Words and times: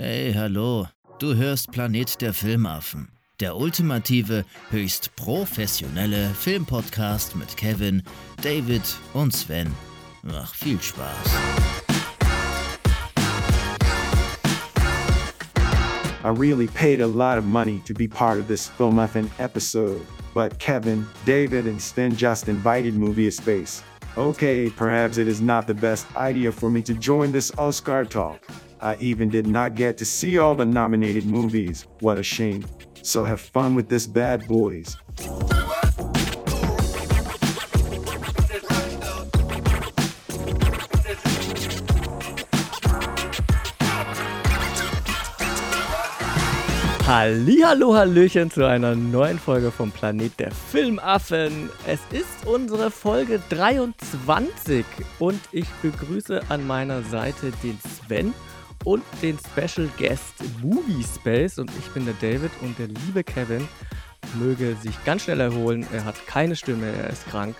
Hey, 0.00 0.32
hallo. 0.32 0.86
Du 1.18 1.34
hörst 1.34 1.72
Planet 1.72 2.20
der 2.20 2.32
Filmaffen. 2.32 3.08
Der 3.40 3.56
ultimative, 3.56 4.44
höchst 4.70 5.10
professionelle 5.16 6.30
Filmpodcast 6.38 7.34
mit 7.34 7.56
Kevin, 7.56 8.04
David 8.40 8.82
und 9.12 9.34
Sven. 9.34 9.66
Ach, 10.32 10.54
viel 10.54 10.80
Spaß. 10.80 11.26
I 16.22 16.28
really 16.28 16.68
paid 16.68 17.00
a 17.00 17.06
lot 17.08 17.36
of 17.36 17.44
money 17.44 17.82
to 17.84 17.92
be 17.92 18.06
part 18.06 18.38
of 18.38 18.46
this 18.46 18.68
Film 18.68 18.94
Muffin 18.94 19.28
episode, 19.40 20.00
but 20.32 20.60
Kevin, 20.60 21.08
David, 21.26 21.66
and 21.66 21.82
Sven 21.82 22.14
just 22.14 22.46
invited 22.46 22.94
Movie 22.94 23.32
Space. 23.32 23.82
Okay, 24.16 24.70
perhaps 24.70 25.18
it 25.18 25.26
is 25.26 25.40
not 25.40 25.66
the 25.66 25.74
best 25.74 26.06
idea 26.16 26.52
for 26.52 26.70
me 26.70 26.82
to 26.82 26.94
join 26.94 27.32
this 27.32 27.50
Oscar 27.58 28.04
talk. 28.04 28.38
I 28.80 28.96
even 29.00 29.28
did 29.28 29.46
not 29.46 29.74
get 29.74 29.98
to 29.98 30.04
see 30.04 30.38
all 30.38 30.54
the 30.54 30.64
nominated 30.64 31.26
movies. 31.26 31.86
What 32.00 32.18
a 32.18 32.22
shame. 32.22 32.64
So 33.02 33.24
have 33.24 33.40
fun 33.40 33.74
with 33.74 33.88
this 33.88 34.06
bad 34.06 34.46
boys. 34.46 34.96
Hallihallo, 47.08 47.94
Hallöchen 47.94 48.50
zu 48.50 48.66
einer 48.66 48.94
neuen 48.94 49.38
Folge 49.38 49.70
vom 49.70 49.90
Planet 49.90 50.38
der 50.38 50.50
Filmaffen. 50.52 51.70
Es 51.86 52.00
ist 52.12 52.46
unsere 52.46 52.90
Folge 52.90 53.40
23 53.48 54.84
und 55.18 55.40
ich 55.50 55.66
begrüße 55.80 56.42
an 56.50 56.66
meiner 56.66 57.02
Seite 57.02 57.50
den 57.62 57.78
Sven 57.80 58.34
und 58.84 59.02
den 59.22 59.38
Special 59.38 59.88
Guest 59.98 60.34
Movie 60.62 61.04
Space 61.04 61.58
und 61.58 61.70
ich 61.78 61.88
bin 61.92 62.04
der 62.04 62.14
David 62.14 62.50
und 62.62 62.78
der 62.78 62.88
liebe 62.88 63.24
Kevin 63.24 63.66
möge 64.38 64.76
sich 64.76 65.04
ganz 65.04 65.22
schnell 65.22 65.40
erholen. 65.40 65.86
Er 65.92 66.04
hat 66.04 66.26
keine 66.26 66.56
Stimme, 66.56 66.86
er 66.86 67.10
ist 67.10 67.26
krank 67.26 67.56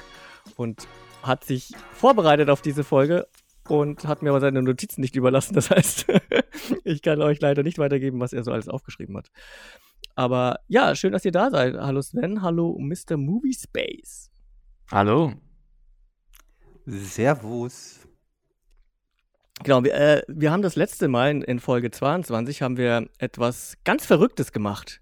und 0.56 0.86
hat 1.22 1.44
sich 1.44 1.72
vorbereitet 1.92 2.50
auf 2.50 2.62
diese 2.62 2.84
Folge 2.84 3.26
und 3.68 4.06
hat 4.06 4.22
mir 4.22 4.30
aber 4.30 4.40
seine 4.40 4.62
Notizen 4.62 5.00
nicht 5.00 5.16
überlassen. 5.16 5.54
Das 5.54 5.70
heißt, 5.70 6.06
ich 6.84 7.02
kann 7.02 7.20
euch 7.20 7.40
leider 7.40 7.62
nicht 7.62 7.78
weitergeben, 7.78 8.20
was 8.20 8.32
er 8.32 8.44
so 8.44 8.52
alles 8.52 8.68
aufgeschrieben 8.68 9.16
hat. 9.16 9.30
Aber 10.14 10.60
ja, 10.68 10.94
schön, 10.94 11.12
dass 11.12 11.24
ihr 11.24 11.32
da 11.32 11.50
seid. 11.50 11.76
Hallo 11.76 12.02
Sven, 12.02 12.42
hallo 12.42 12.76
Mr. 12.78 13.16
Movie 13.16 13.54
Space. 13.54 14.30
Hallo. 14.90 15.34
Servus. 16.86 18.07
Genau, 19.64 19.84
wir, 19.84 19.94
äh, 19.94 20.22
wir 20.28 20.50
haben 20.50 20.62
das 20.62 20.76
letzte 20.76 21.08
Mal 21.08 21.30
in, 21.30 21.42
in 21.42 21.58
Folge 21.60 21.90
22 21.90 22.62
haben 22.62 22.76
wir 22.76 23.08
etwas 23.18 23.74
ganz 23.84 24.06
Verrücktes 24.06 24.52
gemacht. 24.52 25.00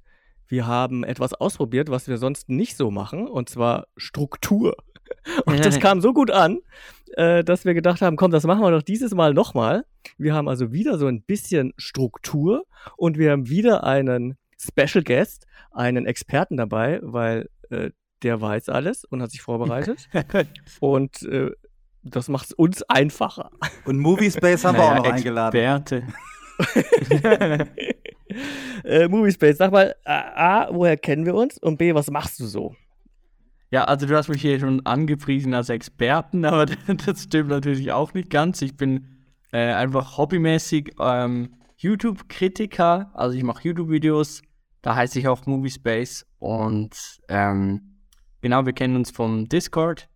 Wir 0.49 0.67
haben 0.67 1.05
etwas 1.05 1.35
ausprobiert, 1.35 1.91
was 1.91 2.09
wir 2.09 2.19
sonst 2.19 2.49
nicht 2.49 2.77
so 2.77 2.91
machen, 2.91 3.27
und 3.27 3.49
zwar 3.49 3.89
Struktur. 3.97 4.77
Und 5.45 5.65
das 5.65 5.79
kam 5.81 6.01
so 6.01 6.13
gut 6.13 6.31
an, 6.31 6.59
äh, 7.17 7.45
dass 7.45 7.65
wir 7.65 7.75
gedacht 7.75 8.03
haben, 8.03 8.17
komm, 8.17 8.33
das 8.33 8.45
machen 8.45 8.63
wir 8.63 8.71
doch 8.71 8.83
dieses 8.83 9.15
Mal 9.15 9.35
nochmal. 9.35 9.85
Wir 10.19 10.35
haben 10.35 10.49
also 10.49 10.73
wieder 10.73 10.99
so 10.99 11.07
ein 11.07 11.23
bisschen 11.23 11.73
Struktur 11.77 12.65
und 12.97 13.19
wir 13.19 13.31
haben 13.31 13.49
wieder 13.49 13.85
einen 13.85 14.37
Special 14.59 15.05
Guest, 15.05 15.47
einen 15.71 16.07
Experten 16.07 16.57
dabei, 16.57 17.01
weil 17.03 17.49
äh, 17.71 17.91
der 18.23 18.41
weiß 18.41 18.69
alles 18.69 19.05
und 19.05 19.23
hat 19.23 19.31
sich 19.31 19.43
vorbereitet. 19.43 20.09
und 20.81 21.23
äh, 21.23 21.53
das 22.11 22.29
macht 22.29 22.47
es 22.47 22.53
uns 22.53 22.83
einfacher. 22.85 23.51
Und 23.85 23.99
Movie 23.99 24.31
Space 24.31 24.65
haben 24.65 24.79
wir 24.79 24.85
auch 24.85 24.97
noch 24.97 25.05
eingeladen. 25.05 25.57
Experte. 25.57 26.05
äh, 28.85 29.09
Movie 29.09 29.33
Space, 29.33 29.59
sag 29.59 29.73
mal, 29.73 29.95
A, 30.05 30.69
woher 30.73 30.97
kennen 30.97 31.27
wir 31.27 31.35
uns? 31.35 31.59
Und 31.59 31.79
B, 31.79 31.95
was 31.95 32.11
machst 32.11 32.41
du 32.41 32.47
so? 32.47 32.75
Ja, 33.71 33.85
also 33.85 34.07
du 34.07 34.17
hast 34.17 34.29
mich 34.29 34.41
hier 34.41 34.61
schon 34.61 34.85
angepriesen 34.87 35.53
als 35.53 35.69
Experten, 35.69 36.45
aber 36.45 36.67
das 37.07 37.25
stimmt 37.25 37.51
natürlich 37.51 37.93
auch 37.93 38.15
nicht 38.15 38.31
ganz. 38.31 38.63
Ich 38.63 38.77
bin 38.77 39.07
äh, 39.53 39.73
einfach 39.73 40.17
hobbymäßig 40.17 40.95
ähm, 41.01 41.57
YouTube-Kritiker, 41.77 43.11
also 43.15 43.37
ich 43.37 43.43
mache 43.43 43.65
YouTube-Videos, 43.65 44.43
da 44.83 44.95
heiße 44.95 45.19
ich 45.19 45.29
auch 45.29 45.45
Movie 45.47 45.71
Space 45.71 46.27
und 46.39 47.21
ähm, 47.29 47.99
genau, 48.41 48.65
wir 48.65 48.73
kennen 48.73 48.97
uns 48.97 49.11
vom 49.11 49.49
Discord. 49.49 50.09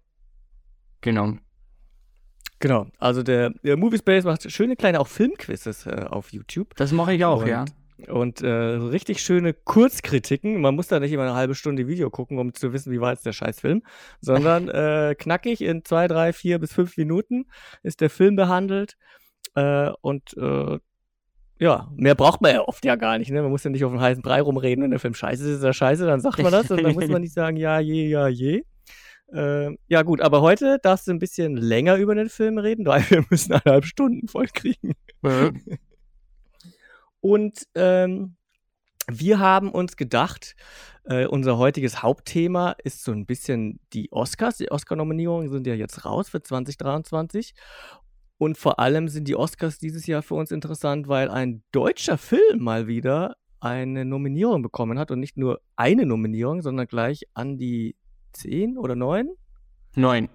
Genau. 1.00 1.34
Genau, 2.60 2.86
also 2.98 3.22
der, 3.22 3.50
der 3.64 3.76
Movie 3.76 3.98
Space 3.98 4.24
macht 4.24 4.50
schöne 4.50 4.76
kleine 4.76 5.00
auch 5.00 5.06
Filmquizzes 5.08 5.86
äh, 5.86 6.04
auf 6.08 6.32
YouTube. 6.32 6.74
Das 6.76 6.92
mache 6.92 7.14
ich 7.14 7.24
auch, 7.24 7.42
Und- 7.42 7.48
ja. 7.48 7.64
Und 8.08 8.40
äh, 8.40 8.48
richtig 8.48 9.20
schöne 9.22 9.52
Kurzkritiken. 9.52 10.58
Man 10.62 10.74
muss 10.74 10.88
da 10.88 11.00
nicht 11.00 11.12
immer 11.12 11.24
eine 11.24 11.34
halbe 11.34 11.54
Stunde 11.54 11.86
Video 11.86 12.08
gucken, 12.08 12.38
um 12.38 12.54
zu 12.54 12.72
wissen, 12.72 12.90
wie 12.92 13.00
war 13.00 13.12
jetzt 13.12 13.26
der 13.26 13.34
Scheißfilm, 13.34 13.82
sondern 14.22 14.68
äh, 14.70 15.14
knackig 15.18 15.60
in 15.60 15.84
zwei, 15.84 16.08
drei, 16.08 16.32
vier 16.32 16.58
bis 16.58 16.72
fünf 16.72 16.96
Minuten 16.96 17.44
ist 17.82 18.00
der 18.00 18.08
Film 18.08 18.36
behandelt. 18.36 18.96
Äh, 19.54 19.90
und 20.00 20.34
äh, 20.38 20.78
ja, 21.58 21.90
mehr 21.94 22.14
braucht 22.14 22.40
man 22.40 22.54
ja 22.54 22.62
oft 22.62 22.86
ja 22.86 22.96
gar 22.96 23.18
nicht. 23.18 23.30
Ne? 23.30 23.42
Man 23.42 23.50
muss 23.50 23.64
ja 23.64 23.70
nicht 23.70 23.84
auf 23.84 23.92
den 23.92 24.00
heißen 24.00 24.22
Brei 24.22 24.40
rumreden. 24.40 24.82
Wenn 24.82 24.92
der 24.92 25.00
Film 25.00 25.12
scheiße 25.12 25.44
ist, 25.44 25.56
ist 25.58 25.62
er 25.62 25.74
scheiße, 25.74 26.06
dann 26.06 26.20
sagt 26.20 26.38
man 26.42 26.52
das. 26.52 26.70
Und 26.70 26.82
dann 26.82 26.94
muss 26.94 27.06
man 27.12 27.20
nicht 27.20 27.34
sagen, 27.34 27.58
ja, 27.58 27.80
je, 27.80 28.08
ja, 28.08 28.28
je. 28.28 28.62
Äh, 29.32 29.76
ja, 29.88 30.02
gut, 30.02 30.20
aber 30.20 30.40
heute 30.40 30.78
darfst 30.82 31.06
du 31.06 31.12
ein 31.12 31.18
bisschen 31.18 31.56
länger 31.56 31.96
über 31.96 32.14
den 32.14 32.28
Film 32.28 32.58
reden, 32.58 32.86
weil 32.86 33.02
wir 33.10 33.24
müssen 33.30 33.52
eineinhalb 33.52 33.84
Stunden 33.84 34.28
voll 34.28 34.46
kriegen. 34.46 34.92
Und 37.20 37.66
ähm, 37.74 38.36
wir 39.08 39.38
haben 39.38 39.70
uns 39.70 39.96
gedacht, 39.96 40.54
äh, 41.04 41.26
unser 41.26 41.58
heutiges 41.58 42.02
Hauptthema 42.02 42.76
ist 42.84 43.04
so 43.04 43.12
ein 43.12 43.26
bisschen 43.26 43.80
die 43.92 44.12
Oscars. 44.12 44.58
Die 44.58 44.70
Oscar-Nominierungen 44.70 45.50
sind 45.50 45.66
ja 45.66 45.74
jetzt 45.74 46.04
raus 46.04 46.28
für 46.28 46.42
2023. 46.42 47.54
Und 48.38 48.56
vor 48.56 48.78
allem 48.78 49.08
sind 49.08 49.28
die 49.28 49.36
Oscars 49.36 49.78
dieses 49.78 50.06
Jahr 50.06 50.22
für 50.22 50.34
uns 50.34 50.50
interessant, 50.50 51.08
weil 51.08 51.30
ein 51.30 51.62
deutscher 51.72 52.16
Film 52.16 52.60
mal 52.60 52.86
wieder 52.86 53.36
eine 53.60 54.04
Nominierung 54.04 54.62
bekommen 54.62 54.98
hat. 54.98 55.10
Und 55.10 55.20
nicht 55.20 55.36
nur 55.36 55.60
eine 55.76 56.06
Nominierung, 56.06 56.62
sondern 56.62 56.86
gleich 56.86 57.24
an 57.34 57.58
die 57.58 57.96
zehn 58.32 58.78
oder 58.78 58.94
neun? 58.96 59.30
Neun. 59.96 60.28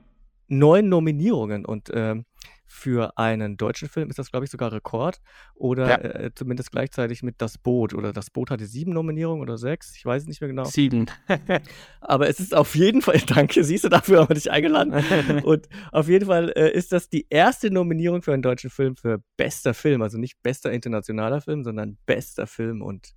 neun 0.48 0.90
Nominierungen 0.90 1.66
und 1.66 1.90
ähm, 1.94 2.26
für 2.68 3.18
einen 3.18 3.58
deutschen 3.58 3.88
Film 3.90 4.10
ist 4.10 4.20
das, 4.20 4.32
glaube 4.32 4.46
ich, 4.46 4.52
sogar 4.52 4.72
Rekord. 4.72 5.22
Oder 5.54 5.88
Ja. 5.88 5.96
äh, 5.98 6.32
zumindest 6.36 6.72
gleichzeitig 6.72 7.24
mit 7.24 7.36
Das 7.38 7.58
Boot. 7.58 7.94
Oder 7.94 8.12
Das 8.12 8.30
Boot 8.32 8.50
hatte 8.50 8.66
sieben 8.66 8.92
Nominierungen 8.92 9.42
oder 9.42 9.58
sechs. 9.58 9.96
Ich 9.96 10.04
weiß 10.06 10.24
es 10.24 10.28
nicht 10.28 10.42
mehr 10.42 10.50
genau. 10.50 10.66
Sieben. 10.66 11.06
Aber 12.02 12.28
es 12.28 12.40
ist 12.40 12.54
auf 12.56 12.76
jeden 12.76 13.02
Fall, 13.02 13.20
danke, 13.28 13.64
siehst 13.64 13.84
du, 13.86 13.90
dafür 13.90 14.22
haben 14.22 14.30
wir 14.30 14.34
dich 14.36 14.52
eingeladen. 14.52 14.94
Und 15.44 15.70
auf 15.92 16.08
jeden 16.10 16.26
Fall 16.26 16.52
äh, 16.56 16.72
ist 16.72 16.92
das 16.92 17.08
die 17.10 17.28
erste 17.30 17.72
Nominierung 17.72 18.22
für 18.24 18.34
einen 18.34 18.42
deutschen 18.44 18.70
Film 18.72 18.96
für 18.96 19.20
bester 19.38 19.74
Film. 19.74 20.02
Also 20.02 20.18
nicht 20.18 20.42
bester 20.44 20.72
internationaler 20.72 21.42
Film, 21.42 21.64
sondern 21.64 21.98
bester 22.06 22.46
Film. 22.48 22.82
Und 22.82 23.14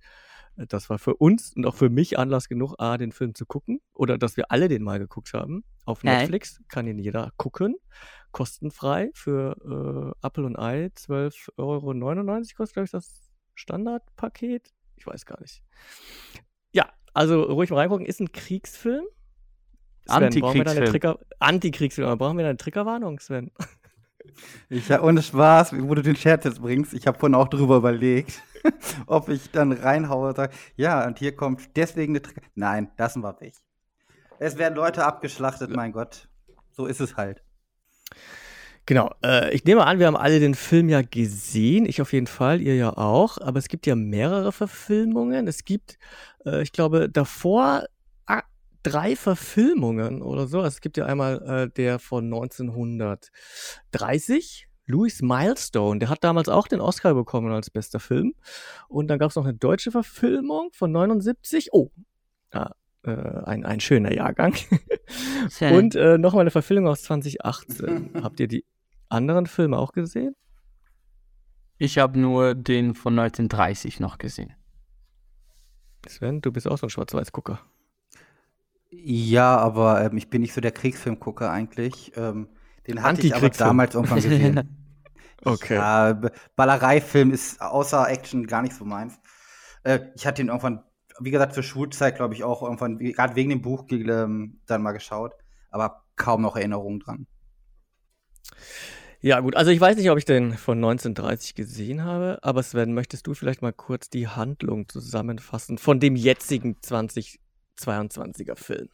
das 0.67 0.89
war 0.89 0.99
für 0.99 1.15
uns 1.15 1.53
und 1.55 1.65
auch 1.65 1.75
für 1.75 1.89
mich 1.89 2.19
Anlass 2.19 2.49
genug, 2.49 2.75
A, 2.77 2.97
den 2.97 3.11
Film 3.11 3.33
zu 3.35 3.45
gucken. 3.45 3.79
Oder 3.93 4.17
dass 4.17 4.37
wir 4.37 4.51
alle 4.51 4.67
den 4.67 4.83
mal 4.83 4.99
geguckt 4.99 5.33
haben. 5.33 5.63
Auf 5.85 6.03
Ja. 6.03 6.17
Netflix 6.17 6.61
kann 6.67 6.87
ihn 6.87 6.99
jeder 6.99 7.31
gucken. 7.37 7.75
Kostenfrei 8.31 9.09
für 9.13 10.13
äh, 10.21 10.25
Apple 10.25 10.45
und 10.45 10.57
Ei. 10.57 10.89
12,99 10.95 11.55
Euro 11.57 12.41
kostet, 12.57 12.73
glaube 12.73 12.85
ich, 12.85 12.91
das 12.91 13.29
Standardpaket. 13.55 14.73
Ich 14.97 15.07
weiß 15.07 15.25
gar 15.25 15.39
nicht. 15.41 15.63
Ja, 16.71 16.91
also 17.13 17.43
ruhig 17.43 17.69
mal 17.69 17.77
reingucken. 17.77 18.05
Ist 18.05 18.19
ein 18.19 18.31
Kriegsfilm. 18.31 19.05
Sven, 20.05 20.39
brauchen 20.39 20.55
wir 20.57 20.63
da 20.63 20.71
eine 20.71 20.81
Antikriegsfilm. 20.81 20.85
Trigger 20.85 21.19
Antikriegsfilm, 21.39 22.17
brauchen 22.17 22.37
wir 22.37 22.43
da 22.43 22.49
eine 22.49 22.57
Triggerwarnung, 22.57 23.19
Sven? 23.19 23.51
Ich 24.69 24.89
ohne 24.91 25.21
Spaß, 25.21 25.73
wo 25.73 25.95
du 25.95 26.01
den 26.01 26.15
Scherz 26.15 26.45
jetzt 26.45 26.61
bringst, 26.61 26.93
ich 26.93 27.07
habe 27.07 27.17
vorhin 27.17 27.35
auch 27.35 27.47
drüber 27.47 27.77
überlegt, 27.77 28.41
ob 29.07 29.29
ich 29.29 29.51
dann 29.51 29.71
reinhaue 29.71 30.29
und 30.29 30.35
sage, 30.35 30.53
ja, 30.75 31.05
und 31.05 31.19
hier 31.19 31.35
kommt 31.35 31.75
deswegen 31.75 32.13
eine 32.13 32.21
Trigger. 32.21 32.41
Nein, 32.55 32.91
lassen 32.97 33.21
wir 33.21 33.39
weg. 33.39 33.53
Es 34.39 34.57
werden 34.57 34.75
Leute 34.75 35.05
abgeschlachtet, 35.05 35.69
mein 35.69 35.91
Gott. 35.91 36.27
So 36.71 36.85
ist 36.85 37.01
es 37.01 37.17
halt. 37.17 37.43
Genau. 38.85 39.11
Äh, 39.23 39.53
ich 39.53 39.65
nehme 39.65 39.85
an, 39.85 39.99
wir 39.99 40.07
haben 40.07 40.17
alle 40.17 40.39
den 40.39 40.55
Film 40.55 40.89
ja 40.89 41.01
gesehen. 41.03 41.85
Ich 41.85 42.01
auf 42.01 42.11
jeden 42.11 42.25
Fall, 42.25 42.59
ihr 42.59 42.75
ja 42.75 42.97
auch. 42.97 43.37
Aber 43.39 43.59
es 43.59 43.67
gibt 43.67 43.85
ja 43.85 43.95
mehrere 43.95 44.51
Verfilmungen. 44.51 45.47
Es 45.47 45.63
gibt, 45.63 45.99
äh, 46.45 46.63
ich 46.63 46.71
glaube, 46.71 47.07
davor 47.07 47.85
drei 48.83 49.15
Verfilmungen 49.15 50.21
oder 50.21 50.45
so. 50.47 50.59
Also 50.59 50.67
es 50.69 50.81
gibt 50.81 50.97
ja 50.97 51.05
einmal 51.05 51.41
äh, 51.41 51.69
der 51.69 51.99
von 51.99 52.25
1930. 52.25 54.67
Louis 54.85 55.21
Milestone, 55.21 55.99
der 55.99 56.09
hat 56.09 56.23
damals 56.23 56.49
auch 56.49 56.67
den 56.67 56.81
Oscar 56.81 57.13
bekommen 57.13 57.51
als 57.51 57.69
bester 57.69 57.99
Film. 57.99 58.33
Und 58.87 59.07
dann 59.07 59.19
gab 59.19 59.29
es 59.29 59.35
noch 59.35 59.45
eine 59.45 59.53
deutsche 59.53 59.91
Verfilmung 59.91 60.71
von 60.73 60.91
79. 60.91 61.69
Oh, 61.73 61.91
ah, 62.49 62.71
äh, 63.03 63.11
ein, 63.11 63.65
ein 63.65 63.79
schöner 63.79 64.11
Jahrgang. 64.11 64.55
Sehr. 65.49 65.73
Und 65.73 65.93
äh, 65.93 66.17
nochmal 66.17 66.41
eine 66.41 66.49
Verfilmung 66.49 66.89
aus 66.89 67.03
2018. 67.03 68.13
Habt 68.23 68.39
ihr 68.39 68.47
die 68.47 68.65
anderen 69.09 69.45
Filme 69.45 69.77
auch 69.77 69.91
gesehen? 69.91 70.35
Ich 71.77 71.99
habe 71.99 72.19
nur 72.19 72.55
den 72.55 72.95
von 72.95 73.17
1930 73.17 73.99
noch 73.99 74.17
gesehen. 74.17 74.55
Sven, 76.07 76.41
du 76.41 76.51
bist 76.51 76.67
auch 76.67 76.77
so 76.77 76.87
ein 76.87 76.89
Schwarz-Weiß-Gucker. 76.89 77.59
Ja, 78.91 79.57
aber 79.57 80.03
ähm, 80.05 80.17
ich 80.17 80.29
bin 80.29 80.41
nicht 80.41 80.53
so 80.53 80.61
der 80.61 80.71
Kriegsfilmgucker 80.71 81.51
eigentlich. 81.51 82.11
Ähm, 82.15 82.49
den 82.87 83.03
hatte 83.03 83.21
ich 83.21 83.35
aber 83.35 83.49
damals 83.49 83.95
irgendwann 83.95 84.21
gesehen. 84.21 84.75
Okay. 85.45 85.75
Ja, 85.75 86.19
Ballereifilm 86.57 87.31
ist 87.31 87.61
außer 87.61 88.09
Action 88.09 88.45
gar 88.45 88.61
nicht 88.61 88.75
so 88.75 88.83
meins. 88.83 89.19
Äh, 89.83 89.99
ich 90.15 90.27
hatte 90.27 90.41
ihn 90.41 90.49
irgendwann, 90.49 90.83
wie 91.19 91.31
gesagt, 91.31 91.53
zur 91.53 91.63
Schulzeit, 91.63 92.17
glaube 92.17 92.33
ich, 92.33 92.43
auch 92.43 92.61
irgendwann, 92.61 92.97
gerade 92.97 93.37
wegen 93.37 93.49
dem 93.49 93.61
Buch 93.61 93.85
ähm, 93.89 94.59
dann 94.65 94.81
mal 94.81 94.91
geschaut, 94.91 95.31
aber 95.71 96.03
kaum 96.17 96.41
noch 96.41 96.57
Erinnerungen 96.57 96.99
dran. 96.99 97.25
Ja, 99.21 99.41
gut, 99.41 99.55
also 99.55 99.71
ich 99.71 99.81
weiß 99.81 99.97
nicht, 99.97 100.09
ob 100.09 100.17
ich 100.17 100.25
den 100.25 100.53
von 100.53 100.77
1930 100.77 101.55
gesehen 101.55 102.03
habe, 102.03 102.39
aber 102.41 102.63
Sven, 102.63 102.93
möchtest 102.93 103.27
du 103.27 103.33
vielleicht 103.33 103.61
mal 103.61 103.73
kurz 103.73 104.09
die 104.09 104.27
Handlung 104.27 104.87
zusammenfassen 104.87 105.77
von 105.77 105.99
dem 105.99 106.15
jetzigen 106.15 106.81
2022er 107.79 108.55
Film? 108.55 108.89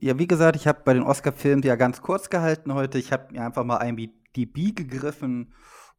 Ja, 0.00 0.18
wie 0.18 0.28
gesagt, 0.28 0.56
ich 0.56 0.66
habe 0.66 0.82
bei 0.84 0.94
den 0.94 1.02
Oscar-Filmen 1.02 1.62
die 1.62 1.68
ja 1.68 1.76
ganz 1.76 2.00
kurz 2.02 2.30
gehalten 2.30 2.74
heute. 2.74 2.98
Ich 2.98 3.12
habe 3.12 3.32
mir 3.32 3.44
einfach 3.44 3.64
mal 3.64 3.78
IMDb 3.78 4.76
gegriffen 4.76 5.52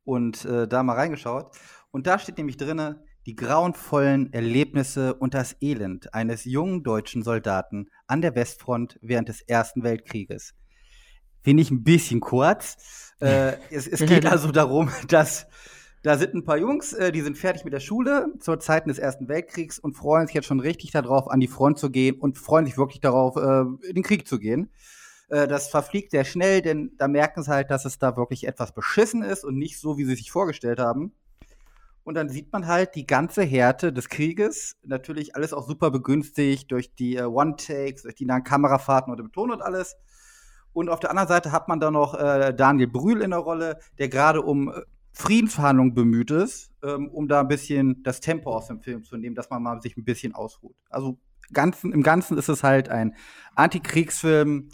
und 0.05 0.45
äh, 0.45 0.67
da 0.67 0.83
mal 0.83 0.95
reingeschaut. 0.95 1.57
Und 1.91 2.07
da 2.07 2.17
steht 2.17 2.37
nämlich 2.37 2.57
drinne 2.57 3.03
die 3.25 3.35
grauenvollen 3.35 4.31
Erlebnisse 4.31 5.13
und 5.13 5.33
das 5.33 5.55
Elend 5.61 6.13
eines 6.13 6.45
jungen 6.45 6.83
deutschen 6.83 7.23
Soldaten 7.23 7.89
an 8.07 8.21
der 8.21 8.35
Westfront 8.35 8.97
während 9.01 9.27
des 9.27 9.41
Ersten 9.41 9.83
Weltkrieges. 9.83 10.53
Finde 11.43 11.61
ich 11.61 11.71
ein 11.71 11.83
bisschen 11.83 12.21
kurz. 12.21 13.13
äh, 13.19 13.57
es, 13.69 13.87
es 13.87 13.99
geht 14.07 14.25
also 14.25 14.51
darum, 14.51 14.89
dass 15.07 15.47
da 16.01 16.17
sind 16.17 16.33
ein 16.33 16.45
paar 16.45 16.57
Jungs, 16.57 16.93
äh, 16.93 17.11
die 17.11 17.21
sind 17.21 17.37
fertig 17.37 17.65
mit 17.65 17.73
der 17.73 17.81
Schule 17.81 18.33
zur 18.39 18.59
Zeiten 18.59 18.89
des 18.89 18.99
Ersten 18.99 19.27
Weltkriegs 19.27 19.79
und 19.79 19.93
freuen 19.93 20.27
sich 20.27 20.33
jetzt 20.33 20.47
schon 20.47 20.61
richtig 20.61 20.91
darauf, 20.91 21.29
an 21.29 21.39
die 21.39 21.47
Front 21.47 21.77
zu 21.77 21.89
gehen 21.89 22.19
und 22.19 22.37
freuen 22.37 22.65
sich 22.65 22.77
wirklich 22.77 23.01
darauf, 23.01 23.35
äh, 23.35 23.87
in 23.87 23.95
den 23.95 24.03
Krieg 24.03 24.27
zu 24.27 24.39
gehen. 24.39 24.71
Äh, 25.27 25.47
das 25.47 25.67
verfliegt 25.67 26.11
sehr 26.11 26.23
schnell, 26.23 26.61
denn 26.61 26.91
da 26.97 27.07
merken 27.07 27.43
sie 27.43 27.51
halt, 27.51 27.69
dass 27.69 27.83
es 27.83 27.99
da 27.99 28.15
wirklich 28.15 28.47
etwas 28.47 28.73
beschissen 28.73 29.23
ist 29.23 29.43
und 29.43 29.57
nicht 29.57 29.79
so, 29.79 29.97
wie 29.97 30.05
sie 30.05 30.15
sich 30.15 30.31
vorgestellt 30.31 30.79
haben. 30.79 31.13
Und 32.03 32.15
dann 32.15 32.29
sieht 32.29 32.51
man 32.53 32.65
halt 32.65 32.95
die 32.95 33.05
ganze 33.05 33.43
Härte 33.43 33.91
des 33.91 34.09
Krieges, 34.09 34.77
natürlich 34.83 35.35
alles 35.35 35.53
auch 35.53 35.67
super 35.67 35.91
begünstigt 35.91 36.71
durch 36.71 36.95
die 36.95 37.21
One-Takes, 37.21 38.03
durch 38.03 38.15
die 38.15 38.25
nahen 38.25 38.43
Kamerafahrten 38.43 39.11
und 39.11 39.19
den 39.19 39.31
Ton 39.31 39.51
und 39.51 39.61
alles. 39.61 39.95
Und 40.71 40.89
auf 40.89 40.99
der 40.99 41.09
anderen 41.09 41.27
Seite 41.27 41.51
hat 41.51 41.67
man 41.67 41.79
dann 41.79 41.93
noch 41.93 42.15
äh, 42.15 42.53
Daniel 42.53 42.87
Brühl 42.87 43.21
in 43.21 43.31
der 43.31 43.39
Rolle, 43.39 43.79
der 43.99 44.07
gerade 44.07 44.41
um 44.41 44.73
Friedensverhandlungen 45.11 45.93
bemüht 45.93 46.31
ist, 46.31 46.71
ähm, 46.83 47.09
um 47.09 47.27
da 47.27 47.41
ein 47.41 47.47
bisschen 47.47 48.03
das 48.03 48.19
Tempo 48.19 48.55
aus 48.55 48.67
dem 48.67 48.81
Film 48.81 49.03
zu 49.03 49.17
nehmen, 49.17 49.35
dass 49.35 49.49
man 49.49 49.61
mal 49.61 49.81
sich 49.81 49.97
ein 49.97 50.05
bisschen 50.05 50.33
ausruht. 50.33 50.75
Also 50.89 51.19
ganzen, 51.53 51.91
im 51.91 52.03
Ganzen 52.03 52.37
ist 52.37 52.49
es 52.49 52.63
halt 52.63 52.89
ein 52.89 53.15
Antikriegsfilm, 53.55 54.69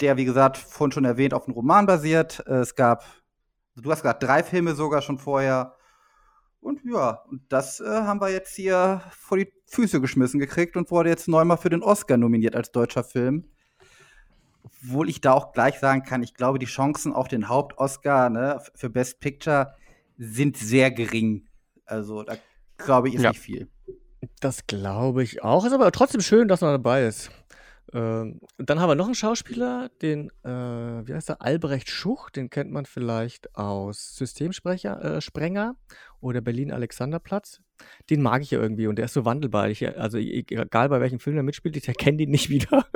der, 0.00 0.16
wie 0.16 0.24
gesagt, 0.24 0.58
vorhin 0.58 0.92
schon 0.92 1.04
erwähnt, 1.04 1.34
auf 1.34 1.46
einem 1.46 1.54
Roman 1.54 1.86
basiert. 1.86 2.42
Äh, 2.46 2.56
es 2.56 2.74
gab, 2.74 3.04
du 3.76 3.90
hast 3.90 4.02
gesagt, 4.02 4.22
drei 4.22 4.42
Filme 4.42 4.74
sogar 4.74 5.02
schon 5.02 5.18
vorher. 5.18 5.74
Und 6.60 6.80
ja, 6.84 7.22
und 7.28 7.42
das 7.48 7.80
äh, 7.80 7.86
haben 7.86 8.20
wir 8.20 8.30
jetzt 8.30 8.54
hier 8.56 9.02
vor 9.10 9.38
die 9.38 9.52
Füße 9.66 10.00
geschmissen 10.00 10.40
gekriegt 10.40 10.76
und 10.76 10.90
wurde 10.90 11.10
jetzt 11.10 11.28
neunmal 11.28 11.58
für 11.58 11.70
den 11.70 11.82
Oscar 11.82 12.16
nominiert 12.16 12.56
als 12.56 12.72
deutscher 12.72 13.04
Film. 13.04 13.48
Obwohl 14.66 15.08
ich 15.08 15.20
da 15.20 15.32
auch 15.32 15.52
gleich 15.52 15.78
sagen 15.78 16.02
kann, 16.02 16.22
ich 16.22 16.34
glaube, 16.34 16.58
die 16.58 16.66
Chancen 16.66 17.12
auf 17.12 17.28
den 17.28 17.48
Haupt-Oscar 17.48 18.30
ne, 18.30 18.60
für 18.74 18.90
Best 18.90 19.20
Picture 19.20 19.74
sind 20.18 20.56
sehr 20.56 20.90
gering. 20.90 21.46
Also 21.84 22.22
da 22.24 22.34
glaube 22.78 23.08
ich, 23.08 23.14
ist 23.14 23.22
Ja. 23.22 23.30
nicht 23.30 23.40
viel. 23.40 23.68
Das 24.40 24.66
glaube 24.66 25.22
ich 25.22 25.44
auch. 25.44 25.64
Ist 25.64 25.72
aber 25.72 25.92
trotzdem 25.92 26.20
schön, 26.20 26.48
dass 26.48 26.62
er 26.62 26.72
dabei 26.72 27.06
ist. 27.06 27.30
Ähm, 27.92 28.40
dann 28.58 28.80
haben 28.80 28.88
wir 28.90 28.96
noch 28.96 29.04
einen 29.06 29.14
Schauspieler, 29.14 29.88
den, 30.02 30.30
äh, 30.42 30.48
wie 30.50 31.14
heißt 31.14 31.30
er, 31.30 31.40
Albrecht 31.42 31.88
Schuch, 31.88 32.30
den 32.30 32.50
kennt 32.50 32.72
man 32.72 32.84
vielleicht 32.84 33.54
aus 33.56 34.16
Systemsprecher, 34.16 35.00
äh, 35.16 35.20
Sprenger 35.20 35.76
oder 36.20 36.40
Berlin 36.40 36.72
Alexanderplatz. 36.72 37.60
Den 38.10 38.22
mag 38.22 38.42
ich 38.42 38.50
ja 38.50 38.58
irgendwie 38.58 38.88
und 38.88 38.96
der 38.96 39.04
ist 39.04 39.14
so 39.14 39.24
wandelbar. 39.24 39.68
Ich, 39.68 39.86
also 39.96 40.18
e- 40.18 40.44
egal 40.48 40.88
bei 40.88 41.00
welchem 41.00 41.20
Film 41.20 41.36
er 41.36 41.44
mitspielt, 41.44 41.76
ich 41.76 41.86
erkenne 41.86 42.16
den 42.16 42.30
nicht 42.30 42.48
wieder. 42.50 42.86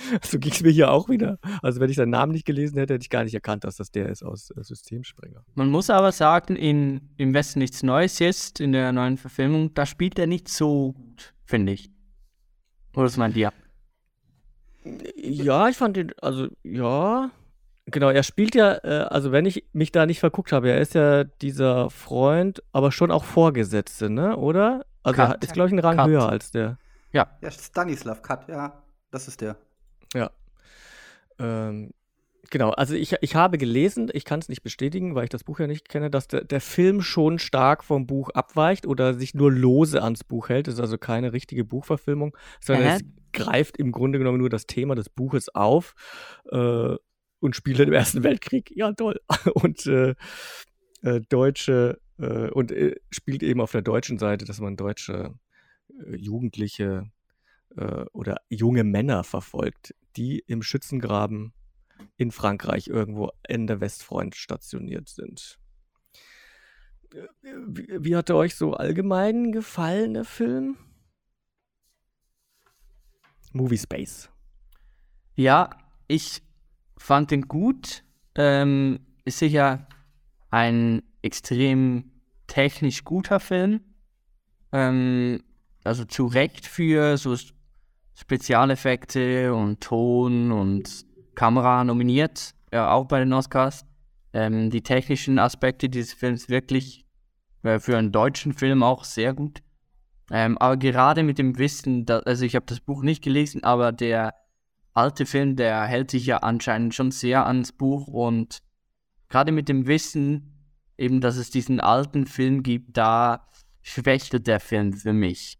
so 0.24 0.38
ging 0.38 0.52
es 0.52 0.62
mir 0.62 0.70
hier 0.70 0.90
auch 0.90 1.08
wieder. 1.08 1.38
Also 1.62 1.80
wenn 1.80 1.90
ich 1.90 1.96
seinen 1.96 2.10
Namen 2.10 2.32
nicht 2.32 2.44
gelesen 2.44 2.78
hätte, 2.78 2.94
hätte 2.94 3.02
ich 3.02 3.10
gar 3.10 3.24
nicht 3.24 3.34
erkannt, 3.34 3.64
dass 3.64 3.76
das 3.76 3.90
der 3.90 4.08
ist 4.08 4.22
aus 4.22 4.50
äh, 4.50 4.62
Systemsprenger. 4.62 5.44
Man 5.54 5.70
muss 5.70 5.90
aber 5.90 6.12
sagen, 6.12 6.56
in 6.56 7.10
Im 7.16 7.34
Westen 7.34 7.58
nichts 7.58 7.82
Neues 7.82 8.18
jetzt, 8.18 8.60
in 8.60 8.72
der 8.72 8.92
neuen 8.92 9.16
Verfilmung, 9.16 9.74
da 9.74 9.86
spielt 9.86 10.18
er 10.18 10.26
nicht 10.26 10.48
so 10.48 10.92
gut, 10.92 11.34
finde 11.44 11.72
ich. 11.72 11.90
Oder 12.94 13.04
was 13.04 13.16
meint 13.16 13.36
ihr? 13.36 13.52
Ja, 15.16 15.68
ich 15.68 15.76
fand 15.76 15.96
den, 15.96 16.12
also 16.20 16.48
ja, 16.62 17.30
genau, 17.86 18.08
er 18.08 18.22
spielt 18.22 18.54
ja, 18.54 18.78
äh, 18.82 19.06
also 19.10 19.30
wenn 19.30 19.44
ich 19.46 19.64
mich 19.72 19.92
da 19.92 20.06
nicht 20.06 20.20
verguckt 20.20 20.52
habe, 20.52 20.70
er 20.70 20.80
ist 20.80 20.94
ja 20.94 21.24
dieser 21.24 21.90
Freund, 21.90 22.62
aber 22.72 22.90
schon 22.90 23.10
auch 23.10 23.24
Vorgesetzte, 23.24 24.08
ne, 24.08 24.36
oder? 24.36 24.86
Also 25.02 25.20
er 25.20 25.28
Cut. 25.28 25.44
ist, 25.44 25.52
glaube 25.52 25.68
ich, 25.68 25.74
ein 25.74 25.78
Rang 25.78 25.96
Cut. 25.96 26.08
höher 26.08 26.28
als 26.28 26.50
der. 26.50 26.78
Ja, 27.12 27.28
Stanislav 27.50 28.22
Kat, 28.22 28.48
ja, 28.48 28.82
das 29.10 29.28
ist 29.28 29.40
der. 29.40 29.56
Ja. 30.14 30.30
Ähm, 31.38 31.92
genau, 32.50 32.70
also 32.70 32.94
ich, 32.94 33.14
ich 33.20 33.34
habe 33.34 33.58
gelesen, 33.58 34.10
ich 34.12 34.24
kann 34.24 34.40
es 34.40 34.48
nicht 34.48 34.62
bestätigen, 34.62 35.14
weil 35.14 35.24
ich 35.24 35.30
das 35.30 35.44
Buch 35.44 35.58
ja 35.60 35.66
nicht 35.66 35.88
kenne, 35.88 36.10
dass 36.10 36.28
der, 36.28 36.44
der 36.44 36.60
Film 36.60 37.02
schon 37.02 37.38
stark 37.38 37.84
vom 37.84 38.06
Buch 38.06 38.30
abweicht 38.30 38.86
oder 38.86 39.14
sich 39.14 39.34
nur 39.34 39.52
lose 39.52 40.02
ans 40.02 40.24
Buch 40.24 40.48
hält. 40.48 40.68
Es 40.68 40.74
ist 40.74 40.80
also 40.80 40.98
keine 40.98 41.32
richtige 41.32 41.64
Buchverfilmung, 41.64 42.36
sondern 42.60 42.86
Aha. 42.86 42.96
es 42.96 43.02
greift 43.32 43.76
im 43.76 43.92
Grunde 43.92 44.18
genommen 44.18 44.38
nur 44.38 44.50
das 44.50 44.66
Thema 44.66 44.94
des 44.94 45.08
Buches 45.08 45.54
auf 45.54 45.94
äh, 46.50 46.96
und 47.40 47.56
spielt 47.56 47.80
im 47.80 47.92
Ersten 47.92 48.22
Weltkrieg. 48.22 48.70
Ja, 48.74 48.92
toll. 48.92 49.20
Und 49.54 49.86
äh, 49.86 50.14
äh, 51.02 51.20
deutsche 51.28 51.98
äh, 52.18 52.50
und 52.50 52.72
äh, 52.72 52.96
spielt 53.10 53.42
eben 53.42 53.60
auf 53.60 53.72
der 53.72 53.82
deutschen 53.82 54.18
Seite, 54.18 54.44
dass 54.44 54.60
man 54.60 54.76
deutsche 54.76 55.34
äh, 55.88 56.16
Jugendliche 56.16 57.10
äh, 57.76 58.04
oder 58.12 58.40
junge 58.48 58.84
Männer 58.84 59.24
verfolgt, 59.24 59.94
die 60.16 60.40
im 60.46 60.62
Schützengraben 60.62 61.52
in 62.16 62.30
Frankreich 62.30 62.88
irgendwo 62.88 63.30
in 63.48 63.66
der 63.66 63.80
Westfront 63.80 64.34
stationiert 64.34 65.08
sind. 65.08 65.58
Wie, 67.42 67.88
wie 68.04 68.16
hat 68.16 68.30
er 68.30 68.36
euch 68.36 68.54
so 68.54 68.74
allgemein 68.74 69.52
gefallen, 69.52 70.14
der 70.14 70.24
Film? 70.24 70.76
Movie 73.52 73.78
Space. 73.78 74.30
Ja, 75.34 75.70
ich 76.06 76.42
fand 76.96 77.30
den 77.30 77.48
gut. 77.48 78.04
Ähm, 78.36 79.00
ist 79.24 79.38
sicher 79.38 79.88
ein 80.50 81.02
extrem 81.22 82.12
technisch 82.46 83.04
guter 83.04 83.40
Film. 83.40 83.80
Ähm, 84.72 85.42
also 85.82 86.04
zu 86.04 86.26
Recht 86.26 86.66
für 86.66 87.16
so 87.16 87.36
Spezialeffekte 88.20 89.54
und 89.54 89.80
Ton 89.80 90.52
und 90.52 91.06
Kamera 91.34 91.84
nominiert, 91.84 92.54
ja, 92.70 92.92
auch 92.92 93.06
bei 93.06 93.18
den 93.18 93.32
Oscars. 93.32 93.86
Ähm, 94.32 94.70
die 94.70 94.82
technischen 94.82 95.38
Aspekte 95.38 95.88
dieses 95.88 96.12
Films 96.12 96.48
wirklich 96.48 97.06
äh, 97.62 97.78
für 97.78 97.96
einen 97.96 98.12
deutschen 98.12 98.52
Film 98.52 98.82
auch 98.82 99.04
sehr 99.04 99.32
gut. 99.32 99.62
Ähm, 100.30 100.58
aber 100.58 100.76
gerade 100.76 101.22
mit 101.22 101.38
dem 101.38 101.58
Wissen, 101.58 102.04
da, 102.04 102.18
also 102.20 102.44
ich 102.44 102.54
habe 102.54 102.66
das 102.66 102.80
Buch 102.80 103.02
nicht 103.02 103.24
gelesen, 103.24 103.64
aber 103.64 103.90
der 103.90 104.34
alte 104.92 105.24
Film, 105.24 105.56
der 105.56 105.84
hält 105.84 106.10
sich 106.10 106.26
ja 106.26 106.38
anscheinend 106.38 106.94
schon 106.94 107.10
sehr 107.10 107.46
ans 107.46 107.72
Buch 107.72 108.06
und 108.06 108.62
gerade 109.28 109.50
mit 109.50 109.68
dem 109.68 109.86
Wissen, 109.86 110.68
eben, 110.98 111.20
dass 111.20 111.36
es 111.36 111.50
diesen 111.50 111.80
alten 111.80 112.26
Film 112.26 112.62
gibt, 112.62 112.96
da 112.96 113.48
schwächelt 113.82 114.46
der 114.46 114.60
Film 114.60 114.92
für 114.92 115.14
mich. 115.14 115.59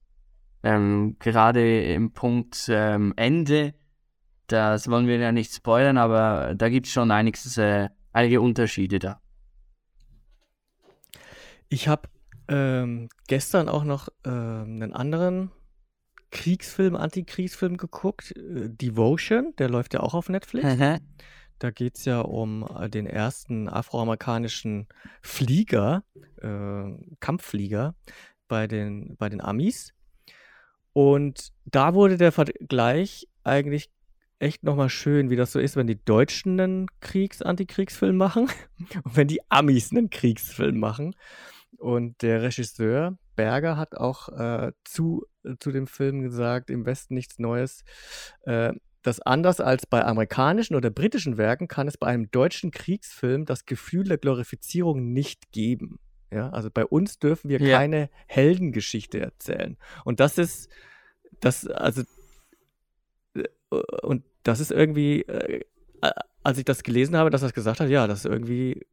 Ähm, 0.63 1.17
gerade 1.19 1.83
im 1.85 2.13
Punkt 2.13 2.67
ähm, 2.69 3.15
Ende, 3.17 3.75
das 4.47 4.89
wollen 4.89 5.07
wir 5.07 5.17
ja 5.19 5.33
nicht 5.33 5.55
spoilern, 5.55 5.97
aber 5.97 6.55
da 6.55 6.69
gibt 6.69 6.87
es 6.87 6.93
schon 6.93 7.11
einiges, 7.11 7.57
äh, 7.57 7.89
einige 8.13 8.41
Unterschiede 8.41 8.99
da. 8.99 9.21
Ich 11.69 11.89
habe 11.89 12.09
ähm, 12.49 13.09
gestern 13.29 13.69
auch 13.69 13.85
noch 13.85 14.09
ähm, 14.25 14.83
einen 14.83 14.93
anderen 14.93 15.51
Kriegsfilm, 16.31 16.97
Antikriegsfilm 16.97 17.77
geguckt, 17.77 18.37
äh, 18.37 18.69
Devotion, 18.69 19.55
der 19.59 19.71
läuft 19.71 19.95
ja 19.95 20.01
auch 20.01 20.15
auf 20.15 20.29
Netflix. 20.29 20.67
Da 21.61 21.71
geht 21.71 21.99
es 21.99 22.07
ja 22.07 22.23
um 22.23 22.67
äh, 22.81 22.89
den 22.89 23.07
ersten 23.07 23.69
afroamerikanischen 23.69 24.89
Flieger, 25.21 26.05
äh, 26.41 26.85
Kampfflieger 27.21 27.95
bei 28.49 28.67
den, 28.67 29.17
bei 29.19 29.29
den 29.29 29.43
Amis. 29.43 29.93
Und 30.93 31.51
da 31.65 31.95
wurde 31.95 32.17
der 32.17 32.33
Vergleich 32.33 33.29
eigentlich 33.45 33.91
echt 34.39 34.65
nochmal 34.65 34.89
schön, 34.89 35.31
wie 35.31 35.37
das 35.37 35.53
so 35.53 35.59
ist, 35.59 35.77
wenn 35.77 35.87
die 35.87 36.03
Deutschen 36.05 36.59
einen 36.61 36.87
Kriegs-Antikriegsfilm 37.01 38.17
machen 38.17 38.49
und 39.05 39.17
wenn 39.17 39.29
die 39.29 39.41
Amis 39.51 39.91
einen 39.93 40.11
Kriegsfilm 40.11 40.79
machen. 40.79 41.15
Und 41.77 42.23
der 42.23 42.43
Regisseur 42.43 43.17
Berger 43.37 43.77
hat 43.77 43.97
auch 43.97 44.29
äh, 44.31 44.73
zu, 44.85 45.27
zu 45.61 45.73
dem 45.73 45.87
Film 45.87 46.21
gesagt, 46.21 46.69
im 46.69 46.85
Westen 46.85 47.15
nichts 47.15 47.39
Neues. 47.39 47.85
Äh, 48.43 48.73
dass 49.03 49.21
anders 49.21 49.61
als 49.61 49.87
bei 49.87 50.05
amerikanischen 50.05 50.77
oder 50.77 50.91
britischen 50.91 51.39
Werken 51.39 51.69
kann 51.69 51.89
es 51.89 51.97
bei 51.97 52.09
einem 52.09 52.31
deutschen 52.31 52.71
Kriegsfilm 52.71 53.47
das 53.47 53.65
Gefühl 53.65 54.05
der 54.05 54.19
Glorifizierung 54.19 55.13
nicht 55.13 55.53
geben. 55.53 55.99
Ja, 56.33 56.51
also 56.51 56.71
bei 56.73 56.85
uns 56.85 57.19
dürfen 57.19 57.49
wir 57.49 57.61
Ja. 57.61 57.79
keine 57.79 58.09
Heldengeschichte 58.27 59.21
erzählen. 59.21 59.77
Und 60.05 60.21
das 60.21 60.39
ist, 60.39 60.71
das, 61.41 61.67
also, 61.67 62.03
äh, 63.35 63.45
und 64.03 64.25
das 64.43 64.61
ist 64.61 64.71
irgendwie, 64.73 65.23
äh, 65.23 65.61
als 66.43 66.59
ich 66.59 66.65
das 66.65 66.83
gelesen 66.83 67.17
habe, 67.17 67.31
dass 67.31 67.43
er 67.43 67.49
es 67.49 67.55
gesagt 67.55 67.81
hat, 67.81 67.89
ja, 67.89 68.07
das 68.07 68.21
ist 68.25 68.31
irgendwie, 68.31 68.87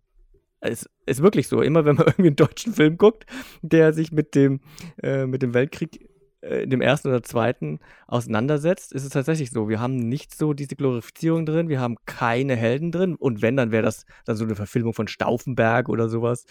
es 0.59 0.89
ist 1.05 1.21
wirklich 1.21 1.47
so. 1.47 1.61
Immer 1.61 1.85
wenn 1.85 1.95
man 1.95 2.07
irgendwie 2.07 2.27
einen 2.27 2.35
deutschen 2.35 2.73
Film 2.73 2.97
guckt, 2.97 3.25
der 3.61 3.93
sich 3.93 4.11
mit 4.11 4.35
dem, 4.35 4.59
äh, 5.01 5.25
mit 5.25 5.41
dem 5.41 5.53
Weltkrieg, 5.53 6.09
äh, 6.41 6.67
dem 6.67 6.81
ersten 6.81 7.07
oder 7.09 7.23
zweiten 7.23 7.79
auseinandersetzt, 8.07 8.91
ist 8.93 9.03
es 9.03 9.09
tatsächlich 9.09 9.51
so. 9.51 9.69
Wir 9.69 9.79
haben 9.79 9.95
nicht 9.95 10.35
so 10.35 10.53
diese 10.53 10.75
Glorifizierung 10.75 11.45
drin, 11.45 11.69
wir 11.69 11.79
haben 11.79 11.95
keine 12.05 12.55
Helden 12.55 12.91
drin. 12.91 13.15
Und 13.15 13.41
wenn, 13.41 13.55
dann 13.55 13.71
wäre 13.71 13.83
das 13.83 14.05
dann 14.25 14.35
so 14.35 14.43
eine 14.43 14.55
Verfilmung 14.55 14.93
von 14.93 15.07
Stauffenberg 15.07 15.87
oder 15.89 16.09
sowas. 16.09 16.45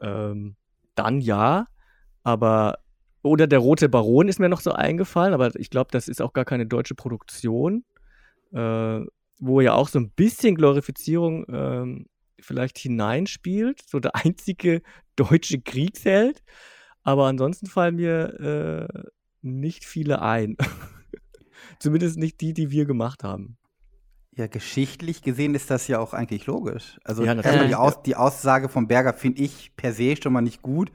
Ähm, 0.00 0.56
dann 0.94 1.20
ja, 1.20 1.66
aber 2.22 2.78
oder 3.22 3.46
der 3.46 3.58
Rote 3.58 3.88
Baron 3.88 4.28
ist 4.28 4.38
mir 4.38 4.48
noch 4.48 4.60
so 4.60 4.72
eingefallen, 4.72 5.34
aber 5.34 5.54
ich 5.56 5.70
glaube, 5.70 5.90
das 5.90 6.08
ist 6.08 6.22
auch 6.22 6.32
gar 6.32 6.44
keine 6.44 6.66
deutsche 6.66 6.94
Produktion, 6.94 7.84
äh, 8.52 9.00
wo 9.40 9.60
ja 9.60 9.74
auch 9.74 9.88
so 9.88 9.98
ein 9.98 10.10
bisschen 10.10 10.54
Glorifizierung 10.54 11.44
ähm, 11.48 12.06
vielleicht 12.40 12.78
hineinspielt, 12.78 13.82
so 13.86 14.00
der 14.00 14.14
einzige 14.24 14.82
deutsche 15.16 15.60
Kriegsheld. 15.60 16.42
Aber 17.02 17.26
ansonsten 17.26 17.66
fallen 17.66 17.96
mir 17.96 18.88
äh, 18.94 19.08
nicht 19.42 19.84
viele 19.84 20.22
ein. 20.22 20.56
Zumindest 21.78 22.18
nicht 22.18 22.40
die, 22.40 22.52
die 22.52 22.70
wir 22.70 22.84
gemacht 22.84 23.24
haben. 23.24 23.56
Ja, 24.38 24.46
geschichtlich 24.46 25.22
gesehen 25.22 25.56
ist 25.56 25.68
das 25.68 25.88
ja 25.88 25.98
auch 25.98 26.14
eigentlich 26.14 26.46
logisch. 26.46 27.00
Also 27.02 27.24
Ja, 27.24 27.34
die, 27.66 27.74
Aus 27.74 28.02
die 28.04 28.14
Aussage 28.14 28.68
von 28.68 28.86
Berger 28.86 29.12
finde 29.12 29.42
ich 29.42 29.74
per 29.74 29.92
se 29.92 30.14
schon 30.16 30.32
mal 30.32 30.42
nicht 30.42 30.62
gut, 30.62 30.92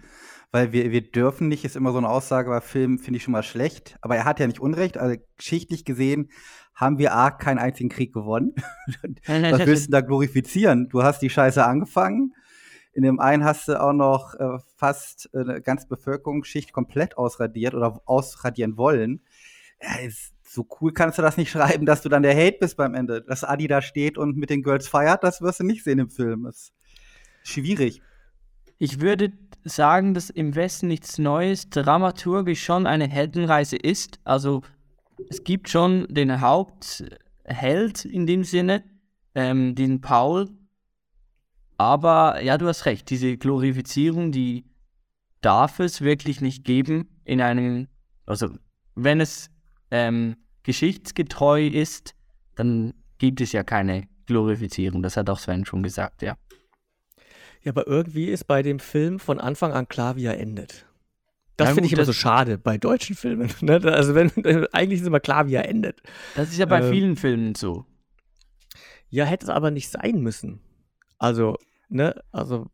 weil 0.51 0.71
wir, 0.71 0.91
wir 0.91 1.01
dürfen 1.01 1.49
nicht, 1.49 1.65
ist 1.65 1.75
immer 1.75 1.91
so 1.91 1.97
eine 1.97 2.07
Aussage 2.07 2.49
bei 2.49 2.61
Filmen, 2.61 2.99
finde 2.99 3.17
ich 3.17 3.23
schon 3.23 3.33
mal 3.33 3.43
schlecht. 3.43 3.97
Aber 3.99 4.15
er 4.15 4.23
hat 4.23 4.39
ja 4.39 4.47
nicht 4.47 4.61
Unrecht. 4.61 4.97
Also 4.97 5.17
geschichtlich 5.35 5.83
gesehen 5.83 6.29
haben 6.73 6.99
wir 6.99 7.15
A, 7.15 7.31
keinen 7.31 7.57
einzigen 7.57 7.89
Krieg 7.89 8.13
gewonnen. 8.13 8.55
Was 9.27 9.65
willst 9.65 9.87
du 9.87 9.91
da 9.91 9.99
glorifizieren? 9.99 10.87
Du 10.87 11.03
hast 11.03 11.21
die 11.21 11.29
Scheiße 11.29 11.65
angefangen. 11.65 12.33
In 12.93 13.03
dem 13.03 13.19
einen 13.19 13.43
hast 13.43 13.67
du 13.67 13.81
auch 13.81 13.91
noch 13.91 14.35
äh, 14.35 14.57
fast 14.77 15.29
äh, 15.33 15.39
eine 15.39 15.61
ganze 15.61 15.87
Bevölkerungsschicht 15.89 16.71
komplett 16.71 17.17
ausradiert 17.17 17.73
oder 17.73 18.01
ausradieren 18.05 18.77
wollen. 18.77 19.21
Ja, 19.81 19.99
ist, 19.99 20.31
so 20.53 20.67
cool 20.79 20.93
kannst 20.93 21.17
du 21.17 21.21
das 21.21 21.37
nicht 21.37 21.51
schreiben, 21.51 21.85
dass 21.85 22.01
du 22.01 22.09
dann 22.09 22.23
der 22.23 22.35
Hate 22.35 22.57
bist 22.59 22.77
beim 22.77 22.93
Ende. 22.93 23.21
Dass 23.21 23.43
Adi 23.43 23.67
da 23.67 23.81
steht 23.81 24.17
und 24.17 24.37
mit 24.37 24.49
den 24.49 24.63
Girls 24.63 24.87
feiert, 24.87 25.23
das 25.23 25.41
wirst 25.41 25.59
du 25.59 25.63
nicht 25.63 25.83
sehen 25.83 25.99
im 25.99 26.09
Film. 26.09 26.43
Das 26.43 26.55
ist 26.57 26.73
schwierig. 27.43 28.01
Ich 28.77 29.01
würde 29.01 29.31
sagen, 29.63 30.13
dass 30.13 30.29
im 30.29 30.55
Westen 30.55 30.87
nichts 30.87 31.17
Neues 31.17 31.69
dramaturgisch 31.69 32.63
schon 32.63 32.85
eine 32.85 33.07
Heldenreise 33.07 33.77
ist. 33.77 34.19
Also 34.23 34.61
es 35.29 35.43
gibt 35.43 35.69
schon 35.69 36.05
den 36.09 36.41
Hauptheld 36.41 38.05
in 38.05 38.27
dem 38.27 38.43
Sinne, 38.43 38.83
ähm, 39.35 39.75
den 39.75 40.01
Paul. 40.01 40.49
Aber 41.77 42.41
ja, 42.41 42.57
du 42.57 42.67
hast 42.67 42.85
recht, 42.85 43.09
diese 43.09 43.37
Glorifizierung, 43.37 44.31
die 44.31 44.65
darf 45.41 45.79
es 45.79 46.01
wirklich 46.01 46.41
nicht 46.41 46.63
geben 46.63 47.09
in 47.25 47.41
einem, 47.41 47.87
also 48.25 48.49
wenn 48.95 49.21
es 49.21 49.49
ähm, 49.91 50.35
geschichtsgetreu 50.63 51.67
ist, 51.67 52.15
dann 52.55 52.93
gibt 53.17 53.41
es 53.41 53.51
ja 53.51 53.63
keine 53.63 54.07
Glorifizierung. 54.25 55.03
Das 55.03 55.17
hat 55.17 55.29
auch 55.29 55.39
Sven 55.39 55.65
schon 55.65 55.83
gesagt, 55.83 56.21
ja. 56.21 56.37
Ja, 57.63 57.71
aber 57.71 57.87
irgendwie 57.87 58.25
ist 58.25 58.45
bei 58.45 58.61
dem 58.61 58.79
Film 58.79 59.19
von 59.19 59.39
Anfang 59.39 59.71
an 59.71 59.87
klar, 59.87 60.15
wie 60.15 60.25
er 60.25 60.39
endet. 60.39 60.85
Das 61.55 61.73
finde 61.73 61.85
ich 61.85 61.93
immer 61.93 62.05
so 62.05 62.13
schade 62.13 62.57
bei 62.57 62.77
deutschen 62.77 63.15
Filmen. 63.15 63.49
Ne? 63.61 63.79
Also 63.83 64.15
wenn 64.15 64.31
eigentlich 64.73 65.01
ist 65.01 65.07
immer 65.07 65.19
klar, 65.19 65.47
wie 65.47 65.53
er 65.55 65.69
endet. 65.69 66.01
Das 66.35 66.49
ist 66.49 66.57
ja 66.57 66.65
bei 66.65 66.81
Ähm, 66.81 66.91
vielen 66.91 67.15
Filmen 67.15 67.55
so. 67.55 67.85
Ja, 69.09 69.25
hätte 69.25 69.45
es 69.45 69.49
aber 69.49 69.69
nicht 69.69 69.89
sein 69.89 70.21
müssen. 70.21 70.59
Also, 71.19 71.57
ne, 71.89 72.15
also 72.31 72.67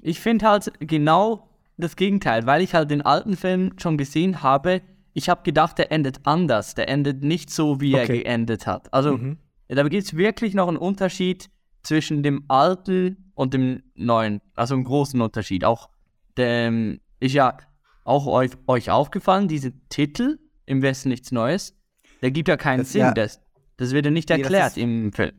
Ich 0.00 0.20
finde 0.20 0.46
halt 0.46 0.72
genau 0.80 1.48
das 1.78 1.96
Gegenteil, 1.96 2.46
weil 2.46 2.60
ich 2.60 2.74
halt 2.74 2.90
den 2.90 3.02
alten 3.02 3.36
Film 3.36 3.72
schon 3.78 3.96
gesehen 3.96 4.42
habe. 4.42 4.82
Ich 5.18 5.28
habe 5.28 5.42
gedacht, 5.42 5.78
der 5.78 5.90
endet 5.90 6.20
anders. 6.24 6.74
Der 6.76 6.88
endet 6.88 7.24
nicht 7.24 7.50
so, 7.50 7.80
wie 7.80 7.92
er 7.92 8.04
Okay. 8.04 8.18
geendet 8.22 8.68
hat. 8.68 8.92
Also, 8.94 9.16
Mhm. 9.18 9.38
da 9.66 9.82
gibt 9.88 10.04
es 10.04 10.16
wirklich 10.16 10.54
noch 10.54 10.68
einen 10.68 10.76
Unterschied 10.76 11.50
zwischen 11.82 12.22
dem 12.22 12.44
alten 12.46 13.32
und 13.34 13.52
dem 13.52 13.82
neuen. 13.96 14.40
Also 14.54 14.74
einen 14.74 14.84
großen 14.84 15.20
Unterschied. 15.20 15.64
Auch 15.64 15.90
dem 16.36 17.00
ist 17.18 17.32
ja 17.34 17.56
auch 18.04 18.26
euch, 18.28 18.52
euch 18.68 18.90
aufgefallen, 18.90 19.48
diese 19.48 19.72
Titel 19.88 20.38
im 20.66 20.82
Westen 20.82 21.08
nichts 21.08 21.32
Neues. 21.32 21.74
Der 22.22 22.30
gibt 22.30 22.46
ja 22.48 22.56
keinen 22.56 22.78
Das- 22.80 22.92
Sinn. 22.92 23.00
ja. 23.00 23.12
Das, 23.12 23.40
das 23.76 23.90
wird 23.90 24.04
ja 24.04 24.12
nicht 24.12 24.28
Nee, 24.28 24.36
erklärt 24.40 24.68
ist- 24.68 24.78
im 24.78 25.12
Film. 25.12 25.32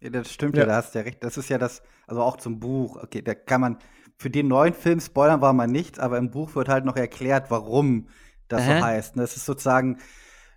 Ja, 0.00 0.08
das 0.10 0.32
stimmt 0.32 0.56
ja. 0.56 0.62
Ja. 0.62 0.68
da 0.68 0.76
hast 0.76 0.94
du 0.94 0.98
ja 1.00 1.04
recht. 1.04 1.22
Das 1.22 1.36
ist 1.36 1.50
ja 1.50 1.58
das, 1.58 1.82
also 2.06 2.22
auch 2.22 2.38
zum 2.38 2.60
Buch. 2.60 2.96
Okay, 3.02 3.20
da 3.22 3.34
kann 3.34 3.60
man, 3.60 3.78
für 4.16 4.30
den 4.30 4.48
neuen 4.48 4.72
Film 4.74 5.00
spoilern 5.00 5.40
war 5.42 5.52
man 5.52 5.70
nicht, 5.70 5.98
aber 5.98 6.16
im 6.18 6.30
Buch 6.30 6.54
wird 6.54 6.68
halt 6.68 6.84
noch 6.86 6.96
erklärt, 6.96 7.50
warum 7.50 8.08
das 8.48 8.62
Aha. 8.62 8.78
so 8.78 8.84
heißt. 8.84 9.16
Das 9.16 9.36
ist 9.36 9.44
sozusagen 9.46 9.98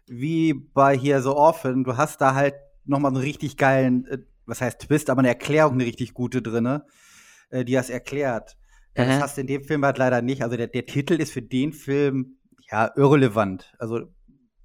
wie 0.08 0.53
bei 0.53 0.96
hier 0.98 1.22
so 1.22 1.36
Orphan. 1.36 1.84
Du 1.84 1.98
hast 1.98 2.22
da 2.22 2.34
halt 2.36 2.56
noch 2.86 3.00
mal 3.00 3.10
einen 3.10 3.17
richtig 3.17 3.58
geilen, 3.58 4.06
äh, 4.08 4.20
was 4.46 4.62
heißt 4.62 4.79
Twist, 4.82 5.10
aber 5.10 5.20
eine 5.20 5.27
Erklärung, 5.29 5.74
eine 5.74 5.86
richtig 5.86 6.13
gute 6.13 6.41
drinne, 6.41 6.86
äh, 7.50 7.65
die 7.65 7.74
das 7.74 7.89
erklärt. 7.89 8.56
Ja, 8.96 9.06
das 9.06 9.15
Aha. 9.15 9.22
hast 9.24 9.38
du 9.38 9.41
in 9.41 9.48
dem 9.48 9.63
Film 9.63 9.84
halt 9.86 9.98
leider 9.98 10.22
nicht. 10.22 10.41
Also 10.44 10.56
der, 10.58 10.67
der 10.67 10.86
Titel 10.86 11.13
ist 11.15 11.32
für 11.34 11.41
den 11.41 11.74
Film 11.74 12.38
ja 12.72 12.91
irrelevant. 12.96 13.74
Also 13.79 14.01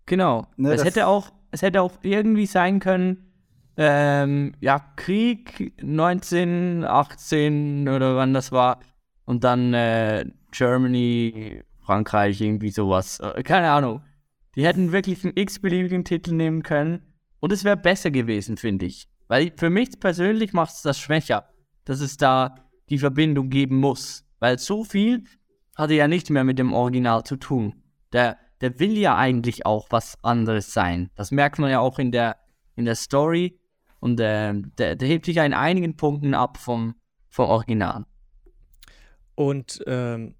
Genau. 0.07 0.47
Ne, 0.57 0.71
es 0.73 0.77
das- 0.79 0.87
hätte 0.87 1.07
auch, 1.07 1.33
es 1.51 1.63
hätte 1.63 1.83
auch 1.83 1.93
irgendwie 2.03 2.47
sein 2.47 2.81
können, 2.81 3.29
ähm, 3.77 4.55
ja, 4.61 4.81
Krieg 4.97 5.73
1918 5.83 7.89
oder 7.89 8.17
wann 8.17 8.35
das 8.35 8.53
war. 8.53 8.81
Und 9.25 9.45
dann 9.45 9.73
äh, 9.75 10.25
Germany, 10.51 11.63
Frankreich, 11.83 12.41
irgendwie 12.41 12.71
sowas. 12.71 13.21
Äh, 13.21 13.43
keine 13.43 13.71
Ahnung. 13.71 14.03
Die 14.55 14.65
hätten 14.65 14.93
wirklich 14.93 15.25
einen 15.25 15.37
x-beliebigen 15.37 16.05
Titel 16.05 16.33
nehmen 16.33 16.63
können. 16.63 17.03
Und 17.41 17.53
es 17.53 17.65
wäre 17.65 17.77
besser 17.77 18.11
gewesen, 18.11 18.57
finde 18.57 18.87
ich. 18.87 19.09
Weil 19.29 19.53
für 19.57 19.71
mich 19.71 19.99
persönlich 19.99 20.53
macht 20.53 20.75
es 20.75 20.83
das 20.83 20.99
schwächer, 20.99 21.49
dass 21.85 22.01
es 22.01 22.17
da 22.17 22.55
die 22.89 22.99
Verbindung 22.99 23.51
geben 23.51 23.77
muss. 23.77 24.25
Weil 24.39 24.59
so 24.59 24.85
viel 24.85 25.25
hatte 25.75 25.95
ja 25.95 26.07
nicht 26.07 26.31
mehr 26.31 26.45
mit 26.45 26.59
dem 26.59 26.73
Original 26.73 27.25
zu 27.25 27.37
tun. 27.37 27.83
Der, 28.13 28.37
der 28.61 28.79
will 28.79 28.97
ja 28.97 29.17
eigentlich 29.17 29.65
auch 29.65 29.87
was 29.91 30.23
anderes 30.23 30.73
sein. 30.73 31.11
Das 31.17 31.31
merkt 31.31 31.59
man 31.59 31.71
ja 31.71 31.81
auch 31.81 31.99
in 31.99 32.13
der, 32.13 32.37
in 32.77 32.85
der 32.85 32.95
Story. 32.95 33.59
Und 34.01 34.21
ähm, 34.23 34.73
der, 34.79 34.97
der 34.97 35.09
hebt 35.09 35.27
sich 35.27 35.37
ja 35.37 35.45
in 35.45 35.55
einigen 35.55 35.97
Punkten 35.97 36.35
ab 36.35 36.59
vom, 36.59 36.95
vom 37.29 37.49
Original. 37.49 38.05
Und 39.35 39.83
ähm, 39.87 40.35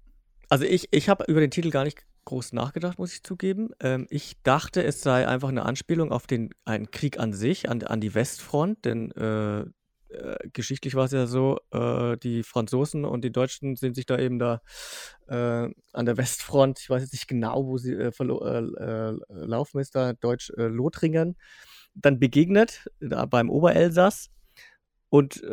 also 0.49 0.65
ich, 0.65 0.87
ich 0.91 1.09
habe 1.09 1.25
über 1.27 1.39
den 1.39 1.51
Titel 1.51 1.69
gar 1.69 1.83
nicht 1.83 2.03
groß 2.25 2.53
nachgedacht, 2.53 2.99
muss 2.99 3.13
ich 3.13 3.23
zugeben. 3.23 3.71
Ähm, 3.79 4.07
ich 4.09 4.41
dachte, 4.43 4.83
es 4.83 5.01
sei 5.01 5.27
einfach 5.27 5.49
eine 5.49 5.65
Anspielung 5.65 6.11
auf 6.11 6.27
den 6.27 6.51
einen 6.65 6.91
Krieg 6.91 7.19
an 7.19 7.33
sich, 7.33 7.69
an, 7.69 7.83
an 7.83 8.01
die 8.01 8.15
Westfront, 8.15 8.85
denn 8.85 9.11
äh, 9.11 9.65
äh, 10.13 10.37
geschichtlich 10.53 10.95
war 10.95 11.05
es 11.05 11.11
ja 11.11 11.25
so, 11.25 11.59
äh, 11.71 12.17
die 12.17 12.43
Franzosen 12.43 13.03
und 13.05 13.23
die 13.23 13.31
Deutschen 13.31 13.75
sind 13.75 13.95
sich 13.95 14.05
da 14.05 14.17
eben 14.17 14.39
da 14.39 14.61
äh, 15.27 15.69
an 15.91 16.05
der 16.05 16.17
Westfront, 16.17 16.79
ich 16.79 16.89
weiß 16.89 17.01
jetzt 17.01 17.13
nicht 17.13 17.27
genau, 17.27 17.65
wo 17.65 17.77
sie 17.77 17.93
äh, 17.93 18.11
äh, 18.11 19.17
laufen 19.29 19.79
ist, 19.79 19.95
da 19.95 20.13
Deutsch 20.13 20.51
äh, 20.51 20.67
Lothringen, 20.67 21.35
dann 21.95 22.19
begegnet, 22.19 22.89
da 22.99 23.25
beim 23.25 23.49
Oberelsass. 23.49 24.29
Und, 25.09 25.43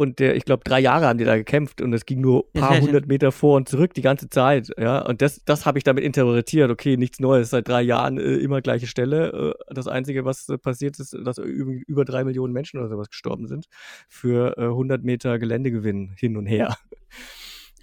und 0.00 0.18
der, 0.18 0.34
ich 0.34 0.46
glaube, 0.46 0.62
drei 0.64 0.80
Jahre 0.80 1.06
haben 1.06 1.18
die 1.18 1.26
da 1.26 1.36
gekämpft 1.36 1.82
und 1.82 1.92
es 1.92 2.06
ging 2.06 2.22
nur 2.22 2.46
ein 2.54 2.62
paar 2.62 2.80
hundert 2.80 3.06
Meter 3.06 3.32
vor 3.32 3.58
und 3.58 3.68
zurück 3.68 3.92
die 3.92 4.00
ganze 4.00 4.30
Zeit. 4.30 4.70
Ja, 4.78 5.04
und 5.04 5.20
das, 5.20 5.44
das 5.44 5.66
habe 5.66 5.76
ich 5.76 5.84
damit 5.84 6.04
interpretiert. 6.04 6.70
Okay, 6.70 6.96
nichts 6.96 7.20
Neues, 7.20 7.50
seit 7.50 7.68
drei 7.68 7.82
Jahren 7.82 8.16
äh, 8.16 8.36
immer 8.36 8.62
gleiche 8.62 8.86
Stelle. 8.86 9.54
Äh, 9.68 9.74
das 9.74 9.88
Einzige, 9.88 10.24
was 10.24 10.48
äh, 10.48 10.56
passiert 10.56 10.98
ist, 10.98 11.14
dass 11.22 11.36
über, 11.36 12.06
drei 12.06 12.24
Millionen 12.24 12.54
Menschen 12.54 12.80
oder 12.80 12.88
sowas 12.88 13.10
gestorben 13.10 13.46
sind 13.46 13.66
für 14.08 14.56
äh, 14.56 14.62
100 14.62 15.04
Meter 15.04 15.38
Geländegewinn 15.38 16.14
hin 16.16 16.38
und 16.38 16.46
her. 16.46 16.78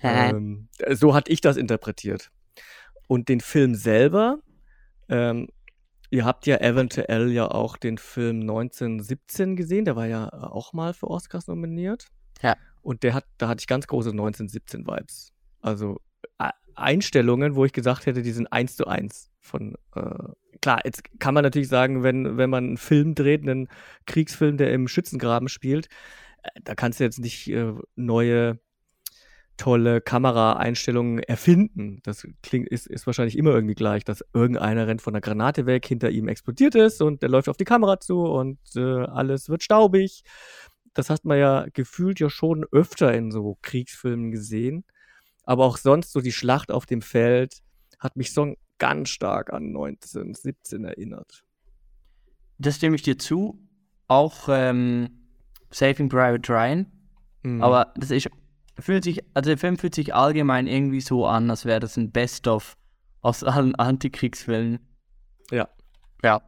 ähm, 0.02 0.70
so 0.90 1.14
hatte 1.14 1.32
ich 1.32 1.42
das 1.42 1.56
interpretiert. 1.56 2.32
Und 3.08 3.30
den 3.30 3.42
Film 3.42 3.76
selber, 3.76 4.40
ähm, 5.08 5.50
ihr 6.10 6.26
habt 6.26 6.46
ja 6.48 6.58
eventuell 6.58 7.32
ja 7.32 7.50
auch 7.50 7.78
den 7.78 7.98
Film 7.98 8.42
1917 8.42 9.56
gesehen, 9.56 9.86
der 9.86 9.96
war 9.96 10.08
ja 10.08 10.32
auch 10.32 10.74
mal 10.74 10.94
für 10.94 11.10
Oscars 11.10 11.48
nominiert. 11.48 12.08
Ja. 12.42 12.56
Und 12.82 13.04
der 13.04 13.14
hat, 13.14 13.26
da 13.38 13.48
hatte 13.48 13.62
ich 13.62 13.68
ganz 13.68 13.88
große 13.88 14.12
1917-Vibes. 14.12 15.34
Also 15.62 16.00
äh, 16.40 16.50
Einstellungen, 16.76 17.56
wo 17.56 17.66
ich 17.66 17.74
gesagt 17.74 18.06
hätte, 18.06 18.22
die 18.22 18.32
sind 18.32 18.52
eins 18.54 18.76
zu 18.76 18.88
eins 18.88 19.32
von 19.40 19.76
äh, 19.96 20.30
klar, 20.62 20.82
jetzt 20.84 21.04
kann 21.20 21.34
man 21.34 21.44
natürlich 21.44 21.70
sagen, 21.70 22.04
wenn, 22.04 22.38
wenn 22.38 22.50
man 22.50 22.66
einen 22.66 22.78
Film 22.78 23.16
dreht, 23.16 23.42
einen 23.44 23.68
Kriegsfilm, 24.06 24.58
der 24.58 24.74
im 24.74 24.88
Schützengraben 24.88 25.48
spielt, 25.48 25.88
äh, 26.44 26.50
da 26.64 26.76
kannst 26.76 27.00
du 27.00 27.04
jetzt 27.04 27.20
nicht 27.20 27.48
äh, 27.50 27.74
neue 27.96 28.60
tolle 29.58 30.02
Kameraeinstellungen 30.02 31.20
erfinden. 31.20 32.00
Das 32.04 32.28
klingt, 32.44 32.70
ist, 32.70 32.88
ist 32.88 33.08
wahrscheinlich 33.08 33.38
immer 33.38 33.52
irgendwie 33.52 33.76
gleich, 33.76 34.04
dass 34.04 34.24
irgendeiner 34.34 34.88
rennt 34.88 35.02
von 35.02 35.14
der 35.14 35.22
Granate 35.22 35.66
weg, 35.66 35.86
hinter 35.86 36.10
ihm 36.12 36.28
explodiert 36.28 36.76
ist 36.76 37.02
und 37.02 37.22
der 37.22 37.30
läuft 37.30 37.50
auf 37.50 37.58
die 37.58 37.66
Kamera 37.66 38.00
zu 38.00 38.22
und 38.22 38.60
äh, 38.76 38.82
alles 38.82 39.50
wird 39.50 39.64
staubig. 39.64 40.24
Das 40.94 41.10
hat 41.10 41.26
man 41.26 41.38
ja 41.38 41.66
gefühlt 41.74 42.20
ja 42.20 42.30
schon 42.30 42.66
öfter 42.72 43.14
in 43.14 43.32
so 43.32 43.58
Kriegsfilmen 43.62 44.32
gesehen. 44.32 44.86
Aber 45.44 45.66
auch 45.66 45.78
sonst 45.78 46.12
so 46.12 46.22
die 46.22 46.32
Schlacht 46.32 46.72
auf 46.72 46.86
dem 46.86 47.02
Feld 47.02 47.60
hat 48.00 48.16
mich 48.16 48.34
so 48.34 48.56
ganz 48.78 49.10
stark 49.10 49.52
an 49.54 49.68
1917 49.68 50.84
erinnert. 50.84 51.44
Das 52.58 52.76
stimme 52.76 52.96
ich 52.96 53.02
dir 53.02 53.18
zu. 53.18 53.60
Auch 54.08 54.50
ähm, 54.50 55.10
Saving 55.72 56.10
Private 56.10 56.52
Ryan. 56.52 56.92
Mhm. 57.44 57.64
Aber 57.64 57.94
das 57.96 58.12
ist, 58.12 58.30
fühlt 58.80 59.04
sich, 59.04 59.24
also 59.34 59.50
der 59.50 59.58
Film 59.58 59.78
fühlt 59.78 59.96
sich 59.96 60.14
allgemein 60.14 60.68
irgendwie 60.68 61.02
so 61.02 61.26
an, 61.26 61.50
als 61.50 61.66
wäre 61.66 61.80
das 61.80 61.98
ein 61.98 62.12
Best-of 62.12 62.78
aus 63.22 63.44
allen 63.44 63.76
Antikriegsfilmen. 63.76 64.80
Ja. 65.52 65.70
Ja. 66.24 66.42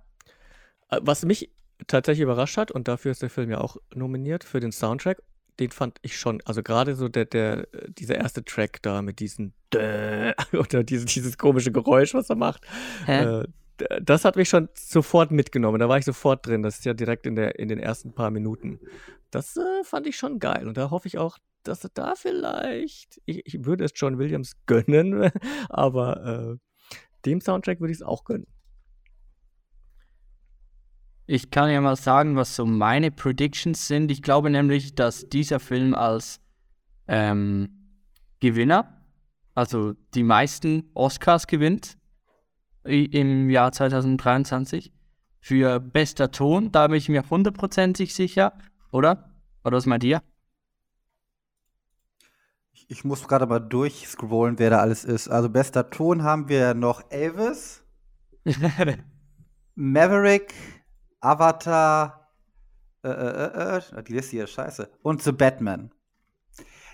Äh, 0.89 1.00
was 1.01 1.24
mich 1.25 1.51
tatsächlich 1.88 2.24
überrascht 2.24 2.57
hat, 2.57 2.71
und 2.71 2.88
dafür 2.88 3.12
ist 3.12 3.21
der 3.21 3.29
Film 3.29 3.50
ja 3.50 3.59
auch 3.59 3.77
nominiert 3.93 4.43
für 4.43 4.59
den 4.59 4.71
Soundtrack, 4.71 5.21
den 5.59 5.71
fand 5.71 5.98
ich 6.01 6.17
schon, 6.17 6.41
also 6.45 6.63
gerade 6.63 6.95
so 6.95 7.09
der, 7.09 7.25
der, 7.25 7.67
dieser 7.89 8.15
erste 8.15 8.43
Track 8.43 8.81
da 8.81 9.01
mit 9.01 9.19
diesem 9.19 9.53
oder 10.53 10.83
dieses, 10.83 11.05
dieses 11.05 11.38
komische 11.38 11.71
Geräusch, 11.71 12.13
was 12.13 12.29
er 12.29 12.36
macht. 12.36 12.65
Äh, 13.07 13.43
das 14.01 14.25
hat 14.25 14.36
mich 14.36 14.50
schon 14.50 14.69
sofort 14.74 15.31
mitgenommen. 15.31 15.79
Da 15.79 15.89
war 15.89 15.98
ich 15.98 16.05
sofort 16.05 16.45
drin. 16.45 16.63
Das 16.63 16.79
ist 16.79 16.86
ja 16.86 16.93
direkt 16.93 17.25
in, 17.25 17.36
der, 17.36 17.59
in 17.59 17.67
den 17.67 17.79
ersten 17.79 18.13
paar 18.13 18.31
Minuten. 18.31 18.79
Das 19.31 19.57
äh, 19.57 19.83
fand 19.83 20.07
ich 20.07 20.17
schon 20.17 20.39
geil. 20.39 20.67
Und 20.67 20.77
da 20.77 20.89
hoffe 20.89 21.07
ich 21.07 21.17
auch, 21.17 21.38
dass 21.63 21.88
da 21.93 22.15
vielleicht, 22.15 23.21
ich, 23.25 23.45
ich 23.45 23.65
würde 23.65 23.86
es 23.86 23.91
John 23.95 24.17
Williams 24.17 24.53
gönnen, 24.65 25.31
aber 25.69 26.57
äh, 26.57 26.57
dem 27.25 27.41
Soundtrack 27.41 27.79
würde 27.79 27.91
ich 27.91 28.00
es 28.00 28.03
auch 28.03 28.24
gönnen. 28.24 28.48
Ich 31.25 31.51
kann 31.51 31.69
ja 31.69 31.79
mal 31.79 31.95
sagen, 31.95 32.36
was 32.36 32.55
so 32.55 32.65
meine 32.65 33.12
Predictions 33.12 33.88
sind. 33.88 34.09
Ich 34.09 34.24
glaube 34.24 34.50
nämlich, 34.50 34.95
dass 34.95 35.29
dieser 35.29 35.59
Film 35.59 35.93
als 35.93 36.39
ähm, 37.07 38.00
Gewinner, 38.39 39.05
also 39.53 39.93
die 40.15 40.24
meisten 40.24 40.89
Oscars 40.95 41.45
gewinnt 41.45 41.99
im 42.83 43.50
Jahr 43.50 43.71
2023. 43.71 44.93
Für 45.41 45.79
bester 45.79 46.31
Ton, 46.31 46.71
da 46.71 46.88
bin 46.88 46.98
ich 46.98 47.09
mir 47.09 47.24
hundertprozentig 47.29 48.13
sicher, 48.13 48.53
oder? 48.91 49.33
Oder 49.63 49.77
was 49.77 49.86
meint 49.86 50.03
ihr? 50.03 50.21
Ich 52.88 53.03
muss 53.03 53.27
gerade 53.27 53.45
mal 53.45 53.59
durchscrollen, 53.59 54.59
wer 54.59 54.71
da 54.71 54.79
alles 54.79 55.05
ist. 55.05 55.27
Also 55.27 55.50
bester 55.50 55.89
Ton 55.89 56.24
haben 56.24 56.50
wir 56.50 56.74
noch 56.74 57.03
Elvis, 57.09 57.83
Maverick, 59.75 60.53
Avatar, 61.19 62.31
äh, 63.03 63.09
äh, 63.09 63.77
äh, 63.77 64.03
die 64.03 64.13
Liste 64.13 64.31
hier 64.31 64.43
ist 64.45 64.51
scheiße. 64.51 64.89
Und 65.03 65.21
The 65.21 65.31
Batman. 65.31 65.91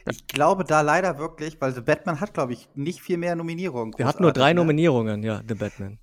Ich 0.08 0.28
glaube 0.28 0.64
da 0.64 0.82
leider 0.82 1.18
wirklich, 1.18 1.60
weil 1.60 1.74
The 1.74 1.82
Batman 1.82 2.20
hat, 2.20 2.34
glaube 2.34 2.54
ich, 2.54 2.70
nicht 2.76 3.02
viel 3.02 3.18
mehr 3.18 3.36
Nominierungen. 3.36 3.94
Der 3.94 4.06
hat 4.06 4.20
nur 4.20 4.32
drei 4.32 4.54
ne? 4.54 4.62
Nominierungen, 4.62 5.24
ja, 5.24 5.42
The 5.48 5.56
Batman. 5.56 5.98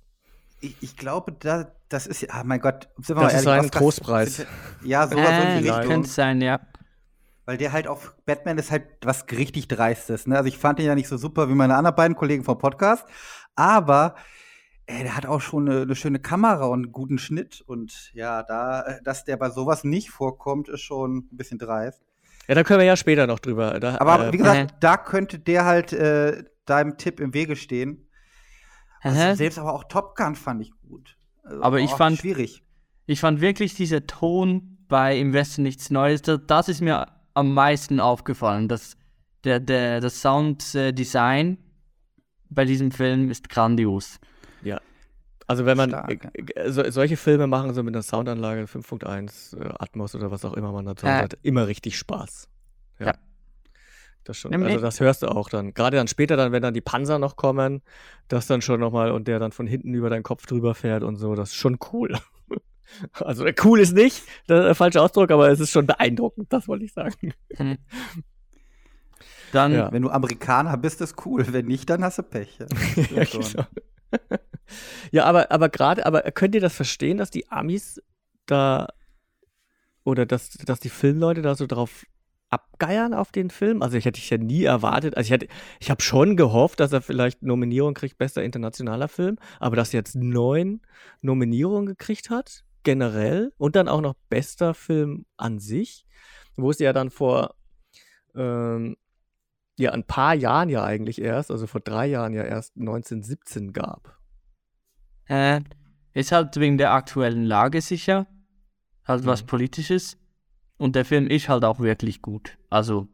Ich, 0.59 0.75
ich, 0.81 0.97
glaube, 0.97 1.31
da, 1.31 1.71
das 1.89 2.07
ist, 2.07 2.29
ah 2.33 2.43
mein 2.43 2.59
Gott, 2.59 2.89
sind 2.97 3.17
wir 3.17 3.23
das 3.23 3.43
mal 3.45 3.51
ehrlich, 3.51 3.65
ist 3.65 3.75
ein 3.75 3.79
Trostpreis. 3.79 4.45
Ja, 4.83 5.07
sowas 5.07 5.29
äh, 5.29 5.57
in 5.57 5.63
die 5.63 5.69
Richtung. 5.69 5.87
Könnte 5.87 6.09
sein, 6.09 6.41
ja. 6.41 6.59
Weil 7.45 7.57
der 7.57 7.73
halt 7.73 7.87
auf 7.87 8.15
Batman 8.25 8.57
ist 8.57 8.71
halt 8.71 8.85
was 9.01 9.25
richtig 9.31 9.67
Dreistes. 9.67 10.27
Ne? 10.27 10.37
Also 10.37 10.47
ich 10.47 10.57
fand 10.57 10.79
ihn 10.79 10.85
ja 10.85 10.95
nicht 10.95 11.09
so 11.09 11.17
super 11.17 11.49
wie 11.49 11.53
meine 11.53 11.75
anderen 11.75 11.95
beiden 11.95 12.15
Kollegen 12.15 12.43
vom 12.43 12.57
Podcast, 12.57 13.05
aber 13.55 14.15
ey, 14.85 15.03
der 15.03 15.15
hat 15.15 15.25
auch 15.25 15.41
schon 15.41 15.67
eine, 15.67 15.81
eine, 15.81 15.95
schöne 15.95 16.19
Kamera 16.19 16.65
und 16.65 16.83
einen 16.83 16.91
guten 16.91 17.17
Schnitt. 17.17 17.61
Und 17.61 18.11
ja, 18.13 18.43
da, 18.43 18.99
dass 19.03 19.25
der 19.25 19.37
bei 19.37 19.49
sowas 19.49 19.83
nicht 19.83 20.09
vorkommt, 20.11 20.69
ist 20.69 20.81
schon 20.81 21.17
ein 21.17 21.37
bisschen 21.37 21.59
dreist. 21.59 22.01
Ja, 22.47 22.55
da 22.55 22.63
können 22.63 22.79
wir 22.79 22.85
ja 22.85 22.97
später 22.97 23.27
noch 23.27 23.39
drüber. 23.39 23.79
Da, 23.79 23.99
aber 23.99 24.27
äh, 24.27 24.33
wie 24.33 24.37
gesagt, 24.37 24.71
äh. 24.71 24.75
da 24.79 24.97
könnte 24.97 25.39
der 25.39 25.65
halt 25.65 25.93
äh, 25.93 26.43
deinem 26.65 26.97
Tipp 26.97 27.19
im 27.19 27.33
Wege 27.33 27.55
stehen. 27.55 28.09
Also 29.01 29.35
selbst 29.35 29.59
aber 29.59 29.73
auch 29.73 29.83
Top 29.85 30.15
Gun 30.15 30.35
fand 30.35 30.61
ich 30.61 30.71
gut. 30.87 31.17
Also 31.43 31.61
aber 31.61 31.79
ich 31.79 31.91
fand 31.91 32.19
schwierig. 32.19 32.63
Ich 33.05 33.19
fand 33.19 33.41
wirklich 33.41 33.75
dieser 33.75 34.07
Ton 34.07 34.73
bei 34.87 35.17
Im 35.17 35.33
Westen 35.33 35.63
nichts 35.63 35.89
Neues, 35.89 36.21
das, 36.21 36.39
das 36.47 36.69
ist 36.69 36.81
mir 36.81 37.07
am 37.33 37.53
meisten 37.53 37.99
aufgefallen. 37.99 38.67
Das, 38.67 38.95
der, 39.43 39.59
der, 39.59 39.99
das 39.99 40.21
Sounddesign 40.21 41.57
bei 42.49 42.65
diesem 42.65 42.91
Film 42.91 43.29
ist 43.29 43.49
grandios. 43.49 44.19
Ja. 45.43 45.47
Also 45.47 45.65
wenn 45.65 45.77
man 45.77 45.89
Stark, 45.89 46.31
ja. 46.55 46.71
so, 46.71 46.89
solche 46.89 47.17
Filme 47.17 47.47
machen, 47.47 47.73
so 47.73 47.83
mit 47.83 47.93
einer 47.95 48.03
Soundanlage 48.03 48.63
5.1, 48.63 49.59
äh, 49.59 49.73
Atmos 49.79 50.15
oder 50.15 50.31
was 50.31 50.45
auch 50.45 50.53
immer 50.53 50.71
man 50.71 50.85
dazu 50.85 51.05
äh. 51.05 51.09
hat, 51.09 51.37
immer 51.41 51.67
richtig 51.67 51.97
Spaß. 51.97 52.47
Ja. 52.99 53.07
ja. 53.07 53.13
Das 54.23 54.37
schon. 54.37 54.51
Nämlich. 54.51 54.73
Also 54.73 54.85
das 54.85 54.99
hörst 54.99 55.21
du 55.21 55.27
auch 55.27 55.49
dann. 55.49 55.73
Gerade 55.73 55.97
dann 55.97 56.07
später, 56.07 56.37
dann, 56.37 56.51
wenn 56.51 56.61
dann 56.61 56.73
die 56.73 56.81
Panzer 56.81 57.19
noch 57.19 57.35
kommen, 57.35 57.81
das 58.29 58.47
dann 58.47 58.61
schon 58.61 58.79
nochmal 58.79 59.11
und 59.11 59.27
der 59.27 59.39
dann 59.39 59.51
von 59.51 59.67
hinten 59.67 59.93
über 59.93 60.09
deinen 60.09 60.23
Kopf 60.23 60.45
drüber 60.45 60.75
fährt 60.75 61.03
und 61.03 61.17
so, 61.17 61.35
das 61.35 61.49
ist 61.49 61.55
schon 61.55 61.77
cool. 61.91 62.17
Also 63.13 63.43
äh, 63.43 63.55
cool 63.63 63.79
ist 63.79 63.93
nicht, 63.93 64.21
der 64.47 64.65
äh, 64.65 64.75
falsche 64.75 65.01
Ausdruck, 65.01 65.31
aber 65.31 65.49
es 65.49 65.59
ist 65.59 65.71
schon 65.71 65.87
beeindruckend, 65.87 66.53
das 66.53 66.67
wollte 66.67 66.85
ich 66.85 66.93
sagen. 66.93 67.33
Hm. 67.55 67.77
Dann, 69.51 69.71
ja. 69.71 69.91
wenn 69.91 70.03
du 70.03 70.09
Amerikaner 70.09 70.77
bist, 70.77 71.01
ist 71.01 71.25
cool. 71.25 71.45
Wenn 71.49 71.65
nicht, 71.65 71.89
dann 71.89 72.03
hast 72.03 72.19
du 72.19 72.23
Pech. 72.23 72.59
ja, 72.59 73.23
genau. 73.23 73.65
Ja, 75.11 75.25
aber, 75.25 75.51
aber 75.51 75.69
gerade, 75.69 76.05
aber 76.05 76.21
könnt 76.31 76.55
ihr 76.55 76.61
das 76.61 76.75
verstehen, 76.75 77.17
dass 77.17 77.29
die 77.29 77.49
Amis 77.49 78.01
da 78.45 78.87
oder 80.03 80.25
dass, 80.25 80.51
dass 80.51 80.79
die 80.79 80.89
Filmleute 80.89 81.41
da 81.41 81.55
so 81.55 81.65
drauf 81.65 82.05
abgeiern 82.49 83.13
auf 83.13 83.31
den 83.31 83.49
Film? 83.49 83.81
Also 83.81 83.97
ich 83.97 84.05
hätte 84.05 84.19
ich 84.19 84.29
ja 84.29 84.37
nie 84.37 84.63
erwartet. 84.63 85.17
Also 85.17 85.27
ich 85.27 85.31
hätte, 85.31 85.47
ich 85.79 85.89
habe 85.89 86.01
schon 86.01 86.37
gehofft, 86.37 86.79
dass 86.79 86.93
er 86.93 87.01
vielleicht 87.01 87.41
Nominierung 87.41 87.93
kriegt, 87.93 88.17
bester 88.17 88.43
internationaler 88.43 89.07
Film, 89.07 89.37
aber 89.59 89.75
dass 89.75 89.93
er 89.93 89.99
jetzt 89.99 90.15
neun 90.15 90.81
Nominierungen 91.21 91.87
gekriegt 91.87 92.29
hat, 92.29 92.63
generell, 92.83 93.53
und 93.57 93.75
dann 93.75 93.87
auch 93.87 94.01
noch 94.01 94.13
bester 94.29 94.73
Film 94.73 95.25
an 95.37 95.59
sich, 95.59 96.05
wo 96.55 96.69
es 96.69 96.79
ja 96.79 96.93
dann 96.93 97.09
vor 97.09 97.55
ähm, 98.35 98.97
ja 99.77 99.91
ein 99.91 100.03
paar 100.03 100.35
Jahren 100.35 100.69
ja 100.69 100.83
eigentlich 100.83 101.21
erst, 101.21 101.51
also 101.51 101.67
vor 101.67 101.81
drei 101.81 102.07
Jahren 102.07 102.33
ja 102.33 102.43
erst 102.43 102.75
1917 102.77 103.73
gab. 103.73 104.17
Äh, 105.25 105.61
ist 106.13 106.31
halt 106.31 106.59
wegen 106.59 106.77
der 106.77 106.91
aktuellen 106.91 107.43
Lage 107.43 107.81
sicher, 107.81 108.27
halt 109.05 109.23
mhm. 109.23 109.27
was 109.27 109.43
Politisches. 109.43 110.17
Und 110.77 110.95
der 110.95 111.05
Film 111.05 111.27
ist 111.27 111.49
halt 111.49 111.63
auch 111.63 111.79
wirklich 111.79 112.21
gut. 112.21 112.57
Also 112.69 113.07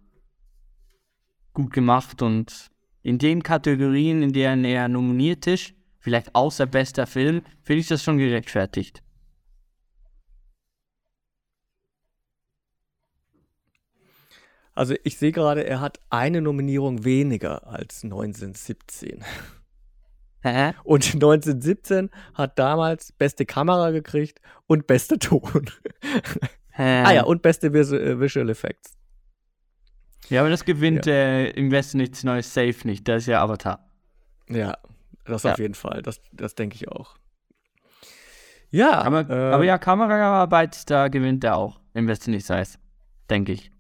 gut 1.54 1.72
gemacht 1.72 2.22
und 2.22 2.72
in 3.02 3.18
den 3.18 3.44
Kategorien, 3.44 4.22
in 4.22 4.34
denen 4.34 4.66
er 4.66 4.88
nominiert 4.88 5.48
ist, 5.48 5.74
vielleicht 6.00 6.36
außer 6.36 6.66
bester 6.66 7.08
Film, 7.08 7.42
finde 7.62 7.82
ich 7.82 7.88
das 7.88 8.04
schon 8.04 8.18
gerechtfertigt. 8.18 9.04
Also 14.80 14.96
ich 15.04 15.18
sehe 15.18 15.34
gerade, 15.34 15.66
er 15.66 15.82
hat 15.82 16.00
eine 16.10 16.40
Nominierung 16.40 17.04
weniger 17.04 17.68
als 17.68 18.06
1917. 18.06 19.26
Hä? 20.42 20.72
Und 20.86 21.04
1917 21.16 22.10
hat 22.34 22.58
damals 22.58 23.12
beste 23.12 23.46
Kamera 23.46 23.92
gekriegt 23.92 24.40
und 24.68 24.88
beste 24.88 25.20
Ton. 25.20 25.70
Hä? 26.70 27.04
Ah 27.06 27.12
ja, 27.12 27.24
und 27.26 27.42
beste 27.42 27.68
äh, 27.68 28.20
Visual 28.22 28.50
Effects. 28.50 28.94
Ja, 30.30 30.40
aber 30.40 30.50
das 30.50 30.64
gewinnt 30.64 31.08
ja. 31.08 31.14
äh, 31.14 31.50
im 31.50 31.72
Westen 31.72 31.98
nichts 31.98 32.24
Neues 32.24 32.54
safe 32.54 32.88
nicht. 32.88 33.06
Das 33.06 33.24
ist 33.24 33.28
ja 33.28 33.44
Avatar. 33.44 33.86
Ja, 34.48 34.78
das 35.26 35.44
ja. 35.44 35.52
auf 35.52 35.60
jeden 35.60 35.74
Fall. 35.74 36.02
Das, 36.04 36.22
das 36.32 36.56
denke 36.56 36.76
ich 36.76 36.88
auch. 36.88 37.18
Ja. 38.72 39.02
Aber, 39.02 39.30
äh, 39.30 39.54
aber 39.54 39.66
ja, 39.66 39.78
Kameraarbeit, 39.78 40.90
da 40.90 41.10
gewinnt 41.10 41.44
er 41.44 41.58
auch. 41.58 41.82
Im 41.94 42.08
Westen 42.08 42.32
nichts 42.32 42.48
Neues. 42.48 42.80
Denke 43.30 43.52
ich. 43.52 43.74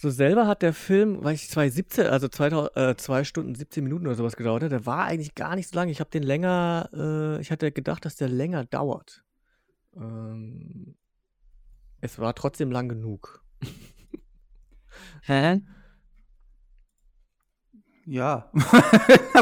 So 0.00 0.08
selber 0.08 0.46
hat 0.46 0.62
der 0.62 0.72
Film, 0.72 1.22
weil 1.22 1.34
ich 1.34 1.50
2017, 1.50 2.06
also 2.06 2.26
2000, 2.26 2.74
äh, 2.74 2.96
zwei 2.96 3.22
Stunden 3.22 3.54
17 3.54 3.84
Minuten 3.84 4.06
oder 4.06 4.16
sowas 4.16 4.34
gedauert 4.34 4.62
hat, 4.62 4.72
der 4.72 4.86
war 4.86 5.04
eigentlich 5.04 5.34
gar 5.34 5.56
nicht 5.56 5.68
so 5.68 5.76
lang. 5.76 5.90
Ich 5.90 6.00
habe 6.00 6.08
den 6.08 6.22
länger, 6.22 6.88
äh, 6.94 7.40
ich 7.42 7.50
hatte 7.50 7.70
gedacht, 7.70 8.06
dass 8.06 8.16
der 8.16 8.30
länger 8.30 8.64
dauert. 8.64 9.22
Ähm, 9.94 10.96
es 12.00 12.18
war 12.18 12.34
trotzdem 12.34 12.70
lang 12.70 12.88
genug. 12.88 13.44
Hä? 15.24 15.60
Ja. 18.06 18.50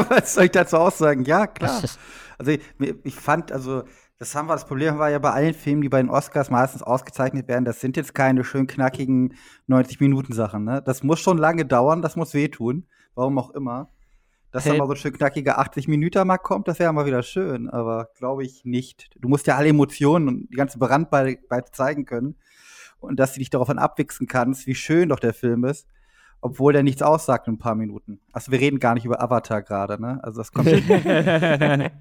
Was 0.09 0.33
soll 0.33 0.43
ich 0.43 0.51
dazu 0.51 0.75
auch 0.75 0.91
sagen? 0.91 1.23
Ja, 1.23 1.47
klar. 1.47 1.81
Also 2.37 2.51
ich, 2.51 2.61
ich 3.03 3.15
fand, 3.15 3.51
also 3.51 3.83
das 4.19 4.35
haben 4.35 4.47
wir, 4.47 4.53
das 4.53 4.65
Problem 4.65 4.97
war 4.97 5.09
ja 5.09 5.17
bei 5.17 5.31
allen 5.31 5.53
Filmen, 5.53 5.81
die 5.81 5.87
bei 5.87 6.01
den 6.01 6.09
Oscars 6.09 6.49
meistens 6.49 6.83
ausgezeichnet 6.83 7.47
werden, 7.47 7.63
das 7.63 7.79
sind 7.79 7.95
jetzt 7.95 8.13
keine 8.13 8.43
schön 8.43 8.67
knackigen 8.67 9.33
90-Minuten-Sachen. 9.69 10.65
Ne? 10.65 10.81
Das 10.85 11.03
muss 11.03 11.21
schon 11.21 11.37
lange 11.37 11.65
dauern, 11.65 12.01
das 12.01 12.17
muss 12.17 12.33
wehtun, 12.33 12.85
warum 13.15 13.39
auch 13.39 13.51
immer. 13.51 13.89
Dass 14.51 14.65
hey. 14.65 14.71
dann 14.71 14.79
mal 14.79 14.87
so 14.87 14.93
ein 14.93 14.97
schön 14.97 15.13
knackige 15.13 15.57
80 15.57 15.87
Minuten 15.87 16.27
mal 16.27 16.37
kommt, 16.37 16.67
das 16.67 16.79
wäre 16.79 16.91
mal 16.91 17.05
wieder 17.05 17.23
schön, 17.23 17.69
aber 17.69 18.09
glaube 18.17 18.43
ich 18.43 18.65
nicht. 18.65 19.09
Du 19.17 19.29
musst 19.29 19.47
ja 19.47 19.55
alle 19.55 19.69
Emotionen 19.69 20.27
und 20.27 20.49
die 20.51 20.57
ganze 20.57 20.79
Brandweite 20.79 21.71
zeigen 21.71 22.05
können 22.05 22.35
und 22.99 23.19
dass 23.21 23.33
du 23.33 23.39
dich 23.39 23.49
darauf 23.49 23.69
abwichsen 23.69 24.27
kannst, 24.27 24.67
wie 24.67 24.75
schön 24.75 25.09
doch 25.09 25.19
der 25.19 25.33
Film 25.33 25.63
ist 25.63 25.87
obwohl 26.41 26.73
der 26.73 26.83
nichts 26.83 27.01
aussagt 27.01 27.47
in 27.47 27.55
ein 27.55 27.59
paar 27.59 27.75
Minuten. 27.75 28.19
Also 28.31 28.51
wir 28.51 28.59
reden 28.59 28.79
gar 28.79 28.93
nicht 28.93 29.05
über 29.05 29.21
Avatar 29.21 29.61
gerade, 29.61 30.01
ne? 30.01 30.19
Also 30.23 30.39
das 30.39 30.51
kommt. 30.51 30.69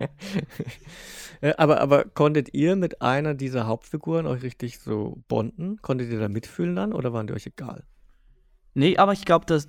aber, 1.57 1.81
aber 1.81 2.05
konntet 2.05 2.55
ihr 2.55 2.77
mit 2.77 3.03
einer 3.03 3.35
dieser 3.35 3.67
Hauptfiguren 3.67 4.27
euch 4.27 4.43
richtig 4.43 4.79
so 4.79 5.23
bonden? 5.29 5.81
Konntet 5.83 6.11
ihr 6.11 6.21
da 6.21 6.29
mitfühlen 6.29 6.77
dann 6.77 6.93
oder 6.93 7.13
waren 7.13 7.27
die 7.27 7.33
euch 7.33 7.47
egal? 7.47 7.85
Nee, 8.75 8.97
aber 8.97 9.13
ich 9.13 9.25
glaube, 9.25 9.47
dass 9.47 9.69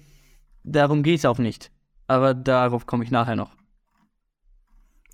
darum 0.63 1.03
geht 1.03 1.19
es 1.19 1.25
auch 1.25 1.39
nicht. 1.39 1.71
Aber 2.08 2.34
darauf 2.34 2.86
komme 2.86 3.03
ich 3.03 3.12
nachher 3.12 3.36
noch. 3.36 3.55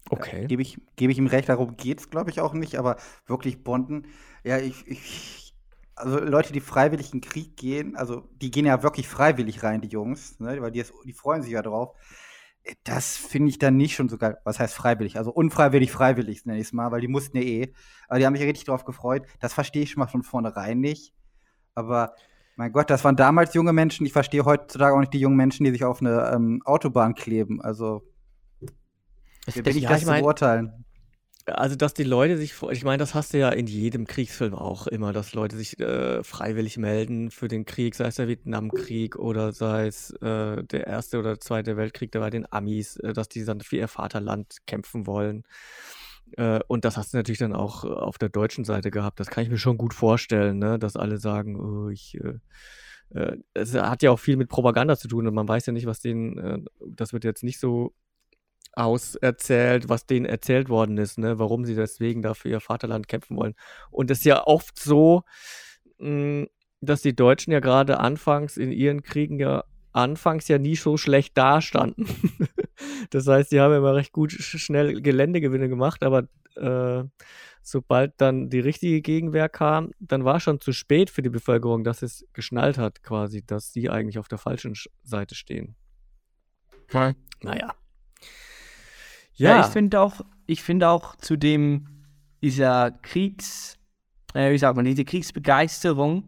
Okay. 0.10 0.42
Ja, 0.42 0.48
Gebe 0.48 0.62
ich, 0.62 0.78
geb 0.96 1.10
ich 1.10 1.18
ihm 1.18 1.28
recht, 1.28 1.50
darum 1.50 1.76
geht 1.78 2.00
es, 2.00 2.10
glaube 2.10 2.30
ich, 2.30 2.40
auch 2.40 2.54
nicht, 2.54 2.78
aber 2.78 2.98
wirklich 3.26 3.64
bonden. 3.64 4.06
Ja, 4.44 4.60
ich, 4.60 4.88
ich 4.88 5.45
also 5.96 6.20
Leute, 6.20 6.54
die 6.54 6.60
freiwillig 6.60 7.14
in 7.14 7.22
den 7.22 7.30
Krieg 7.30 7.56
gehen, 7.56 7.96
also 7.96 8.28
die 8.42 8.52
gehen 8.52 8.66
ja 8.66 8.84
wirklich 8.84 9.08
freiwillig 9.08 9.64
rein, 9.64 9.82
die 9.82 9.88
Jungs, 9.88 10.40
ne, 10.40 10.62
weil 10.62 10.72
die, 10.72 10.80
ist, 10.80 10.94
die 11.06 11.14
freuen 11.14 11.42
sich 11.42 11.54
ja 11.54 11.62
drauf. 11.62 11.96
Das 12.84 13.16
finde 13.16 13.50
ich 13.50 13.60
dann 13.60 13.78
nicht 13.78 13.96
schon 13.96 14.10
so 14.10 14.18
geil. 14.18 14.38
Was 14.44 14.60
heißt 14.60 14.74
freiwillig? 14.74 15.18
Also 15.18 15.32
unfreiwillig, 15.32 15.92
freiwillig, 15.92 16.46
nenne 16.46 16.60
ich 16.60 16.68
es 16.68 16.74
mal, 16.74 16.92
weil 16.92 17.00
die 17.00 17.08
mussten 17.08 17.38
ja 17.38 17.44
eh. 17.44 17.74
Aber 18.08 18.18
die 18.18 18.26
haben 18.26 18.34
mich 18.34 18.42
richtig 18.42 18.66
drauf 18.66 18.86
gefreut. 18.86 19.24
Das 19.40 19.54
verstehe 19.54 19.84
ich 19.84 19.92
schon 19.92 20.00
mal 20.00 20.08
von 20.08 20.24
vornherein 20.24 20.80
nicht. 20.80 21.14
Aber 21.76 22.16
mein 22.56 22.72
Gott, 22.72 22.90
das 22.90 23.04
waren 23.04 23.16
damals 23.16 23.54
junge 23.54 23.72
Menschen. 23.72 24.06
Ich 24.06 24.14
verstehe 24.14 24.46
heutzutage 24.46 24.96
auch 24.96 25.00
nicht 25.00 25.14
die 25.14 25.20
jungen 25.20 25.36
Menschen, 25.36 25.64
die 25.64 25.72
sich 25.72 25.84
auf 25.84 26.02
eine 26.02 26.32
ähm, 26.34 26.62
Autobahn 26.66 27.14
kleben. 27.14 27.62
Also, 27.62 28.02
wie 29.46 29.64
will 29.64 29.78
ich 29.78 29.86
das 29.86 30.02
ich 30.02 30.08
mein, 30.08 30.22
beurteilen? 30.24 30.85
Also, 31.48 31.76
dass 31.76 31.94
die 31.94 32.04
Leute 32.04 32.38
sich, 32.38 32.56
ich 32.72 32.84
meine, 32.84 32.98
das 32.98 33.14
hast 33.14 33.34
du 33.34 33.38
ja 33.38 33.50
in 33.50 33.68
jedem 33.68 34.08
Kriegsfilm 34.08 34.56
auch 34.56 34.88
immer, 34.88 35.14
dass 35.14 35.36
Leute 35.36 35.56
sich 35.56 35.80
äh, 35.80 36.24
freiwillig 36.24 36.78
melden 36.78 37.30
für 37.30 37.48
den 37.48 37.66
Krieg, 37.66 37.94
sei 37.94 38.08
es 38.08 38.16
der 38.16 38.28
Vietnamkrieg 38.28 39.16
oder 39.16 39.52
sei 39.52 39.86
es 39.86 40.10
äh, 40.22 40.64
der 40.64 40.88
Erste 40.88 41.20
oder 41.20 41.40
Zweite 41.40 41.78
Weltkrieg, 41.78 42.12
da 42.12 42.20
bei 42.20 42.32
den 42.32 42.52
Amis, 42.52 42.98
äh, 42.98 43.14
dass 43.14 43.30
die 43.30 43.46
dann 43.46 43.62
für 43.62 43.78
ihr 43.78 43.88
Vaterland 43.88 44.58
kämpfen 44.66 45.06
wollen. 45.06 45.44
Äh, 46.32 46.62
und 46.68 46.84
das 46.84 46.98
hast 46.98 47.14
du 47.14 47.18
natürlich 47.18 47.40
dann 47.40 47.54
auch 47.54 47.84
auf 47.84 48.18
der 48.18 48.30
deutschen 48.30 48.66
Seite 48.66 48.90
gehabt. 48.90 49.20
Das 49.20 49.28
kann 49.28 49.44
ich 49.44 49.50
mir 49.52 49.60
schon 49.60 49.78
gut 49.78 49.94
vorstellen, 49.94 50.58
ne? 50.58 50.80
dass 50.80 50.96
alle 50.96 51.18
sagen, 51.18 51.60
oh, 51.60 51.90
ich. 51.90 52.16
Äh, 52.16 52.40
äh, 53.12 53.38
es 53.54 53.76
hat 53.76 54.02
ja 54.02 54.10
auch 54.10 54.20
viel 54.20 54.36
mit 54.36 54.50
Propaganda 54.50 54.98
zu 54.98 55.08
tun 55.08 55.28
und 55.28 55.36
man 55.36 55.48
weiß 55.48 55.68
ja 55.68 55.74
nicht, 55.74 55.86
was 55.86 56.00
denen, 56.00 56.66
das 56.88 57.14
wird 57.14 57.24
jetzt 57.24 57.44
nicht 57.44 57.60
so 57.60 57.94
auserzählt, 58.76 59.90
was 59.90 60.06
denen 60.06 60.26
erzählt 60.26 60.70
worden 60.70 60.98
ist, 60.98 61.18
ne? 61.18 61.40
warum 61.40 61.66
sie 61.66 61.76
deswegen 61.76 62.22
da 62.22 62.34
für 62.34 62.50
ihr 62.50 62.60
Vaterland 62.60 63.08
kämpfen 63.08 63.38
wollen. 63.38 63.56
Und 63.90 64.12
es 64.12 64.20
ist 64.20 64.26
ja 64.26 64.46
oft 64.46 64.78
so, 64.78 65.24
mh, 66.00 66.08
hm, 66.08 66.48
dass 66.82 67.02
die 67.02 67.16
Deutschen 67.16 67.52
ja 67.52 67.62
gerade 67.62 68.00
anfangs 68.00 68.58
in 68.58 68.72
ihren 68.72 69.02
Kriegen 69.02 69.40
ja 69.40 69.64
anfangs 69.92 70.48
ja 70.50 70.58
nie 70.58 70.76
so 70.76 70.98
schlecht 70.98 71.38
dastanden. 71.38 72.06
das 73.10 73.28
heißt, 73.28 73.52
die 73.52 73.60
haben 73.62 73.72
ja 73.72 73.78
immer 73.78 73.96
recht 73.96 74.12
gut 74.12 74.32
schnell 74.34 75.02
Geländegewinne 75.02 75.70
gemacht, 75.70 76.04
aber 76.04 76.28
äh, 76.58 77.04
sobald 77.62 78.14
dann 78.18 78.50
die 78.50 78.60
richtige 78.60 79.02
Gegenwehr 79.02 79.50
kam, 79.50 79.92
dann 80.00 80.26
war 80.26 80.40
schon 80.40 80.60
zu 80.60 80.74
spät 80.74 81.10
für 81.10 81.22
die 81.22 81.30
Bevölkerung, 81.30 81.84
dass 81.84 82.02
es 82.02 82.26
geschnallt 82.34 82.78
hat, 82.78 83.04
quasi, 83.04 83.44
dass 83.46 83.72
sie 83.72 83.90
eigentlich 83.90 84.20
auf 84.20 84.28
der 84.28 84.38
falschen 84.38 84.76
Seite 85.04 85.34
stehen. 85.34 85.76
Okay. 86.84 87.16
Naja. 87.42 87.74
Ja, 89.36 89.58
ja 89.58 89.66
ich 89.66 89.72
finde 89.72 90.02
auch, 90.02 90.22
ich 90.46 90.64
finde 90.64 90.90
auch 90.90 91.16
zu 91.18 91.38
dem, 91.38 91.88
dieser 92.42 92.92
Kriegs, 92.92 93.78
äh, 94.34 94.52
wie 94.52 94.58
sagt 94.58 94.76
man, 94.76 94.86
diese 94.86 95.06
Kriegsbegeisterung, 95.06 96.24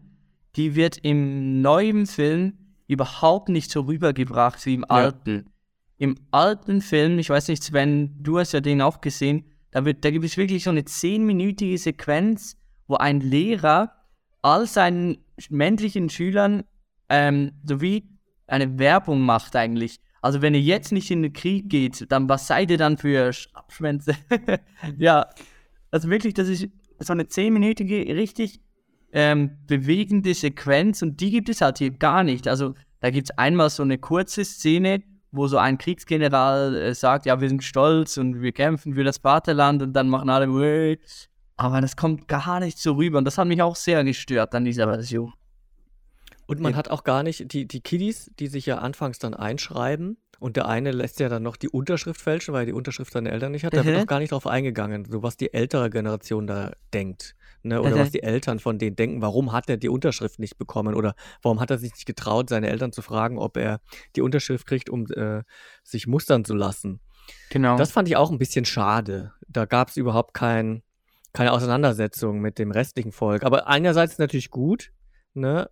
die 0.55 0.75
wird 0.75 0.97
im 0.97 1.61
neuen 1.61 2.05
Film 2.05 2.53
überhaupt 2.87 3.49
nicht 3.49 3.69
so 3.69 3.81
rübergebracht 3.81 4.65
wie 4.65 4.75
im 4.75 4.81
ja. 4.81 4.87
alten. 4.95 5.49
Im 5.97 6.15
alten 6.31 6.81
Film, 6.81 7.19
ich 7.19 7.29
weiß 7.29 7.47
nicht, 7.47 7.63
Sven, 7.63 8.15
du 8.21 8.39
hast 8.39 8.51
ja 8.51 8.61
den 8.61 8.81
auch 8.81 9.01
gesehen, 9.01 9.45
da, 9.71 9.83
wird, 9.83 10.05
da 10.05 10.11
gibt 10.11 10.25
es 10.25 10.37
wirklich 10.37 10.63
so 10.63 10.69
eine 10.69 10.85
zehnminütige 10.85 11.77
Sequenz, 11.77 12.57
wo 12.87 12.95
ein 12.95 13.19
Lehrer 13.19 13.93
all 14.41 14.65
seinen 14.65 15.17
männlichen 15.49 16.09
Schülern 16.09 16.63
ähm, 17.09 17.51
sowie 17.63 18.07
eine 18.47 18.79
Werbung 18.79 19.21
macht 19.21 19.55
eigentlich 19.55 19.99
also 20.27 20.41
wenn 20.41 20.53
ihr 20.53 20.61
jetzt 20.61 20.91
nicht 20.91 21.09
in 21.09 21.23
den 21.23 21.31
Krieg 21.31 21.69
geht, 21.69 22.11
dann 22.11 22.27
was 22.27 22.47
seid 22.47 22.69
ihr 22.69 22.77
dann 22.77 22.97
für 22.97 23.31
Abschwänze? 23.53 24.13
ja, 24.97 25.25
also 25.89 26.09
wirklich, 26.09 26.33
das 26.33 26.49
ist 26.49 26.67
so 26.99 27.13
eine 27.13 27.29
zehnminütige, 27.29 28.13
richtig 28.13 28.59
ähm, 29.13 29.51
bewegende 29.67 30.33
Sequenz 30.33 31.01
und 31.01 31.21
die 31.21 31.31
gibt 31.31 31.47
es 31.47 31.61
halt 31.61 31.77
hier 31.77 31.91
gar 31.91 32.25
nicht. 32.25 32.45
Also 32.49 32.73
da 32.99 33.09
gibt 33.09 33.29
es 33.29 33.37
einmal 33.37 33.69
so 33.69 33.83
eine 33.83 33.99
kurze 33.99 34.43
Szene, 34.43 35.01
wo 35.31 35.47
so 35.47 35.59
ein 35.59 35.77
Kriegsgeneral 35.77 36.75
äh, 36.75 36.93
sagt, 36.93 37.25
ja, 37.25 37.39
wir 37.39 37.47
sind 37.47 37.63
stolz 37.63 38.17
und 38.17 38.41
wir 38.41 38.51
kämpfen 38.51 38.95
für 38.95 39.05
das 39.05 39.19
Vaterland 39.19 39.81
und 39.81 39.93
dann 39.93 40.09
machen 40.09 40.29
alle, 40.29 40.49
Wait. 40.49 41.29
aber 41.55 41.79
das 41.79 41.95
kommt 41.95 42.27
gar 42.27 42.59
nicht 42.59 42.79
so 42.79 42.95
rüber 42.95 43.17
und 43.19 43.23
das 43.23 43.37
hat 43.37 43.47
mich 43.47 43.61
auch 43.61 43.77
sehr 43.77 44.03
gestört 44.03 44.53
an 44.53 44.65
dieser 44.65 44.87
Version. 44.87 45.31
Und 46.47 46.59
man 46.61 46.75
hat 46.75 46.89
auch 46.89 47.03
gar 47.03 47.23
nicht, 47.23 47.51
die, 47.51 47.67
die 47.67 47.81
Kiddies, 47.81 48.31
die 48.39 48.47
sich 48.47 48.65
ja 48.65 48.77
anfangs 48.77 49.19
dann 49.19 49.33
einschreiben, 49.33 50.17
und 50.39 50.55
der 50.55 50.67
eine 50.67 50.91
lässt 50.91 51.19
ja 51.19 51.29
dann 51.29 51.43
noch 51.43 51.55
die 51.55 51.69
Unterschrift 51.69 52.21
fälschen, 52.21 52.53
weil 52.53 52.61
er 52.61 52.65
die 52.67 52.73
Unterschrift 52.73 53.11
seiner 53.11 53.31
Eltern 53.31 53.51
nicht 53.51 53.65
hat. 53.65 53.73
Da 53.73 53.83
wird 53.83 53.99
auch 53.99 54.05
gar 54.05 54.19
nicht 54.19 54.31
drauf 54.31 54.45
eingegangen, 54.45 55.05
so 55.05 55.23
was 55.23 55.35
die 55.35 55.53
ältere 55.53 55.89
Generation 55.89 56.45
da 56.45 56.73
denkt. 56.93 57.35
Ne? 57.63 57.81
Oder 57.81 57.97
was 57.97 58.11
die 58.11 58.21
Eltern 58.21 58.59
von 58.59 58.77
denen 58.77 58.95
denken, 58.95 59.21
warum 59.21 59.51
hat 59.51 59.69
er 59.69 59.77
die 59.77 59.89
Unterschrift 59.89 60.39
nicht 60.39 60.57
bekommen? 60.57 60.93
Oder 60.93 61.15
warum 61.41 61.59
hat 61.59 61.71
er 61.71 61.79
sich 61.79 61.91
nicht 61.91 62.05
getraut, 62.05 62.49
seine 62.49 62.69
Eltern 62.69 62.91
zu 62.91 63.01
fragen, 63.01 63.39
ob 63.39 63.57
er 63.57 63.81
die 64.15 64.21
Unterschrift 64.21 64.67
kriegt, 64.67 64.89
um 64.89 65.07
äh, 65.07 65.41
sich 65.83 66.07
mustern 66.07 66.45
zu 66.45 66.53
lassen. 66.53 67.01
Genau. 67.49 67.77
Das 67.77 67.91
fand 67.91 68.07
ich 68.07 68.15
auch 68.15 68.31
ein 68.31 68.37
bisschen 68.37 68.63
schade. 68.63 69.33
Da 69.47 69.65
gab 69.65 69.89
es 69.89 69.97
überhaupt 69.97 70.33
kein, 70.33 70.83
keine 71.33 71.51
Auseinandersetzung 71.51 72.39
mit 72.39 72.59
dem 72.59 72.71
restlichen 72.71 73.11
Volk. 73.11 73.43
Aber 73.43 73.67
einerseits 73.67 74.13
ist 74.13 74.19
natürlich 74.19 74.51
gut, 74.51 74.91
ne? 75.33 75.69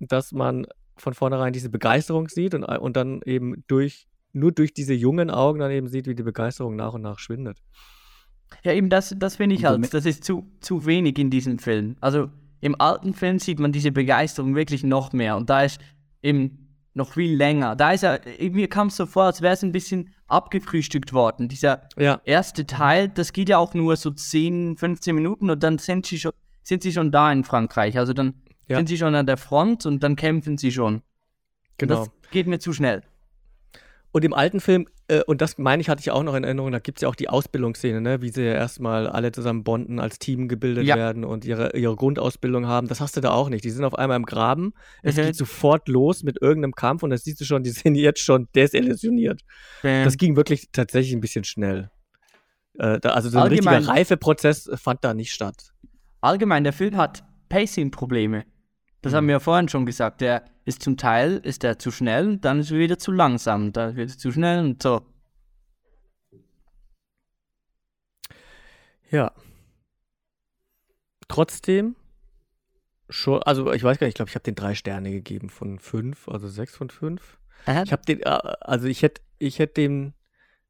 Dass 0.00 0.32
man 0.32 0.66
von 0.96 1.14
vornherein 1.14 1.52
diese 1.52 1.70
Begeisterung 1.70 2.28
sieht 2.28 2.54
und, 2.54 2.64
und 2.64 2.96
dann 2.96 3.20
eben 3.24 3.64
durch, 3.68 4.08
nur 4.32 4.52
durch 4.52 4.74
diese 4.74 4.94
jungen 4.94 5.30
Augen 5.30 5.60
dann 5.60 5.70
eben 5.70 5.88
sieht, 5.88 6.06
wie 6.06 6.14
die 6.14 6.22
Begeisterung 6.22 6.76
nach 6.76 6.94
und 6.94 7.02
nach 7.02 7.18
schwindet. 7.18 7.58
Ja, 8.64 8.72
eben 8.72 8.88
das, 8.88 9.14
das 9.16 9.36
finde 9.36 9.56
ich 9.56 9.64
halt, 9.64 9.92
das 9.92 10.06
ist 10.06 10.24
zu, 10.24 10.50
zu 10.60 10.86
wenig 10.86 11.18
in 11.18 11.30
diesem 11.30 11.58
Film. 11.58 11.96
Also 12.00 12.30
im 12.60 12.80
alten 12.80 13.14
Film 13.14 13.38
sieht 13.38 13.60
man 13.60 13.72
diese 13.72 13.92
Begeisterung 13.92 14.54
wirklich 14.54 14.82
noch 14.82 15.12
mehr 15.12 15.36
und 15.36 15.50
da 15.50 15.62
ist 15.62 15.80
eben 16.22 16.68
noch 16.94 17.12
viel 17.12 17.36
länger. 17.36 17.76
Da 17.76 17.92
ist 17.92 18.02
er, 18.02 18.20
mir 18.40 18.68
kam 18.68 18.88
es 18.88 18.96
so 18.96 19.06
vor, 19.06 19.24
als 19.24 19.40
wäre 19.40 19.54
es 19.54 19.62
ein 19.62 19.72
bisschen 19.72 20.14
abgefrühstückt 20.26 21.12
worden. 21.12 21.48
Dieser 21.48 21.88
ja. 21.96 22.20
erste 22.24 22.66
Teil, 22.66 23.08
das 23.08 23.32
geht 23.32 23.48
ja 23.48 23.58
auch 23.58 23.74
nur 23.74 23.96
so 23.96 24.10
10, 24.10 24.76
15 24.76 25.14
Minuten 25.14 25.50
und 25.50 25.62
dann 25.62 25.78
sind 25.78 26.06
sie 26.06 26.18
schon, 26.18 26.32
sind 26.62 26.82
sie 26.82 26.92
schon 26.92 27.10
da 27.10 27.30
in 27.30 27.44
Frankreich. 27.44 27.98
Also 27.98 28.12
dann 28.12 28.34
ja. 28.68 28.76
sind 28.76 28.88
sie 28.88 28.98
schon 28.98 29.14
an 29.14 29.26
der 29.26 29.36
Front 29.36 29.86
und 29.86 30.02
dann 30.02 30.16
kämpfen 30.16 30.56
sie 30.58 30.72
schon. 30.72 31.02
Genau. 31.78 31.96
das 31.96 32.10
geht 32.30 32.46
mir 32.46 32.58
zu 32.58 32.72
schnell. 32.72 33.02
Und 34.10 34.24
im 34.24 34.32
alten 34.32 34.60
Film, 34.60 34.86
äh, 35.08 35.22
und 35.24 35.42
das 35.42 35.58
meine 35.58 35.82
ich, 35.82 35.88
hatte 35.88 36.00
ich 36.00 36.10
auch 36.10 36.22
noch 36.22 36.34
in 36.34 36.42
Erinnerung, 36.42 36.72
da 36.72 36.78
gibt 36.78 36.98
es 36.98 37.02
ja 37.02 37.08
auch 37.08 37.14
die 37.14 37.28
Ausbildungsszene, 37.28 38.00
ne? 38.00 38.22
wie 38.22 38.30
sie 38.30 38.42
ja 38.42 38.54
erstmal 38.54 39.06
alle 39.06 39.32
zusammen 39.32 39.64
bonden, 39.64 40.00
als 40.00 40.18
Team 40.18 40.48
gebildet 40.48 40.86
ja. 40.86 40.96
werden 40.96 41.24
und 41.24 41.44
ihre, 41.44 41.76
ihre 41.76 41.94
Grundausbildung 41.94 42.66
haben. 42.66 42.88
Das 42.88 43.00
hast 43.00 43.16
du 43.16 43.20
da 43.20 43.30
auch 43.32 43.50
nicht. 43.50 43.64
Die 43.64 43.70
sind 43.70 43.84
auf 43.84 43.94
einmal 43.94 44.16
im 44.16 44.24
Graben, 44.24 44.72
es 45.02 45.16
mhm. 45.16 45.22
geht 45.22 45.36
sofort 45.36 45.88
los 45.88 46.22
mit 46.22 46.40
irgendeinem 46.40 46.72
Kampf 46.72 47.02
und 47.02 47.10
das 47.10 47.24
siehst 47.24 47.40
du 47.40 47.44
schon, 47.44 47.62
die 47.62 47.70
sind 47.70 47.96
jetzt 47.96 48.20
schon 48.20 48.48
desillusioniert. 48.54 49.42
Mhm. 49.82 50.04
Das 50.04 50.16
ging 50.16 50.36
wirklich 50.36 50.70
tatsächlich 50.72 51.14
ein 51.14 51.20
bisschen 51.20 51.44
schnell. 51.44 51.90
Äh, 52.78 52.98
da, 53.00 53.10
also 53.10 53.28
so 53.28 53.38
ein 53.38 53.44
Allgemein, 53.44 53.76
richtiger 53.76 53.94
Reifeprozess 53.94 54.70
fand 54.76 55.04
da 55.04 55.12
nicht 55.12 55.32
statt. 55.32 55.74
Allgemein, 56.22 56.64
der 56.64 56.72
Film 56.72 56.96
hat 56.96 57.24
Pacing-Probleme. 57.50 58.44
Das 59.02 59.14
haben 59.14 59.26
wir 59.26 59.32
ja 59.34 59.40
vorhin 59.40 59.68
schon 59.68 59.86
gesagt. 59.86 60.20
Der 60.20 60.44
ist 60.64 60.82
zum 60.82 60.96
Teil 60.96 61.40
ist 61.44 61.62
der 61.62 61.78
zu 61.78 61.90
schnell, 61.90 62.36
dann 62.38 62.60
ist 62.60 62.70
er 62.70 62.78
wieder 62.78 62.98
zu 62.98 63.12
langsam, 63.12 63.72
dann 63.72 63.96
wird 63.96 64.10
es 64.10 64.18
zu 64.18 64.32
schnell 64.32 64.60
und 64.64 64.82
so. 64.82 65.02
Ja. 69.10 69.32
Trotzdem, 71.28 71.96
schon, 73.08 73.42
also 73.42 73.72
ich 73.72 73.82
weiß 73.82 73.98
gar 73.98 74.06
nicht, 74.06 74.12
ich 74.12 74.16
glaube, 74.16 74.30
ich 74.30 74.34
habe 74.34 74.44
den 74.44 74.54
drei 74.54 74.74
Sterne 74.74 75.10
gegeben 75.10 75.50
von 75.50 75.78
fünf, 75.78 76.28
also 76.28 76.48
sechs 76.48 76.74
von 76.74 76.90
fünf. 76.90 77.38
Ich 77.66 77.92
habe 77.92 78.02
den, 78.06 78.20
äh, 78.20 78.38
also 78.60 78.86
ich 78.86 79.02
hätte, 79.02 79.22
ich 79.38 79.58
hätte 79.58 79.74
dem 79.74 80.14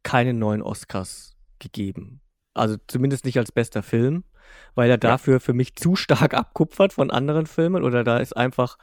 keine 0.03 0.35
neuen 0.35 0.63
Oscars 0.63 1.37
gegeben. 1.59 2.21
Also 2.55 2.77
zumindest 2.87 3.25
nicht 3.25 3.39
als 3.39 3.53
bester 3.53 3.83
Film, 3.83 4.25
weil 4.75 4.91
er 4.91 4.99
dafür 4.99 5.41
für 5.41 5.53
mich 5.53 5.77
zu 5.77 5.97
stark 5.97 6.35
abkupfert 6.35 6.93
von 6.93 7.11
anderen 7.11 7.47
Filmen 7.47 7.83
oder 7.83 8.05
da 8.05 8.19
ist 8.19 8.37
einfach 8.37 8.79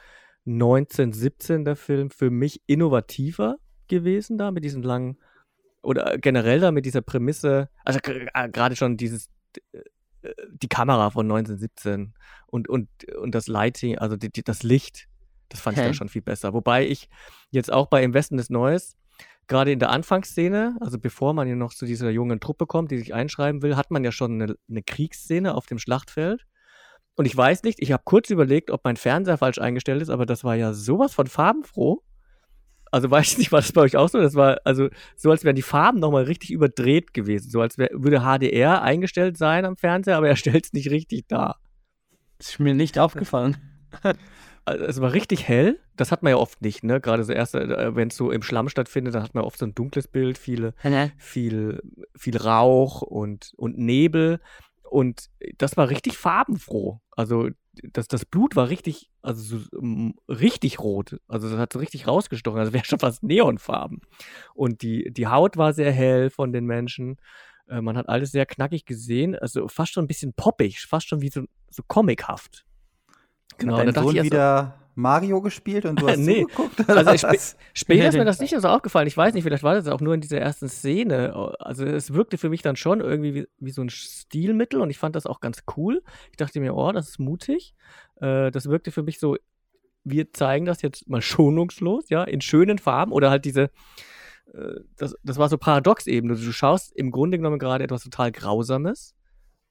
1917 0.46 1.66
der 1.66 1.76
Film 1.76 2.10
für 2.12 2.30
mich 2.30 2.62
innovativer 2.68 3.58
gewesen 3.88 4.38
da 4.38 4.52
mit 4.52 4.64
diesen 4.64 4.84
langen 4.84 5.18
oder 5.82 6.18
generell 6.18 6.60
da 6.60 6.72
mit 6.72 6.86
dieser 6.86 7.02
Prämisse, 7.02 7.70
also 7.84 8.00
äh, 8.04 8.50
gerade 8.50 8.76
schon 8.76 8.98
dieses 8.98 9.30
äh, 9.72 9.80
die 10.52 10.68
Kamera 10.68 11.12
von 11.12 11.26
1917 11.28 12.14
und, 12.48 12.68
und, 12.68 12.90
und 13.16 13.36
das 13.36 13.48
Lighting, 13.48 13.98
also 13.98 14.18
die, 14.18 14.32
die, 14.32 14.44
das 14.44 14.64
Licht, 14.64 15.08
das 15.50 15.62
fand 15.62 15.78
Okay. 15.78 15.86
ich 15.86 15.92
da 15.92 15.94
schon 15.94 16.10
viel 16.10 16.24
besser. 16.24 16.54
Wobei 16.54 16.88
ich 16.88 17.10
jetzt 17.52 17.72
auch 17.72 17.88
bei 17.88 18.04
Im 18.04 18.14
Westen 18.14 18.38
des 18.38 18.50
Neues, 18.50 18.98
gerade 19.48 19.72
in 19.72 19.80
der 19.80 19.90
Anfangsszene, 19.90 20.78
also 20.80 21.00
bevor 21.00 21.34
man 21.34 21.48
ja 21.48 21.56
noch 21.56 21.74
zu 21.74 21.86
dieser 21.86 22.10
jungen 22.10 22.40
Truppe 22.40 22.66
kommt, 22.66 22.92
die 22.92 22.98
sich 22.98 23.14
einschreiben 23.14 23.62
will, 23.62 23.76
hat 23.76 23.92
man 23.92 24.04
ja 24.04 24.12
schon 24.12 24.42
eine, 24.42 24.56
eine 24.70 24.84
Kriegsszene 24.84 25.54
auf 25.54 25.66
dem 25.66 25.80
Schlachtfeld. 25.80 26.46
Und 27.16 27.26
ich 27.26 27.36
weiß 27.36 27.64
nicht, 27.64 27.82
ich 27.82 27.92
habe 27.92 28.04
kurz 28.06 28.30
überlegt, 28.30 28.72
ob 28.72 28.84
mein 28.84 28.98
Fernseher 28.98 29.38
falsch 29.38 29.60
eingestellt 29.60 30.02
ist, 30.02 30.10
aber 30.10 30.26
das 30.26 30.44
war 30.44 30.56
ja 30.56 30.74
sowas 30.74 31.14
von 31.14 31.28
farbenfroh. 31.28 32.04
Also 32.92 33.10
weiß 33.10 33.34
ich 33.34 33.38
nicht, 33.38 33.52
war 33.52 33.62
das 33.62 33.72
bei 33.72 33.82
euch 33.82 33.98
auch 33.98 34.10
so? 34.10 34.20
Das 34.20 34.36
war 34.36 34.60
also 34.64 34.90
so, 35.16 35.32
als 35.32 35.44
wären 35.44 35.56
die 35.56 35.62
Farben 35.62 36.00
nochmal 36.00 36.24
richtig 36.24 36.52
überdreht 36.52 37.14
gewesen. 37.14 37.50
So 37.50 37.62
als 37.62 37.78
wär, 37.78 37.90
würde 37.94 38.22
HDR 38.22 38.82
eingestellt 38.82 39.38
sein 39.38 39.66
am 39.66 39.78
Fernseher, 39.78 40.18
aber 40.18 40.28
er 40.28 40.36
stellt 40.38 40.66
es 40.66 40.74
nicht 40.74 40.92
richtig 40.92 41.28
dar. 41.28 41.60
Das 42.38 42.50
ist 42.50 42.60
mir 42.60 42.74
nicht 42.74 43.00
aufgefallen. 43.00 43.58
Also 44.66 44.84
es 44.84 45.00
war 45.00 45.14
richtig 45.14 45.48
hell. 45.48 45.80
Das 45.96 46.12
hat 46.12 46.24
man 46.24 46.32
ja 46.32 46.38
oft 46.38 46.62
nicht, 46.62 46.84
ne? 46.84 47.00
Gerade 47.00 47.24
so 47.24 47.32
erst, 47.32 47.56
äh, 47.56 47.96
wenn 47.96 48.10
es 48.10 48.18
so 48.18 48.32
im 48.32 48.42
Schlamm 48.42 48.68
stattfindet, 48.68 49.14
dann 49.16 49.24
hat 49.24 49.36
man 49.36 49.44
oft 49.44 49.60
so 49.60 49.66
ein 49.66 49.76
dunkles 49.76 50.08
Bild, 50.08 50.38
viele, 50.38 50.74
viel, 51.18 51.82
viel 52.16 52.38
Rauch 52.38 53.02
und, 53.02 53.54
und 53.58 53.78
Nebel. 53.78 54.40
Und 54.90 55.30
das 55.58 55.78
war 55.78 55.90
richtig 55.90 56.18
farbenfroh. 56.18 57.00
Also 57.12 57.50
das, 57.94 58.08
das 58.08 58.26
Blut 58.26 58.56
war 58.56 58.70
richtig, 58.70 59.10
also 59.22 59.60
so, 59.60 60.12
richtig 60.28 60.80
rot. 60.80 61.20
Also 61.28 61.50
das 61.50 61.60
hat 61.60 61.74
so 61.74 61.80
richtig 61.80 62.08
rausgestochen. 62.08 62.60
Also 62.60 62.74
wäre 62.74 62.86
schon 62.86 63.00
fast 63.00 63.24
Neonfarben. 63.24 64.02
Und 64.54 64.82
die, 64.82 65.12
die 65.12 65.28
Haut 65.28 65.58
war 65.58 65.74
sehr 65.74 65.92
hell 65.92 66.30
von 66.30 66.54
den 66.54 66.66
Menschen. 66.66 67.18
Äh, 67.68 67.82
man 67.82 67.98
hat 67.98 68.10
alles 68.10 68.32
sehr 68.32 68.46
knackig 68.46 68.86
gesehen. 68.86 69.36
Also 69.36 69.68
fast 69.68 69.94
schon 69.94 70.06
ein 70.06 70.08
bisschen 70.08 70.34
poppig, 70.34 70.82
fast 70.82 71.08
schon 71.08 71.22
wie 71.22 71.30
so, 71.30 71.44
so 71.70 71.84
comichaft. 71.88 72.66
Genau, 73.58 73.78
Hat 73.78 73.88
dein 73.88 73.94
Sohn 73.96 74.16
erst 74.16 74.18
so- 74.18 74.24
wieder 74.36 74.80
Mario 74.98 75.42
gespielt 75.42 75.86
und 75.86 76.02
du 76.02 76.08
hast 76.10 76.20
Nee. 76.20 76.42
zugeguckt? 76.44 76.90
Also 76.90 77.12
ich 77.12 77.24
was? 77.24 77.58
Später 77.74 78.08
ist 78.10 78.18
mir 78.18 78.26
das 78.26 78.40
nicht 78.42 78.56
so 78.58 78.68
aufgefallen. 78.68 79.08
Ich 79.08 79.18
weiß 79.18 79.34
nicht, 79.34 79.44
vielleicht 79.44 79.64
war 79.64 79.76
das 79.76 79.88
auch 79.88 80.00
nur 80.02 80.14
in 80.14 80.22
dieser 80.22 80.40
ersten 80.40 80.70
Szene. 80.70 81.34
Also 81.60 81.86
es 81.86 82.14
wirkte 82.14 82.38
für 82.38 82.50
mich 82.50 82.62
dann 82.62 82.76
schon 82.78 83.02
irgendwie 83.02 83.34
wie, 83.36 83.48
wie 83.60 83.72
so 83.72 83.82
ein 83.82 83.90
Stilmittel 83.90 84.80
und 84.82 84.90
ich 84.90 84.98
fand 84.98 85.16
das 85.16 85.26
auch 85.26 85.40
ganz 85.42 85.64
cool. 85.76 86.02
Ich 86.32 86.38
dachte 86.38 86.60
mir, 86.62 86.76
oh, 86.76 86.92
das 86.92 87.10
ist 87.10 87.20
mutig. 87.20 87.74
Äh, 88.22 88.52
das 88.52 88.68
wirkte 88.70 88.92
für 88.92 89.04
mich 89.04 89.20
so, 89.20 89.36
wir 90.06 90.32
zeigen 90.32 90.66
das 90.66 90.82
jetzt 90.82 91.10
mal 91.10 91.22
schonungslos, 91.22 92.10
ja, 92.10 92.24
in 92.24 92.40
schönen 92.42 92.78
Farben 92.78 93.12
oder 93.12 93.30
halt 93.30 93.44
diese, 93.44 93.64
äh, 94.54 94.80
das, 94.98 95.16
das 95.24 95.38
war 95.38 95.50
so 95.50 95.58
paradox 95.58 96.08
eben. 96.08 96.30
Du 96.30 96.38
schaust 96.38 96.96
im 96.96 97.12
Grunde 97.12 97.38
genommen 97.38 97.60
gerade 97.60 97.84
etwas 97.84 98.04
total 98.04 98.32
Grausames, 98.32 99.14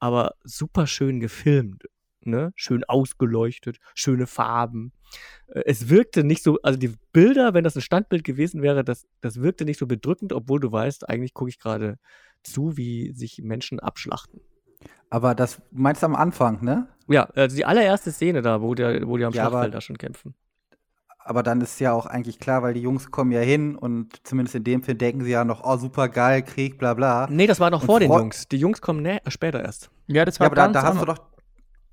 aber 0.01 0.35
super 0.45 0.87
schön 0.87 1.19
gefilmt. 1.21 1.85
Ne? 2.27 2.53
Schön 2.57 2.85
ausgeleuchtet, 2.85 3.79
schöne 3.95 4.27
Farben. 4.27 4.93
Äh, 5.49 5.63
Es 5.67 5.89
wirkte 5.89 6.25
nicht 6.25 6.43
so, 6.43 6.59
also 6.63 6.79
die 6.79 6.95
Bilder, 7.13 7.55
wenn 7.55 7.65
das 7.65 7.77
ein 7.77 7.83
Standbild 7.83 8.25
gewesen 8.25 8.63
wäre, 8.63 8.85
das, 8.85 9.07
das 9.21 9.41
wirkte 9.41 9.65
nicht 9.65 9.79
so 9.79 9.87
bedrückend, 9.87 10.33
obwohl 10.33 10.61
du 10.61 10.71
weißt, 10.73 11.09
eigentlich 11.09 11.35
gucke 11.35 11.51
ich 11.51 11.59
gerade 11.59 11.99
zu, 12.43 12.77
wie 12.77 13.13
sich 13.15 13.41
Menschen 13.43 13.81
abschlachten. 13.81 14.41
Aber 15.11 15.35
das 15.35 15.63
meinst 15.71 16.03
du 16.03 16.07
am 16.07 16.17
Anfang, 16.17 16.63
ne? 16.65 16.89
Ja, 17.09 17.25
also 17.35 17.57
die 17.57 17.65
allererste 17.65 18.11
Szene 18.13 18.43
da, 18.43 18.61
wo, 18.63 18.75
der, 18.75 19.07
wo 19.07 19.17
die 19.17 19.25
am 19.25 19.33
Ja, 19.33 19.49
Schlachtfeld 19.49 19.75
da 19.75 19.81
schon 19.81 19.99
kämpfen. 19.99 20.35
Aber 21.27 21.43
dann 21.43 21.63
ist 21.63 21.81
ja 21.81 21.93
auch 21.95 22.05
eigentlich 22.05 22.39
klar, 22.39 22.63
weil 22.63 22.75
die 22.75 22.83
Jungs 22.83 23.11
kommen 23.11 23.33
ja 23.33 23.41
hin 23.41 23.77
und 23.77 24.27
zumindest 24.27 24.57
in 24.57 24.65
dem 24.65 24.83
Film 24.83 24.99
denken 24.99 25.25
sie 25.25 25.31
ja 25.31 25.45
noch, 25.45 25.65
oh, 25.65 25.79
super 25.79 26.09
geil, 26.11 26.43
Krieg, 26.43 26.77
bla 26.77 26.93
bla. 26.93 27.29
Nee, 27.31 27.47
das 27.47 27.61
war 27.61 27.71
noch 27.71 27.81
Und 27.81 27.87
vor 27.87 27.99
den 28.01 28.13
Jungs. 28.13 28.47
Die 28.49 28.59
Jungs 28.59 28.83
kommen 28.83 29.01
nä- 29.07 29.21
später 29.31 29.63
erst. 29.65 29.91
Ja, 30.07 30.27
das 30.27 30.37
Ja, 30.37 30.41
war 30.41 30.47
aber 30.49 30.57
da, 30.57 30.63
ganz 30.67 30.75
da 30.75 30.83
hast 30.83 31.01
du 31.01 31.07
doch. 31.07 31.19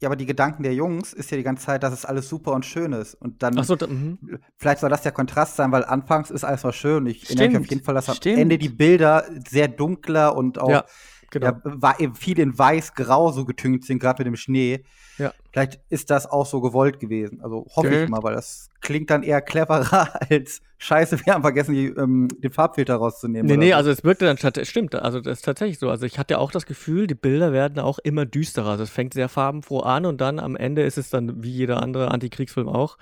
Ja, 0.02 0.10
aber 0.10 0.16
die 0.16 0.26
Gedanken 0.26 0.64
der 0.64 0.74
Jungs 0.74 1.14
ist 1.14 1.30
ja 1.30 1.38
die 1.38 1.44
ganze 1.44 1.66
Zeit, 1.66 1.84
dass 1.84 1.94
es 1.94 2.06
alles 2.06 2.28
super 2.28 2.54
und 2.54 2.66
schön 2.66 2.92
ist. 2.92 3.14
Und 3.14 3.44
dann, 3.44 3.58
Achso, 3.60 3.78
mhm. 3.88 4.18
vielleicht 4.58 4.80
soll 4.80 4.90
das 4.90 5.04
der 5.04 5.12
Kontrast 5.12 5.56
sein, 5.56 5.72
weil 5.72 5.86
anfangs 5.86 6.32
ist 6.32 6.44
alles 6.44 6.64
noch 6.64 6.74
schön. 6.74 7.06
Ich 7.06 7.30
erinnere 7.30 7.60
mich 7.60 7.68
auf 7.68 7.70
jeden 7.70 7.84
Fall, 7.84 7.94
dass 7.94 8.10
am. 8.10 8.18
Ende 8.24 8.58
die 8.58 8.70
Bilder 8.70 9.26
sehr 9.48 9.68
dunkler 9.68 10.36
und 10.36 10.60
auch 10.60 10.70
Ja, 10.70 10.86
genau. 11.32 11.48
ja, 11.48 11.62
wa- 11.64 11.96
eben 11.98 12.14
viel 12.16 12.38
in 12.40 12.58
weiß-grau 12.58 13.32
so 13.32 13.46
getüncht 13.46 13.86
sind, 13.86 13.98
gerade 14.00 14.20
mit 14.22 14.28
dem 14.28 14.36
Schnee. 14.36 14.84
Ja. 15.18 15.34
Vielleicht 15.52 15.80
ist 15.90 16.10
das 16.10 16.26
auch 16.26 16.46
so 16.46 16.62
gewollt 16.62 17.00
gewesen. 17.00 17.42
Also 17.42 17.66
hoffe 17.76 17.88
Okay. 17.88 18.04
ich 18.04 18.10
mal, 18.10 18.24
weil 18.24 18.36
das 18.36 18.70
klingt 18.80 19.10
dann 19.10 19.24
eher 19.24 19.42
cleverer 19.42 20.10
als 20.32 20.62
Scheiße, 20.78 21.24
wir 21.26 21.34
haben 21.34 21.42
vergessen, 21.44 21.76
die, 21.76 21.88
ähm, 21.88 22.28
den 22.40 22.52
Farbfilter 22.52 22.96
rauszunehmen. 22.96 23.46
Nee, 23.46 23.58
nee, 23.58 23.70
so. 23.72 23.76
also 23.76 23.92
es 23.92 24.04
wirkte 24.04 24.26
dann, 24.26 24.38
tat- 24.38 24.66
stimmt, 24.66 24.96
also 24.96 25.20
das 25.20 25.40
ist 25.40 25.46
tatsächlich 25.46 25.78
so. 25.78 25.90
Also 25.90 26.06
ich 26.08 26.18
hatte 26.18 26.40
auch 26.40 26.52
das 26.52 26.66
Gefühl, 26.66 27.06
die 27.06 27.14
Bilder 27.14 27.52
werden 27.52 27.80
auch 27.80 28.00
immer 28.00 28.26
düsterer. 28.26 28.70
Also 28.72 28.84
es 28.84 28.90
fängt 28.90 29.14
sehr 29.14 29.30
farbenfroh 29.30 29.82
an 29.82 30.06
und 30.08 30.22
dann 30.22 30.40
am 30.40 30.56
Ende 30.56 30.82
ist 30.84 30.98
es 30.98 31.10
dann, 31.12 31.44
wie 31.44 31.52
jeder 31.52 31.84
andere 31.84 32.10
Antikriegsfilm 32.10 32.68
auch, 32.70 32.98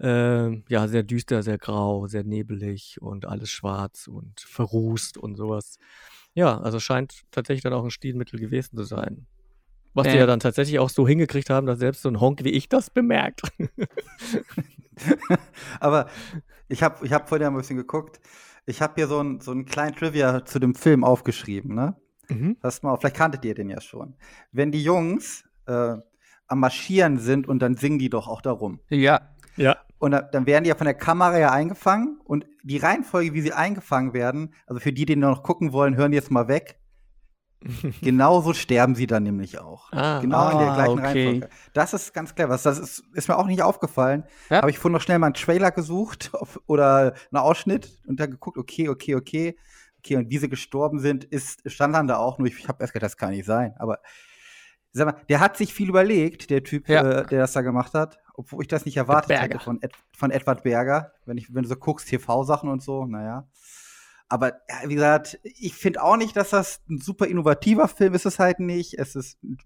ähm, 0.00 0.62
ja, 0.68 0.88
sehr 0.88 1.02
düster, 1.02 1.42
sehr 1.42 1.58
grau, 1.58 2.06
sehr 2.06 2.24
nebelig 2.24 2.98
und 3.02 3.26
alles 3.26 3.50
schwarz 3.50 4.06
und 4.06 4.40
verrußt 4.40 5.18
und 5.18 5.36
sowas. 5.36 5.78
Ja, 6.34 6.58
also 6.60 6.80
scheint 6.80 7.22
tatsächlich 7.30 7.62
dann 7.62 7.72
auch 7.72 7.84
ein 7.84 7.90
Stilmittel 7.90 8.38
gewesen 8.38 8.76
zu 8.76 8.84
sein. 8.84 9.26
Was 9.94 10.06
die 10.06 10.14
Äh. 10.14 10.20
ja 10.20 10.26
dann 10.26 10.40
tatsächlich 10.40 10.78
auch 10.78 10.90
so 10.90 11.06
hingekriegt 11.06 11.50
haben, 11.50 11.66
dass 11.66 11.78
selbst 11.80 12.02
so 12.02 12.08
ein 12.08 12.20
Honk 12.20 12.44
wie 12.44 12.50
ich 12.50 12.68
das 12.68 12.90
bemerkt. 12.90 13.42
Aber 15.80 16.08
ich 16.68 16.82
habe 16.82 17.04
ich 17.04 17.12
hab 17.12 17.28
vorhin 17.28 17.42
ja 17.42 17.50
ein 17.50 17.56
bisschen 17.56 17.76
geguckt. 17.76 18.20
Ich 18.66 18.80
habe 18.82 18.94
hier 18.96 19.08
so 19.08 19.18
einen 19.18 19.40
so 19.40 19.50
einen 19.50 19.64
kleinen 19.64 19.96
Trivia 19.96 20.44
zu 20.44 20.58
dem 20.58 20.74
Film 20.74 21.02
aufgeschrieben, 21.02 21.74
ne? 21.74 21.96
mhm. 22.28 22.56
Mal 22.62 22.90
auf, 22.90 23.00
vielleicht 23.00 23.16
kanntet 23.16 23.44
ihr 23.44 23.54
den 23.54 23.68
ja 23.68 23.80
schon. 23.80 24.14
Wenn 24.52 24.70
die 24.70 24.82
Jungs 24.82 25.44
äh, 25.66 25.96
am 26.46 26.60
Marschieren 26.60 27.18
sind 27.18 27.48
und 27.48 27.60
dann 27.60 27.76
singen 27.76 27.98
die 27.98 28.10
doch 28.10 28.28
auch 28.28 28.42
darum. 28.42 28.80
Ja, 28.88 29.20
Ja. 29.56 29.76
Und 30.00 30.12
da, 30.12 30.22
dann 30.22 30.46
werden 30.46 30.64
die 30.64 30.70
ja 30.70 30.76
von 30.76 30.86
der 30.86 30.94
Kamera 30.94 31.38
ja 31.38 31.52
eingefangen 31.52 32.20
und 32.24 32.46
die 32.62 32.78
Reihenfolge, 32.78 33.34
wie 33.34 33.42
sie 33.42 33.52
eingefangen 33.52 34.14
werden, 34.14 34.54
also 34.66 34.80
für 34.80 34.94
die, 34.94 35.04
die 35.04 35.14
noch 35.14 35.42
gucken 35.42 35.74
wollen, 35.74 35.94
hören 35.94 36.10
die 36.10 36.16
jetzt 36.16 36.30
mal 36.30 36.48
weg. 36.48 36.80
Genauso 38.00 38.54
sterben 38.54 38.94
sie 38.94 39.06
dann 39.06 39.24
nämlich 39.24 39.58
auch. 39.58 39.92
Ah. 39.92 40.20
genau 40.20 40.48
in 40.52 40.58
der 40.58 40.70
Ah, 40.70 40.74
gleichen 40.74 40.92
okay. 40.92 41.04
Reihenfolge. 41.04 41.48
Das 41.74 41.92
ist 41.92 42.14
ganz 42.14 42.34
clever. 42.34 42.56
Das 42.56 42.78
ist, 42.78 43.04
ist 43.12 43.28
mir 43.28 43.36
auch 43.36 43.46
nicht 43.46 43.60
aufgefallen. 43.60 44.24
Ja. 44.48 44.62
Habe 44.62 44.70
ich 44.70 44.78
vorhin 44.78 44.94
noch 44.94 45.02
schnell 45.02 45.18
mal 45.18 45.26
einen 45.26 45.34
Trailer 45.34 45.70
gesucht 45.70 46.30
auf, 46.34 46.58
oder 46.66 47.12
einen 47.30 47.42
Ausschnitt 47.42 48.00
und 48.06 48.18
dann 48.18 48.30
geguckt, 48.30 48.56
okay, 48.56 48.88
okay, 48.88 49.14
okay. 49.14 49.58
Okay, 49.98 50.16
und 50.16 50.30
wie 50.30 50.38
sie 50.38 50.48
gestorben 50.48 50.98
sind, 50.98 51.24
ist, 51.24 51.60
stand 51.70 51.94
dann 51.94 52.08
da 52.08 52.16
auch 52.16 52.38
nur. 52.38 52.48
Ich, 52.48 52.58
ich 52.58 52.68
habe 52.68 52.82
erst 52.82 52.94
gedacht, 52.94 53.12
das 53.12 53.18
kann 53.18 53.32
nicht 53.32 53.44
sein. 53.44 53.74
Aber 53.78 53.98
sag 54.92 55.06
mal, 55.06 55.22
der 55.28 55.40
hat 55.40 55.56
sich 55.56 55.72
viel 55.74 55.88
überlegt, 55.88 56.50
der 56.50 56.62
Typ, 56.64 56.88
Ja. 56.88 57.20
äh, 57.20 57.26
der 57.26 57.40
das 57.40 57.52
da 57.52 57.60
gemacht 57.62 57.94
hat, 57.94 58.18
obwohl 58.34 58.62
ich 58.62 58.68
das 58.68 58.84
nicht 58.84 58.96
erwartet 58.96 59.28
Berger. 59.28 59.42
hätte 59.44 59.58
von, 59.60 59.80
Ed, 59.82 59.92
von 60.16 60.30
Edward 60.30 60.62
Berger. 60.62 61.12
Wenn, 61.26 61.36
ich, 61.38 61.54
wenn 61.54 61.62
du 61.62 61.68
so 61.68 61.76
guckst, 61.76 62.08
TV-Sachen 62.08 62.68
und 62.68 62.82
so, 62.82 63.06
naja. 63.06 63.48
Aber 64.28 64.52
ja, 64.68 64.88
wie 64.88 64.94
gesagt, 64.94 65.38
ich 65.42 65.74
finde 65.74 66.02
auch 66.02 66.16
nicht, 66.16 66.36
dass 66.36 66.50
das 66.50 66.80
ein 66.88 66.98
super 66.98 67.26
innovativer 67.26 67.88
Film 67.88 68.14
ist. 68.14 68.26
Es 68.26 68.38
halt 68.38 68.60
nicht. 68.60 68.94
Es 68.98 69.16
ist 69.16 69.42
ein 69.42 69.58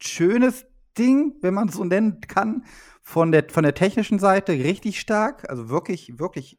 schönes 0.00 0.66
Ding, 0.98 1.34
wenn 1.42 1.54
man 1.54 1.68
es 1.68 1.74
so 1.74 1.84
nennen 1.84 2.20
kann. 2.22 2.64
Von 3.02 3.32
der, 3.32 3.46
von 3.50 3.62
der 3.62 3.74
technischen 3.74 4.18
Seite 4.18 4.52
richtig 4.52 5.00
stark. 5.00 5.48
Also 5.50 5.68
wirklich, 5.68 6.18
wirklich 6.18 6.58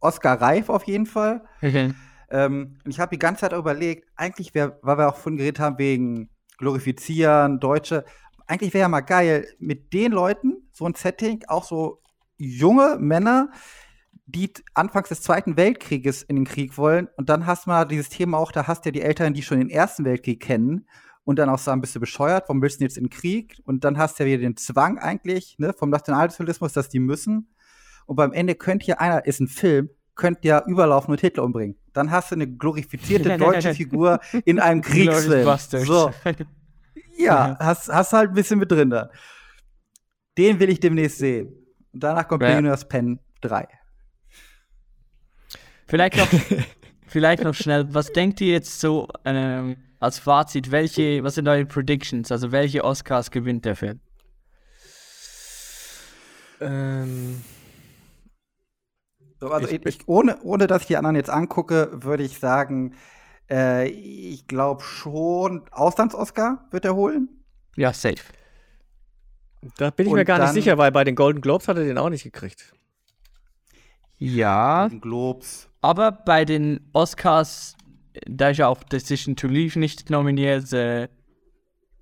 Oscar-reif 0.00 0.68
auf 0.68 0.84
jeden 0.84 1.06
Fall. 1.06 1.44
okay. 1.62 1.94
Ähm, 2.28 2.78
und 2.84 2.90
ich 2.90 2.98
habe 2.98 3.14
die 3.14 3.20
ganze 3.20 3.42
Zeit 3.42 3.52
überlegt, 3.52 4.08
eigentlich 4.16 4.52
wäre, 4.54 4.78
weil 4.82 4.98
wir 4.98 5.08
auch 5.08 5.16
von 5.16 5.36
geredet 5.36 5.60
haben, 5.60 5.78
wegen 5.78 6.28
Glorifizieren, 6.58 7.60
Deutsche, 7.60 8.04
eigentlich 8.46 8.72
wäre 8.74 8.82
ja 8.82 8.88
mal 8.88 9.00
geil, 9.00 9.46
mit 9.58 9.92
den 9.92 10.12
Leuten, 10.12 10.68
so 10.72 10.86
ein 10.86 10.94
Setting, 10.94 11.44
auch 11.48 11.64
so 11.64 12.02
junge 12.36 12.96
Männer, 12.98 13.50
die 14.26 14.52
anfangs 14.74 15.08
des 15.08 15.22
Zweiten 15.22 15.56
Weltkrieges 15.56 16.22
in 16.22 16.36
den 16.36 16.44
Krieg 16.44 16.76
wollen. 16.78 17.08
Und 17.16 17.28
dann 17.28 17.46
hast 17.46 17.66
du 17.66 17.70
mal 17.70 17.84
dieses 17.84 18.08
Thema 18.08 18.38
auch, 18.38 18.52
da 18.52 18.66
hast 18.66 18.84
du 18.84 18.88
ja 18.88 18.92
die 18.92 19.02
Eltern, 19.02 19.34
die 19.34 19.42
schon 19.42 19.58
den 19.58 19.70
Ersten 19.70 20.04
Weltkrieg 20.04 20.40
kennen. 20.40 20.86
und 21.24 21.40
dann 21.40 21.48
auch 21.48 21.58
sagen, 21.58 21.80
bist 21.80 21.96
du 21.96 22.00
bescheuert, 22.00 22.44
warum 22.48 22.62
willst 22.62 22.78
du 22.80 22.84
jetzt 22.84 22.96
in 22.96 23.04
den 23.04 23.10
Krieg? 23.10 23.60
Und 23.64 23.82
dann 23.82 23.98
hast 23.98 24.18
du 24.18 24.22
ja 24.22 24.30
wieder 24.30 24.42
den 24.42 24.56
Zwang 24.56 24.98
eigentlich 24.98 25.56
ne, 25.58 25.72
vom 25.76 25.90
Nationalsozialismus, 25.90 26.72
dass 26.72 26.88
die 26.88 27.00
müssen. 27.00 27.52
Und 28.06 28.14
beim 28.14 28.32
Ende 28.32 28.54
könnte 28.54 28.84
hier 28.84 29.00
einer, 29.00 29.26
ist 29.26 29.40
ein 29.40 29.48
Film, 29.48 29.90
könnte 30.16 30.48
ja 30.48 30.64
überlaufen 30.66 31.12
und 31.12 31.20
Hitler 31.20 31.44
umbringen. 31.44 31.76
Dann 31.92 32.10
hast 32.10 32.30
du 32.30 32.34
eine 32.34 32.48
glorifizierte 32.48 33.38
deutsche 33.38 33.74
Figur 33.74 34.18
in 34.44 34.58
einem 34.58 34.80
Kriegsfilm. 34.82 35.56
So. 35.84 36.10
Ja, 37.18 37.56
hast, 37.58 37.88
hast 37.88 38.12
halt 38.12 38.28
ein 38.28 38.34
bisschen 38.34 38.58
mit 38.58 38.70
drin 38.70 38.90
da. 38.90 39.08
Den 40.36 40.60
will 40.60 40.68
ich 40.68 40.80
demnächst 40.80 41.16
sehen. 41.16 41.46
Und 41.94 42.02
danach 42.02 42.28
kommt 42.28 42.42
ja. 42.42 42.48
Millionaire's 42.48 42.86
Pen 42.86 43.18
3. 43.40 43.66
Vielleicht 45.86 46.18
noch, 46.18 46.28
vielleicht 47.06 47.42
noch 47.42 47.54
schnell, 47.54 47.86
was 47.94 48.12
denkt 48.12 48.42
ihr 48.42 48.52
jetzt 48.52 48.80
so 48.80 49.08
ähm, 49.24 49.78
als 49.98 50.18
Fazit, 50.18 50.70
welche, 50.70 51.24
was 51.24 51.36
sind 51.36 51.48
eure 51.48 51.64
Predictions? 51.64 52.30
Also 52.30 52.52
welche 52.52 52.84
Oscars 52.84 53.30
gewinnt 53.30 53.64
der 53.64 53.76
Film? 53.76 54.00
Ähm, 56.60 57.42
also 59.40 59.68
ich, 59.68 59.84
ich, 59.84 60.08
ohne, 60.08 60.38
ohne 60.42 60.66
dass 60.66 60.82
ich 60.82 60.88
die 60.88 60.96
anderen 60.96 61.16
jetzt 61.16 61.30
angucke, 61.30 61.90
würde 61.92 62.22
ich 62.22 62.38
sagen, 62.38 62.94
äh, 63.50 63.88
ich 63.88 64.46
glaube 64.46 64.82
schon, 64.82 65.62
Auslands-Oscar 65.70 66.66
wird 66.70 66.84
er 66.84 66.94
holen. 66.94 67.28
Ja, 67.76 67.92
safe. 67.92 68.16
Da 69.76 69.90
bin 69.90 70.06
ich 70.06 70.12
Und 70.12 70.18
mir 70.18 70.24
gar 70.24 70.38
nicht 70.38 70.52
sicher, 70.52 70.78
weil 70.78 70.92
bei 70.92 71.04
den 71.04 71.14
Golden 71.14 71.40
Globes 71.40 71.68
hat 71.68 71.76
er 71.76 71.84
den 71.84 71.98
auch 71.98 72.10
nicht 72.10 72.22
gekriegt. 72.22 72.72
Ja. 74.18 74.82
Golden 74.82 75.00
Globes. 75.00 75.68
Aber 75.80 76.12
bei 76.12 76.44
den 76.44 76.88
Oscars, 76.92 77.76
da 78.26 78.50
ist 78.50 78.58
ja 78.58 78.68
auch 78.68 78.82
Decision 78.84 79.36
to 79.36 79.46
Leave 79.46 79.78
nicht 79.78 80.10
nominiert, 80.10 80.72
äh, 80.72 81.08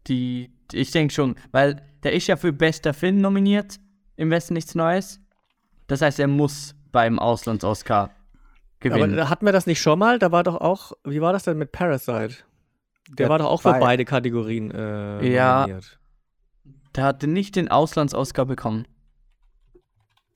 die, 0.07 0.51
ich 0.73 0.91
denke 0.91 1.13
schon, 1.13 1.37
weil 1.51 1.83
der 2.03 2.13
ist 2.13 2.27
ja 2.27 2.37
für 2.37 2.53
bester 2.53 2.95
Film 2.95 3.21
nominiert, 3.21 3.81
im 4.17 4.31
Westen 4.31 4.55
nichts 4.55 4.75
Neues. 4.75 5.21
Das 5.87 6.03
heißt, 6.03 6.21
er 6.21 6.29
muss 6.29 6.75
beim 6.95 7.19
Auslands-Oscar 7.19 8.11
gewinnen. 8.79 9.19
Aber 9.19 9.29
hatten 9.29 9.45
wir 9.45 9.53
das 9.53 9.67
nicht 9.67 9.83
schon 9.83 9.99
mal? 9.99 10.19
Da 10.21 10.31
war 10.31 10.45
doch 10.45 10.57
auch, 10.57 10.93
wie 11.05 11.21
war 11.21 11.33
das 11.33 11.43
denn 11.43 11.59
mit 11.59 11.73
Parasite? 11.73 12.37
Der, 13.09 13.17
Der 13.17 13.29
war 13.29 13.39
doch 13.39 13.47
auch 13.47 13.63
für 13.63 13.75
beide 13.75 14.05
Kategorien 14.05 14.71
äh, 14.71 15.29
ja, 15.29 15.63
nominiert. 15.63 15.99
Der 16.95 17.05
hatte 17.05 17.27
nicht 17.27 17.57
den 17.57 17.69
Auslands-Oscar 17.69 18.47
bekommen. 18.47 18.87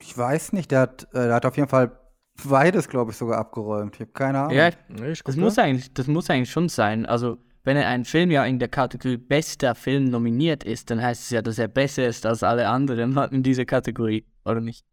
Ich 0.01 0.15
weiß 0.15 0.53
nicht, 0.53 0.71
der 0.71 0.81
hat, 0.81 1.07
äh, 1.13 1.27
der 1.27 1.33
hat 1.33 1.45
auf 1.45 1.55
jeden 1.55 1.69
Fall 1.69 1.97
beides, 2.43 2.89
glaube 2.89 3.11
ich, 3.11 3.17
sogar 3.17 3.39
abgeräumt. 3.39 3.95
Ich 3.95 4.01
habe 4.01 4.11
keine 4.11 4.39
Ahnung. 4.39 4.55
Ja, 4.55 4.71
das 5.25 5.37
muss, 5.37 5.57
eigentlich, 5.57 5.93
das 5.93 6.07
muss 6.07 6.29
eigentlich 6.29 6.51
schon 6.51 6.67
sein. 6.67 7.05
Also, 7.05 7.37
wenn 7.63 7.77
er 7.77 7.87
ein 7.87 8.03
Film 8.03 8.31
ja 8.31 8.45
in 8.45 8.59
der 8.59 8.69
Kategorie 8.69 9.17
bester 9.17 9.75
Film 9.75 10.05
nominiert 10.05 10.65
ist, 10.65 10.91
dann 10.91 11.01
heißt 11.01 11.23
es 11.23 11.29
ja, 11.29 11.41
dass 11.41 11.57
er 11.57 11.69
besser 11.69 12.07
ist 12.07 12.25
als 12.25 12.43
alle 12.43 12.67
anderen 12.67 13.17
in 13.31 13.43
dieser 13.43 13.65
Kategorie, 13.65 14.25
oder 14.43 14.59
nicht? 14.59 14.85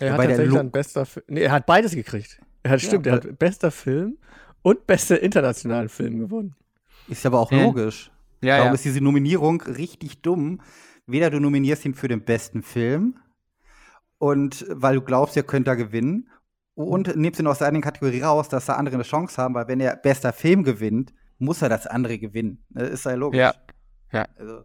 Er 0.00 0.12
hat 0.12 0.20
tatsächlich 0.20 0.54
dann 0.54 0.70
bester 0.70 1.06
Film. 1.06 1.24
Nee, 1.28 1.42
er 1.42 1.52
hat 1.52 1.66
beides 1.66 1.94
gekriegt. 1.94 2.40
Er 2.62 2.72
hat, 2.72 2.82
ja, 2.82 2.88
stimmt, 2.88 3.06
er 3.06 3.14
hat 3.14 3.38
bester 3.38 3.70
Film 3.70 4.18
und 4.62 4.86
bester 4.86 5.20
internationalen 5.20 5.88
Film 5.88 6.18
gewonnen. 6.18 6.54
Ist 7.08 7.24
aber 7.24 7.40
auch 7.40 7.50
logisch. 7.50 8.10
Ja, 8.42 8.58
Darum 8.58 8.68
ja. 8.68 8.74
ist 8.74 8.84
diese 8.84 9.00
Nominierung 9.00 9.60
richtig 9.62 10.22
dumm. 10.22 10.60
Weder 11.06 11.30
du 11.30 11.40
nominierst 11.40 11.84
ihn 11.86 11.94
für 11.94 12.08
den 12.08 12.22
besten 12.22 12.62
Film 12.62 13.16
und 14.18 14.66
weil 14.68 14.96
du 14.96 15.00
glaubst, 15.00 15.36
er 15.36 15.42
könnte 15.42 15.70
da 15.70 15.74
gewinnen 15.74 16.28
und 16.74 17.16
nimmst 17.16 17.40
ihn 17.40 17.46
aus 17.46 17.58
der 17.58 17.68
anderen 17.68 17.82
Kategorie 17.82 18.20
raus, 18.20 18.48
dass 18.48 18.66
da 18.66 18.74
andere 18.74 18.96
eine 18.96 19.04
Chance 19.04 19.40
haben, 19.40 19.54
weil 19.54 19.68
wenn 19.68 19.80
er 19.80 19.96
bester 19.96 20.32
Film 20.32 20.64
gewinnt, 20.64 21.14
muss 21.38 21.62
er 21.62 21.68
das 21.68 21.86
andere 21.86 22.18
gewinnen. 22.18 22.64
Das 22.70 22.90
ist 22.90 23.04
ja 23.04 23.14
logisch. 23.14 23.38
Ja. 23.38 23.54
Ja. 24.12 24.26
Also, 24.36 24.64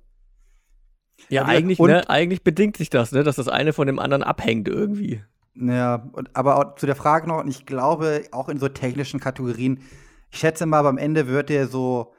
ja, 1.30 1.46
eigentlich, 1.46 1.80
ne, 1.80 2.10
eigentlich 2.10 2.44
bedingt 2.44 2.78
sich 2.78 2.90
das, 2.90 3.12
ne, 3.12 3.24
dass 3.24 3.38
das 3.38 3.48
eine 3.48 3.74
von 3.74 3.88
dem 3.88 4.00
anderen 4.00 4.24
abhängt 4.24 4.68
irgendwie. 4.68 5.24
Ja, 5.56 6.10
und, 6.14 6.36
aber 6.36 6.58
auch 6.58 6.76
zu 6.76 6.86
der 6.86 6.96
Frage 6.96 7.28
noch, 7.28 7.40
und 7.40 7.48
ich 7.48 7.66
glaube, 7.66 8.24
auch 8.32 8.50
in 8.50 8.58
so 8.58 8.68
technischen 8.68 9.20
Kategorien, 9.20 9.82
ich 10.32 10.40
schätze 10.40 10.66
mal, 10.66 10.86
am 10.86 10.98
Ende 10.98 11.28
wird 11.28 11.52
er 11.52 11.68
so 11.68 12.14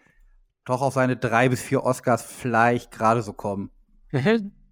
doch 0.65 0.83
auf 0.83 0.95
seine 0.95 1.17
drei 1.17 1.49
bis 1.49 1.61
vier 1.61 1.85
Oscars 1.85 2.23
vielleicht 2.23 2.91
gerade 2.91 3.23
so 3.23 3.33
kommen. 3.33 3.71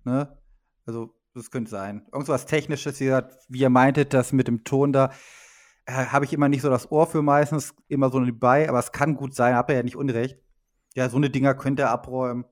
ne? 0.04 0.38
Also, 0.86 1.14
das 1.34 1.50
könnte 1.50 1.70
sein. 1.70 2.06
Irgendwas 2.12 2.46
Technisches, 2.46 3.00
wie, 3.00 3.10
wie 3.48 3.60
ihr 3.60 3.70
meintet, 3.70 4.14
das 4.14 4.32
mit 4.32 4.48
dem 4.48 4.64
Ton 4.64 4.92
da, 4.92 5.10
äh, 5.86 5.92
habe 5.92 6.24
ich 6.24 6.32
immer 6.32 6.48
nicht 6.48 6.62
so 6.62 6.70
das 6.70 6.90
Ohr 6.90 7.06
für 7.06 7.22
meistens, 7.22 7.74
immer 7.88 8.10
so 8.10 8.20
dabei, 8.20 8.68
aber 8.68 8.78
es 8.78 8.92
kann 8.92 9.16
gut 9.16 9.34
sein, 9.34 9.54
habe 9.54 9.72
er 9.72 9.78
ja 9.78 9.82
nicht 9.82 9.96
unrecht. 9.96 10.38
Ja, 10.94 11.08
so 11.08 11.16
eine 11.16 11.30
Dinger 11.30 11.54
könnte 11.54 11.82
er 11.82 11.90
abräumen. 11.90 12.44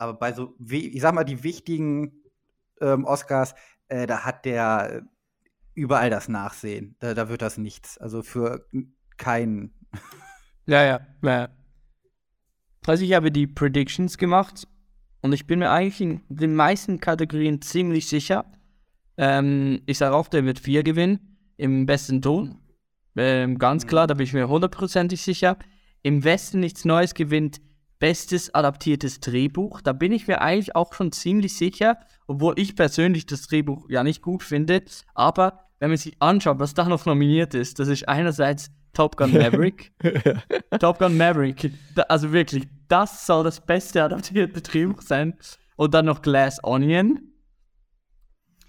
Aber 0.00 0.14
bei 0.14 0.32
so, 0.32 0.54
ich 0.66 1.02
sag 1.02 1.14
mal, 1.14 1.24
die 1.24 1.42
wichtigen 1.42 2.22
ähm, 2.80 3.04
Oscars, 3.04 3.54
äh, 3.88 4.06
da 4.06 4.24
hat 4.24 4.46
der 4.46 5.06
überall 5.74 6.08
das 6.08 6.26
Nachsehen. 6.26 6.96
Da, 7.00 7.12
da 7.12 7.28
wird 7.28 7.42
das 7.42 7.58
nichts. 7.58 7.98
Also 7.98 8.22
für 8.22 8.66
keinen. 9.18 9.74
Ja, 10.66 10.84
ja, 10.84 11.00
ja. 11.22 11.48
Also 12.86 13.04
ich 13.04 13.12
habe 13.12 13.30
die 13.30 13.46
Predictions 13.46 14.16
gemacht 14.16 14.66
und 15.20 15.32
ich 15.32 15.46
bin 15.46 15.58
mir 15.58 15.70
eigentlich 15.70 16.00
in 16.00 16.22
den 16.28 16.54
meisten 16.54 16.98
Kategorien 16.98 17.60
ziemlich 17.60 18.08
sicher. 18.08 18.50
Ähm, 19.18 19.82
ich 19.84 19.98
sage 19.98 20.14
auch, 20.14 20.28
der 20.28 20.44
wird 20.44 20.60
vier 20.60 20.82
gewinnen 20.82 21.36
im 21.56 21.84
besten 21.84 22.22
Ton. 22.22 22.58
Ähm, 23.16 23.58
ganz 23.58 23.86
klar, 23.86 24.06
da 24.06 24.14
bin 24.14 24.24
ich 24.24 24.32
mir 24.32 24.48
hundertprozentig 24.48 25.20
sicher. 25.20 25.58
Im 26.02 26.24
Westen 26.24 26.60
nichts 26.60 26.86
Neues 26.86 27.12
gewinnt 27.12 27.60
bestes 28.00 28.52
adaptiertes 28.52 29.20
Drehbuch. 29.20 29.80
Da 29.80 29.92
bin 29.92 30.10
ich 30.10 30.26
mir 30.26 30.40
eigentlich 30.40 30.74
auch 30.74 30.92
schon 30.94 31.12
ziemlich 31.12 31.56
sicher, 31.56 31.98
obwohl 32.26 32.54
ich 32.56 32.74
persönlich 32.74 33.26
das 33.26 33.42
Drehbuch 33.42 33.88
ja 33.88 34.02
nicht 34.02 34.22
gut 34.22 34.42
finde. 34.42 34.82
Aber 35.14 35.60
wenn 35.78 35.90
man 35.90 35.98
sich 35.98 36.16
anschaut, 36.20 36.58
was 36.58 36.74
da 36.74 36.84
noch 36.86 37.06
nominiert 37.06 37.54
ist, 37.54 37.78
das 37.78 37.88
ist 37.88 38.08
einerseits 38.08 38.72
Top 38.92 39.16
Gun 39.16 39.32
Maverick. 39.34 39.92
Top 40.80 40.98
Gun 40.98 41.16
Maverick. 41.16 41.72
Da, 41.94 42.02
also 42.02 42.32
wirklich, 42.32 42.66
das 42.88 43.26
soll 43.26 43.44
das 43.44 43.64
beste 43.64 44.02
adaptierte 44.02 44.60
Drehbuch 44.60 45.02
sein. 45.02 45.34
Und 45.76 45.94
dann 45.94 46.06
noch 46.06 46.22
Glass 46.22 46.62
Onion. 46.64 47.20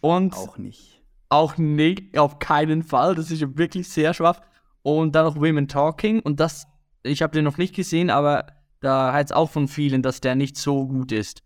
Und 0.02 0.34
auch 0.36 0.58
nicht. 0.58 1.02
Auch 1.30 1.58
nicht, 1.58 2.18
auf 2.18 2.40
keinen 2.40 2.84
Fall. 2.84 3.16
Das 3.16 3.32
ist 3.32 3.42
ja 3.42 3.58
wirklich 3.58 3.88
sehr 3.88 4.14
schwach. 4.14 4.42
Und 4.82 5.16
dann 5.16 5.26
noch 5.26 5.38
Women 5.38 5.68
Talking. 5.68 6.20
Und 6.20 6.40
das, 6.40 6.68
ich 7.04 7.22
habe 7.22 7.34
den 7.34 7.46
noch 7.46 7.58
nicht 7.58 7.74
gesehen, 7.74 8.10
aber 8.10 8.48
da 8.82 9.14
heißt 9.14 9.32
es 9.32 9.36
auch 9.36 9.50
von 9.50 9.68
vielen, 9.68 10.02
dass 10.02 10.22
der 10.22 10.36
nicht 10.36 10.58
so 10.58 10.88
gut 10.88 11.12
ist. 11.12 11.44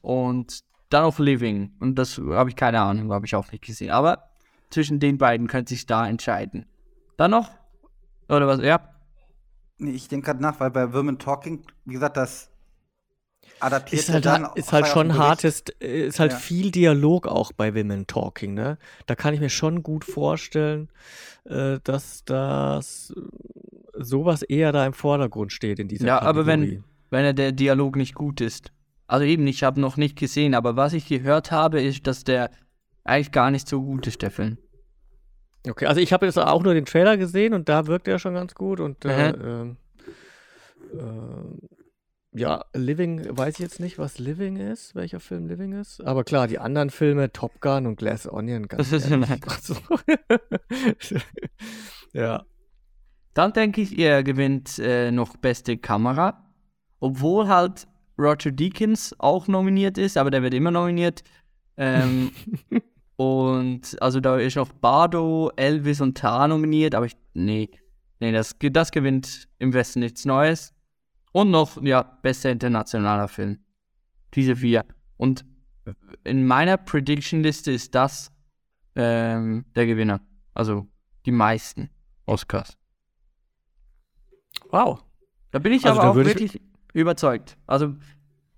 Und 0.00 0.64
dann 0.90 1.04
auf 1.04 1.18
Living. 1.18 1.72
Und 1.80 1.96
das 1.96 2.18
habe 2.18 2.50
ich 2.50 2.56
keine 2.56 2.80
Ahnung, 2.80 3.12
habe 3.12 3.26
ich 3.26 3.34
auch 3.34 3.52
nicht 3.52 3.64
gesehen. 3.64 3.90
Aber 3.90 4.30
zwischen 4.70 4.98
den 4.98 5.18
beiden 5.18 5.46
könnte 5.46 5.70
sich 5.70 5.86
da 5.86 6.08
entscheiden. 6.08 6.66
Dann 7.16 7.30
noch? 7.30 7.50
Oder 8.28 8.46
was? 8.46 8.60
Ja. 8.60 8.94
Nee, 9.78 9.92
ich 9.92 10.08
denke 10.08 10.26
gerade 10.26 10.42
nach, 10.42 10.60
weil 10.60 10.70
bei 10.70 10.92
Women 10.92 11.18
Talking, 11.18 11.62
wie 11.84 11.94
gesagt, 11.94 12.16
das 12.16 12.50
adaptiert 13.60 14.02
ist 14.02 14.12
halt, 14.12 14.26
dann 14.26 14.48
ist 14.54 14.72
halt 14.72 14.86
schon 14.86 15.16
hartes, 15.16 15.64
ist 15.78 16.20
halt 16.20 16.32
ja. 16.32 16.38
viel 16.38 16.70
Dialog 16.70 17.26
auch 17.26 17.52
bei 17.52 17.74
Women 17.74 18.06
Talking, 18.06 18.54
ne? 18.54 18.78
Da 19.06 19.14
kann 19.14 19.34
ich 19.34 19.40
mir 19.40 19.50
schon 19.50 19.82
gut 19.82 20.04
vorstellen, 20.04 20.88
äh, 21.44 21.78
dass 21.84 22.24
das 22.24 23.14
sowas 23.98 24.42
eher 24.42 24.72
da 24.72 24.86
im 24.86 24.92
Vordergrund 24.92 25.52
steht 25.52 25.78
in 25.78 25.88
dieser 25.88 26.06
Ja, 26.06 26.18
Kategorie. 26.18 26.38
aber 26.38 26.46
wenn, 26.46 26.84
wenn 27.10 27.36
der 27.36 27.52
Dialog 27.52 27.96
nicht 27.96 28.14
gut 28.14 28.40
ist. 28.40 28.72
Also 29.06 29.24
eben, 29.24 29.46
ich 29.46 29.62
habe 29.62 29.80
noch 29.80 29.96
nicht 29.96 30.18
gesehen, 30.18 30.54
aber 30.54 30.76
was 30.76 30.92
ich 30.92 31.08
gehört 31.08 31.50
habe, 31.50 31.80
ist, 31.80 32.06
dass 32.06 32.24
der 32.24 32.50
eigentlich 33.04 33.32
gar 33.32 33.50
nicht 33.50 33.66
so 33.66 33.82
gut 33.82 34.06
ist, 34.06 34.20
der 34.22 34.30
Film. 34.30 34.58
Okay, 35.66 35.86
also 35.86 36.00
ich 36.00 36.12
habe 36.12 36.26
jetzt 36.26 36.38
auch 36.38 36.62
nur 36.62 36.74
den 36.74 36.84
Trailer 36.84 37.16
gesehen 37.16 37.54
und 37.54 37.68
da 37.68 37.86
wirkt 37.86 38.06
er 38.06 38.18
schon 38.18 38.34
ganz 38.34 38.54
gut 38.54 38.80
und 38.80 39.04
äh, 39.04 39.30
äh, 39.30 39.62
äh, 39.62 39.74
ja, 42.32 42.64
Living, 42.74 43.36
weiß 43.36 43.54
ich 43.54 43.60
jetzt 43.60 43.80
nicht, 43.80 43.98
was 43.98 44.18
Living 44.18 44.56
ist, 44.56 44.94
welcher 44.94 45.18
Film 45.20 45.46
Living 45.46 45.72
ist. 45.72 46.04
Aber 46.04 46.24
klar, 46.24 46.46
die 46.46 46.58
anderen 46.58 46.90
Filme, 46.90 47.32
Top 47.32 47.60
Gun 47.60 47.86
und 47.86 47.96
Glass 47.96 48.30
Onion, 48.30 48.68
ganz 48.68 48.90
Das 48.90 49.04
ist 49.04 49.62
so. 49.62 49.74
ja. 52.12 52.44
Dann 53.38 53.52
denke 53.52 53.82
ich, 53.82 53.96
er 53.96 54.24
gewinnt 54.24 54.80
äh, 54.80 55.12
noch 55.12 55.36
beste 55.36 55.78
Kamera. 55.78 56.44
Obwohl 56.98 57.46
halt 57.46 57.86
Roger 58.18 58.50
Deakins 58.50 59.14
auch 59.20 59.46
nominiert 59.46 59.96
ist, 59.96 60.16
aber 60.16 60.32
der 60.32 60.42
wird 60.42 60.54
immer 60.54 60.72
nominiert. 60.72 61.22
Ähm, 61.76 62.32
und 63.16 63.96
also 64.02 64.18
da 64.18 64.38
ist 64.38 64.58
auch 64.58 64.72
Bardo, 64.72 65.52
Elvis 65.54 66.00
und 66.00 66.18
Tar 66.18 66.48
nominiert, 66.48 66.96
aber 66.96 67.06
ich, 67.06 67.16
nee, 67.32 67.70
nee, 68.18 68.32
das, 68.32 68.56
das 68.58 68.90
gewinnt 68.90 69.48
im 69.60 69.72
Westen 69.72 70.00
nichts 70.00 70.24
Neues. 70.24 70.74
Und 71.30 71.52
noch, 71.52 71.80
ja, 71.80 72.02
bester 72.02 72.50
internationaler 72.50 73.28
Film. 73.28 73.60
Diese 74.34 74.56
vier. 74.56 74.84
Und 75.16 75.44
in 76.24 76.44
meiner 76.44 76.76
Prediction-Liste 76.76 77.70
ist 77.70 77.94
das 77.94 78.32
ähm, 78.96 79.64
der 79.76 79.86
Gewinner. 79.86 80.22
Also 80.54 80.88
die 81.24 81.30
meisten 81.30 81.88
Oscars. 82.26 82.77
Wow. 84.70 85.00
Da 85.50 85.58
bin 85.58 85.72
ich 85.72 85.84
also 85.86 86.00
aber 86.00 86.10
auch 86.10 86.16
wirklich, 86.16 86.60
Überzeugt. 86.92 87.56
Also, 87.66 87.94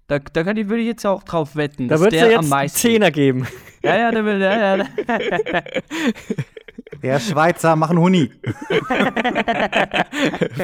da, 0.06 0.18
da 0.18 0.44
kann 0.44 0.56
ich, 0.56 0.68
würde 0.68 0.82
ich 0.82 0.88
jetzt 0.88 1.06
auch 1.06 1.22
drauf 1.22 1.56
wetten, 1.56 1.88
Da 1.88 1.94
dass 1.94 2.02
wird 2.02 2.12
es 2.12 2.18
der 2.18 2.26
am 2.26 2.30
jetzt 2.32 2.40
einen 2.40 2.48
meisten. 2.48 2.78
Zehner 2.78 3.10
geben. 3.10 3.46
Ja, 3.82 3.96
ja, 3.96 4.10
der 4.10 4.24
will, 4.26 4.38
ja, 4.42 4.76
ja. 4.76 4.84
Der 7.02 7.18
Schweizer 7.18 7.76
machen 7.76 7.98
Huni. 7.98 8.30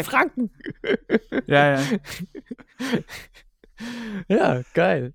Franken. 0.05 0.51
ja, 1.47 1.79
ja. 1.79 1.83
Ja, 4.29 4.61
geil. 4.75 5.15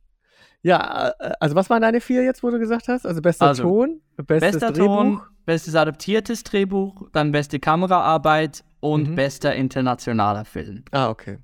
Ja, 0.63 1.09
äh, 1.19 1.31
also 1.39 1.53
was 1.55 1.69
waren 1.69 1.83
deine 1.83 2.01
vier 2.01 2.23
jetzt, 2.23 2.41
wo 2.41 2.49
du 2.49 2.57
gesagt 2.57 2.87
hast? 2.87 3.05
Also 3.05 3.21
bester 3.21 3.47
Also, 3.49 3.61
Ton, 3.63 4.01
bestes 4.17 4.53
Bester 4.53 4.71
Drehbuch. 4.71 4.95
Ton, 4.95 5.21
bestes 5.45 5.75
adaptiertes 5.75 6.43
Drehbuch, 6.43 7.07
dann 7.11 7.31
beste 7.31 7.59
Kameraarbeit 7.59 8.63
und 8.81 9.11
Mhm. 9.11 9.15
bester 9.15 9.55
internationaler 9.55 10.43
Film. 10.43 10.83
Ah, 10.91 11.09
okay. 11.09 11.37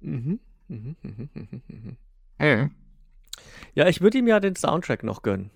Mhm. 0.00 0.38
Mhm, 0.68 0.96
mhm, 1.02 1.30
mhm, 1.34 1.96
mhm. 2.38 2.70
Ja, 3.74 3.88
ich 3.88 4.00
würde 4.00 4.18
ihm 4.18 4.26
ja 4.28 4.38
den 4.40 4.54
Soundtrack 4.54 5.02
noch 5.02 5.22
gönnen. 5.22 5.50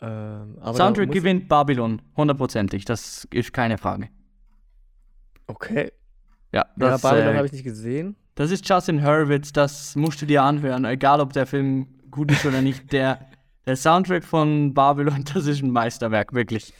Ähm, 0.00 0.58
Soundtrack 0.74 1.10
gewinnt 1.12 1.48
Babylon, 1.48 2.02
hundertprozentig, 2.16 2.84
das 2.84 3.26
ist 3.30 3.52
keine 3.52 3.78
Frage. 3.78 4.08
Okay. 5.46 5.92
Ja, 6.52 6.66
Ja, 6.76 6.90
das, 6.90 7.02
Babylon 7.02 7.34
äh, 7.34 7.36
habe 7.36 7.46
ich 7.46 7.52
nicht 7.52 7.64
gesehen. 7.64 8.16
das 8.34 8.50
ist 8.50 8.68
Justin 8.68 9.02
Hurwitz, 9.04 9.52
das 9.52 9.96
musst 9.96 10.20
du 10.20 10.26
dir 10.26 10.42
anhören, 10.42 10.84
egal 10.84 11.20
ob 11.20 11.32
der 11.32 11.46
Film 11.46 11.86
gut 12.10 12.30
ist 12.32 12.44
oder 12.44 12.60
nicht. 12.62 12.92
Der, 12.92 13.26
der 13.64 13.76
Soundtrack 13.76 14.24
von 14.24 14.74
Babylon, 14.74 15.24
das 15.34 15.46
ist 15.46 15.62
ein 15.62 15.70
Meisterwerk, 15.70 16.32
wirklich. 16.34 16.74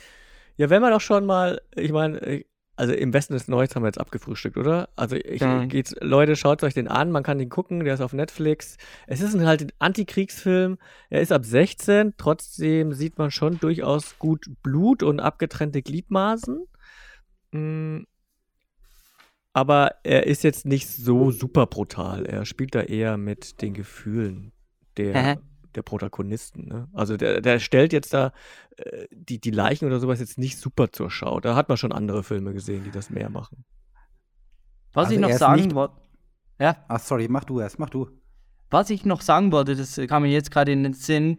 Ja, 0.57 0.71
wenn 0.71 0.83
wir 0.83 0.91
doch 0.91 1.01
schon 1.01 1.27
mal, 1.27 1.61
ich 1.75 1.93
meine, 1.93 2.21
äh, 2.23 2.45
also 2.77 2.93
im 2.93 3.15
Westen 3.15 3.33
des 3.33 3.49
Neues 3.49 3.75
haben 3.75 3.83
wir 3.83 3.89
jetzt 3.89 4.01
abgefrühstückt, 4.01 4.59
oder? 4.59 4.91
Also 4.97 5.17
ich, 5.17 5.41
Mhm. 5.41 5.69
geht's, 5.69 5.95
Leute, 6.01 6.37
schaut 6.37 6.63
euch 6.63 6.75
den 6.75 6.89
an, 6.89 7.11
man 7.11 7.23
kann 7.23 7.39
den 7.39 7.49
gucken, 7.49 7.85
der 7.85 7.95
ist 7.95 8.03
auf 8.03 8.13
Netflix. 8.13 8.77
Es 9.07 9.23
ist 9.23 9.35
ein 9.35 9.47
halt 9.47 9.63
ein 9.63 9.73
Antikriegsfilm, 9.79 10.77
er 11.09 11.21
ist 11.23 11.33
ab 11.33 11.45
16, 11.47 12.15
trotzdem 12.19 12.93
sieht 12.93 13.17
man 13.17 13.31
schon 13.31 13.59
durchaus 13.59 14.19
gut 14.19 14.51
Blut 14.63 15.03
und 15.03 15.21
abgetrennte 15.21 15.81
Gliedmaßen. 15.81 16.67
Mm, 17.53 18.01
Aber 19.55 19.93
er 20.03 20.27
ist 20.27 20.45
jetzt 20.45 20.67
nicht 20.67 20.87
so 20.87 21.31
super 21.31 21.67
brutal. 21.67 22.27
Er 22.27 22.45
spielt 22.45 22.75
da 22.75 22.83
eher 22.83 23.17
mit 23.17 23.63
den 23.63 23.73
Gefühlen 23.73 24.53
der? 24.99 25.39
Der 25.77 25.83
Protagonisten. 25.83 26.67
Ne? 26.67 26.89
Also 26.93 27.17
der, 27.17 27.41
der 27.41 27.59
stellt 27.59 27.93
jetzt 27.93 28.13
da 28.15 28.33
äh, 28.77 29.07
die, 29.13 29.41
die 29.41 29.51
Leichen 29.51 29.87
oder 29.87 30.01
sowas 30.01 30.21
jetzt 30.21 30.39
nicht 30.39 30.59
super 30.59 30.91
zur 30.93 31.11
Schau. 31.11 31.41
Da 31.41 31.55
hat 31.55 31.69
man 31.69 31.79
schon 31.79 31.93
andere 31.93 32.23
Filme 32.23 32.53
gesehen, 32.53 32.85
die 32.85 32.91
das 32.91 33.11
mehr 33.11 33.31
machen. 33.31 33.65
Was 34.93 35.07
Also 35.07 35.15
ich 35.15 35.21
noch 35.21 35.33
sagen 35.33 35.75
wollte. 35.75 35.95
Ja, 36.59 36.77
Ach, 36.89 37.01
sorry, 37.01 37.29
mach 37.29 37.45
du 37.45 37.61
erst, 37.61 37.79
mach 37.79 37.91
du. 37.91 38.09
was 38.71 38.89
ich 38.91 39.05
noch 39.05 39.21
sagen 39.21 39.53
wollte, 39.53 39.77
das 39.77 40.01
kam 40.09 40.23
mir 40.23 40.31
jetzt 40.31 40.51
gerade 40.51 40.73
in 40.73 40.83
den 40.83 40.95
Sinn, 40.95 41.39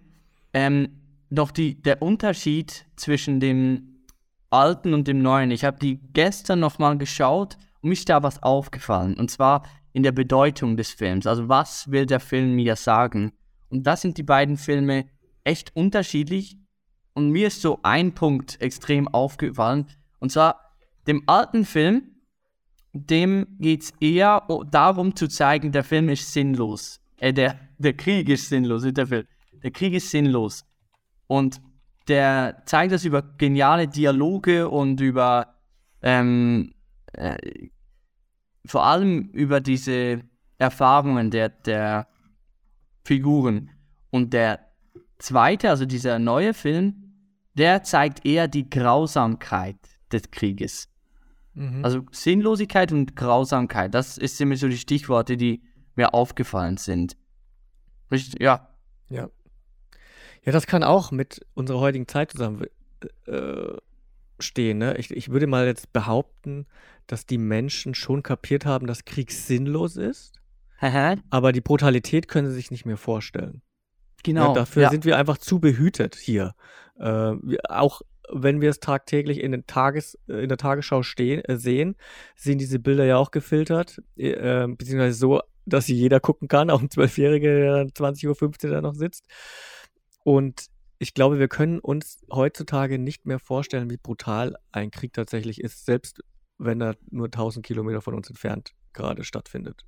ähm, 0.53 1.01
noch 1.29 1.51
die, 1.51 1.81
der 1.81 2.01
Unterschied 2.01 2.85
zwischen 2.95 3.39
dem 3.39 4.03
alten 4.51 4.93
und 4.93 5.07
dem 5.07 5.21
neuen. 5.21 5.51
Ich 5.51 5.65
habe 5.65 5.77
die 5.79 5.99
gestern 6.13 6.59
noch 6.59 6.77
mal 6.79 6.97
geschaut 6.97 7.57
und 7.81 7.89
mir 7.89 7.93
ist 7.93 8.07
da 8.09 8.21
was 8.23 8.41
aufgefallen. 8.43 9.15
Und 9.17 9.29
zwar 9.31 9.63
in 9.91 10.03
der 10.03 10.11
Bedeutung 10.11 10.77
des 10.77 10.91
Films. 10.91 11.25
Also 11.25 11.49
was 11.49 11.89
will 11.91 12.05
der 12.05 12.19
Film 12.19 12.55
mir 12.55 12.75
sagen? 12.75 13.33
Und 13.69 13.83
da 13.85 13.95
sind 13.95 14.17
die 14.17 14.23
beiden 14.23 14.57
Filme 14.57 15.05
echt 15.43 15.75
unterschiedlich. 15.75 16.57
Und 17.13 17.31
mir 17.31 17.47
ist 17.47 17.61
so 17.61 17.79
ein 17.83 18.13
Punkt 18.13 18.61
extrem 18.61 19.07
aufgefallen. 19.07 19.87
Und 20.19 20.31
zwar 20.31 20.75
dem 21.07 21.23
alten 21.25 21.65
Film, 21.65 22.17
dem 22.93 23.57
geht 23.59 23.83
es 23.83 23.93
eher 23.99 24.45
darum 24.71 25.15
zu 25.15 25.27
zeigen, 25.27 25.71
der 25.71 25.83
Film 25.83 26.09
ist 26.09 26.31
sinnlos. 26.31 26.99
Äh, 27.19 27.33
der, 27.33 27.59
der 27.77 27.93
Krieg 27.93 28.29
ist 28.29 28.49
sinnlos, 28.49 28.83
nicht 28.83 28.97
der 28.97 29.07
Film. 29.07 29.25
Der 29.63 29.71
Krieg 29.71 29.93
ist 29.93 30.11
sinnlos. 30.11 30.65
Und 31.27 31.61
der 32.07 32.63
zeigt 32.65 32.93
das 32.93 33.03
über 33.03 33.21
geniale 33.21 33.87
Dialoge 33.87 34.69
und 34.69 35.01
über 35.01 35.55
ähm, 36.01 36.73
äh, 37.13 37.69
vor 38.65 38.85
allem 38.85 39.29
über 39.31 39.59
diese 39.59 40.21
Erfahrungen 40.57 41.31
der, 41.31 41.49
der 41.49 42.07
Figuren. 43.07 43.69
Und 44.11 44.33
der 44.33 44.59
zweite, 45.17 45.69
also 45.69 45.85
dieser 45.85 46.19
neue 46.19 46.53
Film, 46.53 47.13
der 47.53 47.83
zeigt 47.83 48.25
eher 48.25 48.47
die 48.47 48.69
Grausamkeit 48.69 49.77
des 50.11 50.29
Krieges. 50.29 50.89
Also 51.81 52.03
Sinnlosigkeit 52.11 52.91
und 52.91 53.15
Grausamkeit, 53.15 53.95
das 53.95 54.19
ist 54.19 54.39
immer 54.39 54.55
so 54.57 54.67
die 54.67 54.77
Stichworte, 54.77 55.37
die 55.37 55.63
mir 55.95 56.13
aufgefallen 56.13 56.77
sind. 56.77 57.17
Richtig, 58.11 58.39
ja. 58.39 58.69
Ja. 59.09 59.29
Ja, 60.43 60.51
das 60.51 60.67
kann 60.67 60.83
auch 60.83 61.09
mit 61.09 61.43
unserer 61.55 61.79
heutigen 61.79 62.07
Zeit 62.07 62.31
zusammen 62.31 62.67
äh, 63.25 63.77
stehen. 64.37 64.77
Ne? 64.77 64.97
Ich, 64.97 65.09
ich 65.09 65.29
würde 65.29 65.47
mal 65.47 65.65
jetzt 65.65 65.91
behaupten, 65.93 66.67
dass 67.07 67.25
die 67.25 67.39
Menschen 67.39 67.95
schon 67.95 68.21
kapiert 68.21 68.65
haben, 68.65 68.85
dass 68.85 69.05
Krieg 69.05 69.31
sinnlos 69.31 69.97
ist, 69.97 70.33
aber 71.29 71.51
die 71.51 71.61
Brutalität 71.61 72.27
können 72.27 72.47
sie 72.47 72.55
sich 72.55 72.71
nicht 72.71 72.85
mehr 72.85 72.97
vorstellen. 72.97 73.61
genau. 74.23 74.49
Ja, 74.49 74.53
dafür 74.53 74.83
ja. 74.83 74.89
sind 74.89 75.05
wir 75.05 75.17
einfach 75.17 75.37
zu 75.37 75.59
behütet 75.59 76.15
hier. 76.15 76.53
Äh, 76.99 77.03
wir, 77.41 77.59
auch 77.69 78.01
wenn 78.29 78.61
wir 78.61 78.69
es 78.69 78.79
tagtäglich 78.79 79.41
in, 79.41 79.51
den 79.51 79.65
Tages, 79.65 80.17
äh, 80.27 80.43
in 80.43 80.49
der 80.49 80.57
Tagesschau 80.57 81.03
stehen, 81.03 81.43
äh, 81.45 81.57
sehen, 81.57 81.95
sind 82.35 82.59
diese 82.59 82.79
Bilder 82.79 83.05
ja 83.05 83.17
auch 83.17 83.31
gefiltert, 83.31 84.01
äh, 84.17 84.31
äh, 84.31 84.67
beziehungsweise 84.67 85.17
so, 85.17 85.41
dass 85.65 85.85
sie 85.85 85.95
jeder 85.95 86.19
gucken 86.19 86.47
kann, 86.47 86.69
auch 86.69 86.81
ein 86.81 86.89
Zwölfjähriger, 86.89 87.55
der 87.55 87.71
dann 87.77 87.89
20.15 87.89 88.65
Uhr 88.65 88.71
da 88.71 88.81
noch 88.81 88.95
sitzt. 88.95 89.25
Und 90.23 90.67
ich 90.99 91.13
glaube, 91.13 91.39
wir 91.39 91.47
können 91.47 91.79
uns 91.79 92.25
heutzutage 92.31 92.99
nicht 92.99 93.25
mehr 93.25 93.39
vorstellen, 93.39 93.89
wie 93.89 93.97
brutal 93.97 94.55
ein 94.71 94.91
Krieg 94.91 95.13
tatsächlich 95.13 95.61
ist, 95.61 95.85
selbst 95.85 96.21
wenn 96.57 96.81
er 96.81 96.95
nur 97.11 97.25
1000 97.25 97.65
Kilometer 97.65 98.01
von 98.01 98.15
uns 98.15 98.29
entfernt 98.29 98.73
gerade 98.93 99.23
stattfindet 99.23 99.85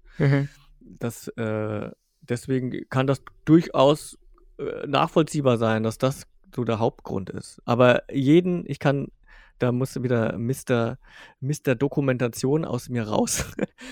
das 0.97 1.27
äh, 1.29 1.91
deswegen 2.21 2.71
kann 2.89 3.07
das 3.07 3.21
durchaus 3.45 4.17
äh, 4.57 4.87
nachvollziehbar 4.87 5.57
sein, 5.57 5.83
dass 5.83 5.97
das 5.97 6.27
so 6.55 6.63
der 6.63 6.79
Hauptgrund 6.79 7.29
ist. 7.29 7.61
Aber 7.65 8.03
jeden, 8.11 8.63
ich 8.67 8.79
kann, 8.79 9.07
da 9.59 9.71
muss 9.71 10.01
wieder 10.01 10.37
Mr. 10.37 10.97
Mr. 11.41 11.75
Dokumentation 11.75 12.65
aus 12.65 12.89
mir 12.89 13.03
raus. 13.03 13.45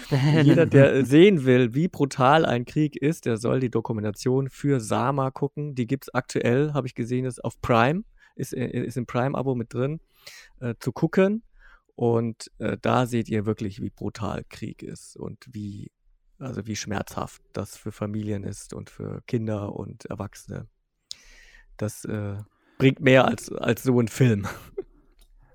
Jeder, 0.44 0.66
der 0.66 1.06
sehen 1.06 1.46
will, 1.46 1.74
wie 1.76 1.88
brutal 1.88 2.46
ein 2.46 2.66
Krieg 2.66 2.96
ist, 2.96 3.26
der 3.26 3.38
soll 3.38 3.60
die 3.60 3.70
Dokumentation 3.70 4.50
für 4.50 4.80
Sama 4.80 5.32
gucken. 5.32 5.76
Die 5.76 5.88
gibt 5.88 6.06
es 6.06 6.14
aktuell, 6.14 6.74
habe 6.74 6.88
ich 6.88 6.96
gesehen, 6.96 7.26
ist 7.26 7.44
auf 7.44 7.60
Prime, 7.62 8.04
ist, 8.36 8.54
äh, 8.54 8.68
ist 8.68 8.98
im 8.98 9.06
Prime-Abo 9.06 9.56
mit 9.56 9.74
drin, 9.74 10.00
äh, 10.60 10.74
zu 10.80 10.92
gucken. 10.92 11.44
Und 11.96 12.52
äh, 12.60 12.78
da 12.80 13.08
seht 13.08 13.28
ihr 13.28 13.46
wirklich, 13.46 13.82
wie 13.82 13.90
brutal 13.90 14.44
Krieg 14.50 14.84
ist 14.84 15.18
und 15.18 15.48
wie 15.52 15.92
also 16.40 16.68
wie 16.68 16.76
schmerzhaft 16.76 17.42
das 17.54 17.78
für 17.78 17.92
Familien 17.92 18.44
ist 18.44 18.74
und 18.74 18.90
für 18.90 19.22
Kinder 19.28 19.74
und 19.74 20.06
Erwachsene. 20.06 20.68
Das 21.78 22.06
äh, 22.06 22.36
bringt 22.78 23.00
mehr 23.00 23.26
als, 23.26 23.52
als 23.52 23.84
so 23.84 24.00
ein 24.00 24.08
Film. 24.08 24.48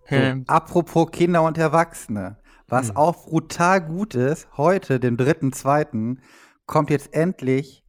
Ähm, 0.09 0.45
Apropos 0.47 1.11
Kinder 1.11 1.43
und 1.43 1.57
Erwachsene. 1.57 2.37
Was 2.67 2.89
Hm. 2.89 2.97
auch 2.97 3.27
brutal 3.27 3.81
gut 3.81 4.15
ist, 4.15 4.47
heute, 4.59 5.01
den 5.01 5.17
3.2., 5.17 6.19
kommt 6.67 6.91
jetzt 6.91 7.15
endlich 7.15 7.83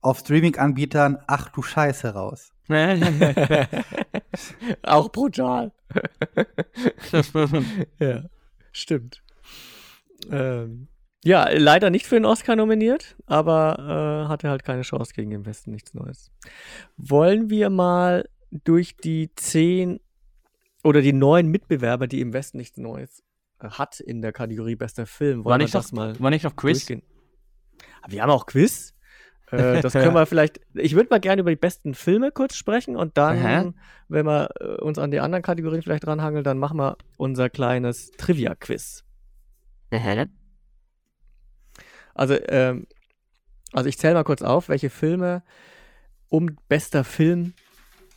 auf 0.00 0.20
Streaming-Anbietern 0.20 1.18
Ach 1.26 1.50
du 1.50 1.62
Scheiße 1.62 2.14
raus. 2.14 2.52
Auch 4.82 5.10
brutal. 5.10 5.72
ja, 7.98 8.24
stimmt. 8.72 9.22
Ähm, 10.30 10.88
ja, 11.24 11.48
leider 11.50 11.90
nicht 11.90 12.06
für 12.06 12.14
den 12.14 12.24
Oscar 12.24 12.56
nominiert, 12.56 13.16
aber 13.26 14.24
äh, 14.24 14.28
hatte 14.28 14.48
halt 14.48 14.64
keine 14.64 14.82
Chance 14.82 15.12
gegen 15.14 15.30
den 15.30 15.46
Westen, 15.46 15.72
nichts 15.72 15.94
Neues. 15.94 16.30
Wollen 16.96 17.50
wir 17.50 17.70
mal 17.70 18.28
durch 18.50 18.96
die 18.96 19.34
zehn 19.34 20.00
oder 20.84 21.02
die 21.02 21.12
neun 21.12 21.48
Mitbewerber, 21.48 22.06
die 22.06 22.20
im 22.20 22.32
Westen 22.32 22.58
nichts 22.58 22.78
Neues 22.78 23.24
äh, 23.60 23.68
hat 23.68 24.00
in 24.00 24.22
der 24.22 24.32
Kategorie 24.32 24.76
bester 24.76 25.06
Film, 25.06 25.44
wollen 25.44 25.44
war, 25.44 25.58
wir 25.58 25.64
nicht 25.64 25.74
das 25.74 25.92
noch, 25.92 25.98
mal 25.98 26.20
war 26.20 26.30
nicht 26.30 26.44
noch 26.44 26.56
Quiz? 26.56 26.86
durchgehen? 26.86 27.02
Wir 28.08 28.22
haben 28.22 28.30
auch 28.30 28.46
Quiz. 28.46 28.94
Äh, 29.50 29.80
das 29.80 29.94
können 29.94 30.12
wir 30.12 30.26
vielleicht. 30.26 30.60
Ich 30.74 30.94
würde 30.94 31.08
mal 31.08 31.20
gerne 31.20 31.40
über 31.40 31.48
die 31.48 31.56
besten 31.56 31.94
Filme 31.94 32.30
kurz 32.30 32.54
sprechen 32.54 32.96
und 32.96 33.16
dann, 33.16 33.38
Aha. 33.38 33.72
wenn 34.08 34.26
wir 34.26 34.50
äh, 34.60 34.74
uns 34.82 34.98
an 34.98 35.10
die 35.10 35.20
anderen 35.20 35.42
Kategorien 35.42 35.80
vielleicht 35.80 36.04
dranhangeln, 36.04 36.44
dann 36.44 36.58
machen 36.58 36.76
wir 36.76 36.98
unser 37.16 37.48
kleines 37.48 38.10
Trivia-Quiz. 38.10 39.04
Also, 42.18 42.36
ähm, 42.48 42.86
also 43.72 43.88
ich 43.88 43.98
zähle 43.98 44.14
mal 44.14 44.24
kurz 44.24 44.42
auf, 44.42 44.68
welche 44.68 44.90
Filme 44.90 45.42
um 46.28 46.56
bester 46.68 47.04
Film 47.04 47.54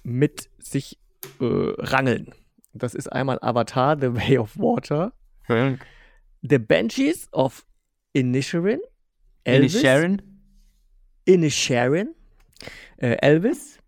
mit 0.04 0.50
sich 0.60 0.98
äh, 1.40 1.46
rangeln. 1.78 2.34
Das 2.74 2.96
ist 2.96 3.08
einmal 3.12 3.38
Avatar, 3.42 3.98
The 4.00 4.16
Way 4.16 4.38
of 4.38 4.58
Water, 4.58 5.14
The 6.42 6.58
Banshees 6.58 7.28
of 7.32 7.66
Inisherin, 8.14 8.80
Elvis, 9.44 9.82
Sharon. 9.82 10.22
Inisherin, 11.26 12.16
äh, 12.98 13.18
Elvis, 13.22 13.80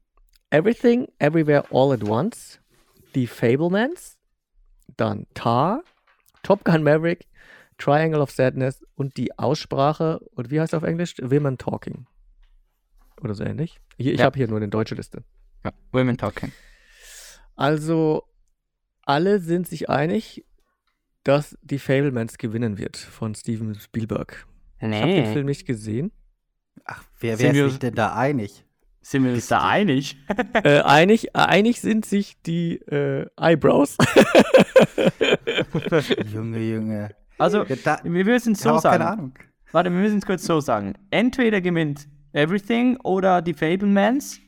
Everything, 0.51 1.07
Everywhere, 1.19 1.65
All 1.71 1.93
at 1.93 2.03
Once, 2.03 2.59
Die 3.15 3.27
Fablemans, 3.27 4.17
dann 4.97 5.25
Tar, 5.33 5.83
Top 6.43 6.63
Gun 6.63 6.83
Maverick, 6.83 7.25
Triangle 7.83 8.21
of 8.21 8.31
Sadness 8.31 8.81
und 8.95 9.17
die 9.17 9.37
Aussprache, 9.37 10.19
und 10.35 10.51
wie 10.51 10.61
heißt 10.61 10.73
es 10.73 10.77
auf 10.77 10.83
Englisch? 10.83 11.15
Women 11.21 11.57
Talking. 11.57 12.07
Oder 13.21 13.33
so 13.33 13.43
ähnlich. 13.43 13.79
Hier, 13.97 14.13
ich 14.13 14.19
Ja. 14.19 14.25
habe 14.25 14.37
hier 14.37 14.47
nur 14.47 14.57
eine 14.57 14.69
deutsche 14.69 14.95
Liste. 14.95 15.23
Ja, 15.65 15.71
Women 15.91 16.17
Talking. 16.17 16.51
Also, 17.55 18.23
alle 19.03 19.39
sind 19.39 19.67
sich 19.67 19.89
einig, 19.89 20.45
dass 21.23 21.57
die 21.61 21.77
Fablemans 21.79 22.37
gewinnen 22.37 22.77
wird 22.77 22.95
von 22.97 23.35
Steven 23.35 23.75
Spielberg. 23.75 24.45
Ich 24.79 24.85
habe 25.01 25.07
den 25.13 25.33
Film 25.33 25.45
nicht 25.45 25.65
gesehen. 25.65 26.11
Ach, 26.85 27.03
wer, 27.19 27.35
Sind 27.37 27.47
wer 27.47 27.53
wir 27.53 27.65
ist 27.65 27.71
sich 27.73 27.79
denn 27.79 27.95
da 27.95 28.13
einig? 28.15 28.65
Sind 29.01 29.25
wir 29.25 29.33
uns 29.33 29.47
da 29.47 29.67
einig? 29.67 30.17
äh, 30.63 30.79
einig, 30.81 31.35
einig 31.35 31.81
sind 31.81 32.05
sich 32.05 32.41
die 32.43 32.75
äh, 32.77 33.27
Eyebrows. 33.37 33.97
Junge, 36.33 36.59
Junge. 36.59 37.15
Also, 37.43 37.65
da, 37.83 37.99
wir 38.05 38.23
müssen 38.23 38.53
es 38.53 38.61
so 38.61 38.77
sagen. 38.77 38.99
keine 38.99 39.09
Ahnung. 39.09 39.33
Warte, 39.73 39.91
wir 39.91 39.99
müssen 39.99 40.19
es 40.19 40.25
kurz 40.25 40.45
so 40.45 40.61
sagen. 40.61 40.93
Entweder 41.09 41.59
gewinnt 41.59 42.07
Everything 42.31 42.95
oder 43.03 43.41
die 43.41 43.53
Fablemans 43.53 44.39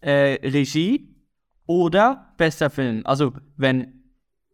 äh, 0.00 0.40
Regie 0.42 1.14
oder 1.66 2.34
bester 2.38 2.68
Film. 2.68 3.02
Also, 3.04 3.32
wenn, 3.56 4.02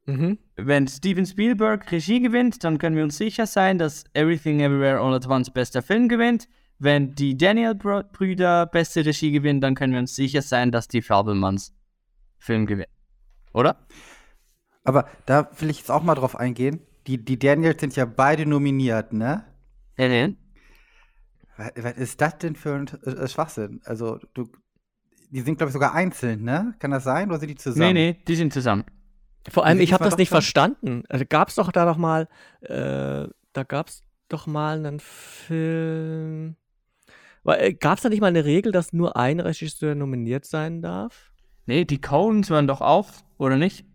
mhm. 0.05 0.37
wenn 0.57 0.87
Steven 0.87 1.25
Spielberg 1.25 1.91
Regie 1.91 2.21
gewinnt, 2.21 2.63
dann 2.63 2.77
können 2.77 2.95
wir 2.95 3.05
uns 3.05 3.17
sicher 3.17 3.47
sein, 3.47 3.79
dass 3.79 4.05
Everything 4.13 4.61
Everywhere 4.61 5.01
All 5.01 5.15
at 5.15 5.27
Once 5.27 5.51
bester 5.51 5.81
Film 5.81 6.11
gewinnt. 6.11 6.47
Wenn 6.79 7.15
die 7.15 7.39
Daniel-Brüder 7.39 8.67
beste 8.67 9.07
Regie 9.07 9.33
gewinnen, 9.33 9.63
dann 9.63 9.75
können 9.75 9.95
wir 9.95 10.01
uns 10.01 10.15
sicher 10.15 10.43
sein, 10.43 10.73
dass 10.73 10.89
die 10.89 11.01
Fablemans 11.01 11.75
Film 12.37 12.67
gewinnt. 12.67 12.91
Oder? 13.55 13.79
Aber 14.85 15.09
da 15.25 15.49
will 15.59 15.71
ich 15.71 15.79
jetzt 15.79 15.91
auch 15.91 16.03
mal 16.03 16.17
drauf 16.17 16.37
eingehen. 16.37 16.81
Die, 17.09 17.25
die 17.25 17.39
Daniels 17.39 17.81
sind 17.81 17.97
ja 17.97 18.05
beide 18.05 18.45
nominiert, 18.45 19.15
ne? 19.15 19.43
Ja, 19.97 20.09
nee. 20.09 20.37
Was, 21.57 21.73
was 21.77 21.97
ist 21.97 22.21
das 22.21 22.37
denn 22.37 22.55
für 22.55 22.75
ein 22.75 22.87
äh, 23.03 23.27
Schwachsinn? 23.27 23.81
Also, 23.87 24.19
du, 24.35 24.47
die 25.31 25.41
sind, 25.41 25.57
glaube 25.57 25.71
ich, 25.71 25.73
sogar 25.73 25.95
einzeln, 25.95 26.45
ne? 26.45 26.75
Kann 26.79 26.91
das 26.91 27.05
sein? 27.05 27.31
Oder 27.31 27.39
sind 27.39 27.49
die 27.49 27.55
zusammen? 27.55 27.95
Nee, 27.95 28.13
nee, 28.13 28.23
die 28.29 28.37
sind 28.37 28.53
zusammen. 28.53 28.85
Vor 29.49 29.65
allem, 29.65 29.81
ich 29.81 29.95
habe 29.95 30.05
das 30.05 30.19
nicht 30.19 30.29
verstanden. 30.29 31.05
Also, 31.09 31.25
gab 31.27 31.49
es 31.49 31.55
doch 31.55 31.73
da 31.73 31.87
noch 31.87 31.97
mal, 31.97 32.29
äh, 32.61 33.27
da 33.55 33.63
gab 33.67 33.89
es 33.89 34.03
doch 34.29 34.47
mal 34.47 34.77
einen 34.77 35.01
Film. 35.01 36.57
Äh, 37.47 37.73
gab 37.73 37.97
es 37.97 38.03
da 38.03 38.11
nicht 38.11 38.21
mal 38.21 38.27
eine 38.27 38.45
Regel, 38.45 38.71
dass 38.71 38.93
nur 38.93 39.17
ein 39.17 39.41
Regisseur 39.41 39.95
nominiert 39.95 40.45
sein 40.45 40.83
darf? 40.83 41.33
Nee, 41.65 41.87
die 41.87 42.03
Coens 42.03 42.51
waren 42.51 42.67
doch 42.67 42.83
auch, 42.83 43.09
oder 43.39 43.57
nicht? 43.57 43.87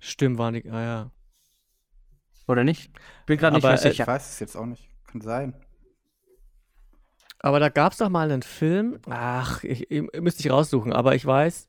Stimmt, 0.00 0.38
war 0.38 0.50
nicht. 0.50 0.68
Ah 0.68 0.82
ja. 0.82 1.10
Oder 2.48 2.64
nicht? 2.64 2.90
Bin 3.26 3.38
gerade 3.38 3.54
nicht 3.54 3.62
mehr 3.62 3.72
äh, 3.72 3.76
Ich 3.76 3.82
sicher. 3.82 4.06
weiß 4.06 4.30
es 4.30 4.40
jetzt 4.40 4.56
auch 4.56 4.66
nicht. 4.66 4.88
Kann 5.06 5.20
sein. 5.20 5.54
Aber 7.40 7.60
da 7.60 7.68
gab 7.68 7.92
es 7.92 7.98
doch 7.98 8.08
mal 8.08 8.30
einen 8.30 8.42
Film. 8.42 8.98
Ach, 9.08 9.62
ich, 9.62 9.90
ich 9.90 10.02
müsste 10.20 10.40
ich 10.40 10.50
raussuchen, 10.50 10.92
aber 10.92 11.14
ich 11.14 11.24
weiß, 11.24 11.68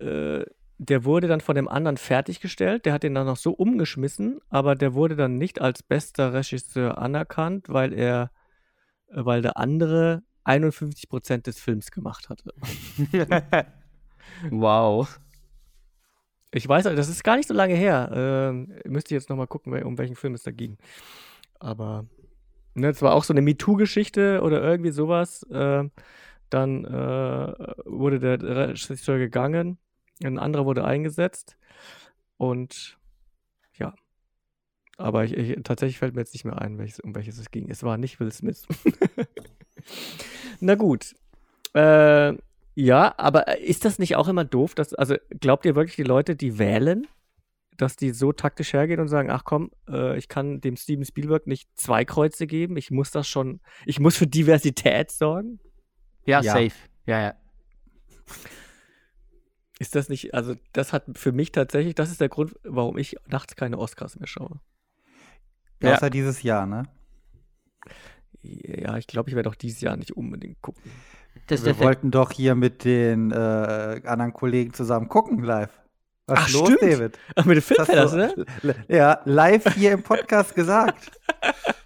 äh, 0.00 0.44
der 0.78 1.04
wurde 1.04 1.28
dann 1.28 1.40
von 1.40 1.54
dem 1.54 1.68
anderen 1.68 1.96
fertiggestellt. 1.96 2.84
Der 2.84 2.92
hat 2.92 3.02
den 3.02 3.14
dann 3.14 3.26
noch 3.26 3.36
so 3.36 3.52
umgeschmissen, 3.52 4.40
aber 4.50 4.74
der 4.74 4.94
wurde 4.94 5.16
dann 5.16 5.36
nicht 5.36 5.60
als 5.60 5.82
bester 5.82 6.34
Regisseur 6.34 6.98
anerkannt, 6.98 7.68
weil 7.68 7.92
er, 7.94 8.30
äh, 9.08 9.24
weil 9.24 9.42
der 9.42 9.56
andere 9.56 10.22
51% 10.44 11.42
des 11.46 11.58
Films 11.60 11.90
gemacht 11.90 12.28
hatte. 12.28 12.52
wow. 14.50 15.20
Ich 16.52 16.68
weiß, 16.68 16.84
das 16.84 17.08
ist 17.08 17.22
gar 17.22 17.36
nicht 17.36 17.48
so 17.48 17.54
lange 17.54 17.74
her. 17.74 18.10
Ähm, 18.12 18.74
müsste 18.84 19.14
ich 19.14 19.20
jetzt 19.20 19.30
nochmal 19.30 19.46
gucken, 19.46 19.82
um 19.84 19.98
welchen 19.98 20.16
Film 20.16 20.34
es 20.34 20.42
da 20.42 20.50
ging. 20.50 20.78
Aber 21.60 22.06
ne, 22.74 22.88
es 22.88 23.02
war 23.02 23.14
auch 23.14 23.24
so 23.24 23.32
eine 23.32 23.42
MeToo-Geschichte 23.42 24.40
oder 24.42 24.62
irgendwie 24.62 24.90
sowas. 24.90 25.46
Ähm, 25.52 25.92
dann 26.48 26.84
äh, 26.84 27.52
wurde 27.84 28.18
der 28.18 28.42
Regisseur 28.42 29.18
gegangen, 29.18 29.78
ein 30.22 30.38
anderer 30.38 30.64
wurde 30.66 30.84
eingesetzt. 30.84 31.56
Und 32.36 32.98
ja. 33.78 33.94
Aber 34.96 35.24
ich, 35.24 35.34
ich, 35.34 35.62
tatsächlich 35.62 35.98
fällt 35.98 36.14
mir 36.14 36.22
jetzt 36.22 36.34
nicht 36.34 36.44
mehr 36.44 36.60
ein, 36.60 36.78
welches, 36.78 37.00
um 37.00 37.14
welches 37.14 37.38
es 37.38 37.50
ging. 37.50 37.70
Es 37.70 37.84
war 37.84 37.96
nicht 37.96 38.18
Will 38.18 38.32
Smith. 38.32 38.66
Na 40.60 40.74
gut. 40.74 41.14
Äh, 41.72 42.34
ja, 42.74 43.14
aber 43.18 43.58
ist 43.58 43.84
das 43.84 43.98
nicht 43.98 44.16
auch 44.16 44.28
immer 44.28 44.44
doof? 44.44 44.74
Dass, 44.74 44.94
also 44.94 45.16
glaubt 45.40 45.64
ihr 45.64 45.74
wirklich, 45.74 45.96
die 45.96 46.02
Leute, 46.02 46.36
die 46.36 46.58
wählen, 46.58 47.06
dass 47.76 47.96
die 47.96 48.10
so 48.10 48.32
taktisch 48.32 48.72
hergehen 48.72 49.00
und 49.00 49.08
sagen, 49.08 49.30
ach 49.30 49.44
komm, 49.44 49.70
äh, 49.88 50.16
ich 50.18 50.28
kann 50.28 50.60
dem 50.60 50.76
Steven 50.76 51.04
Spielberg 51.04 51.46
nicht 51.46 51.68
zwei 51.74 52.04
Kreuze 52.04 52.46
geben, 52.46 52.76
ich 52.76 52.90
muss 52.90 53.10
das 53.10 53.26
schon, 53.26 53.60
ich 53.86 54.00
muss 54.00 54.16
für 54.16 54.26
Diversität 54.26 55.10
sorgen? 55.10 55.60
Ja, 56.26 56.40
Ja. 56.42 56.52
safe. 56.52 56.76
Ja, 57.06 57.20
ja. 57.22 57.34
Ist 59.78 59.94
das 59.94 60.10
nicht, 60.10 60.34
also 60.34 60.54
das 60.72 60.92
hat 60.92 61.04
für 61.14 61.32
mich 61.32 61.52
tatsächlich, 61.52 61.94
das 61.94 62.10
ist 62.10 62.20
der 62.20 62.28
Grund, 62.28 62.54
warum 62.64 62.98
ich 62.98 63.16
nachts 63.26 63.56
keine 63.56 63.78
Oscars 63.78 64.18
mehr 64.18 64.26
schaue. 64.26 64.60
Ja. 65.82 65.94
Außer 65.94 66.10
dieses 66.10 66.42
Jahr, 66.42 66.66
ne? 66.66 66.82
Ja, 68.42 68.98
ich 68.98 69.06
glaube, 69.06 69.30
ich 69.30 69.36
werde 69.36 69.48
auch 69.48 69.54
dieses 69.54 69.80
Jahr 69.80 69.96
nicht 69.96 70.16
unbedingt 70.16 70.60
gucken. 70.60 70.90
Das 71.46 71.64
Wir 71.64 71.78
wollten 71.80 72.10
doch 72.10 72.30
hier 72.30 72.54
mit 72.54 72.84
den 72.84 73.32
äh, 73.32 73.34
anderen 74.04 74.32
Kollegen 74.32 74.72
zusammen 74.72 75.08
gucken 75.08 75.42
live. 75.42 75.70
Was 76.26 76.38
Ach, 76.38 76.46
ist 76.48 76.54
los, 76.54 76.68
stimmt. 76.72 76.82
David? 76.82 77.18
Ach, 77.34 77.44
mit 77.44 77.56
den 77.56 77.62
Filmfellers, 77.62 78.12
ne? 78.14 78.34
Ja, 78.86 79.20
live 79.24 79.74
hier 79.74 79.92
im 79.92 80.02
Podcast 80.02 80.54
gesagt. 80.54 81.10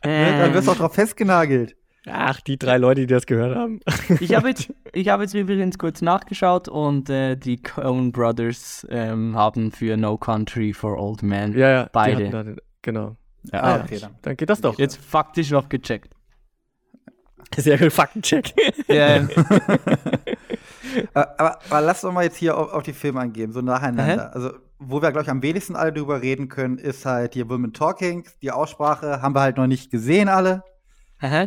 Ne? 0.05 0.39
Dann 0.39 0.53
wirst 0.53 0.67
du 0.69 0.73
auch 0.73 0.77
drauf 0.77 0.93
festgenagelt. 0.95 1.77
Ach, 2.07 2.39
die 2.43 2.59
drei 2.59 2.77
Leute, 2.77 3.01
die 3.03 3.07
das 3.07 3.25
gehört 3.25 3.57
haben. 3.57 3.81
Ich 4.21 4.35
habe 4.35 4.49
jetzt, 4.49 4.71
ich 4.93 5.09
hab 5.09 5.23
jetzt 5.23 5.33
übrigens 5.33 5.79
kurz 5.79 6.03
nachgeschaut 6.03 6.69
und 6.69 7.09
äh, 7.09 7.37
die 7.37 7.63
Coen 7.63 8.13
Brothers 8.13 8.87
ähm, 8.91 9.35
haben 9.35 9.73
für 9.73 9.97
No 9.97 10.19
Country 10.19 10.75
for 10.75 10.99
Old 10.99 11.23
Men 11.23 11.57
ja, 11.57 11.71
ja, 11.71 11.89
beide. 11.91 12.29
den, 12.29 12.57
genau. 12.83 13.17
Ja, 13.51 13.63
Ah, 13.63 13.77
ja. 13.79 13.83
okay, 13.85 13.99
dann. 13.99 14.15
Dann 14.21 14.37
geht 14.37 14.51
das 14.51 14.61
doch. 14.61 14.79
Jetzt 14.79 14.99
faktisch 14.99 15.51
noch 15.51 15.71
gecheckt. 15.71 16.14
Sehr 17.63 17.79
gut, 17.79 17.93
Faktencheck. 17.93 18.55
Ja, 18.89 19.27
Äh, 20.95 21.07
aber, 21.15 21.59
aber 21.71 21.81
lass 21.81 22.03
doch 22.03 22.13
mal 22.13 22.25
jetzt 22.25 22.37
hier 22.37 22.57
auf, 22.57 22.73
auf 22.73 22.83
die 22.83 22.93
Filme 22.93 23.21
eingehen, 23.21 23.53
so 23.53 23.61
nacheinander. 23.61 24.35
Also, 24.35 24.53
wo 24.79 25.03
wir, 25.03 25.11
glaube 25.13 25.23
ich, 25.23 25.31
am 25.31 25.43
wenigsten 25.43 25.77
alle 25.77 25.93
drüber 25.93 26.23
reden 26.23 26.49
können, 26.49 26.79
ist 26.79 27.07
halt 27.07 27.35
hier 27.35 27.49
Women 27.49 27.73
Talking. 27.73 28.29
Die 28.43 28.51
Aussprache 28.51 29.23
haben 29.23 29.35
wir 29.35 29.41
halt 29.41 29.57
noch 29.57 29.67
nicht 29.67 29.91
gesehen, 29.91 30.29
alle. 30.29 30.63
Aha. 31.21 31.47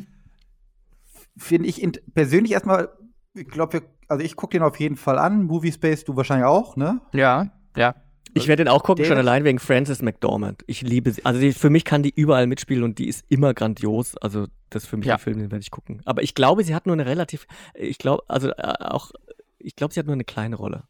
Finde 1.38 1.70
ich 1.70 1.88
persönlich 2.14 2.54
erstmal, 2.54 2.90
ich 3.36 3.48
glaube, 3.48 3.84
also 4.08 4.24
ich 4.24 4.36
gucke 4.36 4.58
den 4.58 4.64
auf 4.64 4.80
jeden 4.80 4.96
Fall 4.96 5.20
an. 5.20 5.44
Movie 5.44 5.72
Space, 5.72 6.04
du 6.04 6.16
wahrscheinlich 6.16 6.48
auch, 6.48 6.76
ne? 6.76 7.00
ja, 7.14 7.52
ja. 7.76 7.96
Ich 8.38 8.48
werde 8.48 8.64
den 8.64 8.70
auch 8.72 8.84
gucken, 8.84 9.06
schon 9.06 9.16
David? 9.16 9.28
allein 9.30 9.44
wegen 9.44 9.60
Frances 9.60 10.02
McDormand. 10.02 10.64
Ich 10.68 10.82
liebe 10.82 11.12
sie. 11.12 11.26
Also 11.26 11.40
die, 11.40 11.54
für 11.54 11.70
mich 11.70 11.84
kann 11.86 12.04
die 12.04 12.14
überall 12.16 12.48
mitspielen 12.48 12.84
und 12.84 12.98
die 13.00 13.08
ist 13.08 13.26
immer 13.30 13.54
grandios. 13.54 14.16
Also 14.18 14.48
das 14.70 14.84
ist 14.84 14.90
für 14.90 14.98
mich 14.98 15.08
Ja. 15.08 15.16
ein 15.16 15.20
Film, 15.20 15.38
den 15.40 15.52
werde 15.52 15.62
ich 15.62 15.72
gucken. 15.72 16.02
Aber 16.06 16.24
ich 16.24 16.34
glaube, 16.36 16.64
sie 16.64 16.74
hat 16.76 16.86
nur 16.86 16.94
eine 16.94 17.06
relativ, 17.06 17.48
ich 17.74 17.98
glaube, 17.98 18.24
also 18.28 18.50
äh, 18.50 18.74
auch, 18.80 19.12
ich 19.60 19.76
glaube, 19.76 19.94
sie 19.94 20.00
hat 20.00 20.06
nur 20.08 20.14
eine 20.14 20.24
kleine 20.24 20.56
Rolle. 20.56 20.84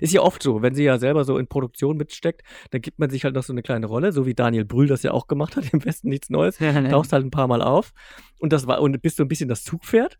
Ist 0.00 0.12
ja 0.12 0.20
oft 0.20 0.40
so, 0.40 0.62
wenn 0.62 0.74
sie 0.76 0.84
ja 0.84 0.98
selber 0.98 1.24
so 1.24 1.36
in 1.36 1.48
Produktion 1.48 1.96
mitsteckt, 1.96 2.42
dann 2.70 2.80
gibt 2.80 3.00
man 3.00 3.10
sich 3.10 3.24
halt 3.24 3.34
noch 3.34 3.42
so 3.42 3.52
eine 3.52 3.62
kleine 3.62 3.86
Rolle, 3.86 4.12
so 4.12 4.24
wie 4.24 4.34
Daniel 4.34 4.64
Brühl 4.64 4.86
das 4.86 5.02
ja 5.02 5.10
auch 5.10 5.26
gemacht 5.26 5.56
hat, 5.56 5.64
im 5.72 5.84
Westen 5.84 6.08
nichts 6.10 6.30
Neues. 6.30 6.58
Tauchst 6.58 7.12
halt 7.12 7.24
ein 7.24 7.32
paar 7.32 7.48
Mal 7.48 7.60
auf 7.60 7.92
und 8.38 8.52
das 8.52 8.66
war 8.68 8.80
und 8.82 9.00
bist 9.02 9.16
so 9.16 9.24
ein 9.24 9.28
bisschen 9.28 9.48
das 9.48 9.64
Zugpferd. 9.64 10.18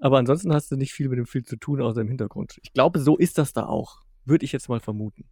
Aber 0.00 0.18
ansonsten 0.18 0.52
hast 0.52 0.72
du 0.72 0.76
nicht 0.76 0.92
viel 0.92 1.08
mit 1.08 1.18
dem 1.18 1.26
Film 1.26 1.44
zu 1.44 1.54
tun, 1.56 1.80
außer 1.80 2.00
im 2.00 2.08
Hintergrund. 2.08 2.58
Ich 2.64 2.72
glaube, 2.72 2.98
so 2.98 3.16
ist 3.16 3.38
das 3.38 3.52
da 3.52 3.66
auch. 3.66 4.00
Würde 4.24 4.44
ich 4.44 4.50
jetzt 4.50 4.68
mal 4.68 4.80
vermuten. 4.80 5.24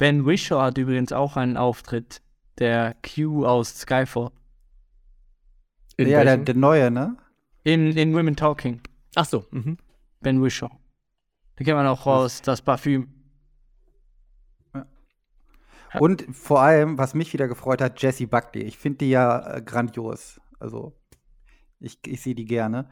Ben 0.00 0.24
Whishaw 0.24 0.62
hat 0.62 0.78
übrigens 0.78 1.12
auch 1.12 1.36
einen 1.36 1.58
Auftritt. 1.58 2.22
Der 2.58 2.96
Q 3.02 3.44
aus 3.44 3.80
Skyfall. 3.80 4.30
In 5.98 6.08
ja, 6.08 6.24
der, 6.24 6.38
der 6.38 6.54
neue, 6.54 6.90
ne? 6.90 7.18
In, 7.64 7.94
in 7.94 8.14
Women 8.14 8.34
Talking. 8.34 8.80
Ach 9.14 9.26
so. 9.26 9.44
Mhm. 9.50 9.76
Ben 10.22 10.42
Whishaw. 10.42 10.70
Da 11.56 11.64
kennt 11.64 11.76
man 11.76 11.86
auch 11.86 12.06
raus, 12.06 12.40
das 12.40 12.62
Parfüm. 12.62 13.12
Und 15.98 16.24
vor 16.32 16.62
allem, 16.62 16.96
was 16.96 17.12
mich 17.12 17.34
wieder 17.34 17.46
gefreut 17.46 17.82
hat, 17.82 18.00
Jessie 18.00 18.24
Buckley. 18.24 18.62
Ich 18.62 18.78
finde 18.78 18.98
die 18.98 19.10
ja 19.10 19.56
äh, 19.56 19.60
grandios. 19.60 20.40
Also, 20.58 20.96
ich, 21.78 21.98
ich 22.06 22.22
sehe 22.22 22.34
die 22.34 22.46
gerne. 22.46 22.88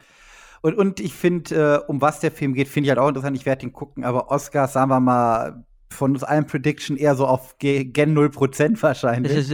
Und, 0.60 0.76
und 0.76 1.00
ich 1.00 1.14
finde, 1.14 1.54
äh, 1.86 1.90
um 1.90 2.02
was 2.02 2.20
der 2.20 2.32
Film 2.32 2.52
geht, 2.52 2.68
finde 2.68 2.88
ich 2.88 2.90
halt 2.90 2.98
auch 2.98 3.08
interessant. 3.08 3.34
Ich 3.34 3.46
werde 3.46 3.60
den 3.60 3.72
gucken, 3.72 4.04
aber 4.04 4.30
Oscars, 4.30 4.74
sagen 4.74 4.90
wir 4.90 5.00
mal, 5.00 5.64
von 5.90 6.12
uns 6.12 6.22
allen 6.24 6.46
Prediction 6.46 6.96
eher 6.96 7.14
so 7.16 7.26
auf 7.26 7.58
Ge- 7.58 7.84
gen 7.84 8.16
0% 8.16 8.82
wahrscheinlich. 8.82 9.48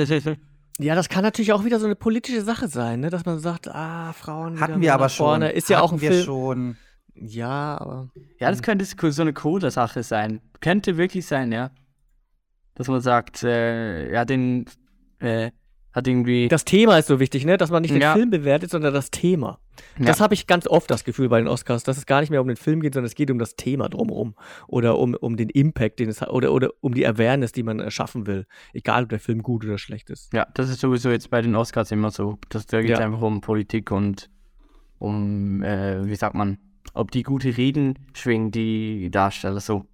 Ja, 0.78 0.96
das 0.96 1.08
kann 1.08 1.22
natürlich 1.22 1.52
auch 1.52 1.64
wieder 1.64 1.78
so 1.78 1.86
eine 1.86 1.94
politische 1.94 2.42
Sache 2.42 2.66
sein, 2.68 3.00
ne? 3.00 3.10
dass 3.10 3.24
man 3.24 3.38
sagt, 3.38 3.68
ah, 3.68 4.12
Frauen. 4.12 4.58
Hatten 4.58 4.80
wir 4.80 4.92
aber 4.94 5.08
vorne. 5.08 5.46
schon. 5.48 5.56
Ist 5.56 5.68
ja 5.68 5.80
auch 5.80 5.92
ein 5.92 5.98
Hatten 5.98 6.00
wir 6.02 6.10
Film. 6.10 6.24
schon. 6.24 6.76
Ja, 7.14 7.78
aber. 7.80 8.08
Ja, 8.40 8.50
das 8.50 8.62
könnte 8.62 8.84
so 8.84 9.22
eine 9.22 9.32
coole 9.32 9.70
Sache 9.70 10.02
sein. 10.02 10.40
Könnte 10.60 10.96
wirklich 10.96 11.26
sein, 11.26 11.52
ja. 11.52 11.70
Dass 12.74 12.88
man 12.88 13.00
sagt, 13.00 13.44
äh, 13.44 14.12
ja, 14.12 14.24
den 14.24 14.64
äh, 15.20 15.52
hat 15.94 16.06
irgendwie. 16.08 16.48
Das 16.48 16.64
Thema 16.64 16.98
ist 16.98 17.06
so 17.06 17.20
wichtig, 17.20 17.44
ne? 17.46 17.56
dass 17.56 17.70
man 17.70 17.82
nicht 17.82 17.94
den 17.94 18.02
Ja. 18.02 18.14
Film 18.14 18.28
bewertet, 18.30 18.70
sondern 18.70 18.92
das 18.92 19.10
Thema. 19.10 19.60
Das 19.98 20.20
habe 20.20 20.34
ich 20.34 20.46
ganz 20.46 20.66
oft 20.66 20.90
das 20.90 21.04
Gefühl 21.04 21.28
bei 21.28 21.38
den 21.38 21.48
Oscars, 21.48 21.82
dass 21.84 21.96
es 21.96 22.06
gar 22.06 22.20
nicht 22.20 22.30
mehr 22.30 22.40
um 22.40 22.46
den 22.48 22.56
Film 22.56 22.80
geht, 22.80 22.94
sondern 22.94 23.06
es 23.06 23.14
geht 23.14 23.30
um 23.30 23.38
das 23.38 23.56
Thema 23.56 23.88
drumherum. 23.88 24.34
Oder 24.68 24.98
um, 24.98 25.14
um 25.14 25.36
den 25.36 25.48
Impact, 25.50 25.98
den 26.00 26.08
es 26.08 26.20
hat, 26.20 26.30
oder, 26.30 26.52
oder 26.52 26.70
um 26.80 26.94
die 26.94 27.06
Awareness, 27.06 27.52
die 27.52 27.62
man 27.62 27.80
erschaffen 27.80 28.26
will. 28.26 28.46
Egal, 28.72 29.04
ob 29.04 29.08
der 29.08 29.20
Film 29.20 29.42
gut 29.42 29.64
oder 29.64 29.78
schlecht 29.78 30.10
ist. 30.10 30.32
Ja, 30.32 30.46
das 30.54 30.68
ist 30.68 30.80
sowieso 30.80 31.10
jetzt 31.10 31.30
bei 31.30 31.40
den 31.42 31.54
Oscars 31.56 31.90
immer 31.92 32.10
so. 32.10 32.38
Das, 32.50 32.66
da 32.66 32.80
geht 32.80 32.90
es 32.92 32.98
Ja. 32.98 33.04
einfach 33.04 33.22
um 33.22 33.40
Politik 33.40 33.90
und 33.90 34.30
um, 34.98 35.62
äh, 35.62 36.04
wie 36.06 36.16
sagt 36.16 36.34
man, 36.34 36.58
ob 36.92 37.10
die 37.10 37.22
gute 37.22 37.56
Reden 37.56 37.98
schwingen, 38.14 38.50
die 38.50 39.10
Darsteller 39.10 39.60
so. 39.60 39.86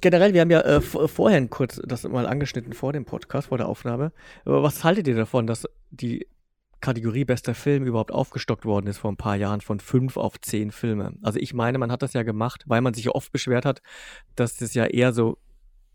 Generell, 0.00 0.34
wir 0.34 0.40
haben 0.40 0.50
ja 0.50 0.60
äh, 0.60 0.80
vorhin 0.80 1.50
kurz 1.50 1.80
das 1.84 2.02
mal 2.04 2.26
angeschnitten 2.26 2.72
vor 2.72 2.92
dem 2.92 3.04
Podcast, 3.04 3.48
vor 3.48 3.58
der 3.58 3.68
Aufnahme. 3.68 4.12
Aber 4.44 4.62
was 4.62 4.82
haltet 4.82 5.06
ihr 5.06 5.14
davon, 5.14 5.46
dass 5.46 5.68
die 5.90 6.26
Kategorie 6.80 7.24
bester 7.24 7.54
Film 7.54 7.86
überhaupt 7.86 8.10
aufgestockt 8.10 8.64
worden 8.64 8.88
ist 8.88 8.98
vor 8.98 9.12
ein 9.12 9.16
paar 9.16 9.36
Jahren 9.36 9.60
von 9.60 9.78
fünf 9.78 10.16
auf 10.16 10.40
zehn 10.40 10.72
Filme? 10.72 11.14
Also 11.22 11.38
ich 11.38 11.54
meine, 11.54 11.78
man 11.78 11.92
hat 11.92 12.02
das 12.02 12.12
ja 12.12 12.24
gemacht, 12.24 12.64
weil 12.66 12.80
man 12.80 12.92
sich 12.92 13.04
ja 13.04 13.12
oft 13.12 13.30
beschwert 13.30 13.64
hat, 13.64 13.82
dass 14.34 14.56
das 14.56 14.74
ja 14.74 14.84
eher 14.84 15.12
so 15.12 15.38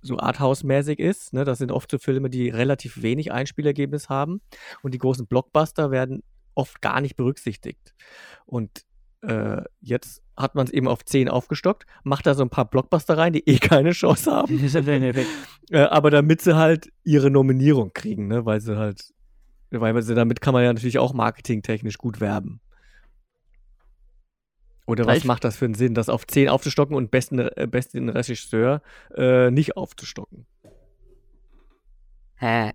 so 0.02 0.18
Arthouse-mäßig 0.18 0.97
ist. 1.00 1.34
Ne? 1.34 1.43
Das 1.43 1.58
sind 1.58 1.74
oft 1.74 1.91
so 1.91 1.97
Filme, 1.97 2.30
die 2.30 2.47
relativ 2.47 3.02
wenig 3.02 3.34
Einspielergebnis 3.34 4.08
haben 4.08 4.39
und 4.82 4.93
die 4.93 4.97
großen 4.97 5.28
Blockbuster 5.28 5.91
werden 5.91 6.24
oft 6.56 6.82
gar 6.82 7.02
nicht 7.02 7.18
berücksichtigt. 7.18 7.93
Und 8.45 8.86
äh, 9.22 9.62
jetzt 9.82 10.22
hat 10.39 10.55
man 10.55 10.65
es 10.65 10.71
eben 10.73 10.87
auf 10.87 11.03
10 11.05 11.29
aufgestockt, 11.29 11.85
macht 12.03 12.25
da 12.25 12.33
so 12.33 12.41
ein 12.43 12.49
paar 12.49 12.65
Blockbuster 12.65 13.17
rein, 13.17 13.33
die 13.33 13.47
eh 13.47 13.59
keine 13.59 13.91
Chance 13.91 14.31
haben, 14.31 14.59
äh, 15.69 15.79
aber 15.81 16.09
damit 16.09 16.41
sie 16.41 16.55
halt 16.55 16.91
ihre 17.03 17.29
Nominierung 17.29 17.91
kriegen, 17.93 18.27
ne? 18.27 18.45
weil 18.45 18.61
sie 18.61 18.77
halt, 18.77 19.13
weil 19.69 20.01
sie 20.01 20.15
damit 20.15 20.41
kann 20.41 20.53
man 20.53 20.63
ja 20.63 20.73
natürlich 20.73 20.97
auch 20.97 21.13
marketingtechnisch 21.13 21.97
gut 21.97 22.21
werben. 22.21 22.61
Oder 24.87 25.05
was 25.05 25.11
Vielleicht- 25.11 25.25
macht 25.27 25.43
das 25.43 25.55
für 25.57 25.65
einen 25.65 25.75
Sinn, 25.75 25.93
das 25.93 26.09
auf 26.09 26.25
10 26.25 26.49
aufzustocken 26.49 26.95
und 26.95 27.11
besten, 27.11 27.37
äh, 27.39 27.67
besten 27.69 28.09
Regisseur 28.09 28.81
äh, 29.15 29.51
nicht 29.51 29.77
aufzustocken? 29.77 30.47
Hä? 32.37 32.71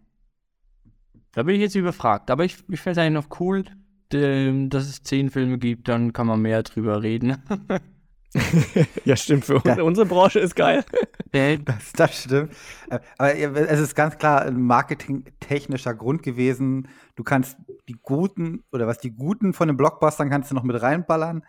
Da 1.32 1.42
bin 1.42 1.56
ich 1.56 1.62
jetzt 1.62 1.74
überfragt. 1.74 2.30
Aber 2.30 2.44
ich, 2.44 2.58
ich 2.68 2.80
finde 2.80 2.92
es 2.92 2.98
eigentlich 2.98 3.24
noch 3.24 3.40
cool, 3.40 3.64
ähm, 4.12 4.70
dass 4.70 4.84
es 4.88 5.02
zehn 5.02 5.30
Filme 5.30 5.58
gibt, 5.58 5.88
dann 5.88 6.12
kann 6.12 6.26
man 6.26 6.40
mehr 6.40 6.62
drüber 6.62 7.02
reden. 7.02 7.36
ja, 9.04 9.16
stimmt. 9.16 9.44
Für 9.44 9.62
Ja. 9.64 9.80
unsere 9.82 10.06
Branche 10.06 10.40
ist 10.40 10.56
geil. 10.56 10.84
Äh, 11.32 11.58
Das, 11.64 11.92
das 11.94 12.22
stimmt. 12.22 12.52
Äh, 12.90 12.98
Aber 13.18 13.34
es 13.68 13.80
ist 13.80 13.94
ganz 13.94 14.18
klar 14.18 14.42
ein 14.42 14.60
marketingtechnischer 14.60 15.94
Grund 15.94 16.22
gewesen. 16.22 16.88
Du 17.16 17.22
kannst 17.24 17.56
die 17.88 17.96
guten 18.02 18.64
oder 18.72 18.86
was 18.86 18.98
die 18.98 19.12
guten 19.12 19.52
von 19.52 19.68
den 19.68 19.76
Blockbustern 19.76 20.30
kannst 20.30 20.50
du 20.50 20.54
noch 20.54 20.62
mit 20.64 20.80
reinballern, 20.80 21.44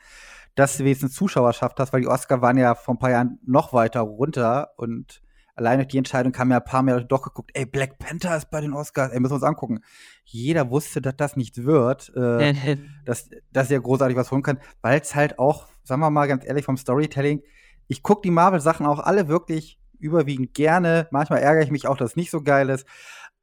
dass 0.55 0.77
du 0.77 0.83
wenigstens 0.83 1.13
Zuschauerschaft 1.13 1.79
hast, 1.79 1.91
weil 1.93 2.01
die 2.01 2.07
Oscar 2.07 2.41
waren 2.41 2.57
ja 2.57 2.75
vor 2.75 2.95
ein 2.95 2.99
paar 2.99 3.11
Jahren 3.11 3.39
noch 3.45 3.73
weiter 3.73 4.01
runter 4.01 4.69
und 4.77 5.21
allein 5.55 5.79
durch 5.79 5.87
die 5.87 5.97
Entscheidung 5.97 6.31
kamen 6.31 6.51
ja 6.51 6.57
ein 6.57 6.63
paar 6.63 6.83
mehr 6.83 6.95
Leute 6.95 7.07
doch 7.07 7.21
geguckt, 7.21 7.51
ey, 7.53 7.65
Black 7.65 7.97
Panther 7.97 8.35
ist 8.35 8.51
bei 8.51 8.61
den 8.61 8.73
Oscars, 8.73 9.11
ey, 9.11 9.19
müssen 9.19 9.31
wir 9.31 9.35
uns 9.35 9.43
angucken. 9.43 9.79
Jeder 10.25 10.69
wusste, 10.69 11.01
dass 11.01 11.15
das 11.15 11.35
nicht 11.35 11.63
wird. 11.63 12.13
Äh, 12.15 12.77
dass, 13.05 13.29
dass 13.51 13.71
er 13.71 13.79
großartig 13.79 14.17
was 14.17 14.31
holen 14.31 14.43
kann, 14.43 14.59
weil 14.81 14.99
es 14.99 15.15
halt 15.15 15.39
auch, 15.39 15.67
sagen 15.83 16.01
wir 16.01 16.09
mal 16.09 16.27
ganz 16.27 16.45
ehrlich, 16.45 16.65
vom 16.65 16.77
Storytelling, 16.77 17.41
ich 17.87 18.03
gucke 18.03 18.21
die 18.23 18.31
Marvel-Sachen 18.31 18.85
auch 18.85 18.99
alle 18.99 19.27
wirklich 19.27 19.79
überwiegend 19.99 20.53
gerne. 20.53 21.07
Manchmal 21.11 21.39
ärgere 21.39 21.63
ich 21.63 21.71
mich 21.71 21.87
auch, 21.87 21.97
dass 21.97 22.11
es 22.11 22.15
nicht 22.15 22.31
so 22.31 22.41
geil 22.41 22.69
ist. 22.69 22.85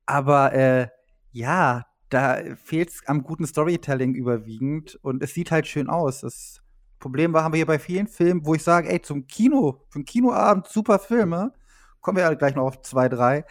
Aber 0.04 0.52
äh, 0.52 0.88
ja, 1.30 1.86
da 2.08 2.38
fehlt 2.62 2.90
es 2.90 3.06
am 3.06 3.22
guten 3.22 3.46
Storytelling 3.46 4.14
überwiegend 4.14 4.98
und 5.02 5.22
es 5.22 5.32
sieht 5.32 5.50
halt 5.50 5.66
schön 5.66 5.88
aus. 5.88 6.20
Das 6.20 6.60
Problem 6.98 7.32
war, 7.32 7.42
haben 7.42 7.52
wir 7.52 7.58
hier 7.58 7.66
bei 7.66 7.78
vielen 7.78 8.06
Filmen, 8.06 8.44
wo 8.44 8.54
ich 8.54 8.62
sage, 8.62 8.90
ey, 8.90 9.00
zum 9.00 9.26
Kino, 9.26 9.80
für 9.88 9.96
einen 9.96 10.04
Kinoabend 10.04 10.66
super 10.68 10.98
Filme. 10.98 11.52
Kommen 12.03 12.16
wir 12.18 12.24
ja 12.24 12.34
gleich 12.34 12.55
noch 12.55 12.64
auf 12.64 12.82
zwei, 12.82 13.09
drei. 13.09 13.44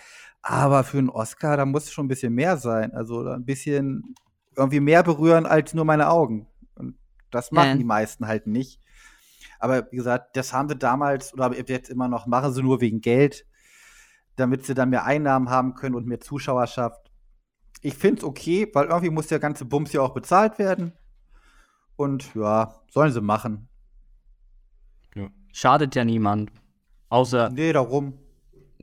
Aber 0.43 0.83
für 0.83 0.97
einen 0.99 1.09
Oscar, 1.09 1.57
da 1.57 1.65
muss 1.65 1.91
schon 1.91 2.05
ein 2.05 2.09
bisschen 2.09 2.33
mehr 2.33 2.57
sein. 2.57 2.93
Also 2.93 3.25
ein 3.27 3.45
bisschen 3.45 4.13
irgendwie 4.55 4.79
mehr 4.79 5.01
berühren 5.03 5.45
als 5.45 5.73
nur 5.73 5.85
meine 5.85 6.09
Augen. 6.09 6.47
Und 6.75 6.97
das 7.31 7.51
machen 7.51 7.69
Ja. 7.69 7.75
die 7.77 7.83
meisten 7.83 8.27
halt 8.27 8.45
nicht. 8.47 8.79
Aber 9.59 9.87
wie 9.91 9.95
gesagt, 9.97 10.35
das 10.35 10.53
haben 10.53 10.69
sie 10.69 10.75
damals 10.75 11.33
oder 11.33 11.53
jetzt 11.67 11.89
immer 11.89 12.07
noch, 12.07 12.25
machen 12.27 12.51
sie 12.53 12.61
nur 12.63 12.81
wegen 12.81 12.99
Geld, 13.01 13.45
damit 14.35 14.65
sie 14.65 14.73
dann 14.73 14.89
mehr 14.89 15.05
Einnahmen 15.05 15.49
haben 15.49 15.75
können 15.75 15.95
und 15.95 16.07
mehr 16.07 16.19
Zuschauerschaft. 16.19 17.11
Ich 17.81 17.93
finde 17.95 18.19
es 18.19 18.23
okay, 18.23 18.69
weil 18.73 18.87
irgendwie 18.87 19.09
muss 19.11 19.27
der 19.27 19.39
ganze 19.39 19.65
Bums 19.65 19.93
ja 19.93 20.01
auch 20.01 20.13
bezahlt 20.13 20.57
werden. 20.59 20.93
Und 21.95 22.33
ja, 22.35 22.73
sollen 22.89 23.11
sie 23.13 23.21
machen. 23.21 23.69
schadet 25.53 25.95
ja 25.95 26.03
niemand. 26.05 26.51
Außer, 27.09 27.49
Nee, 27.49 27.73
darum. 27.73 28.17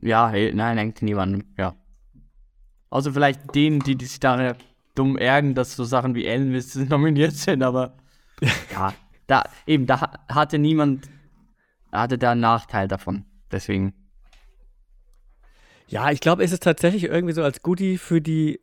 Ja, 0.00 0.30
nein, 0.30 0.78
eigentlich 0.78 1.02
niemandem, 1.02 1.44
ja. 1.56 1.74
Außer 2.90 3.12
vielleicht 3.12 3.54
denen, 3.54 3.80
die, 3.80 3.96
die 3.96 4.06
sich 4.06 4.20
da 4.20 4.54
dumm 4.94 5.16
ärgern, 5.16 5.54
dass 5.54 5.76
so 5.76 5.84
Sachen 5.84 6.14
wie 6.14 6.26
Elvis 6.26 6.74
nominiert 6.88 7.32
sind, 7.34 7.62
aber 7.62 7.96
ja, 8.72 8.94
da, 9.26 9.44
eben, 9.66 9.86
da 9.86 10.00
ha- 10.00 10.18
hatte 10.28 10.58
niemand, 10.58 11.08
hatte 11.92 12.18
da 12.18 12.32
einen 12.32 12.40
Nachteil 12.40 12.88
davon. 12.88 13.24
Deswegen. 13.50 13.94
Ja, 15.88 16.10
ich 16.10 16.20
glaube, 16.20 16.44
es 16.44 16.52
ist 16.52 16.62
tatsächlich 16.62 17.04
irgendwie 17.04 17.32
so 17.32 17.42
als 17.42 17.62
Goodie 17.62 17.96
für 17.96 18.20
die, 18.20 18.60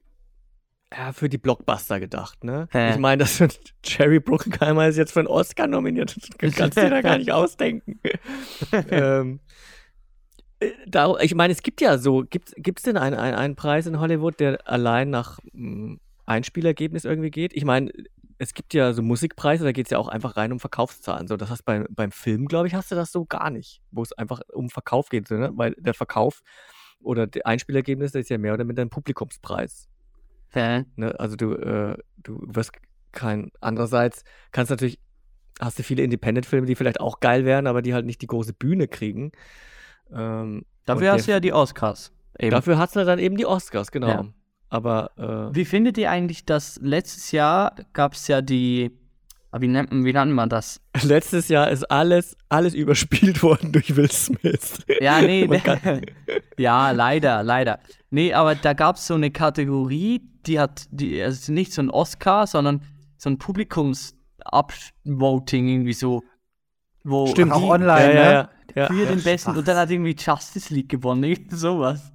ja, 0.96 1.12
für 1.12 1.28
die 1.28 1.40
Blockbuster 1.40 2.00
gedacht, 2.00 2.44
ne? 2.44 2.68
Hä? 2.72 2.92
Ich 2.94 3.00
meine, 3.00 3.24
dass 3.24 3.44
Jerry 3.84 4.20
Bruckheimer 4.20 4.88
ist 4.88 4.98
jetzt 4.98 5.12
für 5.14 5.20
einen 5.22 5.28
Oscar 5.28 5.66
nominiert. 5.68 6.16
Das 6.40 6.54
kannst 6.56 6.78
du 6.78 6.82
dir 6.82 6.90
da 6.92 7.02
gar 7.02 7.18
nicht 7.18 7.32
ausdenken. 7.32 8.00
ähm, 8.92 9.40
äh, 10.66 10.74
da, 10.88 11.16
ich 11.20 11.36
meine, 11.36 11.54
es 11.54 11.62
gibt 11.62 11.82
ja 11.82 11.98
so, 11.98 12.24
gibt 12.30 12.56
es 12.78 12.84
denn 12.84 12.98
einen, 12.98 13.16
einen, 13.18 13.36
einen 13.36 13.56
Preis 13.56 13.88
in 13.88 14.00
Hollywood, 14.00 14.40
der 14.40 14.68
allein 14.68 15.10
nach 15.10 15.40
mh, 15.54 15.98
Einspielergebnis 16.26 17.06
irgendwie 17.06 17.32
geht? 17.32 17.54
Ich 17.56 17.66
meine, 17.66 17.92
es 18.38 18.54
gibt 18.54 18.74
ja 18.74 18.94
so 18.94 19.02
Musikpreise, 19.02 19.64
da 19.64 19.72
geht 19.72 19.88
es 19.88 19.92
ja 19.92 19.98
auch 19.98 20.08
einfach 20.08 20.36
rein 20.38 20.52
um 20.52 20.60
Verkaufszahlen. 20.60 21.28
So, 21.28 21.38
das 21.38 21.50
heißt, 21.50 21.66
beim, 21.66 21.86
beim 21.90 22.12
Film, 22.12 22.48
glaube 22.48 22.68
ich, 22.68 22.76
hast 22.76 22.92
du 22.92 22.96
das 22.96 23.12
so 23.12 23.26
gar 23.26 23.50
nicht, 23.50 23.82
wo 23.92 24.02
es 24.02 24.14
einfach 24.14 24.42
um 24.54 24.70
Verkauf 24.70 25.10
geht, 25.10 25.28
so, 25.28 25.36
ne? 25.36 25.52
weil 25.56 25.76
der 25.78 25.94
Verkauf 25.94 26.42
oder 27.02 27.28
die 27.28 27.46
Einspielergebnisse 27.46 28.20
ist 28.20 28.30
ja 28.30 28.38
mehr 28.38 28.54
oder 28.54 28.66
minder 28.66 28.82
ein 28.84 28.90
Publikumspreis. 28.90 29.88
Äh, 30.54 30.84
Ne? 30.96 31.18
Also 31.20 31.36
du, 31.36 31.54
äh, 31.54 31.98
du 32.18 32.42
wirst 32.48 32.72
kein, 33.12 33.52
andererseits 33.62 34.24
kannst 34.52 34.70
natürlich, 34.70 35.00
hast 35.60 35.80
du 35.80 35.84
viele 35.84 36.04
Independent-Filme, 36.04 36.68
die 36.68 36.76
vielleicht 36.76 37.00
auch 37.00 37.20
geil 37.20 37.46
wären, 37.46 37.68
aber 37.68 37.82
die 37.82 37.94
halt 37.94 38.06
nicht 38.06 38.22
die 38.22 38.28
große 38.28 38.54
Bühne 38.54 38.88
kriegen. 38.88 39.32
Ähm, 40.14 40.64
dafür 40.86 41.14
hast 41.14 41.28
du 41.28 41.32
ja 41.32 41.40
die 41.40 41.54
Oscars. 41.54 42.12
Eben. 42.40 42.52
Dafür 42.52 42.78
hast 42.78 42.96
du 42.96 43.06
dann 43.06 43.20
eben 43.20 43.38
die 43.38 43.46
Oscars, 43.46 43.92
genau. 43.92 44.08
Ja. 44.08 44.26
Aber 44.70 45.50
äh, 45.52 45.56
Wie 45.56 45.66
findet 45.66 45.98
ihr 45.98 46.10
eigentlich, 46.12 46.46
dass 46.46 46.80
letztes 46.82 47.32
Jahr 47.32 47.76
gab 47.94 48.14
es 48.14 48.28
ja 48.28 48.42
die, 48.42 48.92
ah, 49.52 49.62
wie 49.62 49.68
nennt, 49.68 49.92
wie 49.92 50.12
nennt 50.12 50.34
man 50.34 50.50
das? 50.50 50.82
letztes 51.04 51.48
Jahr 51.48 51.70
ist 51.70 51.90
alles, 51.90 52.36
alles 52.50 52.74
überspielt 52.74 53.42
worden 53.42 53.72
durch 53.72 53.96
Will 53.96 54.12
Smith. 54.12 54.80
Ja, 55.00 55.22
nee, 55.22 55.48
ja, 56.58 56.92
leider, 56.92 57.42
leider. 57.44 57.80
Nee, 58.10 58.34
aber 58.34 58.56
da 58.56 58.74
gab 58.74 58.98
es 58.98 59.08
so 59.08 59.14
eine 59.14 59.32
Kategorie, 59.32 60.22
die 60.46 60.60
hat, 60.60 60.86
die, 60.92 61.22
also 61.22 61.54
nicht 61.54 61.72
so 61.74 61.82
ein 61.82 61.90
Oscar, 61.90 62.48
sondern 62.48 62.82
so 63.18 63.30
ein 63.30 63.38
Publikums-Upvoting 63.38 65.68
irgendwie 65.68 65.94
so, 65.94 66.24
wo 67.04 67.28
Stimmt, 67.28 67.52
auch 67.54 67.62
die- 67.62 67.70
online, 67.70 68.14
ja, 68.14 68.14
ja, 68.14 68.26
ne? 68.26 68.32
ja, 68.34 68.50
ja. 68.76 68.88
für 68.88 68.94
den 69.06 69.18
Ja, 69.20 69.24
besten 69.24 69.52
schwach. 69.52 69.58
und 69.58 69.68
dann 69.68 69.78
hat 69.78 69.90
irgendwie 69.90 70.16
Justice 70.18 70.74
League 70.74 70.90
gewonnen, 70.90 71.24
irgendwie 71.24 71.56
sowas. 71.56 72.12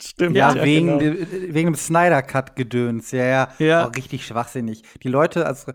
Stimmt. 0.00 0.36
Ja, 0.36 0.54
wegen, 0.62 0.98
genau. 0.98 0.98
de- 0.98 1.54
wegen 1.54 1.72
dem 1.72 1.74
Snyder-Cut-Gedöns. 1.74 3.10
Ja, 3.12 3.24
ja. 3.24 3.48
Ja. 3.58 3.86
Oh, 3.86 3.90
richtig 3.90 4.26
schwachsinnig. 4.26 4.82
Die 5.02 5.08
Leute, 5.08 5.46
also 5.46 5.72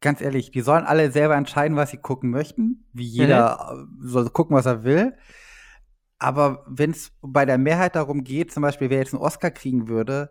ganz 0.00 0.20
ehrlich, 0.20 0.50
die 0.50 0.60
sollen 0.60 0.84
alle 0.84 1.10
selber 1.10 1.36
entscheiden, 1.36 1.76
was 1.76 1.90
sie 1.90 1.96
gucken 1.98 2.30
möchten. 2.30 2.86
Wie 2.92 3.04
jeder 3.04 3.76
äh, 4.00 4.06
soll 4.06 4.30
gucken, 4.30 4.56
was 4.56 4.66
er 4.66 4.84
will. 4.84 5.14
Aber 6.18 6.64
wenn 6.68 6.90
es 6.90 7.12
bei 7.22 7.44
der 7.46 7.58
Mehrheit 7.58 7.96
darum 7.96 8.24
geht, 8.24 8.52
zum 8.52 8.62
Beispiel, 8.62 8.90
wer 8.90 8.98
jetzt 8.98 9.14
einen 9.14 9.22
Oscar 9.22 9.50
kriegen 9.50 9.88
würde, 9.88 10.30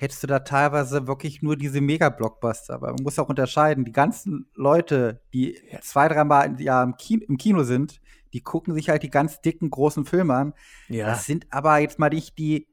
hättest 0.00 0.22
du 0.22 0.26
da 0.26 0.38
teilweise 0.38 1.06
wirklich 1.06 1.42
nur 1.42 1.56
diese 1.56 1.82
Mega-Blockbuster. 1.82 2.74
Aber 2.74 2.92
man 2.94 3.02
muss 3.02 3.18
auch 3.18 3.28
unterscheiden, 3.28 3.84
die 3.84 3.92
ganzen 3.92 4.46
Leute, 4.54 5.20
die 5.34 5.58
zwei, 5.82 6.08
dreimal 6.08 6.46
im 6.46 6.56
Jahr 6.58 6.82
im 6.82 6.96
Kino, 6.96 7.24
im 7.28 7.36
Kino 7.36 7.64
sind, 7.64 8.00
die 8.32 8.40
gucken 8.40 8.72
sich 8.72 8.88
halt 8.88 9.02
die 9.02 9.10
ganz 9.10 9.42
dicken, 9.42 9.68
großen 9.68 10.06
Filme 10.06 10.34
an. 10.34 10.54
ja. 10.88 11.06
Das 11.06 11.26
sind 11.26 11.46
aber 11.50 11.78
jetzt 11.78 11.98
mal 11.98 12.08
nicht 12.08 12.38
die 12.38 12.66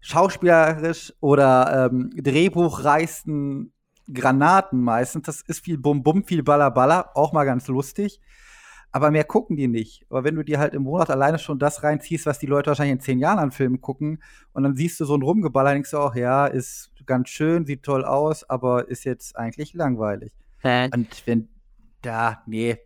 schauspielerisch 0.00 1.14
oder 1.20 1.90
ähm, 1.90 2.10
Drehbuchreichsten 2.14 3.72
Granaten 4.12 4.82
meistens. 4.82 5.24
Das 5.24 5.40
ist 5.40 5.64
viel 5.64 5.78
Bum-Bum, 5.78 6.24
viel 6.24 6.42
Baller-Baller, 6.42 7.16
auch 7.16 7.32
mal 7.32 7.44
ganz 7.44 7.66
lustig. 7.68 8.20
Aber 8.94 9.10
mehr 9.10 9.24
gucken 9.24 9.56
die 9.56 9.66
nicht. 9.66 10.06
Aber 10.08 10.22
wenn 10.22 10.36
du 10.36 10.44
dir 10.44 10.60
halt 10.60 10.72
im 10.72 10.84
Monat 10.84 11.10
alleine 11.10 11.40
schon 11.40 11.58
das 11.58 11.82
reinziehst, 11.82 12.26
was 12.26 12.38
die 12.38 12.46
Leute 12.46 12.68
wahrscheinlich 12.68 12.92
in 12.92 13.00
zehn 13.00 13.18
Jahren 13.18 13.40
an 13.40 13.50
Filmen 13.50 13.80
gucken, 13.80 14.22
und 14.52 14.62
dann 14.62 14.76
siehst 14.76 15.00
du 15.00 15.04
so 15.04 15.16
ein 15.16 15.22
Rumgeballer, 15.22 15.72
denkst 15.72 15.90
du 15.90 15.98
auch, 15.98 16.14
ja, 16.14 16.46
ist 16.46 16.92
ganz 17.04 17.28
schön, 17.28 17.66
sieht 17.66 17.82
toll 17.82 18.04
aus, 18.04 18.48
aber 18.48 18.88
ist 18.88 19.02
jetzt 19.02 19.36
eigentlich 19.36 19.74
langweilig. 19.74 20.32
Hä? 20.60 20.90
Und 20.94 21.26
wenn 21.26 21.48
da, 22.02 22.44
nee, 22.46 22.76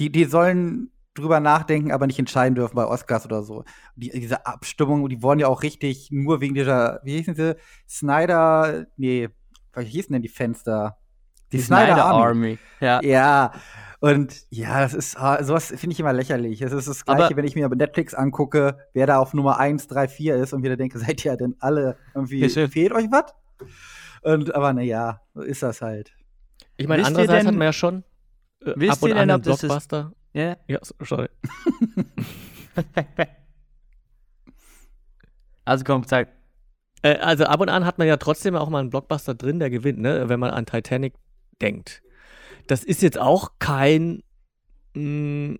die, 0.00 0.10
die 0.10 0.24
sollen 0.24 0.90
drüber 1.12 1.38
nachdenken, 1.38 1.92
aber 1.92 2.06
nicht 2.06 2.18
entscheiden 2.18 2.54
dürfen 2.54 2.74
bei 2.74 2.86
Oscars 2.86 3.26
oder 3.26 3.42
so. 3.42 3.64
Die, 3.94 4.08
diese 4.08 4.46
Abstimmung, 4.46 5.06
die 5.10 5.22
wollen 5.22 5.38
ja 5.38 5.48
auch 5.48 5.62
richtig 5.62 6.08
nur 6.10 6.40
wegen 6.40 6.54
dieser, 6.54 7.02
wie 7.04 7.18
hießen 7.18 7.34
sie, 7.34 7.56
Snyder, 7.86 8.86
nee, 8.96 9.28
wie 9.74 9.84
hießen 9.84 10.14
denn 10.14 10.22
die 10.22 10.28
Fenster? 10.28 10.96
Die, 11.52 11.60
Snyder, 11.60 12.06
Army. 12.06 12.58
Ja. 12.80 13.02
Ja. 13.02 13.52
Und 14.00 14.44
ja, 14.50 14.80
das 14.80 14.94
ist, 14.94 15.16
ah, 15.18 15.42
sowas 15.42 15.66
finde 15.76 15.92
ich 15.94 15.98
immer 16.00 16.12
lächerlich. 16.12 16.62
Es 16.62 16.72
ist 16.72 16.86
das 16.86 17.04
Gleiche, 17.04 17.24
Aber- 17.24 17.36
wenn 17.36 17.44
ich 17.44 17.56
mir 17.56 17.68
Netflix 17.68 18.14
angucke, 18.14 18.78
wer 18.94 19.06
da 19.06 19.18
auf 19.18 19.34
Nummer 19.34 19.58
1, 19.58 19.88
3, 19.88 20.06
4 20.08 20.36
ist 20.36 20.52
und 20.52 20.62
wieder 20.62 20.76
denke, 20.76 20.98
seid 21.20 21.24
ihr 21.24 21.36
denn 21.36 21.56
alle 21.58 21.96
irgendwie, 22.14 22.40
Ist 22.40 22.54
ja- 22.56 22.68
fehlt 22.68 22.92
euch 22.92 23.06
was? 23.10 23.34
Und, 24.22 24.54
aber 24.54 24.72
naja, 24.72 25.20
so 25.34 25.42
ist 25.42 25.62
das 25.62 25.80
halt. 25.82 26.12
Ich 26.76 26.86
meine, 26.86 27.04
andererseits 27.04 27.40
denn- 27.40 27.46
hat 27.48 27.54
man 27.54 27.64
ja 27.66 27.72
schon 27.72 28.04
äh, 28.64 28.72
wisst 28.76 28.92
ab 28.92 29.02
und 29.02 29.08
ihr 29.10 29.16
an 29.16 29.20
denn, 29.28 29.30
einen 29.30 29.40
ob 29.40 29.42
das 29.44 29.60
Blockbuster. 29.60 30.12
Ja. 30.32 30.56
Ja, 30.68 30.78
so- 30.82 30.94
sorry. 31.04 31.28
Also 35.64 35.84
komm, 35.84 36.04
sag. 36.04 36.28
Äh, 37.02 37.16
also 37.18 37.44
ab 37.44 37.60
und 37.60 37.68
an 37.68 37.84
hat 37.84 37.98
man 37.98 38.06
ja 38.08 38.16
trotzdem 38.16 38.56
auch 38.56 38.68
mal 38.70 38.80
einen 38.80 38.90
Blockbuster 38.90 39.34
drin, 39.34 39.58
der 39.58 39.70
gewinnt, 39.70 39.98
ne? 39.98 40.28
wenn 40.28 40.40
man 40.40 40.50
an 40.50 40.66
Titanic 40.66 41.14
denkt. 41.60 42.02
Das 42.68 42.84
ist 42.84 43.02
jetzt 43.02 43.18
auch 43.18 43.52
kein 43.58 44.22
mh, 44.94 45.56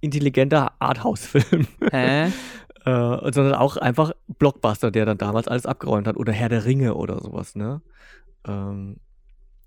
intelligenter 0.00 0.72
Arthouse-Film, 0.78 1.66
Hä? 1.90 2.26
äh, 2.84 3.32
sondern 3.32 3.54
auch 3.54 3.76
einfach 3.76 4.12
Blockbuster, 4.38 4.90
der 4.90 5.06
dann 5.06 5.18
damals 5.18 5.48
alles 5.48 5.66
abgeräumt 5.66 6.06
hat. 6.06 6.16
Oder 6.16 6.32
Herr 6.32 6.48
der 6.48 6.64
Ringe 6.64 6.94
oder 6.94 7.20
sowas. 7.20 7.54
Ne? 7.56 7.80
Ähm, 8.46 9.00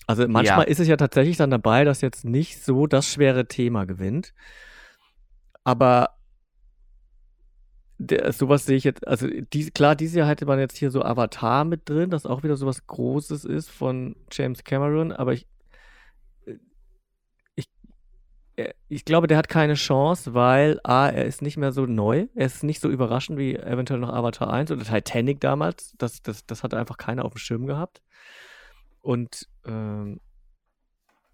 also 0.05 0.27
manchmal 0.27 0.65
Ja. 0.65 0.69
ist 0.71 0.79
es 0.79 0.87
ja 0.87 0.95
tatsächlich 0.95 1.37
dann 1.37 1.49
dabei, 1.51 1.83
dass 1.83 2.01
jetzt 2.01 2.23
nicht 2.23 2.63
so 2.63 2.87
das 2.87 3.07
schwere 3.07 3.47
Thema 3.47 3.85
gewinnt. 3.85 4.33
Aber 5.63 6.11
der, 7.99 8.31
sowas 8.31 8.65
sehe 8.65 8.77
ich 8.77 8.83
jetzt, 8.83 9.07
also 9.07 9.27
die, 9.27 9.71
klar, 9.71 9.95
dieses 9.95 10.15
Jahr 10.15 10.27
hätte 10.27 10.45
man 10.45 10.59
jetzt 10.59 10.77
hier 10.77 10.91
so 10.91 11.03
Avatar 11.03 11.65
mit 11.65 11.89
drin, 11.89 12.11
das 12.11 12.25
auch 12.27 12.43
wieder 12.43 12.55
sowas 12.55 12.85
Großes 12.85 13.43
ist 13.43 13.69
von 13.69 14.15
James 14.31 14.63
Cameron, 14.63 15.11
aber 15.11 15.33
ich, 15.33 15.47
äh, 16.45 16.57
ich, 17.55 17.65
äh, 17.65 17.69
ich 18.89 19.05
glaube, 19.05 19.27
der 19.27 19.37
hat 19.37 19.49
keine 19.49 19.75
Chance, 19.75 20.33
weil 20.33 20.79
A, 20.83 21.09
er 21.09 21.25
ist 21.25 21.41
nicht 21.41 21.57
mehr 21.57 21.71
so 21.71 21.85
neu, 21.85 22.27
er 22.33 22.45
ist 22.47 22.63
nicht 22.63 22.81
so 22.81 22.89
überraschend 22.89 23.37
wie 23.37 23.55
eventuell 23.55 23.99
noch 23.99 24.11
Avatar 24.11 24.51
1 24.51 24.71
oder 24.71 24.83
Titanic 24.83 25.39
damals, 25.39 25.93
das, 25.97 26.21
das, 26.21 26.45
das 26.45 26.63
hatte 26.63 26.77
einfach 26.77 26.97
keiner 26.97 27.25
auf 27.25 27.33
dem 27.33 27.37
Schirm 27.37 27.67
gehabt. 27.67 28.01
Und, 29.01 29.47
ähm, 29.65 30.19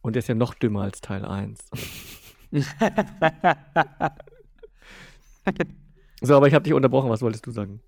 und 0.01 0.15
er 0.15 0.19
ist 0.19 0.28
ja 0.28 0.36
noch 0.36 0.53
dümmer 0.53 0.82
als 0.82 1.01
Teil 1.01 1.26
1. 1.26 1.69
So, 6.26 6.38
aber 6.38 6.47
ich 6.47 6.53
habe 6.53 6.63
dich 6.63 6.74
unterbrochen, 6.74 7.09
was 7.09 7.21
wolltest 7.21 7.45
du 7.45 7.51
sagen? 7.51 7.82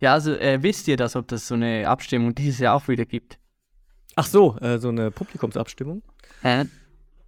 ja, 0.00 0.12
also 0.12 0.32
äh, 0.34 0.62
wisst 0.62 0.86
ihr 0.88 0.96
das, 0.96 1.16
ob 1.16 1.28
das 1.28 1.48
so 1.48 1.54
eine 1.54 1.88
Abstimmung 1.88 2.34
dieses 2.34 2.60
Jahr 2.60 2.74
auch 2.74 2.88
wieder 2.88 3.04
gibt? 3.04 3.38
Ach 4.14 4.26
so, 4.26 4.56
äh, 4.58 4.78
so 4.78 4.88
eine 4.88 5.10
Publikumsabstimmung? 5.10 6.02
Hä? 6.42 6.64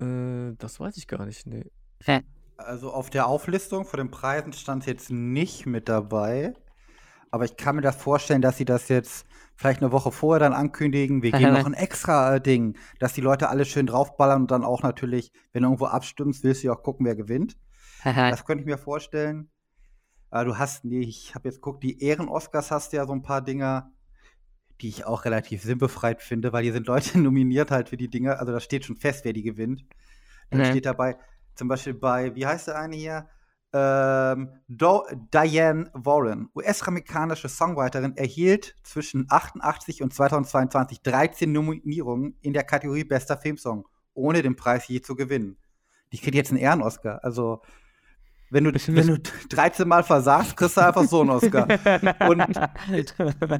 Äh, 0.00 0.54
das 0.58 0.80
weiß 0.80 0.96
ich 0.96 1.06
gar 1.06 1.24
nicht, 1.26 1.46
nee. 1.46 1.70
Hä? 2.04 2.22
Also 2.56 2.92
auf 2.92 3.10
der 3.10 3.26
Auflistung 3.26 3.84
von 3.84 3.98
den 3.98 4.10
Preisen 4.10 4.52
stand 4.52 4.86
jetzt 4.86 5.10
nicht 5.10 5.66
mit 5.66 5.88
dabei. 5.88 6.54
Aber 7.30 7.44
ich 7.44 7.56
kann 7.56 7.76
mir 7.76 7.82
das 7.82 7.96
vorstellen, 7.96 8.42
dass 8.42 8.56
sie 8.56 8.64
das 8.64 8.88
jetzt 8.88 9.24
vielleicht 9.54 9.82
eine 9.82 9.92
Woche 9.92 10.10
vorher 10.10 10.40
dann 10.40 10.52
ankündigen. 10.52 11.22
Wir 11.22 11.30
geben 11.32 11.52
noch 11.52 11.66
ein 11.66 11.74
extra 11.74 12.36
äh, 12.36 12.40
Ding, 12.40 12.76
dass 12.98 13.12
die 13.12 13.20
Leute 13.20 13.48
alle 13.50 13.64
schön 13.64 13.86
draufballern 13.86 14.42
und 14.42 14.50
dann 14.50 14.64
auch 14.64 14.82
natürlich, 14.82 15.32
wenn 15.52 15.62
du 15.62 15.68
irgendwo 15.68 15.86
abstimmst, 15.86 16.42
willst 16.42 16.62
du 16.62 16.68
ja 16.68 16.72
auch 16.74 16.82
gucken, 16.82 17.06
wer 17.06 17.14
gewinnt. 17.14 17.56
Das 18.30 18.44
könnte 18.44 18.62
ich 18.62 18.66
mir 18.66 18.78
vorstellen. 18.78 19.50
Äh, 20.30 20.44
du 20.44 20.58
hast, 20.58 20.84
nee, 20.84 21.00
ich 21.00 21.34
habe 21.34 21.48
jetzt 21.48 21.56
geguckt, 21.56 21.82
die 21.82 22.02
Ehren-Oscars 22.02 22.70
hast 22.70 22.92
du 22.92 22.96
ja 22.96 23.06
so 23.06 23.12
ein 23.12 23.22
paar 23.22 23.42
Dinger, 23.42 23.92
die 24.80 24.88
ich 24.88 25.04
auch 25.06 25.24
relativ 25.24 25.62
sinnbefreit 25.62 26.22
finde, 26.22 26.52
weil 26.52 26.62
hier 26.64 26.72
sind 26.72 26.86
Leute 26.86 27.18
nominiert 27.20 27.70
halt 27.70 27.88
für 27.90 27.96
die 27.96 28.08
Dinger. 28.08 28.38
Also 28.40 28.52
da 28.52 28.60
steht 28.60 28.84
schon 28.84 28.96
fest, 28.96 29.24
wer 29.24 29.32
die 29.32 29.42
gewinnt. 29.42 29.84
Dann 30.50 30.60
Mhm. 30.60 30.64
steht 30.66 30.86
dabei, 30.86 31.16
zum 31.54 31.68
Beispiel 31.68 31.94
bei, 31.94 32.34
wie 32.34 32.46
heißt 32.46 32.68
der 32.68 32.78
eine 32.78 32.96
hier? 32.96 33.28
Ähm, 33.72 34.48
Do 34.66 35.04
Diane 35.32 35.88
Warren, 35.94 36.48
US-amerikanische 36.56 37.48
Songwriterin, 37.48 38.16
erhielt 38.16 38.74
zwischen 38.82 39.26
88 39.28 40.02
und 40.02 40.12
2022 40.12 41.02
13 41.02 41.52
Nominierungen 41.52 42.36
in 42.40 42.52
der 42.52 42.64
Kategorie 42.64 43.04
Bester 43.04 43.36
Filmsong, 43.36 43.86
ohne 44.12 44.42
den 44.42 44.56
Preis 44.56 44.88
je 44.88 45.00
zu 45.02 45.14
gewinnen. 45.14 45.56
Die 46.12 46.18
kriegt 46.18 46.34
jetzt 46.34 46.50
einen 46.50 46.58
Ehren-Oscar. 46.58 47.22
Also, 47.22 47.62
wenn 48.50 48.64
du, 48.64 48.72
wenn 48.72 49.06
du 49.06 49.18
13 49.48 49.86
Mal 49.88 50.02
versagst, 50.02 50.56
kriegst 50.56 50.76
du 50.76 50.80
einfach 50.84 51.04
so 51.04 51.20
einen 51.20 51.30
Oscar. 51.30 51.66
Und 52.28 52.44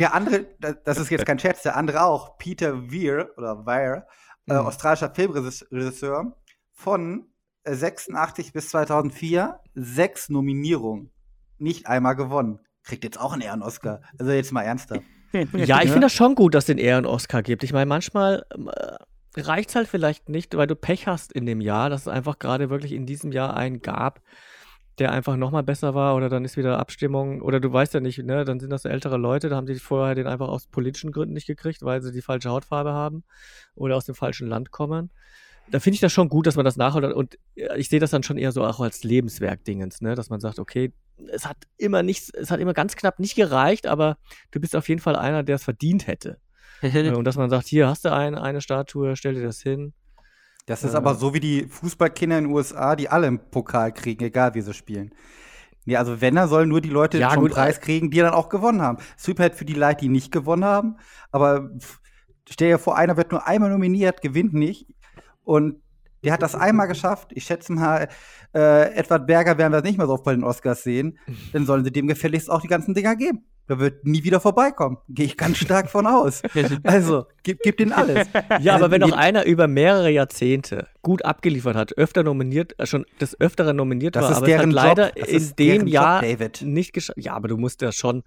der 0.00 0.14
andere, 0.14 0.46
da- 0.60 0.72
das 0.72 0.98
ist 0.98 1.10
jetzt 1.10 1.26
kein 1.26 1.38
Scherz, 1.38 1.62
der 1.62 1.76
andere 1.76 2.02
auch, 2.04 2.36
Peter 2.38 2.90
Weir 2.90 3.30
oder 3.36 3.64
Weir, 3.66 4.06
äh, 4.48 4.54
Mhm. 4.54 4.66
australischer 4.66 5.12
Filmregisseur, 5.14 6.36
von 6.72 7.26
äh, 7.64 7.74
86 7.74 8.52
bis 8.52 8.70
2004 8.70 9.60
sechs 9.74 10.28
Nominierungen, 10.28 11.10
nicht 11.58 11.86
einmal 11.86 12.16
gewonnen. 12.16 12.60
Kriegt 12.82 13.04
jetzt 13.04 13.20
auch 13.20 13.32
einen 13.34 13.42
Ehren-Oscar. 13.42 14.00
Also 14.18 14.32
jetzt 14.32 14.52
mal 14.52 14.62
ernsthaft. 14.62 15.02
Ja, 15.52 15.76
ich 15.80 15.90
finde 15.92 16.06
das 16.06 16.12
schon 16.12 16.34
gut, 16.34 16.54
dass 16.56 16.62
es 16.64 16.66
den 16.66 16.78
Ehren-Oscar 16.78 17.42
gibt. 17.44 17.62
Ich 17.62 17.72
meine, 17.72 17.86
manchmal 17.86 18.44
ähm, 18.52 18.68
äh, 18.74 19.40
reicht 19.40 19.68
es 19.68 19.76
halt 19.76 19.86
vielleicht 19.86 20.28
nicht, 20.28 20.56
weil 20.56 20.66
du 20.66 20.74
Pech 20.74 21.06
hast 21.06 21.32
in 21.32 21.46
dem 21.46 21.60
Jahr, 21.60 21.88
dass 21.88 22.00
es 22.00 22.08
einfach 22.08 22.40
gerade 22.40 22.68
wirklich 22.68 22.90
in 22.90 23.06
diesem 23.06 23.30
Jahr 23.30 23.56
einen 23.56 23.80
gab, 23.80 24.22
der 25.00 25.12
einfach 25.12 25.36
nochmal 25.36 25.62
besser 25.62 25.94
war 25.94 26.14
oder 26.14 26.28
dann 26.28 26.44
ist 26.44 26.56
wieder 26.56 26.78
Abstimmung 26.78 27.40
oder 27.40 27.58
du 27.58 27.72
weißt 27.72 27.94
ja 27.94 28.00
nicht, 28.00 28.22
ne, 28.22 28.44
dann 28.44 28.60
sind 28.60 28.70
das 28.70 28.84
ältere 28.84 29.16
Leute, 29.16 29.48
da 29.48 29.56
haben 29.56 29.66
sie 29.66 29.76
vorher 29.76 30.14
den 30.14 30.26
einfach 30.26 30.48
aus 30.48 30.66
politischen 30.66 31.10
Gründen 31.10 31.34
nicht 31.34 31.46
gekriegt, 31.46 31.82
weil 31.82 32.02
sie 32.02 32.12
die 32.12 32.22
falsche 32.22 32.50
Hautfarbe 32.50 32.92
haben 32.92 33.24
oder 33.74 33.96
aus 33.96 34.04
dem 34.04 34.14
falschen 34.14 34.46
Land 34.46 34.70
kommen. 34.70 35.10
Da 35.70 35.80
finde 35.80 35.94
ich 35.94 36.00
das 36.00 36.12
schon 36.12 36.28
gut, 36.28 36.46
dass 36.46 36.56
man 36.56 36.64
das 36.64 36.76
nachholt 36.76 37.12
und 37.12 37.38
äh, 37.56 37.78
ich 37.78 37.88
sehe 37.88 38.00
das 38.00 38.10
dann 38.10 38.22
schon 38.22 38.36
eher 38.36 38.52
so 38.52 38.62
auch 38.64 38.80
als 38.80 39.02
Lebenswerk-Dingens, 39.02 40.02
ne, 40.02 40.14
dass 40.14 40.30
man 40.30 40.40
sagt, 40.40 40.58
okay, 40.58 40.92
es 41.32 41.46
hat 41.46 41.56
immer 41.78 42.02
nichts, 42.02 42.30
es 42.30 42.50
hat 42.50 42.60
immer 42.60 42.74
ganz 42.74 42.94
knapp 42.94 43.18
nicht 43.18 43.34
gereicht, 43.34 43.86
aber 43.86 44.18
du 44.50 44.60
bist 44.60 44.76
auf 44.76 44.88
jeden 44.88 45.00
Fall 45.00 45.16
einer, 45.16 45.42
der 45.42 45.56
es 45.56 45.64
verdient 45.64 46.06
hätte. 46.06 46.38
Und 46.82 47.24
dass 47.24 47.36
man 47.36 47.50
sagt, 47.50 47.66
hier 47.66 47.88
hast 47.88 48.04
du 48.04 48.12
ein, 48.12 48.34
eine 48.34 48.60
Statue, 48.60 49.16
stell 49.16 49.34
dir 49.34 49.42
das 49.42 49.60
hin. 49.60 49.92
Das 50.66 50.84
ist 50.84 50.94
Äh. 50.94 50.96
aber 50.96 51.14
so 51.14 51.34
wie 51.34 51.40
die 51.40 51.66
Fußballkinder 51.68 52.38
in 52.38 52.44
den 52.44 52.52
USA, 52.52 52.96
die 52.96 53.08
alle 53.08 53.26
einen 53.26 53.50
Pokal 53.50 53.92
kriegen, 53.92 54.24
egal 54.24 54.54
wie 54.54 54.60
sie 54.60 54.74
spielen. 54.74 55.12
Nee, 55.86 55.96
also 55.96 56.20
wenn, 56.20 56.34
dann 56.34 56.48
sollen 56.48 56.68
nur 56.68 56.80
die 56.80 56.90
Leute 56.90 57.18
Ja, 57.18 57.30
schon 57.32 57.40
gut, 57.44 57.52
Preis 57.52 57.80
kriegen, 57.80 58.10
die 58.10 58.18
dann 58.18 58.34
auch 58.34 58.48
gewonnen 58.48 58.82
haben. 58.82 58.98
Super 59.16 59.44
halt 59.44 59.54
für 59.54 59.64
die 59.64 59.74
Leute, 59.74 60.02
die 60.02 60.08
nicht 60.08 60.30
gewonnen 60.30 60.64
haben. 60.64 60.96
Aber 61.32 61.70
stell 62.48 62.68
dir 62.68 62.78
vor, 62.78 62.96
einer 62.96 63.16
wird 63.16 63.32
nur 63.32 63.46
einmal 63.46 63.70
nominiert, 63.70 64.20
gewinnt 64.20 64.52
nicht. 64.52 64.86
Und 65.42 65.80
der 66.22 66.34
hat 66.34 66.42
das 66.42 66.54
einmal 66.54 66.86
geschafft. 66.88 67.30
Ich 67.34 67.44
schätze 67.44 67.72
mal, 67.72 68.08
äh, 68.54 68.92
Edward 68.94 69.26
Berger 69.26 69.56
werden 69.56 69.72
wir 69.72 69.80
nicht 69.80 69.96
mehr 69.96 70.06
so 70.06 70.12
oft 70.12 70.24
bei 70.24 70.34
den 70.34 70.44
Oscars 70.44 70.82
sehen. 70.82 71.18
Dann 71.52 71.64
sollen 71.64 71.82
sie 71.82 71.90
dem 71.90 72.06
gefälligst 72.08 72.50
auch 72.50 72.60
die 72.60 72.68
ganzen 72.68 72.92
Dinger 72.94 73.16
geben. 73.16 73.44
Der 73.70 73.78
wird 73.78 74.04
nie 74.04 74.24
wieder 74.24 74.40
vorbeikommen. 74.40 74.98
Gehe 75.08 75.26
ich 75.26 75.36
ganz 75.36 75.58
stark 75.58 75.88
von 75.88 76.04
aus. 76.04 76.42
Also, 76.82 77.26
gib, 77.44 77.60
gib 77.62 77.76
denen 77.76 77.92
alles. 77.92 78.26
Ja, 78.60 78.74
aber 78.74 78.90
wenn 78.90 79.00
noch 79.00 79.12
einer 79.12 79.44
über 79.44 79.68
mehrere 79.68 80.10
Jahrzehnte 80.10 80.88
gut 81.02 81.24
abgeliefert 81.24 81.76
hat, 81.76 81.96
öfter 81.96 82.24
nominiert, 82.24 82.74
äh, 82.80 82.86
schon 82.86 83.06
des 83.20 83.40
Öfteren 83.40 83.76
nominiert 83.76 84.16
Das 84.16 84.24
war, 84.24 84.30
ist 84.32 84.36
aber 84.38 84.46
es 84.46 84.52
hat 84.54 84.58
deren 84.58 84.70
leider 84.72 85.16
Job. 85.16 85.28
In 85.28 85.36
ist 85.36 85.58
dem 85.60 85.82
Job, 85.82 85.88
Jahr 85.88 86.20
David. 86.20 86.62
nicht 86.62 86.92
geschafft. 86.92 87.18
Ja, 87.20 87.34
aber 87.34 87.46
du 87.46 87.58
musst 87.58 87.80
ja 87.80 87.92
schon 87.92 88.24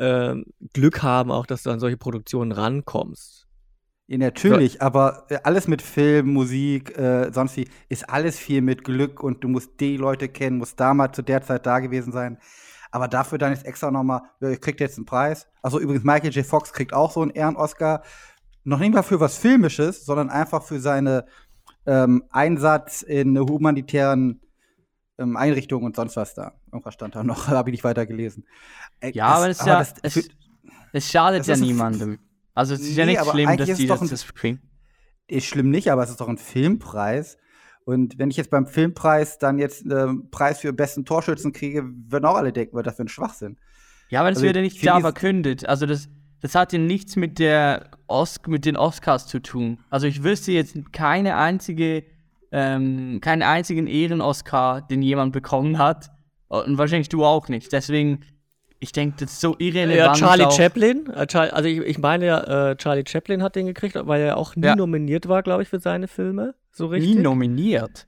ähm, 0.00 0.46
Glück 0.72 1.04
haben, 1.04 1.30
auch 1.30 1.46
dass 1.46 1.62
du 1.62 1.70
an 1.70 1.78
solche 1.78 1.96
Produktionen 1.96 2.50
rankommst. 2.50 3.46
Ja, 4.08 4.18
natürlich, 4.18 4.82
aber 4.82 5.26
äh, 5.28 5.38
alles 5.44 5.68
mit 5.68 5.82
Film, 5.82 6.32
Musik, 6.32 6.98
äh, 6.98 7.30
sonst 7.32 7.56
wie, 7.56 7.68
ist 7.88 8.10
alles 8.10 8.36
viel 8.36 8.60
mit 8.60 8.82
Glück 8.82 9.22
und 9.22 9.44
du 9.44 9.48
musst 9.48 9.78
die 9.78 9.96
Leute 9.96 10.28
kennen, 10.28 10.58
musst 10.58 10.80
damals 10.80 11.14
zu 11.14 11.22
der 11.22 11.42
Zeit 11.42 11.64
da 11.64 11.78
gewesen 11.78 12.10
sein. 12.10 12.38
Aber 12.90 13.06
dafür 13.08 13.38
dann 13.38 13.52
ist 13.52 13.64
extra 13.64 13.90
nochmal, 13.90 14.22
ja, 14.40 14.50
ihr 14.50 14.58
kriegt 14.58 14.80
jetzt 14.80 14.96
einen 14.98 15.06
Preis. 15.06 15.46
Also 15.62 15.78
übrigens, 15.78 16.04
Michael 16.04 16.32
J. 16.32 16.44
Fox 16.44 16.72
kriegt 16.72 16.92
auch 16.92 17.10
so 17.12 17.22
einen 17.22 17.30
Ehren-Oscar. 17.30 18.02
Noch 18.64 18.78
nicht 18.78 18.92
mal 18.92 19.02
für 19.02 19.20
was 19.20 19.36
Filmisches, 19.36 20.04
sondern 20.04 20.28
einfach 20.28 20.62
für 20.62 20.80
seinen 20.80 21.22
ähm, 21.86 22.24
Einsatz 22.30 23.02
in 23.02 23.38
humanitären 23.38 24.40
ähm, 25.18 25.36
Einrichtungen 25.36 25.86
und 25.86 25.96
sonst 25.96 26.16
was 26.16 26.34
da. 26.34 26.54
Irgendwas 26.72 26.94
stand 26.94 27.14
da 27.14 27.22
noch, 27.22 27.46
habe 27.48 27.70
ich 27.70 27.72
nicht 27.74 27.84
weiter 27.84 28.06
gelesen. 28.06 28.44
Äh, 29.00 29.12
Ja, 29.12 29.26
aber 29.26 29.48
das 29.48 29.60
ist 29.60 29.66
ja, 29.66 29.86
es, 30.02 30.12
für- 30.12 30.22
es 30.92 31.10
schadet 31.10 31.40
das 31.40 31.46
ja 31.46 31.56
niemandem. 31.56 32.18
Also 32.54 32.74
es 32.74 32.80
ist 32.80 32.96
ja 32.96 33.04
Nee, 33.06 33.12
nicht 33.12 33.20
aber 33.20 33.30
schlimm, 33.32 33.56
dass 33.56 33.76
die 33.76 33.86
das, 33.86 34.00
das 34.00 34.26
kriegen. 34.34 34.60
ist 35.28 35.46
schlimm 35.46 35.70
nicht, 35.70 35.90
aber 35.92 36.02
es 36.02 36.10
ist 36.10 36.20
doch 36.20 36.28
ein 36.28 36.36
Filmpreis. 36.38 37.38
Und 37.84 38.18
wenn 38.18 38.30
ich 38.30 38.36
jetzt 38.36 38.50
beim 38.50 38.66
Filmpreis 38.66 39.38
dann 39.38 39.58
jetzt 39.58 39.84
einen 39.90 40.30
Preis 40.30 40.60
für 40.60 40.72
besten 40.72 41.04
Torschützen 41.04 41.52
kriege, 41.52 41.82
würden 42.08 42.24
auch 42.26 42.36
alle 42.36 42.52
denken, 42.52 42.76
was 42.76 42.84
das 42.84 42.96
für 42.96 43.02
ein 43.04 43.08
Schwachsinn. 43.08 43.56
Ja, 44.10 44.20
aber 44.20 44.30
das 44.30 44.38
Also, 44.38 44.46
wird 44.46 44.56
ja 44.56 44.62
ich 44.62 44.74
nicht 44.74 44.84
dies- 44.84 45.00
verkündet. 45.00 45.66
Also 45.68 45.86
das, 45.86 46.08
das 46.40 46.54
hat 46.54 46.72
ja 46.72 46.78
nichts 46.78 47.16
mit 47.16 47.38
der 47.38 47.90
Os 48.06 48.36
mit 48.46 48.64
den 48.64 48.76
Oscars 48.76 49.26
zu 49.26 49.40
tun. 49.40 49.78
Also 49.88 50.06
ich 50.06 50.22
wüsste 50.22 50.52
jetzt 50.52 50.92
keine 50.92 51.36
einzige, 51.36 52.04
ähm, 52.52 53.20
keinen 53.20 53.42
einzigen 53.42 53.86
Ehren-Oscar, 53.86 54.82
den 54.82 55.02
jemand 55.02 55.32
bekommen 55.32 55.78
hat. 55.78 56.10
Und 56.48 56.78
wahrscheinlich 56.78 57.08
du 57.08 57.24
auch 57.24 57.48
nicht. 57.48 57.72
Deswegen, 57.72 58.20
ich 58.80 58.92
denke, 58.92 59.16
das 59.20 59.32
ist 59.32 59.40
so 59.40 59.54
irrelevant. 59.58 60.18
Ja, 60.18 60.26
Charlie 60.26 60.44
auch. 60.44 60.56
Chaplin. 60.56 61.06
Äh, 61.14 61.26
also 61.36 61.68
ich, 61.68 61.78
ich 61.80 61.98
meine 61.98 62.26
ja, 62.26 62.70
äh, 62.70 62.76
Charlie 62.76 63.04
Chaplin 63.06 63.42
hat 63.42 63.54
den 63.54 63.66
gekriegt, 63.66 63.96
weil 64.02 64.22
er 64.22 64.36
auch 64.36 64.56
nie 64.56 64.66
Ja. 64.66 64.74
nominiert 64.76 65.28
war, 65.28 65.42
glaube 65.42 65.62
ich, 65.62 65.68
für 65.68 65.78
seine 65.80 66.08
Filme. 66.08 66.54
So 66.72 66.86
richtig. 66.86 67.14
Nie 67.14 67.20
nominiert. 67.22 68.06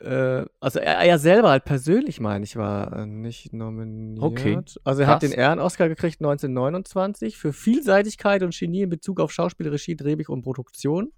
Äh, 0.00 0.44
also 0.60 0.78
er, 0.78 0.98
er 0.98 1.18
selber 1.18 1.50
halt 1.50 1.64
persönlich, 1.64 2.20
meine 2.20 2.44
ich, 2.44 2.56
war 2.56 3.04
nicht 3.06 3.52
nominiert. 3.52 4.22
Okay. 4.22 4.58
Also 4.84 5.02
er 5.02 5.08
hat 5.08 5.20
Krass. 5.20 5.30
den 5.30 5.38
Ehren-Oscar 5.38 5.88
gekriegt 5.88 6.20
1929 6.20 7.36
für 7.36 7.52
Vielseitigkeit 7.52 8.42
und 8.42 8.56
Genie 8.56 8.82
in 8.82 8.90
Bezug 8.90 9.20
auf 9.20 9.32
Schauspiel, 9.32 9.68
Regie, 9.68 9.96
Drehbuch 9.96 10.28
und 10.28 10.42
Produktion. 10.42 11.12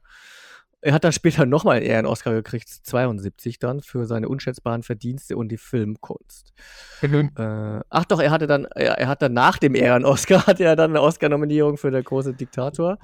Er 0.87 0.93
hat 0.93 1.03
dann 1.03 1.12
später 1.12 1.47
nochmal 1.47 1.78
einen 1.78 1.87
Ehren-Oscar 1.87 2.32
gekriegt, 2.35 2.68
72 2.68 3.59
dann, 3.59 3.80
für 3.80 4.05
seine 4.05 4.28
unschätzbaren 4.28 4.82
Verdienste 4.82 5.37
und 5.37 5.49
die 5.49 5.57
Filmkunst. 5.57 6.53
Äh, 7.01 7.80
ach 7.89 8.05
doch, 8.05 8.20
er 8.20 8.30
hatte 8.30 8.47
dann, 8.47 8.66
er, 8.66 8.99
er 8.99 9.09
hat 9.09 9.22
dann 9.22 9.32
nach 9.32 9.59
dem 9.59 9.74
Ehren-Oscar, 9.74 10.47
hatte 10.47 10.64
er 10.64 10.76
dann 10.76 10.91
eine 10.91 11.01
Oscar-Nominierung 11.01 11.78
für 11.78 11.91
der 11.91 12.03
große 12.03 12.35
Diktator. 12.35 12.99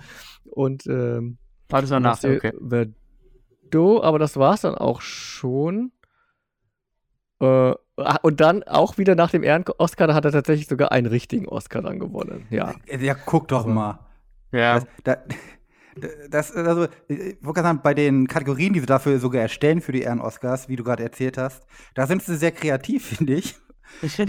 Und 0.44 0.86
ähm, 0.86 1.38
War 1.70 1.80
das 1.80 1.88
danach, 1.90 2.18
okay. 2.22 2.52
Verdo, 2.60 4.02
aber 4.02 4.18
das 4.18 4.36
war's 4.36 4.60
dann 4.60 4.74
auch 4.74 5.00
schon. 5.00 5.92
Äh, 7.40 7.72
ach, 7.96 8.18
und 8.22 8.40
dann 8.42 8.62
auch 8.64 8.98
wieder 8.98 9.14
nach 9.14 9.30
dem 9.30 9.42
Ehren-Oscar, 9.42 10.06
da 10.06 10.14
hat 10.14 10.26
er 10.26 10.32
tatsächlich 10.32 10.68
sogar 10.68 10.92
einen 10.92 11.06
richtigen 11.06 11.48
Oscar 11.48 11.80
dann 11.80 11.98
gewonnen. 11.98 12.46
Ja. 12.50 12.74
Ja, 13.00 13.14
guck 13.14 13.48
doch 13.48 13.64
Aber- 13.64 13.72
mal. 13.72 13.98
Ja. 14.52 14.80
Das, 14.80 14.86
das, 15.04 15.18
das, 16.28 16.52
also, 16.52 16.84
ich 17.08 17.18
wollte 17.42 17.60
gerade 17.60 17.62
sagen, 17.62 17.80
bei 17.82 17.94
den 17.94 18.26
Kategorien, 18.26 18.72
die 18.72 18.80
sie 18.80 18.86
dafür 18.86 19.18
sogar 19.18 19.42
erstellen 19.42 19.80
für 19.80 19.92
die 19.92 20.02
Ehren-Oscars, 20.02 20.68
wie 20.68 20.76
du 20.76 20.84
gerade 20.84 21.02
erzählt 21.02 21.38
hast, 21.38 21.66
da 21.94 22.06
sind 22.06 22.22
sie 22.22 22.36
sehr 22.36 22.52
kreativ, 22.52 23.06
finde 23.16 23.34
ich. 23.34 23.56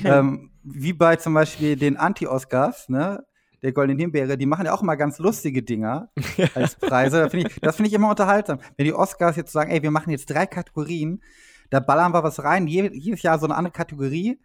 ähm, 0.03 0.51
wie 0.63 0.93
bei 0.93 1.15
zum 1.15 1.33
Beispiel 1.33 1.75
den 1.75 1.97
Anti-Oscars, 1.97 2.89
ne? 2.89 3.23
Der 3.63 3.73
Goldenen 3.73 3.99
Himbeere, 3.99 4.39
die 4.39 4.47
machen 4.47 4.65
ja 4.65 4.73
auch 4.73 4.81
immer 4.81 4.97
ganz 4.97 5.19
lustige 5.19 5.61
Dinger 5.61 6.09
als 6.55 6.75
Preise. 6.75 7.19
Da 7.19 7.29
find 7.29 7.47
ich, 7.47 7.59
das 7.61 7.75
finde 7.75 7.89
ich 7.89 7.93
immer 7.93 8.09
unterhaltsam. 8.09 8.59
Wenn 8.75 8.85
die 8.85 8.93
Oscars 8.93 9.35
jetzt 9.35 9.51
sagen, 9.51 9.69
ey, 9.69 9.83
wir 9.83 9.91
machen 9.91 10.09
jetzt 10.09 10.31
drei 10.31 10.47
Kategorien, 10.47 11.21
da 11.69 11.79
ballern 11.79 12.11
wir 12.11 12.23
was 12.23 12.43
rein, 12.43 12.65
je, 12.65 12.89
jedes 12.91 13.21
Jahr 13.21 13.37
so 13.37 13.45
eine 13.45 13.55
andere 13.55 13.71
Kategorie, 13.71 14.39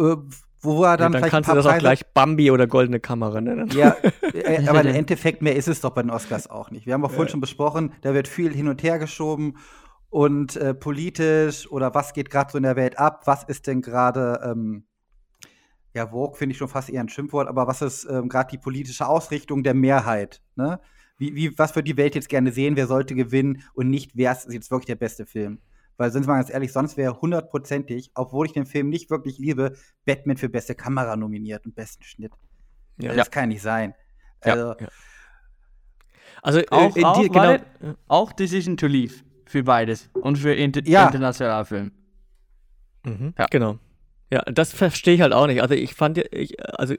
äh, 0.00 0.16
wo 0.66 0.80
wir 0.80 0.96
dann, 0.96 0.98
Dann, 0.98 1.12
dann 1.12 1.20
vielleicht 1.20 1.30
kannst 1.30 1.50
du 1.50 1.54
das 1.54 1.66
auch 1.66 1.78
gleich 1.78 2.04
Bambi 2.12 2.50
oder 2.50 2.66
Goldene 2.66 3.00
Kamera 3.00 3.40
nennen. 3.40 3.70
ja, 3.70 3.96
äh, 4.34 4.66
aber 4.68 4.82
im 4.82 4.94
Endeffekt 4.94 5.40
mehr 5.40 5.56
ist 5.56 5.68
es 5.68 5.80
doch 5.80 5.90
bei 5.90 6.02
den 6.02 6.10
Oscars 6.10 6.50
auch 6.50 6.70
nicht. 6.70 6.86
Wir 6.86 6.94
haben 6.94 7.04
auch 7.04 7.10
vorhin 7.10 7.28
schon 7.28 7.40
besprochen, 7.40 7.92
da 8.02 8.12
wird 8.12 8.28
viel 8.28 8.52
hin 8.52 8.68
und 8.68 8.82
her 8.82 8.98
geschoben 8.98 9.56
und 10.10 10.56
äh, 10.56 10.74
politisch 10.74 11.70
oder 11.70 11.94
was 11.94 12.12
geht 12.12 12.30
gerade 12.30 12.52
so 12.52 12.58
in 12.58 12.64
der 12.64 12.76
Welt 12.76 12.98
ab, 12.98 13.22
was 13.26 13.44
ist 13.44 13.66
denn 13.66 13.82
gerade, 13.82 14.40
ähm, 14.44 14.84
ja, 15.94 16.08
Vogue 16.08 16.36
finde 16.36 16.52
ich 16.52 16.58
schon 16.58 16.68
fast 16.68 16.90
eher 16.90 17.00
ein 17.00 17.08
Schimpfwort, 17.08 17.48
aber 17.48 17.66
was 17.66 17.82
ist 17.82 18.06
ähm, 18.10 18.28
gerade 18.28 18.50
die 18.50 18.58
politische 18.58 19.06
Ausrichtung 19.06 19.62
der 19.62 19.74
Mehrheit? 19.74 20.42
Ne? 20.54 20.80
Wie, 21.18 21.34
wie, 21.34 21.58
was 21.58 21.74
würde 21.74 21.90
die 21.90 21.96
Welt 21.96 22.14
jetzt 22.14 22.28
gerne 22.28 22.52
sehen, 22.52 22.76
wer 22.76 22.86
sollte 22.86 23.14
gewinnen 23.14 23.62
und 23.74 23.88
nicht, 23.88 24.12
wer 24.14 24.32
ist 24.32 24.52
jetzt 24.52 24.70
wirklich 24.70 24.86
der 24.86 24.96
beste 24.96 25.26
Film? 25.26 25.60
Weil, 25.98 26.10
sind 26.12 26.24
wir 26.24 26.28
mal 26.32 26.36
ganz 26.38 26.50
ehrlich, 26.50 26.72
sonst 26.72 26.96
wäre 26.96 27.20
hundertprozentig, 27.20 28.10
obwohl 28.14 28.46
ich 28.46 28.52
den 28.52 28.66
Film 28.66 28.88
nicht 28.90 29.08
wirklich 29.10 29.38
liebe, 29.38 29.72
Batman 30.04 30.36
für 30.36 30.48
beste 30.48 30.74
Kamera 30.74 31.16
nominiert 31.16 31.64
und 31.64 31.74
besten 31.74 32.04
Schnitt. 32.04 32.32
Ja. 33.00 33.14
Das 33.14 33.30
kann 33.30 33.48
nicht 33.48 33.62
sein. 33.62 33.94
Ja. 34.44 34.52
Also, 34.52 34.74
Also 36.42 36.58
äh, 36.60 36.66
Auch, 36.70 36.96
in 36.96 37.04
auch, 37.04 37.20
dir- 37.20 37.28
genau, 37.28 37.42
warte, 37.42 37.64
auch 38.08 38.32
Decision 38.32 38.76
to 38.76 38.86
Leave 38.86 39.14
für 39.46 39.62
beides 39.62 40.10
und 40.14 40.36
für 40.38 40.52
inter 40.54 40.82
Ja. 40.84 41.06
internationaler 41.06 41.64
Film. 41.64 41.92
Mhm, 43.04 43.34
Ja. 43.38 43.46
Genau. 43.50 43.78
Ja, 44.30 44.42
das 44.42 44.72
verstehe 44.72 45.14
ich 45.14 45.20
halt 45.20 45.32
auch 45.32 45.46
nicht. 45.46 45.62
Also 45.62 45.74
ich 45.74 45.94
fand, 45.94 46.16
ja- 46.18 46.24
ich, 46.32 46.56
also 46.78 46.94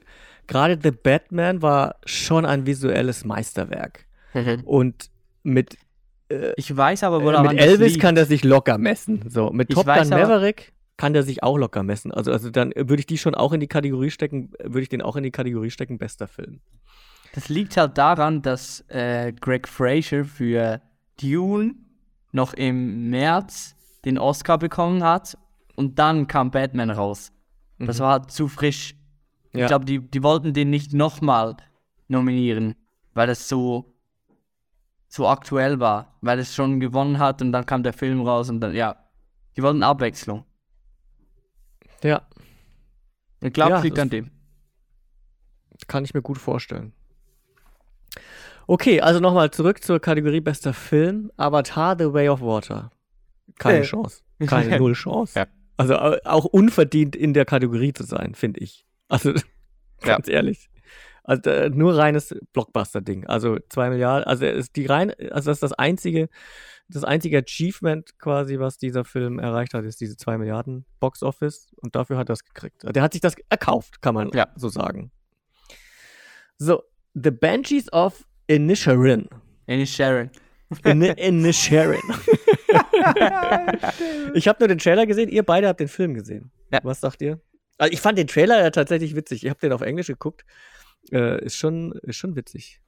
gerade 0.46 0.78
The 0.82 0.90
Batman 0.90 1.60
war 1.62 1.96
schon 2.04 2.44
ein 2.46 2.66
visuelles 2.66 3.24
Meisterwerk. 3.24 4.06
Und 4.64 5.10
mit, 5.42 5.76
äh, 6.30 6.52
Ich 6.56 6.74
weiß 6.76 7.02
aber, 7.04 7.20
äh, 7.20 7.24
woran 7.24 7.46
mit 7.46 7.58
das 7.58 7.66
Elvis 7.66 7.92
liegt. 7.92 8.02
kann 8.02 8.14
der 8.14 8.26
sich 8.26 8.44
locker 8.44 8.78
messen. 8.78 9.24
So, 9.28 9.50
mit 9.50 9.70
Ich 9.70 9.74
Top 9.74 9.86
Gun 9.86 10.08
Maverick 10.08 10.72
kann 10.96 11.12
der 11.12 11.22
sich 11.22 11.42
auch 11.44 11.56
locker 11.56 11.82
messen. 11.84 12.10
Also, 12.12 12.32
also 12.32 12.50
dann 12.50 12.72
würde 12.74 12.96
ich 12.96 13.06
die 13.06 13.18
schon 13.18 13.34
auch 13.36 13.52
in 13.52 13.60
die 13.60 13.68
Kategorie 13.68 14.10
stecken, 14.10 14.50
würde 14.62 14.80
ich 14.82 14.88
den 14.88 15.00
auch 15.02 15.14
in 15.16 15.22
die 15.22 15.30
Kategorie 15.30 15.70
stecken, 15.70 15.96
bester 15.98 16.26
Film. 16.26 16.60
Das 17.34 17.48
liegt 17.48 17.76
halt 17.76 17.96
daran, 17.98 18.42
dass 18.42 18.80
äh, 18.88 19.32
Greg 19.32 19.68
Fraser 19.68 20.24
für 20.24 20.80
Dune 21.22 21.74
noch 22.32 22.52
im 22.54 23.10
März 23.10 23.76
den 24.04 24.18
Oscar 24.18 24.58
bekommen 24.58 25.04
hat 25.04 25.38
und 25.76 25.98
dann 25.98 26.26
kam 26.26 26.50
Batman 26.50 26.90
raus. 26.90 27.30
Das 27.78 27.98
Mhm. 27.98 28.02
war 28.02 28.12
halt 28.12 28.30
zu 28.32 28.48
frisch. 28.48 28.94
Ich 29.52 29.60
Ja. 29.60 29.66
glaube, 29.68 29.84
die, 29.84 30.00
die 30.00 30.22
wollten 30.24 30.52
den 30.52 30.70
nicht 30.70 30.92
nochmal 30.94 31.56
nominieren, 32.08 32.74
weil 33.14 33.26
das 33.28 33.48
so, 33.48 33.94
so 35.08 35.26
aktuell 35.26 35.80
war, 35.80 36.14
weil 36.20 36.38
es 36.38 36.54
schon 36.54 36.80
gewonnen 36.80 37.18
hat 37.18 37.40
und 37.42 37.50
dann 37.52 37.64
kam 37.66 37.82
der 37.82 37.92
Film 37.92 38.20
raus 38.22 38.50
und 38.50 38.60
dann, 38.60 38.74
ja, 38.74 38.96
die 39.56 39.62
wollten 39.62 39.82
Abwechslung. 39.82 40.44
Ja, 42.02 42.22
Ich 43.40 43.52
glaube, 43.52 43.70
Ja, 43.72 43.78
es 43.78 43.84
liegt 43.84 43.98
an 43.98 44.10
dem. 44.10 44.30
kann 45.86 46.04
ich 46.04 46.12
mir 46.14 46.22
gut 46.22 46.38
vorstellen. 46.38 46.92
Okay, 48.66 49.00
also 49.00 49.18
nochmal 49.20 49.50
zurück 49.50 49.82
zur 49.82 49.98
Kategorie 50.00 50.40
bester 50.40 50.74
Film. 50.74 51.32
Avatar, 51.36 51.96
The 51.98 52.12
Way 52.12 52.28
of 52.28 52.40
Water. 52.42 52.90
Keine 53.58 53.78
Äh. 53.78 53.82
Chance. 53.82 54.22
Keine 54.46 54.76
Null 54.78 54.92
Chance. 54.92 55.38
Ja. 55.38 55.46
Also 55.78 55.96
au- 55.96 56.18
auch 56.24 56.44
unverdient 56.44 57.16
in 57.16 57.32
der 57.32 57.44
Kategorie 57.46 57.92
zu 57.92 58.04
sein, 58.04 58.34
finde 58.34 58.60
ich. 58.60 58.84
Also 59.08 59.32
ganz 60.02 60.28
ehrlich. 60.28 60.68
Also 61.28 61.50
äh, 61.50 61.68
nur 61.68 61.94
reines 61.94 62.34
Blockbuster-Ding. 62.54 63.26
Also 63.26 63.58
zwei 63.68 63.90
Milliarden. 63.90 64.24
Also 64.24 64.46
ist 64.46 64.74
die 64.76 64.86
rein, 64.86 65.12
also 65.30 65.50
das 65.50 65.58
ist 65.58 65.62
das 65.62 65.72
einzige, 65.74 66.30
das 66.88 67.04
einzige 67.04 67.36
Achievement 67.38 68.18
quasi, 68.18 68.58
was 68.58 68.78
dieser 68.78 69.04
Film 69.04 69.38
erreicht 69.38 69.74
hat, 69.74 69.84
ist 69.84 70.00
diese 70.00 70.16
zwei 70.16 70.38
Milliarden 70.38 70.86
Box 71.00 71.22
Office 71.22 71.70
und 71.82 71.94
dafür 71.94 72.16
hat 72.16 72.30
er 72.30 72.32
das 72.32 72.44
gekriegt. 72.46 72.82
Der 72.82 73.02
hat 73.02 73.12
sich 73.12 73.20
das 73.20 73.34
erkauft, 73.50 74.00
kann 74.00 74.14
man 74.14 74.30
Ja. 74.32 74.48
so 74.56 74.70
sagen. 74.70 75.12
So, 76.56 76.82
The 77.12 77.30
Banshees 77.30 77.92
of 77.92 78.24
Inisherin. 78.46 79.28
Annie 79.66 79.86
Sharon. 79.86 80.30
In 80.84 81.02
Inisherin. 81.02 82.00
ich 84.34 84.48
habe 84.48 84.58
nur 84.60 84.68
den 84.68 84.78
Trailer 84.78 85.06
gesehen, 85.06 85.28
ihr 85.28 85.42
beide 85.42 85.68
habt 85.68 85.80
den 85.80 85.88
Film 85.88 86.14
gesehen. 86.14 86.50
Ja. 86.72 86.80
Was 86.82 87.00
sagt 87.00 87.20
ihr? 87.20 87.38
Also 87.76 87.92
ich 87.92 88.00
fand 88.00 88.16
den 88.16 88.26
Trailer 88.28 88.62
ja 88.62 88.70
tatsächlich 88.70 89.14
witzig. 89.14 89.44
Ich 89.44 89.50
habe 89.50 89.60
den 89.60 89.72
auf 89.72 89.82
Englisch 89.82 90.06
geguckt. 90.08 90.44
Äh, 91.12 91.44
ist, 91.44 91.56
schon, 91.56 91.92
ist 92.02 92.16
schon 92.16 92.36
witzig. 92.36 92.80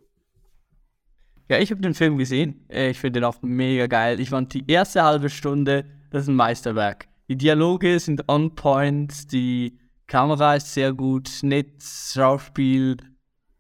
Ja, 1.48 1.58
ich 1.58 1.70
habe 1.72 1.80
den 1.80 1.94
Film 1.94 2.16
gesehen. 2.16 2.64
Äh, 2.68 2.90
Ich 2.90 3.00
finde 3.00 3.20
den 3.20 3.24
auch 3.24 3.42
mega 3.42 3.86
geil. 3.86 4.20
Ich 4.20 4.30
fand 4.30 4.54
die 4.54 4.64
erste 4.70 5.02
halbe 5.02 5.28
Stunde, 5.30 5.84
das 6.10 6.22
ist 6.22 6.28
ein 6.28 6.36
Meisterwerk. 6.36 7.08
Die 7.28 7.36
Dialoge 7.36 7.98
sind 8.00 8.28
on 8.28 8.54
point, 8.54 9.32
die 9.32 9.78
Kamera 10.06 10.56
ist 10.56 10.74
sehr 10.74 10.92
gut, 10.92 11.28
Schnitt, 11.28 11.82
Schauspiel. 11.82 12.96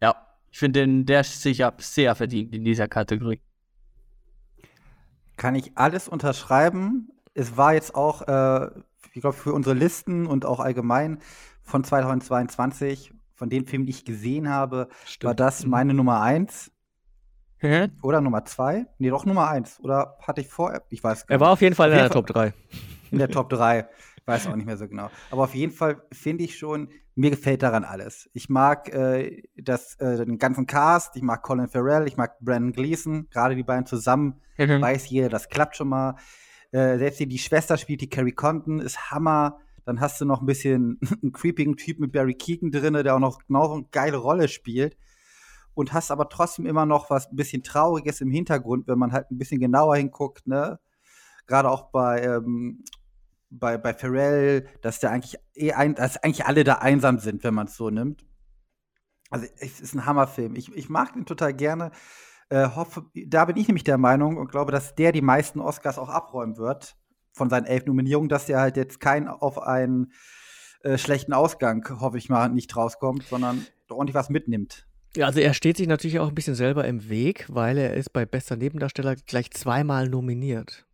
Ja, 0.02 0.16
ich 0.50 0.58
finde 0.58 0.80
den, 0.80 1.06
der 1.06 1.20
ist 1.20 1.40
sicher 1.42 1.72
sehr 1.78 2.14
verdient 2.14 2.54
in 2.54 2.64
dieser 2.64 2.88
Kategorie. 2.88 3.40
Kann 5.36 5.54
ich 5.54 5.76
alles 5.76 6.08
unterschreiben. 6.08 7.10
Es 7.34 7.56
war 7.56 7.74
jetzt 7.74 7.94
auch, 7.94 8.22
äh, 8.28 8.70
ich 9.14 9.20
glaube, 9.20 9.36
für 9.36 9.52
unsere 9.52 9.74
Listen 9.74 10.26
und 10.26 10.44
auch 10.44 10.60
allgemein 10.60 11.18
von 11.62 11.84
2022, 11.84 13.12
von 13.40 13.48
den 13.48 13.64
Filmen, 13.64 13.86
die 13.86 13.90
ich 13.92 14.04
gesehen 14.04 14.50
habe, 14.50 14.88
war 15.22 15.34
das 15.34 15.64
Mhm. 15.64 15.70
meine 15.70 15.94
Nummer 15.94 16.20
eins 16.20 16.70
oder 18.02 18.20
Nummer 18.20 18.44
zwei? 18.44 18.86
Nee, 18.98 19.08
doch 19.08 19.24
Nummer 19.24 19.48
eins. 19.48 19.80
Oder 19.80 20.18
hatte 20.20 20.42
ich 20.42 20.48
vor? 20.48 20.78
Ich 20.90 21.02
weiß 21.02 21.26
gar 21.26 21.34
Er 21.34 21.40
war 21.40 21.50
auf 21.52 21.62
jeden 21.62 21.74
Fall 21.74 21.90
in 21.90 21.96
der 21.96 22.10
Top 22.10 22.26
3. 22.26 22.52
in 23.10 23.18
der 23.18 23.30
Top 23.30 23.48
3. 23.48 23.88
Weiß 24.26 24.46
auch 24.46 24.56
nicht 24.56 24.66
mehr 24.66 24.76
so 24.76 24.86
genau. 24.86 25.10
Aber 25.30 25.44
auf 25.44 25.54
jeden 25.54 25.72
Fall 25.72 26.02
finde 26.12 26.44
ich 26.44 26.58
schon, 26.58 26.90
mir 27.14 27.30
gefällt 27.30 27.62
daran 27.62 27.84
alles. 27.84 28.28
Ich 28.34 28.50
mag 28.50 28.92
äh, 28.94 29.42
das, 29.56 29.94
äh, 30.00 30.24
den 30.26 30.36
ganzen 30.38 30.66
Cast, 30.66 31.16
ich 31.16 31.22
mag 31.22 31.42
Colin 31.42 31.68
Farrell, 31.68 32.06
ich 32.06 32.16
mag 32.18 32.38
Brandon 32.40 32.72
Gleason, 32.72 33.26
gerade 33.30 33.56
die 33.56 33.62
beiden 33.64 33.86
zusammen 33.86 34.40
Mhm. 34.58 34.82
weiß 34.82 35.08
jeder, 35.08 35.30
das 35.30 35.48
klappt 35.48 35.76
schon 35.76 35.88
mal. 35.88 36.16
Äh, 36.72 36.98
selbst 36.98 37.18
die, 37.20 37.26
die 37.26 37.38
Schwester 37.38 37.78
spielt, 37.78 38.02
die 38.02 38.10
Carrie 38.10 38.32
Condon, 38.32 38.80
ist 38.80 39.10
Hammer. 39.10 39.58
Dann 39.90 40.00
hast 40.00 40.20
du 40.20 40.24
noch 40.24 40.40
ein 40.40 40.46
bisschen 40.46 41.00
einen 41.20 41.32
creepigen 41.32 41.76
Typ 41.76 41.98
mit 41.98 42.12
Barry 42.12 42.34
Keegan 42.34 42.70
drin, 42.70 42.94
der 42.94 43.16
auch 43.16 43.18
noch 43.18 43.44
genau 43.44 43.74
eine 43.74 43.84
geile 43.90 44.18
Rolle 44.18 44.46
spielt. 44.46 44.96
Und 45.74 45.92
hast 45.92 46.12
aber 46.12 46.28
trotzdem 46.28 46.64
immer 46.64 46.86
noch 46.86 47.10
was 47.10 47.28
ein 47.28 47.34
bisschen 47.34 47.64
Trauriges 47.64 48.20
im 48.20 48.30
Hintergrund, 48.30 48.86
wenn 48.86 49.00
man 49.00 49.12
halt 49.12 49.32
ein 49.32 49.38
bisschen 49.38 49.58
genauer 49.58 49.96
hinguckt, 49.96 50.46
ne? 50.46 50.78
Gerade 51.48 51.68
auch 51.70 51.90
bei, 51.90 52.22
ähm, 52.22 52.84
bei, 53.50 53.78
bei 53.78 53.92
Pharrell, 53.92 54.68
dass 54.80 55.00
der 55.00 55.10
eigentlich 55.10 55.40
eh 55.56 55.72
ein, 55.72 55.96
dass 55.96 56.18
eigentlich 56.18 56.46
alle 56.46 56.62
da 56.62 56.74
einsam 56.74 57.18
sind, 57.18 57.42
wenn 57.42 57.54
man 57.54 57.66
es 57.66 57.74
so 57.74 57.90
nimmt. 57.90 58.24
Also 59.28 59.46
es 59.58 59.80
ist 59.80 59.94
ein 59.94 60.06
Hammerfilm. 60.06 60.54
Ich, 60.54 60.72
ich 60.72 60.88
mag 60.88 61.14
den 61.14 61.26
total 61.26 61.52
gerne. 61.52 61.90
Äh, 62.48 62.68
hoffe, 62.76 63.10
da 63.26 63.44
bin 63.44 63.56
ich 63.56 63.66
nämlich 63.66 63.84
der 63.84 63.98
Meinung 63.98 64.36
und 64.36 64.52
glaube, 64.52 64.70
dass 64.70 64.94
der 64.94 65.10
die 65.10 65.20
meisten 65.20 65.58
Oscars 65.58 65.98
auch 65.98 66.10
abräumen 66.10 66.58
wird 66.58 66.96
von 67.32 67.50
seinen 67.50 67.66
elf 67.66 67.86
Nominierungen, 67.86 68.28
dass 68.28 68.46
der 68.46 68.60
halt 68.60 68.76
jetzt 68.76 69.00
kein 69.00 69.28
auf 69.28 69.62
einen 69.62 70.12
äh, 70.82 70.98
schlechten 70.98 71.32
Ausgang, 71.32 71.86
hoffe 72.00 72.18
ich 72.18 72.28
mal, 72.28 72.48
nicht 72.48 72.74
rauskommt, 72.76 73.24
sondern 73.24 73.66
ordentlich 73.88 74.14
was 74.14 74.30
mitnimmt. 74.30 74.86
Ja, 75.16 75.26
also 75.26 75.40
er 75.40 75.54
steht 75.54 75.76
sich 75.76 75.88
natürlich 75.88 76.20
auch 76.20 76.28
ein 76.28 76.34
bisschen 76.34 76.54
selber 76.54 76.84
im 76.86 77.08
Weg, 77.08 77.46
weil 77.48 77.78
er 77.78 77.94
ist 77.94 78.12
bei 78.12 78.26
bester 78.26 78.56
Nebendarsteller 78.56 79.16
gleich 79.16 79.50
zweimal 79.50 80.08
nominiert. 80.08 80.86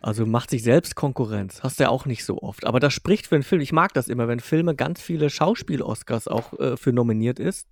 Also 0.00 0.26
macht 0.26 0.50
sich 0.50 0.62
selbst 0.62 0.94
Konkurrenz. 0.94 1.62
Hast 1.62 1.80
du 1.80 1.84
ja 1.84 1.88
auch 1.88 2.06
nicht 2.06 2.24
so 2.24 2.40
oft. 2.40 2.66
Aber 2.66 2.78
das 2.78 2.92
spricht 2.92 3.26
für 3.26 3.34
einen 3.34 3.42
Film. 3.42 3.60
Ich 3.60 3.72
mag 3.72 3.92
das 3.94 4.08
immer, 4.08 4.28
wenn 4.28 4.38
Filme 4.38 4.76
ganz 4.76 5.00
viele 5.00 5.28
Schauspiel-Oscars 5.28 6.28
auch 6.28 6.52
äh, 6.60 6.76
für 6.76 6.92
nominiert 6.92 7.40
ist. 7.40 7.68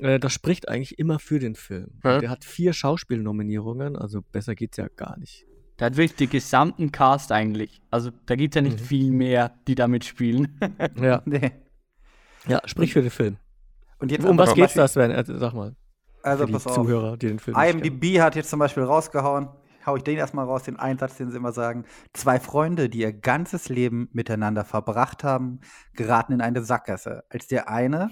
Äh, 0.00 0.18
das 0.18 0.32
spricht 0.32 0.68
eigentlich 0.68 0.98
immer 0.98 1.18
für 1.18 1.38
den 1.38 1.54
Film. 1.54 2.00
Ja. 2.04 2.18
Der 2.18 2.28
hat 2.28 2.44
vier 2.44 2.72
Schauspielnominierungen, 2.72 3.96
also 3.96 4.20
besser 4.20 4.54
geht's 4.54 4.76
ja 4.76 4.88
gar 4.88 5.18
nicht. 5.18 5.46
Der 5.78 5.86
hat 5.86 5.96
wirklich 5.96 6.16
den 6.16 6.30
gesamten 6.30 6.90
Cast 6.92 7.30
eigentlich. 7.32 7.80
Also 7.90 8.10
da 8.26 8.34
gibt 8.34 8.54
es 8.54 8.56
ja 8.56 8.62
nicht 8.62 8.80
Mhm. 8.80 8.84
viel 8.84 9.10
mehr, 9.12 9.52
die 9.66 9.74
da 9.74 9.86
mitspielen. 9.88 10.58
Ja, 11.00 11.22
Nee. 11.24 11.52
ja 12.46 12.60
spricht 12.64 12.92
für 12.94 13.02
den 13.02 13.10
Film. 13.10 13.36
Und 13.98 14.10
jetzt 14.10 14.24
Um 14.24 14.38
was 14.38 14.54
geht's 14.54 14.74
da, 14.74 14.86
Sven? 14.88 15.10
Also, 15.12 15.36
sag 15.38 15.54
mal. 15.54 15.74
Also 16.22 16.42
für 16.42 16.46
die 16.46 16.52
pass 16.52 16.66
auf. 16.66 16.74
Zuhörer, 16.74 17.16
die 17.16 17.28
den 17.28 17.38
Film. 17.38 17.56
IMDb 17.56 18.20
hat 18.20 18.34
jetzt 18.36 18.50
zum 18.50 18.58
Beispiel 18.58 18.82
rausgehauen, 18.82 19.48
hau 19.86 19.96
ich 19.96 20.02
den 20.02 20.16
erstmal 20.18 20.44
raus, 20.44 20.64
den 20.64 20.76
Einsatz, 20.78 21.16
den 21.16 21.30
sie 21.30 21.36
immer 21.36 21.52
sagen. 21.52 21.84
Zwei 22.12 22.38
Freunde, 22.40 22.88
die 22.88 22.98
ihr 23.00 23.12
ganzes 23.12 23.68
Leben 23.68 24.08
miteinander 24.12 24.64
verbracht 24.64 25.22
haben, 25.24 25.60
geraten 25.94 26.32
in 26.32 26.40
eine 26.40 26.62
Sackgasse. 26.62 27.24
Als 27.30 27.46
der 27.46 27.68
eine 27.70 28.10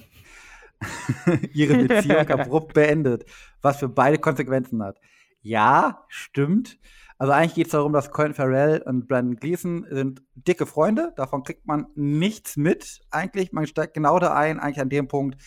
ihre 1.52 1.76
Beziehung 1.86 2.28
abrupt 2.28 2.74
beendet, 2.74 3.24
was 3.62 3.78
für 3.78 3.88
beide 3.88 4.18
Konsequenzen 4.18 4.82
hat. 4.82 4.98
Ja, 5.42 6.04
stimmt. 6.08 6.78
Also 7.18 7.32
eigentlich 7.32 7.54
geht 7.54 7.66
es 7.66 7.72
darum, 7.72 7.92
dass 7.92 8.10
Colin 8.10 8.34
Farrell 8.34 8.82
und 8.82 9.08
Brandon 9.08 9.36
Gleason 9.36 9.86
sind 9.90 10.22
dicke 10.34 10.66
Freunde. 10.66 11.12
Davon 11.16 11.42
kriegt 11.42 11.66
man 11.66 11.86
nichts 11.94 12.56
mit. 12.56 13.00
Eigentlich, 13.10 13.52
man 13.52 13.66
steigt 13.66 13.94
genau 13.94 14.18
da 14.18 14.34
ein, 14.34 14.60
eigentlich 14.60 14.80
an 14.80 14.90
dem 14.90 15.08
Punkt, 15.08 15.40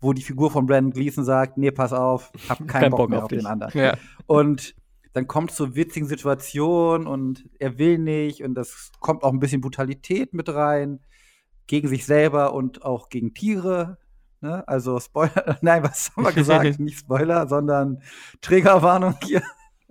wo 0.00 0.12
die 0.12 0.22
Figur 0.22 0.50
von 0.50 0.66
Brandon 0.66 0.92
Gleason 0.92 1.24
sagt, 1.24 1.58
nee, 1.58 1.70
pass 1.70 1.92
auf, 1.92 2.32
hab 2.48 2.58
keinen 2.66 2.66
Kein 2.66 2.90
Bock, 2.90 2.98
Bock 3.00 3.10
mehr 3.10 3.18
auf 3.18 3.24
auf, 3.24 3.30
den 3.30 3.46
anderen. 3.46 3.72
ja. 3.78 3.96
Und 4.26 4.74
dann 5.12 5.26
kommt 5.26 5.50
es 5.50 5.56
zu 5.56 5.76
witzigen 5.76 6.08
Situationen 6.08 7.06
und 7.06 7.44
er 7.58 7.78
will 7.78 7.98
nicht 7.98 8.42
und 8.42 8.54
das 8.54 8.90
kommt 9.00 9.22
auch 9.22 9.32
ein 9.32 9.40
bisschen 9.40 9.60
Brutalität 9.60 10.32
mit 10.32 10.48
rein 10.48 11.00
gegen 11.66 11.88
sich 11.88 12.06
selber 12.06 12.54
und 12.54 12.82
auch 12.84 13.10
gegen 13.10 13.34
Tiere. 13.34 13.98
Ne? 14.40 14.66
Also 14.66 14.98
Spoiler, 14.98 15.58
nein, 15.60 15.82
was 15.82 16.10
haben 16.16 16.24
wir 16.24 16.32
gesagt? 16.34 16.80
nicht 16.80 16.98
Spoiler, 16.98 17.46
sondern 17.46 18.02
Triggerwarnung 18.40 19.16
hier. 19.22 19.42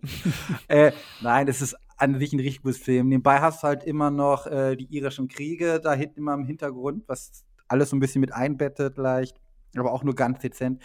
äh, 0.68 0.92
nein, 1.22 1.48
es 1.48 1.62
ist 1.62 1.76
an 1.98 2.20
sich 2.20 2.34
ein 2.34 2.40
richtig 2.40 2.64
gutes 2.64 2.80
Film. 2.80 3.10
Nebenbei 3.10 3.40
hast 3.40 3.64
du 3.64 3.68
halt 3.68 3.84
immer 3.84 4.10
noch 4.10 4.48
äh, 4.48 4.76
die 4.76 4.86
irischen 4.94 5.28
Kriege 5.28 5.80
da 5.80 5.94
hinten 5.94 6.20
immer 6.20 6.34
im 6.34 6.46
Hintergrund, 6.46 7.04
was 7.08 7.44
alles 7.68 7.90
so 7.92 7.96
ein 7.96 8.00
bisschen 8.00 8.22
mit 8.22 8.34
einbettet 8.34 8.98
leicht, 8.98 9.40
aber 9.76 9.92
auch 9.92 10.04
nur 10.04 10.16
ganz 10.16 10.40
dezent. 10.40 10.82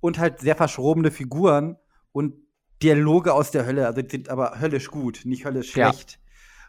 Und 0.00 0.18
halt 0.18 0.40
sehr 0.40 0.56
verschrobene 0.56 1.10
Figuren 1.10 1.76
und 2.12 2.34
Dialoge 2.82 3.32
aus 3.32 3.50
der 3.50 3.66
Hölle, 3.66 3.86
also 3.86 4.02
die 4.02 4.10
sind 4.10 4.28
aber 4.28 4.60
höllisch 4.60 4.88
gut, 4.90 5.22
nicht 5.24 5.44
höllisch 5.44 5.74
Ja. 5.74 5.90
schlecht. 5.90 6.20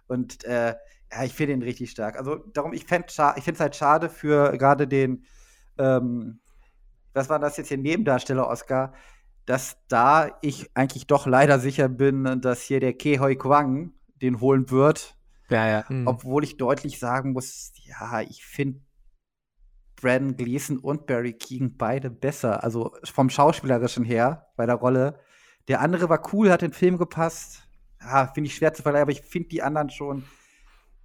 Und 0.08 0.44
äh, 0.46 0.76
ja, 1.12 1.24
ich 1.24 1.34
finde 1.34 1.54
ihn 1.54 1.62
richtig 1.62 1.92
stark. 1.92 2.18
Also 2.18 2.36
darum, 2.36 2.74
ich 2.74 2.86
finde 2.86 3.08
es 3.08 3.60
halt 3.60 3.76
schade 3.76 4.10
für 4.10 4.58
gerade 4.58 4.88
den, 4.88 5.26
ähm, 5.78 6.40
was 7.14 7.30
war 7.30 7.40
das 7.40 7.58
jetzt 7.58 7.68
hier, 7.68 7.78
Nebendarsteller-Oscar, 7.78 8.94
dass 9.50 9.78
da 9.88 10.38
ich 10.43 10.70
eigentlich 10.76 11.08
doch 11.08 11.26
leider 11.26 11.58
sicher 11.58 11.89
bin, 11.89 12.39
dass 12.39 12.62
hier 12.62 12.80
der 12.80 12.93
Ke 12.93 13.20
Hoi 13.20 13.36
Kwang 13.36 13.93
den 14.22 14.41
holen 14.41 14.70
wird. 14.70 15.18
ja, 15.50 15.68
ja. 15.68 15.89
Hm. 15.89 16.06
Obwohl 16.06 16.43
ich 16.43 16.58
deutlich 16.58 17.00
sagen 17.00 17.32
muss, 17.32 17.72
ja, 17.84 18.22
ich 18.22 18.45
finde 18.45 18.82
Brandon 19.95 20.38
Gleason 20.38 20.78
und 20.78 21.08
Barry 21.08 21.34
Keegan 21.34 21.78
beide 21.78 22.12
besser. 22.12 22.64
Also 22.64 22.93
vom 23.04 23.32
Schauspielerischen 23.32 24.06
her 24.06 24.52
bei 24.56 24.68
der 24.68 24.76
Rolle. 24.76 25.20
Der 25.68 25.82
andere 25.82 26.10
war 26.10 26.32
cool, 26.32 26.52
hat 26.52 26.62
den 26.62 26.72
Film 26.72 27.00
gepasst. 27.00 27.68
Ja, 28.02 28.28
finde 28.28 28.50
ich 28.50 28.56
schwer 28.56 28.76
zu 28.76 28.84
vergleichen, 28.84 29.02
aber 29.02 29.14
ich 29.14 29.24
finde 29.24 29.50
die 29.50 29.64
anderen 29.64 29.89
schon. 29.89 30.26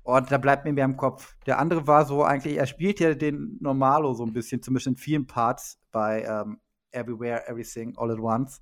Und 0.03 0.31
da 0.31 0.37
bleibt 0.37 0.67
mir 0.67 0.75
mehr 0.75 0.85
im 0.85 0.99
Kopf. 0.99 1.35
Der 1.47 1.59
andere 1.59 1.87
war 1.87 2.05
so 2.05 2.23
eigentlich, 2.23 2.59
er 2.59 2.67
spielt 2.67 3.01
ja 3.01 3.15
den 3.15 3.57
Normalo 3.63 4.13
so 4.13 4.23
ein 4.23 4.35
bisschen, 4.35 4.61
zumindest 4.61 4.89
in 4.89 4.97
vielen 4.97 5.27
Parts 5.27 5.81
bei 5.91 6.25
ähm, 6.25 6.59
Everywhere, 6.95 7.49
Everything, 7.49 7.95
All 7.97 8.11
at 8.11 8.19
Once. 8.19 8.61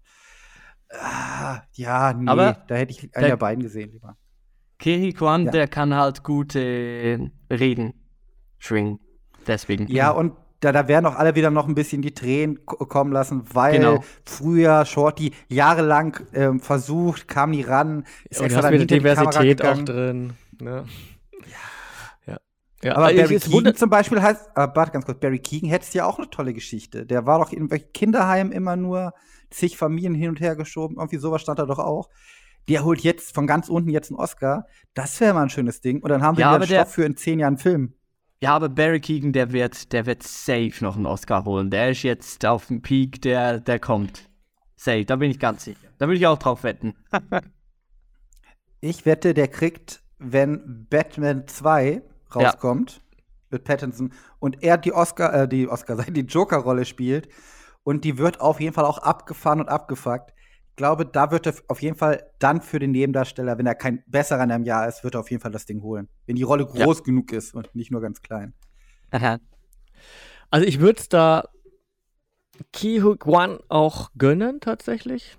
Ah, 0.91 1.63
ja, 1.73 2.13
nee, 2.13 2.29
Aber 2.29 2.57
da 2.67 2.75
hätte 2.75 2.93
ich 2.93 3.15
einen 3.17 3.27
der- 3.27 3.37
beiden 3.37 3.63
gesehen 3.63 3.93
lieber. 3.93 4.17
Kiri 4.79 5.13
Kwan, 5.13 5.45
Ja. 5.47 5.51
der 5.53 5.69
kann 5.69 5.95
halt 5.95 6.23
gut 6.25 6.55
äh, 6.57 7.31
reden. 7.51 7.95
Schwingen. 8.59 8.99
Deswegen. 9.47 9.87
Ja, 9.89 10.11
und 10.11 10.35
da, 10.61 10.71
da 10.73 10.87
werden 10.89 11.07
auch 11.07 11.17
alle 11.17 11.35
wieder 11.35 11.51
noch 11.51 11.67
ein 11.67 11.75
bisschen 11.75 12.03
die 12.03 12.13
Tränen 12.15 12.65
ko- 12.67 12.85
kommen 12.87 13.13
lassen, 13.13 13.43
weil 13.55 13.79
Genau. 13.79 14.05
früher 14.25 14.85
Shorty 14.85 15.33
jahrelang 15.49 16.19
ähm, 16.35 16.61
versucht, 16.61 17.27
kam 17.27 17.51
nie 17.51 17.63
ran, 17.63 18.05
ist 18.29 18.41
Und 18.41 18.47
extra 18.47 18.63
dann 18.63 18.79
die 18.79 18.87
Diversität 18.87 19.65
auch 19.65 19.83
drin. 19.85 20.35
Ne? 20.61 20.85
Ja. 22.85 22.97
Aber 22.97 23.13
ich- 23.13 23.21
Barry 23.21 23.35
es 23.37 23.45
Keegan 23.45 23.75
zum 23.75 23.91
Beispiel 23.91 24.21
heißt, 24.21 24.51
aber 24.57 24.75
warte 24.75 24.93
ganz 24.93 25.05
kurz, 25.07 25.21
Barry 25.21 25.39
Keegan 25.39 25.71
hättest 25.71 25.95
ja 25.95 26.05
auch 26.07 26.19
eine 26.19 26.29
tolle 26.31 26.53
Geschichte. 26.53 27.07
Der 27.07 27.27
war 27.27 27.39
doch 27.39 27.53
in 27.53 27.69
Kinderheimen 27.93 28.53
immer 28.53 28.77
nur 28.77 29.13
zig 29.51 29.77
Familien 29.77 30.15
hin 30.15 30.31
und 30.31 30.41
her 30.41 30.57
geschoben, 30.57 30.97
irgendwie 30.97 31.19
sowas 31.19 31.43
stand 31.43 31.59
da 31.59 31.67
doch 31.67 31.79
auch. 31.79 32.09
Der 32.69 32.85
holt 32.85 33.01
jetzt 33.01 33.35
von 33.35 33.47
ganz 33.47 33.69
unten 33.69 33.91
jetzt 33.91 34.11
einen 34.11 34.19
Oscar. 34.21 34.67
Das 34.95 35.21
wäre 35.21 35.35
mal 35.35 35.43
ein 35.43 35.51
schönes 35.51 35.81
Ding. 35.81 36.01
Und 36.01 36.11
dann 36.11 36.23
haben 36.23 36.37
wir 36.37 36.43
Ja, 36.43 36.57
wieder 36.57 36.67
Stoff 36.83 36.95
für 36.95 37.05
in 37.05 37.17
zehn 37.17 37.39
Jahren 37.41 37.59
Film. 37.59 37.95
Ja, 38.41 38.55
aber 38.55 38.69
Barry 38.69 39.01
Keegan, 39.01 39.33
der 39.33 39.53
wird, 39.53 39.93
der 39.93 40.07
wird 40.07 40.23
safe 40.23 40.73
noch 40.81 40.97
einen 40.97 41.07
Oscar 41.07 41.45
holen. 41.45 41.71
Der 41.71 41.91
ist 41.91 42.03
jetzt 42.03 42.45
auf 42.47 42.67
dem 42.67 42.81
Peak, 42.83 43.21
der, 43.23 43.61
der 43.61 43.79
kommt. 43.79 44.29
Safe, 44.77 45.05
da 45.05 45.17
bin 45.17 45.31
ich 45.31 45.39
ganz 45.39 45.65
sicher. 45.65 45.89
Da 45.99 46.07
würde 46.07 46.17
ich 46.19 46.27
auch 46.27 46.39
drauf 46.39 46.63
wetten. 46.65 46.95
Ich 48.81 49.07
wette, 49.07 49.33
der 49.35 49.47
kriegt, 49.49 50.03
wenn 50.19 50.87
Batman 50.91 51.47
2 51.47 52.03
rauskommt 52.37 53.03
mit 53.51 53.65
Pattinson 53.65 54.13
und 54.39 54.63
er 54.63 54.79
die 54.79 54.93
Oscar, 54.93 55.33
äh, 55.35 55.49
die 55.49 55.69
Oscar, 55.69 55.97
die 56.09 56.21
Joker-Rolle 56.23 56.85
spielt 56.85 57.29
und 57.85 58.05
die 58.05 58.19
wird 58.19 58.41
auf 58.41 58.61
jeden 58.61 58.75
Fall 58.75 58.85
auch 58.85 58.99
abgefahren 58.99 59.61
und 59.61 59.69
abgefuckt. 59.69 60.33
Ich 60.71 60.77
glaube, 60.77 61.05
da 61.05 61.31
wird 61.31 61.47
er 61.47 61.55
auf 61.69 61.83
jeden 61.83 61.97
Fall 61.97 62.31
dann 62.39 62.63
für 62.63 62.79
den 62.79 62.93
Nebendarsteller, 62.93 63.59
wenn 63.59 63.67
er 63.67 63.75
kein 63.75 64.03
besserer 64.07 64.43
in 64.45 64.51
einem 64.51 64.65
Jahr 64.65 64.89
ist, 64.89 65.05
wird 65.05 65.15
er 65.15 65.21
auf 65.21 65.31
jeden 65.31 65.43
Fall 65.43 65.53
das 65.53 65.67
Ding 65.67 65.83
holen. 65.83 66.09
Wenn 66.27 66.37
die 66.37 66.43
Rolle 66.45 66.67
Ja. 66.73 66.85
groß 66.87 67.05
genug 67.05 67.31
ist 67.33 67.55
und 67.55 67.75
nicht 67.75 67.91
nur 67.91 68.01
ganz 68.01 68.23
klein. 68.23 68.55
Also 70.51 70.67
ich 70.67 70.81
würde 70.81 70.99
es 70.99 71.09
da 71.11 71.45
Ki 72.73 73.01
Hook 73.03 73.27
One 73.27 73.61
auch 73.69 74.11
gönnen, 74.17 74.61
tatsächlich. 74.61 75.37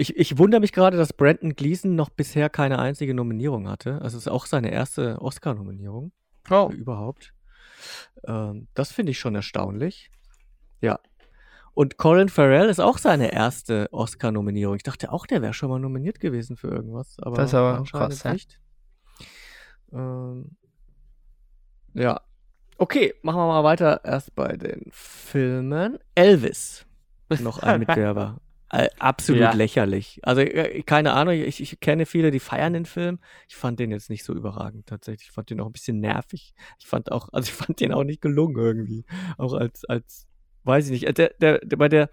Ich, 0.00 0.16
ich 0.16 0.38
wundere 0.38 0.60
mich 0.60 0.72
gerade, 0.72 0.96
dass 0.96 1.12
Brandon 1.12 1.54
Gleason 1.56 1.96
noch 1.96 2.08
bisher 2.08 2.48
keine 2.48 2.78
einzige 2.78 3.14
Nominierung 3.14 3.68
hatte. 3.68 3.94
Also 4.00 4.16
es 4.16 4.26
ist 4.26 4.28
auch 4.32 4.46
seine 4.46 4.70
erste 4.70 5.20
Oscar-Nominierung 5.20 6.12
Oh. 6.50 6.70
überhaupt. 6.72 7.34
Ähm, 8.24 8.68
das 8.74 8.92
finde 8.92 9.10
ich 9.10 9.18
schon 9.18 9.34
erstaunlich. 9.34 10.10
Ja. 10.80 11.00
Und 11.74 11.96
Colin 11.96 12.28
Farrell 12.28 12.68
ist 12.68 12.78
auch 12.80 12.96
seine 12.98 13.32
erste 13.32 13.88
Oscar-Nominierung. 13.92 14.76
Ich 14.76 14.82
dachte 14.84 15.12
auch, 15.12 15.26
der 15.26 15.42
wäre 15.42 15.52
schon 15.52 15.68
mal 15.68 15.80
nominiert 15.80 16.20
gewesen 16.20 16.56
für 16.56 16.68
irgendwas, 16.68 17.16
aber, 17.20 17.36
Das 17.36 17.50
ist 17.50 17.54
aber 17.54 17.78
anscheinend 17.78 18.20
krass, 18.20 18.32
nicht. 18.32 18.60
Ähm, 19.92 20.56
ja. 21.94 22.20
Okay, 22.78 23.14
machen 23.22 23.38
wir 23.40 23.46
mal 23.48 23.64
weiter 23.64 24.00
erst 24.04 24.34
bei 24.36 24.56
den 24.56 24.86
Filmen. 24.92 25.98
Elvis, 26.14 26.86
noch 27.40 27.58
ein 27.58 27.80
Mitwerber. 27.80 28.40
Äh, 28.70 28.88
absolut 28.98 29.40
Ja. 29.40 29.52
lächerlich. 29.52 30.20
Also 30.22 30.42
äh, 30.42 30.82
keine 30.82 31.14
Ahnung, 31.14 31.34
ich, 31.34 31.60
ich 31.62 31.80
kenne 31.80 32.04
viele, 32.04 32.30
die 32.30 32.40
feiern 32.40 32.74
den 32.74 32.84
Film. 32.84 33.18
Ich 33.48 33.56
fand 33.56 33.80
den 33.80 33.90
jetzt 33.90 34.10
nicht 34.10 34.24
so 34.24 34.34
überragend 34.34 34.86
tatsächlich. 34.86 35.28
Ich 35.28 35.32
fand 35.34 35.48
den 35.50 35.60
auch 35.60 35.66
ein 35.66 35.72
bisschen 35.72 36.00
nervig. 36.00 36.52
Ich 36.78 36.86
fand 36.86 37.10
auch, 37.10 37.28
also 37.32 37.48
ich 37.48 37.54
fand 37.54 37.80
den 37.80 37.92
auch 37.92 38.04
nicht 38.04 38.20
gelungen 38.20 38.56
irgendwie. 38.56 39.04
Auch 39.38 39.54
als, 39.54 39.84
als, 39.86 40.26
weiß 40.64 40.86
ich 40.86 40.90
nicht. 40.90 41.04
äh, 41.06 41.12
Der, 41.14 41.30
der, 41.40 41.58
der, 41.60 41.76
bei 41.78 41.88
der, 41.88 42.10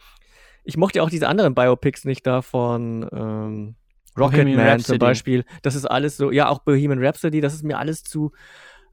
ich 0.64 0.78
mochte 0.78 1.00
ja 1.00 1.04
auch 1.04 1.10
diese 1.10 1.28
anderen 1.28 1.56
Biopics 1.56 2.06
nicht 2.06 2.26
da 2.26 2.42
von, 2.42 3.08
ähm, 3.12 3.76
Rocketman 4.18 4.80
zum. 4.80 4.98
Beispiel. 4.98 5.44
Das 5.62 5.76
ist 5.76 5.86
alles 5.86 6.16
so, 6.16 6.32
ja, 6.32 6.48
auch 6.48 6.60
Bohemian 6.60 7.04
Rhapsody, 7.04 7.42
das 7.42 7.54
ist 7.54 7.64
mir 7.64 7.78
alles 7.78 8.02
zu, 8.04 8.32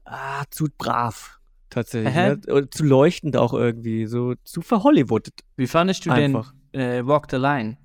ah, 0.03 0.43
zu 0.49 0.67
brav. 0.77 1.39
Tatsächlich. 1.69 2.13
Ne? 2.13 2.39
Zu 2.69 2.83
leuchtend 2.83 3.37
auch 3.37 3.53
irgendwie, 3.53 4.05
so 4.05 4.35
zu 4.43 4.61
verhollywoodet. 4.61 5.39
Wie 5.55 5.65
fandest 5.67 6.05
du 6.05 6.11
Einfach. 6.11 6.51
denn 6.51 6.59
äh, 6.73 7.05
Walk 7.05 7.27
the 7.31 7.37
Line? 7.37 7.77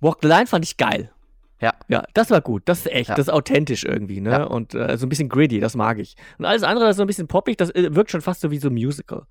Walk 0.00 0.18
the 0.22 0.28
Line 0.28 0.46
fand 0.46 0.64
ich 0.64 0.76
geil. 0.76 1.10
Ja. 1.60 1.72
Ja, 1.86 2.02
das 2.14 2.30
war 2.30 2.40
gut. 2.40 2.62
Das 2.64 2.80
ist 2.80 2.86
echt, 2.92 3.08
Ja. 3.10 3.14
das 3.14 3.28
ist 3.28 3.32
authentisch 3.32 3.84
irgendwie, 3.84 4.20
ne? 4.20 4.30
Ja. 4.30 4.44
Und 4.44 4.74
äh, 4.74 4.96
so 4.98 5.06
ein 5.06 5.08
bisschen 5.08 5.28
gritty, 5.28 5.60
das 5.60 5.76
mag 5.76 5.98
ich. 6.00 6.16
Und 6.38 6.44
alles 6.44 6.64
andere, 6.64 6.86
das 6.86 6.92
ist 6.92 6.96
so 6.96 7.04
ein 7.04 7.06
bisschen 7.06 7.28
poppig, 7.28 7.56
das 7.56 7.70
äh, 7.70 7.94
wirkt 7.94 8.10
schon 8.10 8.20
fast 8.20 8.40
so 8.40 8.50
wie 8.50 8.58
so 8.58 8.68
ein 8.68 8.74
Musical. 8.74 9.26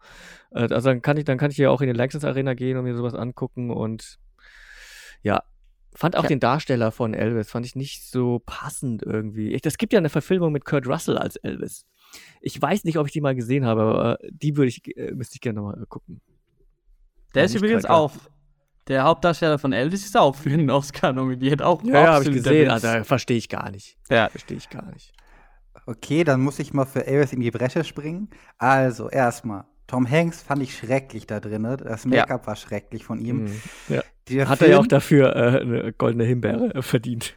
Äh, 0.52 0.62
also 0.74 0.90
dann 0.90 1.02
kann 1.02 1.18
ich, 1.18 1.26
dann 1.26 1.38
kann 1.38 1.52
ich 1.52 1.58
ja 1.58 1.70
auch 1.70 1.82
in 1.82 1.88
den 1.88 1.96
Lanxess 1.98 2.24
Arena 2.24 2.54
gehen 2.54 2.78
und 2.78 2.86
mir 2.86 2.96
sowas 2.96 3.16
angucken 3.16 3.70
und 3.70 4.18
ja. 5.24 5.44
Fand 5.94 6.16
auch 6.16 6.24
Ja. 6.24 6.30
den 6.30 6.40
Darsteller 6.40 6.94
von 6.94 7.14
Elvis, 7.14 7.50
fand 7.52 7.66
ich 7.66 7.76
nicht 7.76 8.10
so 8.10 8.42
passend 8.46 9.04
irgendwie. 9.04 9.52
Ich, 9.52 9.62
das 9.62 9.78
gibt 9.78 9.92
ja 9.92 10.00
eine 10.00 10.08
Verfilmung 10.08 10.54
mit 10.54 10.64
Kurt 10.64 10.88
Russell 10.88 11.18
als 11.18 11.36
Elvis. 11.36 11.86
Ich 12.40 12.62
weiß 12.62 12.86
nicht, 12.86 12.98
ob 12.98 13.08
ich 13.08 13.12
die 13.12 13.20
mal 13.20 13.36
gesehen 13.36 13.66
habe, 13.66 13.82
aber 13.82 14.24
äh, 14.24 14.30
die 14.32 14.56
würde 14.56 14.70
ich, 14.70 14.82
äh, 14.96 15.12
müsste 15.12 15.36
ich 15.36 15.42
gerne 15.42 15.60
nochmal 15.60 15.86
gucken. 15.90 16.22
Der 17.36 17.44
ist 17.44 17.56
übrigens 17.56 17.84
auch. 17.84 18.14
Der 18.92 19.04
Hauptdarsteller 19.04 19.58
von 19.58 19.72
Elvis 19.72 20.04
ist 20.06 20.18
auch 20.18 20.36
für 20.36 20.50
einen 20.52 20.70
Oscar 20.70 21.14
nominiert. 21.14 21.62
Auch 21.62 21.82
Ja, 21.84 21.94
ja 21.94 22.14
habe 22.16 22.26
ich 22.26 22.32
gesehen, 22.32 22.70
also 22.70 23.04
verstehe 23.06 23.38
ich 23.38 23.48
gar 23.48 23.72
nicht. 23.72 23.98
Ja. 24.10 24.28
Verstehe 24.30 24.58
ich 24.58 24.70
gar 24.70 24.86
nicht. 24.92 25.14
Okay, 25.86 26.24
dann 26.26 26.42
muss 26.42 26.60
ich 26.60 26.74
mal 26.74 26.86
für 26.86 27.08
Elvis 27.08 27.32
in 27.34 27.40
die 27.40 27.52
Bresche 27.52 27.84
springen. 27.86 28.30
Also, 28.58 29.10
erstmal, 29.10 29.64
Tom 29.88 30.08
Hanks 30.10 30.42
fand 30.44 30.62
ich 30.62 30.78
schrecklich 30.78 31.26
da 31.26 31.40
drin. 31.40 31.62
ne? 31.62 31.78
Das 31.78 32.06
Make-up 32.06 32.46
war 32.48 32.56
schrecklich 32.58 33.06
von 33.06 33.20
ihm. 33.20 33.46
Mhm. 33.46 33.62
Ja. 33.88 34.04
Der 34.30 34.50
Hat 34.50 34.62
er 34.62 34.68
ja 34.68 34.74
Film- 34.76 34.84
auch 34.84 34.88
dafür 34.88 35.36
äh, 35.36 35.62
eine 35.62 35.94
goldene 35.94 36.26
Himbeere 36.26 36.76
äh, 36.76 36.82
verdient. 36.82 37.36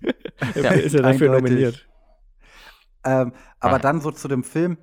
Ja, 0.57 0.71
ist 0.73 0.95
er 0.95 1.03
dafür 1.03 1.33
eindeutig. 1.35 1.43
nominiert. 1.53 1.89
Ähm, 3.05 3.33
aber 3.61 3.77
Ah. 3.77 3.79
dann 3.79 4.01
so 4.01 4.11
zu 4.11 4.29
dem 4.29 4.43
Film 4.45 4.77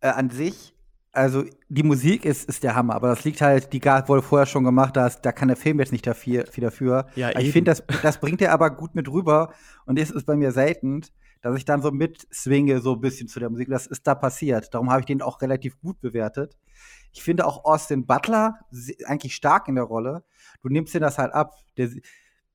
äh, 0.00 0.08
an 0.08 0.30
sich. 0.30 0.72
Also 1.16 1.44
die 1.68 1.82
Musik 1.82 2.24
ist, 2.24 2.48
ist 2.48 2.62
der 2.62 2.74
Hammer, 2.74 2.94
aber 2.94 3.08
das 3.08 3.24
liegt 3.24 3.40
halt, 3.40 3.72
die 3.72 3.80
Gard 3.80 4.08
wurde 4.08 4.22
vorher 4.22 4.46
schon 4.46 4.64
gemacht, 4.64 4.96
da, 4.96 5.06
ist, 5.06 5.22
da 5.22 5.32
kann 5.32 5.48
der 5.48 5.56
Film 5.56 5.80
jetzt 5.80 5.92
nicht 5.92 6.06
dafür, 6.06 6.46
viel 6.46 6.62
dafür. 6.62 7.06
Ja, 7.16 7.30
ich 7.38 7.52
finde, 7.52 7.70
das, 7.70 7.82
das 8.02 8.18
bringt 8.20 8.42
er 8.42 8.52
aber 8.52 8.70
gut 8.70 8.94
mit 8.94 9.08
rüber 9.08 9.52
und 9.86 9.98
das 9.98 10.10
ist 10.10 10.26
bei 10.26 10.36
mir 10.36 10.52
selten, 10.52 11.00
dass 11.40 11.56
ich 11.56 11.64
dann 11.64 11.80
so 11.80 11.90
mit 11.90 12.26
swinge 12.32 12.80
so 12.80 12.94
ein 12.94 13.00
bisschen 13.00 13.28
zu 13.28 13.40
der 13.40 13.50
Musik. 13.50 13.68
Das 13.70 13.86
ist 13.86 14.06
da 14.06 14.14
passiert. 14.14 14.74
Darum 14.74 14.90
habe 14.90 15.00
ich 15.00 15.06
den 15.06 15.22
auch 15.22 15.40
relativ 15.40 15.80
gut 15.80 16.00
bewertet. 16.00 16.56
Ich 17.12 17.22
finde 17.22 17.46
auch 17.46 17.64
Austin 17.64 18.04
Butler 18.04 18.58
eigentlich 19.06 19.34
stark 19.34 19.68
in 19.68 19.76
der 19.76 19.84
Rolle. 19.84 20.22
Du 20.62 20.68
nimmst 20.68 20.92
dir 20.92 21.00
das 21.00 21.18
halt 21.18 21.32
ab, 21.32 21.54
der, 21.76 21.88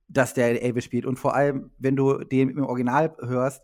dass 0.08 0.34
der 0.34 0.62
Elvis 0.62 0.86
spielt. 0.86 1.06
Und 1.06 1.18
vor 1.18 1.34
allem, 1.36 1.72
wenn 1.80 1.96
du 1.96 2.20
den 2.24 2.50
im 2.50 2.66
Original 2.66 3.16
hörst, 3.22 3.64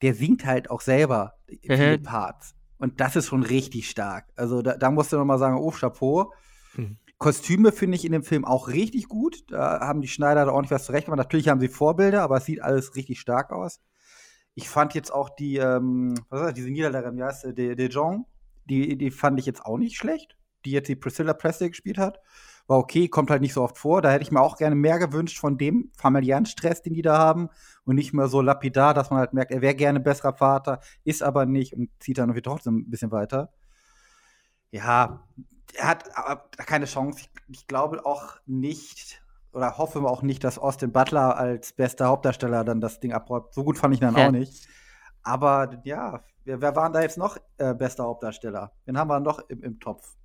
der 0.00 0.14
singt 0.14 0.46
halt 0.46 0.70
auch 0.70 0.80
selber 0.80 1.34
viele 1.60 1.98
Mhm. 1.98 2.02
Parts. 2.02 2.54
Und 2.78 3.00
das 3.00 3.16
ist 3.16 3.26
schon 3.26 3.42
richtig 3.42 3.90
stark. 3.90 4.26
Also 4.36 4.62
da, 4.62 4.76
da 4.76 4.90
musst 4.90 5.12
du 5.12 5.16
noch 5.16 5.24
mal 5.24 5.38
sagen, 5.38 5.58
oh, 5.58 5.70
Chapeau. 5.70 6.32
Mhm. 6.74 6.98
Kostüme 7.18 7.72
finde 7.72 7.96
ich 7.96 8.04
in 8.04 8.12
dem 8.12 8.22
Film 8.22 8.44
auch 8.44 8.68
richtig 8.68 9.08
gut. 9.08 9.50
Da 9.50 9.80
haben 9.80 10.00
die 10.00 10.08
Schneider 10.08 10.44
da 10.44 10.52
ordentlich 10.52 10.70
was 10.70 10.84
zurecht 10.84 11.06
gemacht. 11.06 11.18
Natürlich 11.18 11.48
haben 11.48 11.60
sie 11.60 11.68
Vorbilder, 11.68 12.22
aber 12.22 12.36
es 12.36 12.44
sieht 12.44 12.62
alles 12.62 12.94
richtig 12.94 13.18
stark 13.18 13.50
aus. 13.50 13.80
Ich 14.54 14.68
fand 14.68 14.94
jetzt 14.94 15.12
auch 15.12 15.28
die, 15.28 15.56
ähm, 15.56 16.14
was 16.28 16.40
ist 16.40 16.46
das, 16.46 16.54
diese 16.54 16.70
Niederländerin, 16.70 17.16
wie 17.16 17.24
heißt 17.24 17.42
sie, 17.42 17.54
De, 17.54 17.74
De 17.74 17.88
Jong, 17.88 18.26
die, 18.66 18.96
die 18.96 19.10
fand 19.10 19.40
ich 19.40 19.46
jetzt 19.46 19.64
auch 19.64 19.78
nicht 19.78 19.96
schlecht, 19.96 20.36
die 20.64 20.70
jetzt 20.70 20.88
die 20.88 20.96
Priscilla 20.96 21.32
Presley 21.32 21.70
gespielt 21.70 21.98
hat. 21.98 22.20
War 22.68 22.78
okay, 22.78 23.08
kommt 23.08 23.30
halt 23.30 23.42
nicht 23.42 23.54
so 23.54 23.62
oft 23.62 23.78
vor. 23.78 24.02
Da 24.02 24.10
hätte 24.10 24.22
ich 24.22 24.30
mir 24.30 24.40
auch 24.40 24.56
gerne 24.56 24.76
mehr 24.76 24.98
gewünscht 24.98 25.38
von 25.38 25.58
dem 25.58 25.90
familiären 25.96 26.46
Stress, 26.46 26.82
den 26.82 26.94
die 26.94 27.02
da 27.02 27.18
haben. 27.18 27.48
Und 27.84 27.96
nicht 27.96 28.12
mehr 28.12 28.28
so 28.28 28.40
lapidar, 28.42 28.94
dass 28.94 29.10
man 29.10 29.18
halt 29.20 29.32
merkt, 29.32 29.50
er 29.50 29.62
wäre 29.62 29.74
gerne 29.74 30.00
besserer 30.00 30.36
Vater, 30.36 30.80
ist 31.04 31.22
aber 31.22 31.46
nicht 31.46 31.72
und 31.74 31.90
zieht 31.98 32.18
dann 32.18 32.28
irgendwie 32.28 32.42
trotzdem 32.42 32.76
ein 32.76 32.90
bisschen 32.90 33.10
weiter. 33.10 33.52
Ja, 34.70 35.26
er 35.74 35.88
hat 35.88 36.16
aber 36.16 36.48
keine 36.58 36.84
Chance. 36.84 37.20
Ich, 37.20 37.30
ich 37.48 37.66
glaube 37.66 38.04
auch 38.04 38.36
nicht 38.46 39.22
oder 39.52 39.78
hoffe 39.78 40.00
auch 40.00 40.22
nicht, 40.22 40.44
dass 40.44 40.58
Austin 40.58 40.92
Butler 40.92 41.36
als 41.36 41.72
bester 41.72 42.06
Hauptdarsteller 42.08 42.64
dann 42.64 42.80
das 42.80 43.00
Ding 43.00 43.12
abräumt. 43.12 43.52
So 43.54 43.64
gut 43.64 43.78
fand 43.78 43.94
ich 43.94 44.00
ihn 44.00 44.12
dann 44.12 44.16
Ja. 44.16 44.28
auch 44.28 44.32
nicht. 44.32 44.68
Aber 45.22 45.80
ja, 45.84 46.22
wer, 46.44 46.60
wer 46.60 46.76
waren 46.76 46.92
da 46.92 47.00
jetzt 47.00 47.18
noch 47.18 47.38
äh, 47.56 47.74
bester 47.74 48.04
Hauptdarsteller? 48.04 48.72
Wen 48.84 48.98
haben 48.98 49.08
wir 49.08 49.20
noch 49.20 49.40
im, 49.48 49.62
im 49.62 49.80
Topf? 49.80 50.16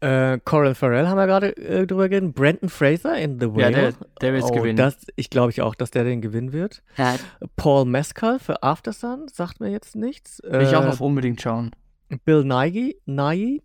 Äh, 0.00 0.38
Coral 0.44 0.74
Farrell 0.74 1.08
haben 1.08 1.16
wir 1.16 1.26
gerade 1.26 1.56
äh, 1.56 1.86
drüber 1.86 2.08
geredet. 2.08 2.34
Brandon 2.34 2.68
Fraser 2.68 3.18
in 3.18 3.40
The 3.40 3.46
Whale. 3.52 3.62
Ja, 3.62 3.70
der, 3.70 3.92
der 4.20 4.32
wird 4.34 4.44
oh, 4.44 4.50
gewinnen. 4.54 4.76
Das, 4.76 4.96
ich 5.16 5.28
glaube 5.30 5.50
ich 5.50 5.60
auch, 5.60 5.74
dass 5.74 5.90
der 5.90 6.04
den 6.04 6.20
gewinnen 6.20 6.52
wird. 6.52 6.82
ja, 6.96 7.16
Paul 7.56 7.84
Mescal 7.84 8.38
für 8.38 8.62
Aftersun 8.62 9.26
sagt 9.28 9.60
mir 9.60 9.70
jetzt 9.70 9.96
nichts. 9.96 10.40
will 10.44 10.62
ich 10.62 10.76
auch 10.76 10.84
Äh, 10.84 10.88
noch 10.90 11.00
unbedingt 11.00 11.40
schauen. 11.40 11.72
Bill 12.24 12.44
Nighy, 12.44 12.96
Nighy 13.06 13.62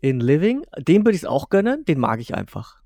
in 0.00 0.20
Living. 0.20 0.64
Dem 0.78 1.04
würde 1.04 1.14
ich 1.16 1.22
es 1.22 1.24
auch 1.28 1.50
gönnen. 1.50 1.84
Den 1.84 1.98
mag 2.00 2.20
ich 2.20 2.34
einfach. 2.34 2.76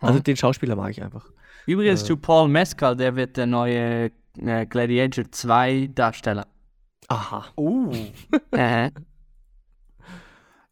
Also 0.00 0.16
Hm. 0.18 0.22
den 0.24 0.36
Schauspieler 0.36 0.76
mag 0.76 0.90
ich 0.90 1.02
einfach. 1.02 1.30
Übrigens 1.66 2.02
äh, 2.02 2.06
zu 2.06 2.16
Paul 2.16 2.48
Mescal, 2.48 2.96
der 2.96 3.16
wird 3.16 3.36
der 3.36 3.46
neue 3.46 4.10
äh, 4.38 4.66
Gladiator 4.66 5.24
2 5.30 5.90
Darsteller. 5.94 6.46
Aha. 7.08 7.46
Oh. 7.56 7.92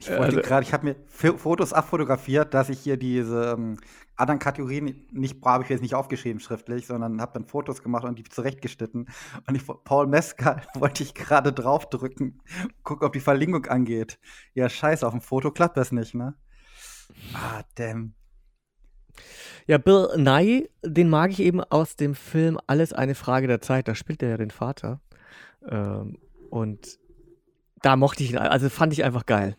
Ich 0.03 0.11
wollte 0.11 0.25
Also- 0.25 0.41
gerade, 0.41 0.67
ich 0.67 0.73
habe 0.73 0.85
mir 0.85 0.97
F 1.07 1.41
Fotos 1.41 1.73
abfotografiert, 1.73 2.55
dass 2.55 2.69
ich 2.69 2.81
hier 2.81 2.97
diese 2.97 3.53
ähm, 3.57 3.79
anderen 4.17 4.41
Kategorien 4.41 5.07
nicht 5.13 5.45
habe 5.45 5.63
ich 5.63 5.71
jetzt 5.71 5.81
nicht 5.81 5.95
aufgeschrieben 5.95 6.41
schriftlich, 6.41 6.87
sondern 6.87 7.21
habe 7.21 7.33
dann 7.35 7.47
Fotos 7.47 7.83
gemacht 7.83 8.05
und 8.05 8.19
die 8.19 8.25
zurechtgeschnitten. 8.25 9.09
Und 9.47 9.55
ich, 9.55 9.63
Paul 9.85 10.09
Mescal 10.09 10.61
wollte 10.75 11.05
ich 11.05 11.15
gerade 11.15 11.53
draufdrücken, 11.53 12.43
gucken, 12.83 13.07
ob 13.07 13.13
die 13.13 13.21
Verlinkung 13.21 13.67
angeht. 13.67 14.19
Ja, 14.55 14.69
scheiße, 14.69 15.07
auf 15.07 15.13
dem 15.13 15.21
Foto 15.21 15.53
klappt 15.53 15.77
das 15.77 15.93
nicht, 15.93 16.15
ne? 16.15 16.35
Ah, 17.35 17.63
damn. 17.77 18.15
Ja, 19.67 19.79
Bill 19.79 20.09
Nighy, 20.17 20.69
den 20.83 21.09
mag 21.11 21.31
ich 21.31 21.39
eben 21.41 21.61
aus 21.63 21.95
dem 21.95 22.17
Film 22.17 22.59
Alles 22.67 22.93
eine 22.93 23.15
Frage 23.15 23.47
der 23.47 23.61
Zeit. 23.61 23.87
Da 23.87 23.95
spielt 23.95 24.23
er 24.23 24.31
ja 24.31 24.37
den 24.37 24.51
Vater. 24.51 25.01
Ähm, 25.69 26.19
und 26.51 26.99
da 27.83 27.97
mochte 27.97 28.25
ich 28.25 28.33
ihn, 28.33 28.39
also 28.39 28.69
fand 28.69 28.93
ich 28.93 29.05
einfach 29.05 29.27
geil. 29.27 29.57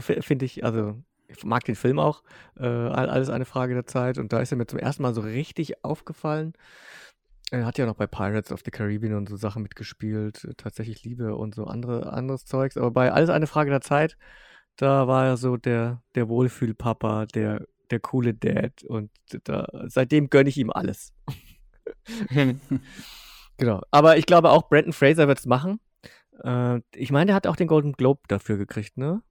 Finde 0.00 0.44
ich, 0.44 0.64
also 0.64 0.96
ich 1.28 1.44
mag 1.44 1.64
den 1.64 1.74
Film 1.74 1.98
auch. 1.98 2.22
Äh, 2.58 2.64
All- 2.66 3.08
Alles 3.10 3.28
eine 3.30 3.44
Frage 3.44 3.74
der 3.74 3.86
Zeit. 3.86 4.18
Und 4.18 4.32
da 4.32 4.40
ist 4.40 4.52
er 4.52 4.58
mir 4.58 4.66
zum 4.66 4.78
ersten 4.78 5.02
Mal 5.02 5.14
so 5.14 5.20
richtig 5.22 5.84
aufgefallen. 5.84 6.52
Er 7.50 7.66
hat 7.66 7.78
ja 7.78 7.86
noch 7.86 7.94
bei 7.96 8.06
Pirates 8.06 8.52
of 8.52 8.62
the 8.64 8.70
Caribbean 8.70 9.14
und 9.14 9.28
so 9.28 9.36
Sachen 9.36 9.62
mitgespielt. 9.62 10.44
äh, 10.44 10.54
Tatsächlich 10.56 11.04
Liebe 11.04 11.34
und 11.36 11.54
so 11.54 11.64
andere, 11.64 12.12
anderes 12.12 12.44
Zeugs. 12.44 12.76
Aber 12.76 12.90
bei 12.90 13.12
Alles 13.12 13.30
eine 13.30 13.46
Frage 13.46 13.70
der 13.70 13.80
Zeit, 13.80 14.16
da 14.76 15.06
war 15.08 15.26
er 15.26 15.36
so 15.36 15.56
der, 15.56 16.02
der 16.14 16.28
Wohlfühlpapa, 16.28 17.26
der, 17.26 17.64
der 17.90 18.00
coole 18.00 18.34
Dad. 18.34 18.82
Und 18.84 19.10
da, 19.44 19.66
seitdem 19.86 20.30
gönne 20.30 20.48
ich 20.48 20.56
ihm 20.58 20.70
alles. 20.70 21.12
Genau. 23.56 23.82
Aber 23.90 24.16
ich 24.16 24.26
glaube 24.26 24.50
auch, 24.50 24.68
Brandon 24.68 24.92
Fraser 24.92 25.28
wird 25.28 25.38
es 25.38 25.46
machen. 25.46 25.78
Äh, 26.42 26.80
ich 26.94 27.12
meine, 27.12 27.26
der 27.26 27.34
hat 27.36 27.46
auch 27.46 27.56
den 27.56 27.68
Golden 27.68 27.92
Globe 27.92 28.20
dafür 28.26 28.56
gekriegt, 28.56 28.96
ne? 28.96 29.22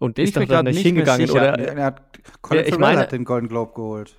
Und 0.00 0.14
Bin 0.14 0.24
ist 0.24 0.30
ich 0.30 0.34
doch 0.48 0.48
dann 0.48 0.64
nicht 0.64 0.80
hingegangen, 0.80 1.26
sicher. 1.26 1.52
oder? 1.54 1.58
Er, 1.58 1.84
hat, 1.84 2.18
Colin 2.40 2.62
Ja, 2.64 2.68
ich 2.68 2.78
meine- 2.78 3.00
hat 3.00 3.12
den 3.12 3.24
Golden 3.24 3.48
Globe 3.48 3.74
geholt. 3.74 4.16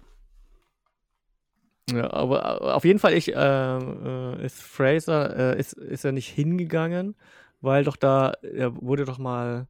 Ja, 1.91 2.13
aber 2.13 2.61
äh, 2.61 2.71
auf 2.71 2.85
jeden 2.85 2.99
Fall 2.99 3.13
ich, 3.13 3.33
äh, 3.35 3.77
äh, 3.77 4.45
ist 4.45 4.61
Fraser, 4.61 5.55
äh, 5.55 5.59
ist, 5.59 5.73
ist 5.73 6.05
er 6.05 6.11
nicht 6.11 6.29
hingegangen, 6.29 7.15
weil 7.61 7.83
doch 7.83 7.95
da, 7.95 8.33
er 8.43 8.75
wurde 8.79 9.05
doch 9.05 9.17
mal 9.17 9.67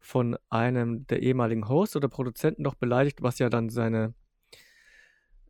von 0.00 0.36
einem 0.50 1.06
der 1.06 1.22
ehemaligen 1.22 1.68
Hosts 1.68 1.94
oder 1.94 2.08
Produzenten 2.08 2.64
doch 2.64 2.74
beleidigt, 2.74 3.22
was 3.22 3.38
ja 3.38 3.48
dann 3.48 3.70
seine, 3.70 4.14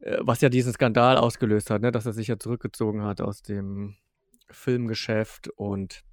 äh, 0.00 0.18
was 0.20 0.42
ja 0.42 0.50
diesen 0.50 0.74
Skandal 0.74 1.16
ausgelöst 1.16 1.70
hat, 1.70 1.80
ne, 1.80 1.90
dass 1.90 2.04
er 2.04 2.12
sich 2.12 2.28
ja 2.28 2.38
zurückgezogen 2.38 3.02
hat 3.02 3.22
aus 3.22 3.40
dem 3.42 3.96
Filmgeschäft 4.50 5.48
und 5.56 6.04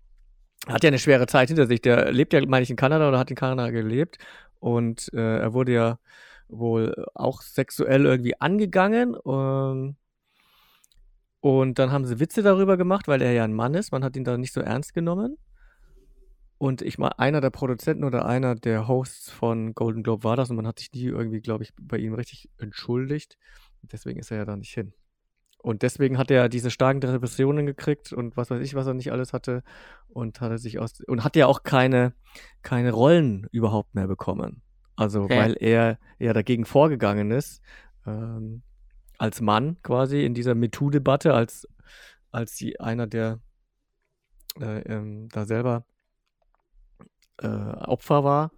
hat 0.68 0.84
ja 0.84 0.90
eine 0.90 1.00
schwere 1.00 1.28
Zeit 1.28 1.48
hinter 1.48 1.68
sich. 1.68 1.82
Der 1.82 2.12
lebt 2.12 2.34
ja, 2.34 2.46
meine 2.46 2.64
ich, 2.64 2.70
in 2.70 2.76
Kanada 2.76 3.08
oder 3.08 3.20
hat 3.20 3.30
in 3.30 3.36
Kanada 3.36 3.70
gelebt 3.70 4.18
und 4.60 5.10
äh, 5.14 5.40
er 5.40 5.54
wurde 5.54 5.74
ja 5.74 6.00
wohl 6.48 7.06
auch 7.14 7.42
sexuell 7.42 8.06
irgendwie 8.06 8.40
angegangen. 8.40 9.16
Ähm, 9.26 9.96
und 11.42 11.80
dann 11.80 11.92
haben 11.92 12.06
sie 12.06 12.20
Witze 12.20 12.42
darüber 12.42 12.76
gemacht, 12.76 13.08
weil 13.08 13.22
er 13.22 13.32
ja 13.32 13.44
ein 13.44 13.54
Mann 13.54 13.74
ist. 13.74 13.92
Man 13.92 14.04
hat 14.04 14.18
ihn 14.18 14.26
da 14.26 14.38
nicht 14.38 14.54
so 14.54 14.62
ernst 14.62 14.94
genommen. 14.94 15.38
Und 16.58 16.82
ich 16.82 16.98
mal, 16.98 17.14
einer 17.18 17.40
der 17.40 17.52
Produzenten 17.52 18.04
oder 18.04 18.26
einer 18.26 18.54
der 18.54 18.90
Hosts 18.90 19.30
von 19.30 19.74
Golden 19.74 20.04
Globe 20.04 20.26
war 20.26 20.36
das 20.36 20.50
und 20.50 20.58
man 20.58 20.68
hat 20.68 20.80
sich 20.80 20.92
nie 20.92 21.06
irgendwie, 21.06 21.40
glaube 21.40 21.64
ich, 21.64 21.72
bei 21.80 21.98
ihm 21.98 22.14
richtig 22.14 22.50
entschuldigt. 22.58 23.38
Deswegen 23.82 24.20
ist 24.20 24.30
er 24.30 24.40
ja 24.40 24.46
da 24.46 24.58
nicht 24.58 24.74
hin. 24.74 24.94
Und 25.62 25.82
deswegen 25.82 26.18
hat 26.18 26.32
er 26.32 26.48
diese 26.48 26.72
starken 26.72 27.02
Depressionen 27.02 27.66
gekriegt 27.66 28.14
und 28.14 28.38
was 28.38 28.50
weiß 28.50 28.62
ich, 28.62 28.76
was 28.76 28.88
er 28.88 28.94
nicht 28.94 29.12
alles 29.12 29.34
hatte. 29.34 29.64
Und 30.08 30.40
hat 30.42 30.52
er 30.52 30.58
sich 30.58 30.80
aus 30.80 31.02
und 31.02 31.24
hat 31.24 31.36
ja 31.36 31.48
auch 31.48 31.64
keine, 31.64 32.14
keine 32.62 32.92
Rollen 32.92 33.48
überhaupt 33.52 33.94
mehr 33.94 34.08
bekommen. 34.08 34.62
Also, 34.96 35.24
Okay. 35.24 35.38
weil 35.38 35.58
er 35.60 36.00
ja 36.18 36.34
dagegen 36.34 36.66
vorgegangen 36.66 37.32
ist. 37.32 37.62
Ähm, 38.08 38.64
als 39.18 39.42
Mann 39.42 39.78
quasi 39.84 40.26
in 40.26 40.34
dieser 40.34 40.56
MeToo-Debatte, 40.56 41.34
als, 41.34 41.68
als 42.32 42.56
sie 42.56 42.80
einer 42.80 43.06
der 43.06 43.40
äh, 44.60 44.80
ähm, 44.82 45.28
da 45.30 45.46
selber 45.46 45.84
äh, 47.38 47.48
Opfer 47.48 48.24
war, 48.24 48.52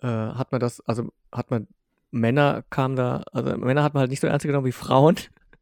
äh, 0.00 0.06
hat 0.06 0.52
man 0.52 0.60
das, 0.60 0.80
also 0.82 1.12
hat 1.32 1.50
man 1.50 1.66
Männer 2.12 2.62
kam 2.70 2.96
da, 2.96 3.22
also 3.32 3.56
Männer 3.56 3.82
hat 3.82 3.94
man 3.94 4.02
halt 4.02 4.10
nicht 4.10 4.20
so 4.20 4.26
ernst 4.26 4.46
genommen 4.46 4.66
wie 4.66 4.72
Frauen. 4.72 5.16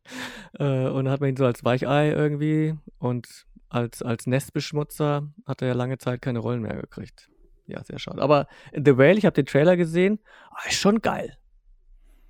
äh, 0.58 0.88
und 0.88 1.04
dann 1.04 1.10
hat 1.10 1.20
man 1.20 1.30
ihn 1.30 1.36
so 1.36 1.46
als 1.46 1.64
Weichei 1.64 2.10
irgendwie 2.10 2.74
und 2.98 3.46
als, 3.68 4.02
als 4.02 4.26
Nestbeschmutzer 4.26 5.28
hat 5.46 5.62
er 5.62 5.68
ja 5.68 5.74
lange 5.74 5.98
Zeit 5.98 6.22
keine 6.22 6.38
Rollen 6.38 6.62
mehr 6.62 6.76
gekriegt. 6.76 7.28
Ja, 7.66 7.82
sehr 7.82 7.98
schade. 7.98 8.20
Aber 8.22 8.46
The 8.72 8.96
Whale, 8.98 9.14
ich 9.18 9.24
habe 9.24 9.34
den 9.34 9.46
Trailer 9.46 9.76
gesehen, 9.76 10.18
oh, 10.52 10.68
ist 10.68 10.76
schon 10.78 11.00
geil. 11.00 11.36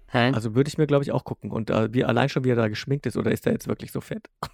Hä? 0.09 0.31
Also 0.33 0.55
würde 0.55 0.69
ich 0.69 0.79
mir, 0.79 0.87
glaube 0.87 1.03
ich, 1.03 1.11
auch 1.11 1.25
gucken. 1.25 1.51
Und 1.51 1.71
äh, 1.71 1.93
wie 1.93 2.05
allein 2.05 2.29
schon, 2.29 2.45
wie 2.45 2.51
er 2.51 2.57
da 2.57 2.69
geschminkt 2.69 3.05
ist, 3.07 3.17
oder 3.17 3.33
ist 3.33 3.45
er 3.47 3.53
jetzt 3.53 3.67
wirklich 3.69 3.93
so 3.93 4.01
fett? 4.01 4.29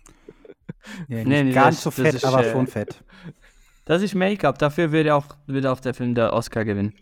Nee, 1.09 1.24
Nee, 1.24 1.42
nicht 1.42 1.44
nee, 1.44 1.52
ganz 1.52 1.76
das- 1.76 1.82
so 1.84 1.90
fett, 1.90 2.14
ist, 2.14 2.24
aber 2.24 2.47
äh, 2.47 2.52
schon 2.52 2.66
fett. 2.66 3.02
Das 3.84 4.02
ist 4.02 4.14
Make-up. 4.14 4.59
Dafür 4.59 4.92
wird 4.92 5.10
auch, 5.10 5.26
wird 5.47 5.66
auch 5.66 5.80
der 5.80 5.94
Film 5.94 6.14
der 6.14 6.32
Oscar 6.32 6.64
gewinnen. 6.64 6.94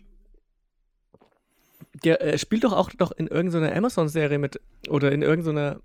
Der 2.03 2.21
äh, 2.21 2.37
spielt 2.37 2.63
doch 2.63 2.73
auch 2.73 2.89
noch 2.99 3.11
in 3.11 3.27
irgendeiner 3.27 3.75
Amazon-Serie 3.75 4.37
mit, 4.39 4.59
oder 4.89 5.11
in 5.11 5.21
irgendeiner, 5.21 5.81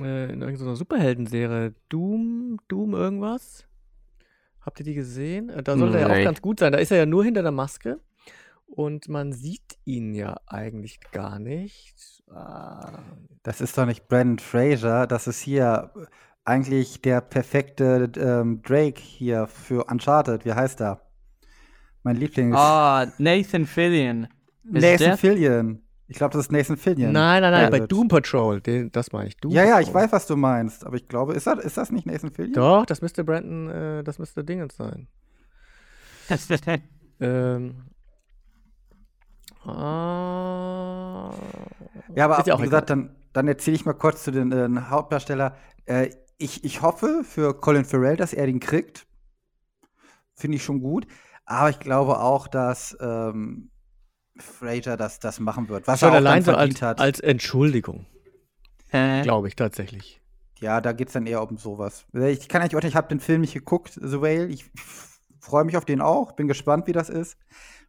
äh, 0.00 0.32
in 0.32 0.42
irgendeiner 0.42 0.76
Superhelden-Serie. 0.76 1.74
Doom, 1.88 2.58
Doom 2.68 2.94
irgendwas? 2.94 3.64
Habt 4.60 4.80
ihr 4.80 4.84
die 4.84 4.94
gesehen? 4.94 5.48
Äh, 5.48 5.62
Da 5.62 5.76
soll 5.76 5.94
er 5.94 6.00
ja 6.00 6.20
auch 6.20 6.24
ganz 6.24 6.42
gut 6.42 6.60
sein. 6.60 6.72
Da 6.72 6.78
ist 6.78 6.90
er 6.90 6.98
ja 6.98 7.06
nur 7.06 7.24
hinter 7.24 7.42
der 7.42 7.52
Maske. 7.52 8.00
Und 8.66 9.08
man 9.08 9.32
sieht 9.32 9.78
ihn 9.84 10.14
ja 10.14 10.36
eigentlich 10.46 10.98
gar 11.12 11.38
nicht. 11.38 12.22
Ah, 12.28 12.98
Das 13.44 13.60
ist 13.60 13.78
doch 13.78 13.86
nicht 13.86 14.08
Brandon 14.08 14.40
Fraser, 14.40 15.06
das 15.06 15.28
ist 15.28 15.40
hier 15.40 15.92
eigentlich 16.44 17.00
der 17.00 17.20
perfekte 17.20 18.10
ähm, 18.18 18.62
Drake 18.62 19.00
hier 19.00 19.46
für 19.46 19.84
Uncharted. 19.84 20.44
Wie 20.44 20.52
heißt 20.52 20.80
er? 20.80 21.00
Mein 22.02 22.16
Lieblings. 22.16 22.56
Ah, 22.56 23.06
Nathan 23.18 23.66
Fillion. 23.66 24.26
Ist 24.64 24.82
Nathan? 24.82 25.16
Fillion. 25.16 25.82
Ich 26.08 26.18
glaube, 26.18 26.32
das 26.34 26.46
ist 26.46 26.52
Nathan 26.52 26.76
Fillion. 26.76 27.10
Nein, 27.12 27.42
nein, 27.42 27.50
nein, 27.52 27.70
bei 27.70 27.78
David. 27.78 27.92
Doom 27.92 28.08
Patrol, 28.08 28.60
den, 28.60 28.92
das 28.92 29.10
meine 29.12 29.28
ich. 29.28 29.36
Doom 29.38 29.50
Ja, 29.52 29.64
ja, 29.64 29.80
ich 29.80 29.86
Patrol. 29.86 30.02
weiß, 30.02 30.12
was 30.12 30.26
du 30.26 30.36
meinst, 30.36 30.86
aber 30.86 30.96
ich 30.96 31.08
glaube, 31.08 31.34
ist 31.34 31.46
das, 31.46 31.64
ist 31.64 31.76
das 31.76 31.90
nicht 31.90 32.06
Nathan 32.06 32.30
Fillion? 32.30 32.54
Doch, 32.54 32.86
das 32.86 33.02
müsste 33.02 33.24
Brandon, 33.24 33.68
äh, 33.70 34.04
das 34.04 34.18
müsste 34.18 34.44
Dingens 34.44 34.76
sein. 34.76 35.08
Ähm. 37.20 37.86
Ah, 39.64 41.32
Ja, 42.14 42.24
aber 42.26 42.38
Ist 42.38 42.46
ja 42.46 42.54
auch 42.54 42.60
wie 42.60 42.64
gesagt, 42.64 42.90
dann, 42.90 43.16
dann 43.32 43.48
erzähle 43.48 43.74
ich 43.76 43.84
mal 43.84 43.94
kurz 43.94 44.22
zu 44.24 44.30
den 44.30 44.52
äh, 44.52 44.68
Hauptdarsteller. 44.88 45.56
Äh, 45.86 46.10
ich, 46.38 46.64
ich 46.64 46.82
hoffe 46.82 47.22
für 47.24 47.54
Colin 47.60 47.84
Farrell, 47.84 48.16
dass 48.16 48.32
er 48.32 48.46
den 48.46 48.60
kriegt. 48.60 49.06
Finde 50.34 50.56
ich 50.56 50.62
schon 50.64 50.80
gut. 50.80 51.06
Aber 51.46 51.70
ich 51.70 51.78
glaube 51.80 52.20
auch, 52.20 52.46
dass 52.48 52.96
ähm, 53.00 53.70
Fraser 54.38 54.96
das, 54.96 55.18
das 55.18 55.40
machen 55.40 55.68
wird. 55.68 55.86
Was 55.86 56.00
Schon 56.00 56.08
er 56.10 56.12
auch 56.12 56.16
allein 56.16 56.44
dann 56.44 56.44
so 56.44 56.52
verdient 56.52 56.82
als, 56.82 56.88
hat. 56.90 57.00
als 57.00 57.20
Entschuldigung, 57.20 58.06
Hä? 58.88 59.22
glaube 59.22 59.48
ich 59.48 59.56
tatsächlich. 59.56 60.20
Ja, 60.60 60.80
da 60.80 60.92
geht 60.92 61.08
es 61.08 61.14
dann 61.14 61.26
eher 61.26 61.42
um 61.42 61.58
sowas. 61.58 62.06
Ich 62.14 62.48
kann 62.48 62.62
eigentlich 62.62 62.76
auch 62.76 62.82
nicht, 62.82 62.92
ich 62.92 62.96
habe 62.96 63.08
den 63.08 63.20
Film 63.20 63.42
nicht 63.42 63.54
geguckt, 63.54 63.92
The 64.00 64.20
Whale. 64.22 64.46
Ich 64.46 64.70
freue 65.40 65.64
mich 65.64 65.76
auf 65.76 65.84
den 65.84 66.00
auch, 66.00 66.32
bin 66.32 66.48
gespannt, 66.48 66.86
wie 66.86 66.92
das 66.92 67.08
ist. 67.10 67.36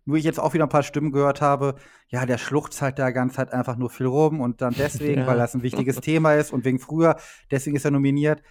Nur 0.06 0.18
ich 0.18 0.24
jetzt 0.24 0.40
auch 0.40 0.54
wieder 0.54 0.66
ein 0.66 0.70
paar 0.70 0.84
Stimmen 0.84 1.12
gehört 1.12 1.42
habe, 1.42 1.76
ja, 2.08 2.26
der 2.26 2.38
schluchzt 2.38 2.82
halt 2.82 2.98
da 2.98 3.12
ganz 3.12 3.38
halt 3.38 3.52
einfach 3.52 3.76
nur 3.76 3.90
viel 3.90 4.06
rum 4.06 4.40
und 4.42 4.62
dann 4.62 4.74
deswegen, 4.78 5.22
Ja. 5.22 5.28
weil 5.28 5.38
das 5.38 5.54
ein 5.54 5.64
wichtiges 5.64 5.98
Thema 6.02 6.34
ist 6.34 6.52
und 6.54 6.64
wegen 6.66 6.80
früher, 6.80 7.18
deswegen 7.52 7.76
ist 7.76 7.86
er 7.86 7.92
nominiert. 7.92 8.42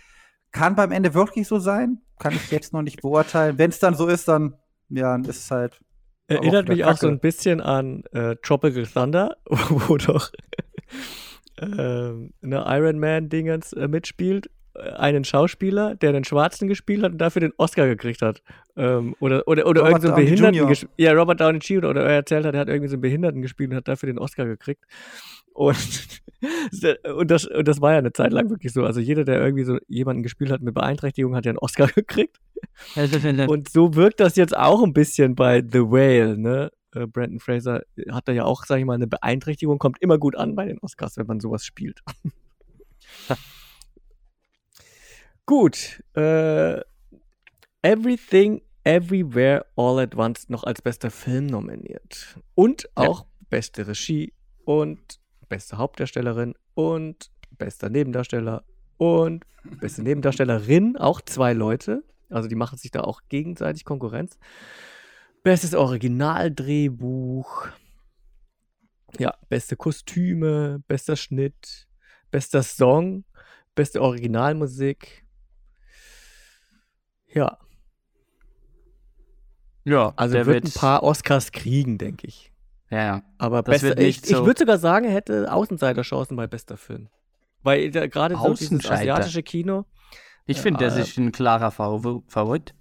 Kann 0.52 0.74
beim 0.76 0.92
Ende 0.92 1.12
wirklich 1.14 1.46
so 1.48 1.58
sein? 1.58 2.00
Kann 2.18 2.34
ich 2.34 2.50
jetzt 2.50 2.72
noch 2.72 2.82
nicht 2.82 3.02
beurteilen. 3.02 3.58
Wenn 3.58 3.70
es 3.70 3.78
dann 3.78 3.94
so 3.94 4.06
ist, 4.06 4.28
dann, 4.28 4.54
ja, 4.88 5.12
dann 5.12 5.24
ist 5.24 5.44
es 5.44 5.50
halt. 5.50 5.80
Erinnert 6.28 6.64
wieder 6.64 6.74
mich 6.74 6.84
auch 6.84 6.96
so 6.96 7.06
Kacke. 7.06 7.16
ein 7.16 7.20
bisschen 7.20 7.60
an 7.60 8.02
äh, 8.12 8.36
Tropical 8.42 8.86
Thunder, 8.86 9.36
wo 9.46 9.96
doch 9.96 10.30
ähm, 11.60 12.32
eine 12.42 12.64
Iron 12.66 12.98
Man-Dingens 12.98 13.72
äh, 13.72 13.88
mitspielt. 13.88 14.50
Äh, 14.74 14.90
Einen 14.90 15.24
Schauspieler, 15.24 15.94
der 15.94 16.12
den 16.12 16.24
Schwarzen 16.24 16.68
gespielt 16.68 17.02
hat 17.02 17.12
und 17.12 17.18
dafür 17.18 17.40
den 17.40 17.52
Oscar 17.56 17.86
gekriegt 17.86 18.22
hat. 18.22 18.42
Ähm, 18.76 19.14
oder 19.20 19.46
oder, 19.46 19.66
oder 19.66 19.82
Robert 19.82 20.04
irgendeinen 20.04 20.26
Downey 20.36 20.58
Behinderten. 20.60 20.88
Ja, 20.96 21.12
Robert 21.12 21.40
Downey 21.40 21.58
Jr. 21.58 21.90
Oder 21.90 22.02
er 22.02 22.16
erzählt 22.16 22.44
hat, 22.44 22.54
er 22.54 22.60
hat 22.60 22.68
irgendwie 22.68 22.88
so 22.88 22.94
einen 22.94 23.02
Behinderten 23.02 23.42
gespielt 23.42 23.70
und 23.70 23.76
hat 23.76 23.88
dafür 23.88 24.08
den 24.08 24.18
Oscar 24.18 24.46
gekriegt. 24.46 24.84
Und, 25.54 25.76
und, 27.16 27.30
das, 27.30 27.46
und 27.46 27.66
das 27.66 27.80
war 27.80 27.92
ja 27.92 27.98
eine 27.98 28.12
Zeit 28.12 28.32
lang 28.32 28.50
wirklich 28.50 28.72
so. 28.72 28.84
Also 28.84 29.00
jeder, 29.00 29.24
der 29.24 29.40
irgendwie 29.40 29.64
so 29.64 29.78
jemanden 29.88 30.22
gespielt 30.22 30.50
hat 30.50 30.60
mit 30.60 30.74
Beeinträchtigung, 30.74 31.34
hat 31.34 31.46
ja 31.46 31.50
einen 31.50 31.58
Oscar 31.58 31.86
gekriegt. 31.94 32.38
Und 33.48 33.68
so 33.68 33.94
wirkt 33.94 34.20
das 34.20 34.36
jetzt 34.36 34.56
auch 34.56 34.82
ein 34.82 34.92
bisschen 34.92 35.34
bei 35.34 35.60
The 35.62 35.80
Whale, 35.80 36.38
ne? 36.38 36.70
Äh, 36.94 37.06
Brandon 37.06 37.40
Fraser 37.40 37.82
hat 38.10 38.28
da 38.28 38.32
ja 38.32 38.44
auch, 38.44 38.64
sag 38.64 38.78
ich 38.78 38.84
mal, 38.84 38.94
eine 38.94 39.06
Beeinträchtigung, 39.06 39.78
kommt 39.78 40.00
immer 40.00 40.18
gut 40.18 40.36
an 40.36 40.54
bei 40.54 40.66
den 40.66 40.78
Oscars, 40.80 41.16
wenn 41.16 41.26
man 41.26 41.40
sowas 41.40 41.64
spielt. 41.64 42.00
gut. 45.46 46.02
Äh, 46.14 46.80
Everything, 47.82 48.62
Everywhere, 48.84 49.66
All 49.76 49.98
at 50.00 50.16
Once 50.16 50.48
noch 50.48 50.64
als 50.64 50.82
bester 50.82 51.10
Film 51.10 51.46
nominiert. 51.46 52.38
Und 52.54 52.84
Ja. 52.84 53.08
auch 53.08 53.26
beste 53.50 53.86
Regie 53.86 54.32
und 54.64 55.20
beste 55.48 55.78
Hauptdarstellerin 55.78 56.54
und 56.74 57.30
bester 57.52 57.88
Nebendarsteller 57.88 58.64
und 58.96 59.44
beste 59.80 60.02
Nebendarstellerin, 60.02 60.96
auch 60.96 61.20
zwei 61.20 61.52
Leute. 61.52 62.02
Also 62.28 62.48
die 62.48 62.54
machen 62.54 62.78
sich 62.78 62.90
da 62.90 63.00
auch 63.02 63.20
gegenseitig 63.28 63.84
Konkurrenz. 63.84 64.38
Bestes 65.42 65.74
Originaldrehbuch. 65.74 67.68
Ja, 69.18 69.34
beste 69.48 69.76
Kostüme, 69.76 70.82
bester 70.88 71.16
Schnitt, 71.16 71.86
bester 72.30 72.62
Song, 72.62 73.24
beste 73.74 74.02
Originalmusik. 74.02 75.24
Ja, 77.32 77.58
Ja, 79.84 80.12
also 80.16 80.34
der 80.34 80.46
wird 80.46 80.64
ein 80.64 80.72
paar 80.72 81.04
Oscars 81.04 81.52
kriegen, 81.52 81.96
denke 81.96 82.26
ich. 82.26 82.52
Ja, 82.90 82.98
ja. 83.04 83.22
Aber 83.38 83.62
bester, 83.62 83.88
wird 83.88 83.98
nicht 83.98 84.24
ich, 84.24 84.30
ich 84.32 84.36
so- 84.36 84.44
würde 84.44 84.58
sogar 84.58 84.78
sagen, 84.78 85.04
er 85.06 85.12
hätte 85.12 85.52
Außenseiterchancen 85.52 86.36
bei 86.36 86.48
bester 86.48 86.76
Film. 86.76 87.08
Weil 87.62 87.90
gerade 87.90 88.36
so 88.36 88.52
dieses 88.54 88.84
asiatische 88.90 89.42
Kino. 89.44 89.84
Ich 90.46 90.60
finde, 90.60 90.84
das 90.84 90.96
äh, 90.96 91.00
ist 91.02 91.16
ein 91.18 91.32
klarer 91.32 91.70
Favor- 91.70 92.22
Favorit. 92.28 92.74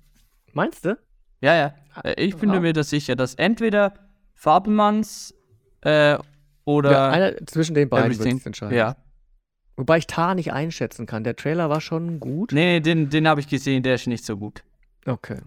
Meinst 0.54 0.86
du? 0.86 0.98
Ja, 1.42 1.56
ja. 1.56 1.74
Äh, 2.04 2.24
Ich 2.24 2.36
bin 2.38 2.52
Ja. 2.54 2.60
mir 2.60 2.74
da 2.74 2.84
sicher, 2.84 3.16
dass 3.16 3.36
entweder 3.36 3.94
Fabelmanns 4.34 5.34
äh, 5.82 6.18
oder 6.66 6.92
ja, 6.92 7.10
einer 7.10 7.46
zwischen 7.48 7.76
den 7.76 7.90
beiden 7.90 8.18
wird 8.18 8.34
es 8.34 8.46
entscheiden. 8.46 8.76
Ja. 8.78 8.96
Wobei 9.78 9.98
ich 9.98 10.08
Tar 10.08 10.36
nicht 10.36 10.54
einschätzen 10.54 11.06
kann. 11.06 11.24
Der 11.24 11.36
Trailer 11.36 11.70
war 11.70 11.82
schon 11.82 12.20
gut. 12.20 12.52
Nee, 12.54 12.80
den, 12.80 13.10
den 13.10 13.28
habe 13.28 13.42
ich 13.42 13.48
gesehen, 13.48 13.84
der 13.84 13.96
ist 13.96 14.08
nicht 14.08 14.24
so 14.26 14.38
gut. 14.38 14.64
Okay. 15.06 15.40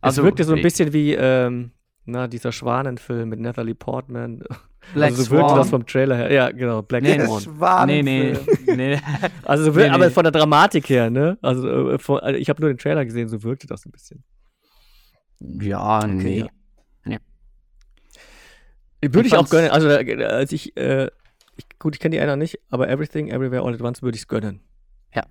Also, 0.00 0.20
es 0.20 0.24
wirkte 0.26 0.44
so 0.44 0.54
ein 0.54 0.62
bisschen 0.62 0.92
wie 0.92 1.14
ähm, 1.14 1.72
na, 2.08 2.26
dieser 2.28 2.52
Schwanenfilm 2.52 3.28
mit 3.28 3.40
Natalie 3.40 3.74
Portman. 3.74 4.42
Black 4.94 5.10
also 5.10 5.22
so 5.24 5.30
wirkte 5.32 5.48
Swan. 5.48 5.58
das 5.58 5.70
vom 5.70 5.86
Trailer 5.86 6.16
her. 6.16 6.32
Ja, 6.32 6.50
genau, 6.50 6.82
Black 6.82 7.02
Nee, 7.02 7.18
Swan. 7.26 7.86
Nee, 7.88 8.02
nee, 8.02 8.34
Schwanenfilm. 8.34 8.76
nee. 8.76 8.98
Also 9.44 9.64
so 9.64 9.76
wir- 9.76 9.84
Nee, 9.88 9.90
aber 9.94 10.06
nee. 10.06 10.10
von 10.12 10.22
der 10.24 10.32
Dramatik 10.32 10.88
her, 10.88 11.10
ne? 11.10 11.36
Also, 11.42 11.90
äh, 11.92 11.98
von, 11.98 12.20
also 12.20 12.38
ich 12.38 12.48
habe 12.48 12.60
nur 12.62 12.70
den 12.72 12.78
Trailer 12.78 13.04
gesehen, 13.04 13.28
so 13.28 13.42
wirkte 13.42 13.66
das 13.66 13.84
ein 13.86 13.92
bisschen. 13.92 14.24
Ja, 15.40 16.06
nee. 16.06 16.46
ja. 17.06 17.18
Würde 19.00 19.28
ich, 19.28 19.36
auch 19.36 19.48
gönnen. 19.48 19.70
Also 19.70 19.88
äh, 19.88 20.24
als 20.24 20.50
ich, 20.52 20.76
äh, 20.76 21.08
ich 21.56 21.66
gut, 21.78 21.94
ich 21.94 22.00
kenne 22.00 22.16
die 22.16 22.20
einer 22.20 22.34
nicht, 22.36 22.58
aber 22.68 22.88
Everything, 22.88 23.28
Everywhere, 23.28 23.62
All 23.62 23.74
at 23.74 23.80
Once 23.80 24.02
würde 24.02 24.16
ich 24.16 24.22
es 24.22 24.28
gönnen. 24.28 24.60
Ja. 25.14 25.22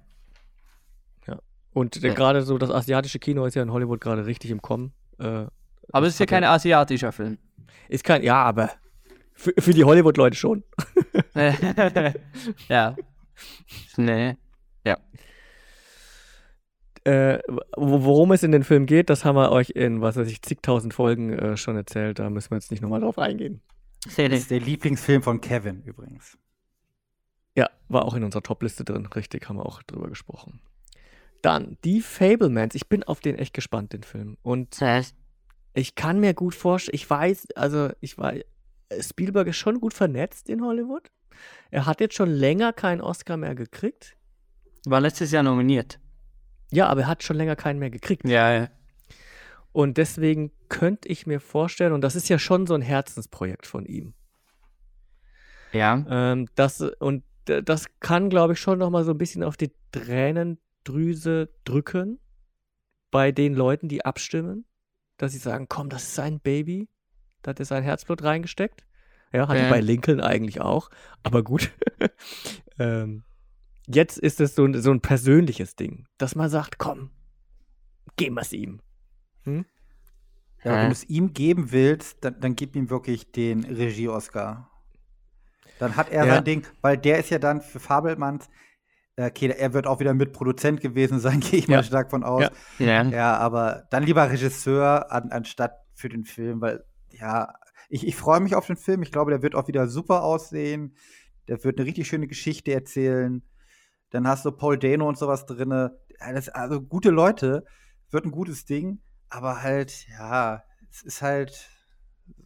Ja. 1.27 1.39
Und 1.73 2.01
äh, 2.01 2.07
Ja. 2.07 2.13
gerade 2.13 2.43
so 2.43 2.57
das 2.57 2.69
asiatische 2.71 3.19
Kino 3.19 3.43
ist 3.45 3.55
ja 3.55 3.63
in 3.63 3.71
Hollywood 3.73 3.99
gerade 3.99 4.25
richtig 4.25 4.51
im 4.51 4.61
Kommen. 4.61 4.93
Äh, 5.19 5.45
Aber 5.91 6.07
es 6.07 6.13
ist 6.13 6.19
ja 6.19 6.23
ja- 6.25 6.27
kein 6.29 6.43
asiatischer 6.43 7.11
Film. 7.11 7.37
Ist 7.89 8.03
kein, 8.03 8.23
ja, 8.23 8.43
aber 8.43 8.71
für, 9.33 9.53
für 9.57 9.73
die 9.73 9.83
Hollywood-Leute 9.83 10.35
schon. 10.35 10.63
ja. 12.69 12.95
Nee. 13.97 14.35
Äh, 17.03 17.39
wo- 17.77 18.03
worum 18.03 18.33
es 18.33 18.43
in 18.43 18.51
den 18.51 18.63
Film 18.65 18.85
geht, 18.85 19.09
das 19.09 19.23
haben 19.23 19.37
wir 19.37 19.51
euch 19.53 19.69
in, 19.69 20.01
was 20.01 20.17
weiß 20.17 20.27
ich, 20.29 20.41
zigtausend 20.41 20.93
Folgen 20.93 21.31
äh, 21.31 21.55
schon 21.55 21.77
erzählt. 21.77 22.19
Da 22.19 22.29
müssen 22.29 22.51
wir 22.51 22.57
jetzt 22.57 22.69
nicht 22.69 22.81
nochmal 22.81 22.99
drauf 22.99 23.17
eingehen. 23.17 23.61
Das 24.03 24.17
ist 24.17 24.51
der 24.51 24.59
Lieblingsfilm 24.59 25.23
von 25.23 25.39
Kevin 25.39 25.83
übrigens. 25.83 26.37
Ja, 27.55 27.69
war 27.87 28.03
auch 28.03 28.13
in 28.13 28.25
unserer 28.25 28.43
Top-Liste 28.43 28.83
drin. 28.83 29.05
Richtig, 29.05 29.47
haben 29.47 29.55
wir 29.57 29.65
auch 29.65 29.81
drüber 29.83 30.09
gesprochen. 30.09 30.59
Dann, 31.41 31.77
die 31.85 32.01
Fablemans. 32.01 32.75
Ich 32.75 32.89
bin 32.89 33.03
auf 33.05 33.21
den 33.21 33.37
echt 33.39 33.53
gespannt, 33.53 33.93
den 33.93 34.03
Film. 34.03 34.37
Und 34.41 34.81
ich 35.73 35.95
kann 35.95 36.19
mir 36.19 36.33
gut 36.33 36.55
vorstellen, 36.55 36.95
ich 36.95 37.09
weiß, 37.09 37.51
also 37.55 37.89
ich 37.99 38.17
war, 38.17 38.33
Spielberg 38.99 39.47
ist 39.47 39.57
schon 39.57 39.79
gut 39.79 39.93
vernetzt 39.93 40.49
in 40.49 40.63
Hollywood. 40.63 41.11
er 41.69 41.85
hat 41.85 42.01
jetzt 42.01 42.15
schon 42.15 42.29
länger 42.29 42.73
keinen 42.73 43.01
Oscar 43.01 43.37
mehr 43.37 43.55
gekriegt. 43.55 44.15
War 44.85 45.01
letztes 45.01 45.31
Jahr 45.31 45.43
nominiert. 45.43 45.99
Ja, 46.71 46.87
aber 46.87 47.01
er 47.01 47.07
hat 47.07 47.23
schon 47.23 47.37
länger 47.37 47.55
keinen 47.55 47.79
mehr 47.79 47.89
gekriegt. 47.89 48.27
Ja, 48.27 48.53
ja. 48.53 48.69
Und 49.71 49.97
deswegen 49.97 50.51
könnte 50.69 51.07
ich 51.07 51.27
mir 51.27 51.39
vorstellen, 51.39 51.93
und 51.93 52.01
das 52.01 52.15
ist 52.15 52.29
ja 52.29 52.39
schon 52.39 52.65
so 52.65 52.73
ein 52.73 52.81
Herzensprojekt 52.81 53.67
von 53.67 53.85
ihm. 53.85 54.13
Ja. 55.71 56.05
Ähm, 56.09 56.47
das, 56.55 56.81
und 56.81 57.23
das 57.45 57.85
kann, 57.99 58.29
glaube 58.29 58.53
ich, 58.53 58.59
schon 58.59 58.79
nochmal 58.79 59.03
so 59.03 59.11
ein 59.11 59.17
bisschen 59.17 59.43
auf 59.43 59.57
die 59.57 59.71
Tränendrüse 59.91 61.49
drücken 61.63 62.19
bei 63.11 63.31
den 63.31 63.53
Leuten, 63.53 63.87
die 63.87 64.03
abstimmen, 64.03 64.65
dass 65.17 65.31
sie 65.31 65.37
sagen, 65.39 65.67
komm, 65.69 65.89
das 65.89 66.03
ist 66.03 66.15
sein 66.15 66.39
Baby, 66.39 66.87
da 67.41 67.49
hat 67.51 67.59
er 67.59 67.65
sein 67.65 67.83
Herzblut 67.83 68.23
reingesteckt. 68.23 68.85
Ja, 69.33 69.47
hat 69.47 69.57
Ja. 69.57 69.63
er 69.63 69.69
bei 69.69 69.81
Lincoln 69.81 70.21
eigentlich 70.21 70.61
auch, 70.61 70.89
aber 71.23 71.43
gut. 71.43 71.71
ähm, 72.79 73.23
jetzt 73.87 74.17
ist 74.17 74.39
es 74.39 74.55
so 74.55 74.65
ein, 74.65 74.81
so 74.81 74.91
ein 74.91 75.01
persönliches 75.01 75.75
Ding, 75.75 76.05
dass 76.17 76.35
man 76.35 76.49
sagt, 76.49 76.77
komm, 76.77 77.11
geben 78.15 78.35
wir 78.35 78.41
es 78.41 78.53
ihm. 78.53 78.79
Ja, 79.45 79.53
Hä? 79.53 80.81
wenn 80.81 80.89
du 80.89 80.91
es 80.91 81.03
ihm 81.05 81.33
geben 81.33 81.71
willst, 81.71 82.17
dann, 82.25 82.39
dann 82.39 82.55
gib 82.55 82.75
ihm 82.75 82.89
wirklich 82.89 83.31
den 83.31 83.63
Regie-Oscar. 83.63 84.69
Dann 85.79 85.95
hat 85.95 86.09
er 86.09 86.25
Ja. 86.25 86.35
sein 86.35 86.43
Ding, 86.43 86.67
weil 86.81 86.97
der 86.97 87.19
ist 87.19 87.29
ja 87.29 87.37
dann 87.39 87.61
für 87.61 87.79
Fabelmanns, 87.79 88.49
okay, 89.17 89.47
er 89.49 89.73
wird 89.73 89.87
auch 89.87 89.99
wieder 89.99 90.13
Mitproduzent 90.13 90.79
gewesen 90.81 91.19
sein, 91.19 91.39
gehe 91.41 91.59
ich 91.59 91.67
Ja. 91.67 91.77
mal 91.77 91.83
stark 91.83 92.09
von 92.11 92.23
aus. 92.23 92.49
Ja. 92.79 93.03
Ja. 93.03 93.37
Aber 93.37 93.83
dann 93.89 94.03
lieber 94.03 94.29
Regisseur 94.29 95.11
an, 95.11 95.31
anstatt 95.31 95.73
für 95.93 96.09
den 96.09 96.23
Film, 96.25 96.61
weil, 96.61 96.83
ja, 97.09 97.53
ich, 97.89 98.05
ich 98.05 98.15
freue 98.15 98.39
mich 98.39 98.55
auf 98.55 98.67
den 98.67 98.75
Film. 98.77 99.01
Ich 99.01 99.11
glaube, 99.11 99.31
der 99.31 99.41
wird 99.41 99.55
auch 99.55 99.67
wieder 99.67 99.87
super 99.87 100.23
aussehen. 100.23 100.95
Der 101.47 101.63
wird 101.63 101.79
eine 101.79 101.87
richtig 101.87 102.07
schöne 102.07 102.27
Geschichte 102.27 102.73
erzählen. 102.73 103.41
Dann 104.11 104.27
hast 104.27 104.45
du 104.45 104.51
Paul 104.51 104.77
Dano 104.77 105.07
und 105.07 105.17
sowas 105.17 105.45
drinne. 105.45 105.97
Das- 106.19 106.49
Also 106.49 106.81
gute 106.81 107.09
Leute, 107.09 107.63
wird 108.11 108.25
ein 108.25 108.31
gutes 108.31 108.65
Ding, 108.65 109.01
aber 109.29 109.61
halt, 109.63 110.07
ja, 110.09 110.63
es 110.91 111.01
ist 111.03 111.21
halt 111.21 111.69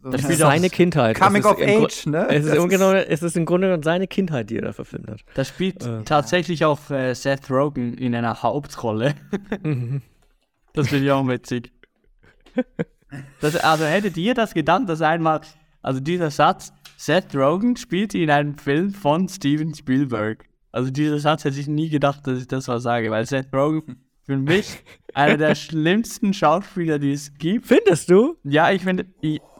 Das 0.04 0.24
ist 0.24 0.38
seine 0.38 0.68
Kindheit. 0.68 1.16
Coming 1.18 1.42
es 1.42 1.46
ist 1.48 1.52
of 1.52 1.60
Age, 1.60 2.06
ne? 2.06 2.26
Es 2.28 2.44
ist, 2.44 2.54
Das 2.56 2.64
im 2.64 2.68
Grunde, 2.68 3.06
es 3.08 3.22
ist 3.22 3.36
im 3.36 3.44
Grunde 3.46 3.68
genommen 3.68 3.84
seine 3.84 4.08
Kindheit, 4.08 4.50
die 4.50 4.56
er 4.56 4.62
da 4.62 4.72
verfilmt 4.72 5.08
hat. 5.08 5.20
Da 5.34 5.44
spielt 5.44 5.86
Äh. 5.86 6.02
tatsächlich 6.04 6.64
auch 6.64 6.90
äh, 6.90 7.14
Seth 7.14 7.48
Rogen 7.50 7.94
in 7.94 8.14
einer 8.14 8.42
Hauptrolle. 8.42 9.14
Mhm. 9.62 10.02
Das 10.74 10.88
finde 10.88 11.04
ich 11.04 11.10
auch 11.12 11.26
witzig. 11.28 11.70
Das, 13.40 13.56
also 13.56 13.84
hättet 13.84 14.16
ihr 14.16 14.34
das 14.34 14.54
gedacht, 14.54 14.88
dass 14.88 15.02
einmal, 15.02 15.42
also 15.82 16.00
dieser 16.00 16.30
Satz, 16.30 16.72
Seth 16.96 17.34
Rogen 17.34 17.76
spielt 17.76 18.14
in 18.14 18.30
einem 18.30 18.56
Film 18.56 18.92
von 18.94 19.28
Steven 19.28 19.74
Spielberg. 19.74 20.44
Also 20.70 20.90
dieser 20.90 21.18
Satz 21.18 21.44
hätte 21.44 21.60
ich 21.60 21.66
nie 21.68 21.90
gedacht, 21.90 22.26
dass 22.26 22.38
ich 22.40 22.48
das 22.48 22.66
mal 22.68 22.80
sage, 22.80 23.10
weil 23.10 23.26
Seth 23.26 23.52
Rogen 23.54 24.02
für 24.24 24.36
mich 24.36 24.82
einer 25.14 25.36
der 25.36 25.54
schlimmsten 25.56 26.32
Schauspieler, 26.32 26.98
die 26.98 27.12
es 27.12 27.34
gibt. 27.34 27.66
Findest 27.66 28.10
du? 28.10 28.36
Ja, 28.44 28.70
ich 28.70 28.82
finde 28.82 29.06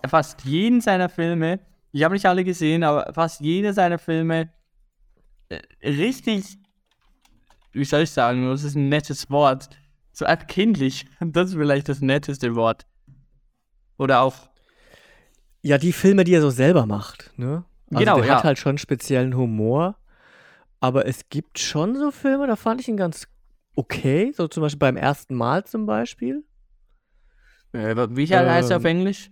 fast 0.09 0.45
jeden 0.45 0.81
seiner 0.81 1.09
Filme, 1.09 1.61
ich 1.93 2.03
habe 2.05 2.15
nicht 2.15 2.27
alle 2.27 2.45
gesehen, 2.45 2.85
aber 2.85 3.13
fast 3.13 3.41
jeder 3.41 3.73
seiner 3.75 3.99
Filme 3.99 4.51
äh, 5.49 5.61
richtig, 5.87 6.59
wie 7.73 7.85
soll 7.85 8.03
ich 8.03 8.11
sagen, 8.11 8.49
das 8.49 8.65
ist 8.65 8.75
ein 8.77 8.89
nettes 8.89 9.31
Wort, 9.31 9.69
so 10.13 10.27
art 10.27 10.49
kindlich. 10.49 11.07
Das 11.21 11.51
ist 11.51 11.55
vielleicht 11.57 11.89
das 11.89 12.01
netteste 12.01 12.55
Wort. 12.55 12.87
Oder 13.99 14.23
auch, 14.23 14.35
Ja, 15.63 15.79
die 15.79 15.93
Filme, 15.93 16.25
die 16.25 16.35
er 16.35 16.41
so 16.41 16.51
selber 16.51 16.87
macht, 16.87 17.33
ne? 17.37 17.65
Also 17.91 18.05
Genau, 18.05 18.17
der 18.17 18.27
ja. 18.27 18.37
hat 18.37 18.45
halt 18.45 18.59
schon 18.59 18.79
speziellen 18.79 19.37
Humor. 19.37 19.97
Aber 20.81 21.07
es 21.07 21.29
gibt 21.29 21.61
schon 21.61 21.95
so 21.95 22.11
Filme, 22.11 22.47
da 22.47 22.57
fand 22.57 22.81
ich 22.81 22.89
ihn 22.89 22.97
ganz 22.97 23.29
okay. 23.75 24.33
So 24.37 24.49
zum 24.49 24.63
Beispiel 24.63 24.79
beim 24.79 24.97
ersten 24.97 25.35
Mal 25.35 25.65
zum 25.65 25.87
Beispiel. 25.87 26.45
äh, 27.73 27.95
wie 28.11 28.27
heißt 28.29 28.71
er 28.71 28.77
auf 28.77 28.85
Ähm, 28.85 28.91
Englisch? 28.99 29.31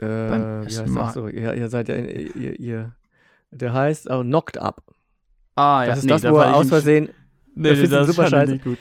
Äh, 0.00 0.06
wie 0.06 0.64
ersten 0.66 0.90
Mal. 0.92 1.04
das 1.06 1.14
so? 1.14 1.28
Ihr, 1.28 1.54
ihr 1.54 1.68
seid 1.68 1.88
ja, 1.88 1.96
ihr, 1.96 2.58
ihr, 2.58 2.92
der 3.50 3.72
heißt 3.72 4.10
auch 4.10 4.22
Knocked 4.22 4.58
Up. 4.58 4.82
Ah, 5.56 5.84
Das 5.86 5.98
ist 5.98 6.04
nee, 6.04 6.10
das, 6.10 6.22
da 6.22 6.32
wo 6.32 6.38
er 6.38 6.54
aus 6.54 6.68
Versehen. 6.68 7.10
Nee, 7.54 7.70
das 7.70 7.78
nee, 7.78 7.84
ist 7.84 7.92
ein 7.92 8.06
super 8.06 8.28
Scheiße. 8.28 8.52
nicht 8.52 8.64
gut. 8.64 8.78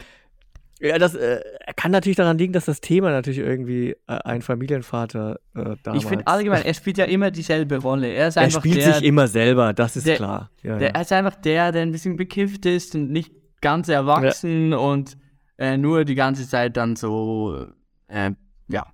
Ja, 0.82 0.98
das 0.98 1.14
äh, 1.14 1.42
kann 1.76 1.92
natürlich 1.92 2.16
daran 2.16 2.38
liegen, 2.38 2.54
dass 2.54 2.64
das 2.64 2.80
Thema 2.80 3.10
natürlich 3.12 3.40
irgendwie 3.40 3.90
äh, 4.08 4.14
ein 4.24 4.42
Familienvater 4.42 5.38
äh, 5.54 5.76
damals. 5.84 6.04
Ich 6.04 6.08
finde 6.08 6.26
allgemein, 6.28 6.64
er 6.64 6.74
spielt 6.74 6.98
ja 6.98 7.04
immer 7.04 7.32
dieselbe 7.32 7.80
Rolle. 7.80 8.08
Er 8.08 8.30
ist 8.30 8.38
er 8.38 8.44
einfach 8.44 8.62
spielt 8.62 8.78
der, 8.78 8.94
sich 8.94 9.04
immer 9.04 9.28
selber, 9.28 9.74
das 9.74 9.98
ist 9.98 10.08
der- 10.08 10.16
klar. 10.16 10.52
Ja, 10.64 10.78
Der, 10.78 10.88
ja. 10.90 10.94
er 10.96 11.02
ist 11.02 11.12
einfach 11.12 11.36
der, 11.36 11.74
der 11.74 11.82
ein 11.82 11.92
bisschen 11.92 12.16
bekifft 12.16 12.66
ist 12.66 12.96
und 12.96 13.12
nicht 13.12 13.34
ganz 13.62 13.88
erwachsen 13.90 14.74
und 14.74 15.18
äh, 15.58 15.78
nur 15.78 16.06
die 16.06 16.16
ganze 16.16 16.48
Zeit 16.48 16.78
dann 16.78 16.96
so, 16.96 17.68
äh, 18.08 18.32
ja, 18.68 18.86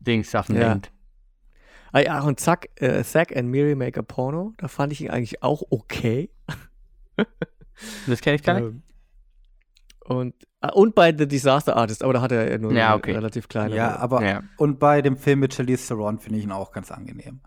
Dings-Sachen 0.00 0.56
Ja. 0.56 0.68
denkt. 0.70 0.92
Ah, 1.92 2.00
ja, 2.00 2.20
und 2.20 2.38
Zack, 2.38 2.68
äh, 2.76 3.02
Zack 3.02 3.34
and 3.34 3.48
Miri 3.48 3.74
Make 3.74 4.00
a 4.00 4.02
Porno, 4.02 4.52
da 4.58 4.68
fand 4.68 4.92
ich 4.92 5.00
ihn 5.00 5.10
eigentlich 5.10 5.42
auch 5.42 5.62
okay. 5.70 6.30
Das 8.06 8.20
kenne 8.20 8.36
ich 8.36 8.42
gar 8.42 8.54
nicht. 8.60 8.64
Ähm, 8.72 8.82
und, 10.04 10.34
ah, 10.60 10.70
und 10.70 10.94
bei 10.94 11.14
The 11.16 11.26
Disaster 11.28 11.76
Artist, 11.76 12.02
aber 12.02 12.12
da 12.14 12.20
hat 12.20 12.32
er 12.32 12.50
ja 12.50 12.58
nur 12.58 12.72
Ja, 12.72 12.88
eine 12.88 12.96
okay. 12.96 13.12
relativ 13.12 13.48
kleine. 13.48 13.74
Ja, 13.76 13.96
aber 13.96 14.22
Ja. 14.26 14.42
und 14.56 14.78
bei 14.78 15.00
dem 15.02 15.16
Film 15.16 15.40
mit 15.40 15.54
Charlize 15.54 15.86
Theron 15.88 16.18
finde 16.18 16.38
ich 16.38 16.44
ihn 16.44 16.52
auch 16.52 16.72
ganz 16.72 16.90
angenehm. 16.90 17.40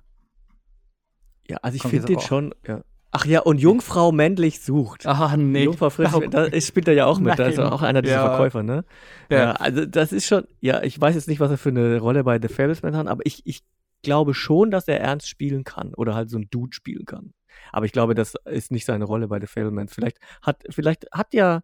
ja, 1.47 1.57
also 1.57 1.75
ich 1.75 1.81
finde 1.83 2.05
den 2.07 2.17
auch. 2.17 2.21
schon. 2.21 2.55
Ja. 2.65 2.81
Ach 3.11 3.25
ja, 3.25 3.41
und 3.41 3.59
Jungfrau 3.59 4.11
männlich 4.13 4.61
sucht. 4.61 5.05
Ah, 5.05 5.35
nee. 5.35 5.65
Jungfrau 5.65 5.89
Fritz, 5.89 6.13
Oh, 6.13 6.21
da 6.21 6.49
spielt 6.61 6.87
er 6.87 6.93
ja 6.93 7.05
auch 7.05 7.19
mit, 7.19 7.37
da 7.37 7.45
ist 7.47 7.57
er 7.57 7.65
Nein. 7.65 7.73
auch 7.73 7.81
einer 7.81 8.01
dieser 8.01 8.15
Ja. 8.15 8.27
Verkäufer, 8.29 8.63
ne? 8.63 8.85
Ja. 9.29 9.37
Ja. 9.37 9.51
also 9.53 9.85
das 9.85 10.13
ist 10.13 10.25
schon, 10.27 10.45
ja, 10.61 10.81
ich 10.83 10.99
weiß 10.99 11.15
jetzt 11.15 11.27
nicht, 11.27 11.39
was 11.41 11.51
er 11.51 11.57
für 11.57 11.69
eine 11.69 11.99
Rolle 11.99 12.23
bei 12.23 12.39
The 12.41 12.47
Fablesman 12.47 12.95
hat, 12.95 13.07
aber 13.07 13.25
ich, 13.25 13.41
ich 13.45 13.63
glaube 14.01 14.33
schon, 14.33 14.71
dass 14.71 14.87
er 14.87 14.99
ernst 15.01 15.27
spielen 15.27 15.63
kann 15.65 15.93
oder 15.93 16.15
halt 16.15 16.29
so 16.29 16.37
ein 16.37 16.47
Dude 16.49 16.73
spielen 16.73 17.05
kann. 17.05 17.33
Aber 17.73 17.85
ich 17.85 17.91
glaube, 17.91 18.15
das 18.15 18.35
ist 18.45 18.71
nicht 18.71 18.85
seine 18.85 19.03
Rolle 19.05 19.27
bei 19.27 19.39
The 19.41 19.47
Fableman. 19.47 19.89
Vielleicht 19.89 20.17
hat, 20.41 20.63
vielleicht 20.69 21.07
hat 21.11 21.33
ja 21.33 21.61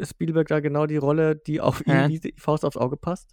Spielberg 0.00 0.46
da 0.48 0.60
genau 0.60 0.86
die 0.86 0.96
Rolle, 0.96 1.34
die 1.34 1.60
auf 1.60 1.84
ihn 1.86 2.08
wie 2.08 2.20
die 2.20 2.34
Faust 2.36 2.64
aufs 2.64 2.76
Auge 2.76 2.96
passt. 2.96 3.30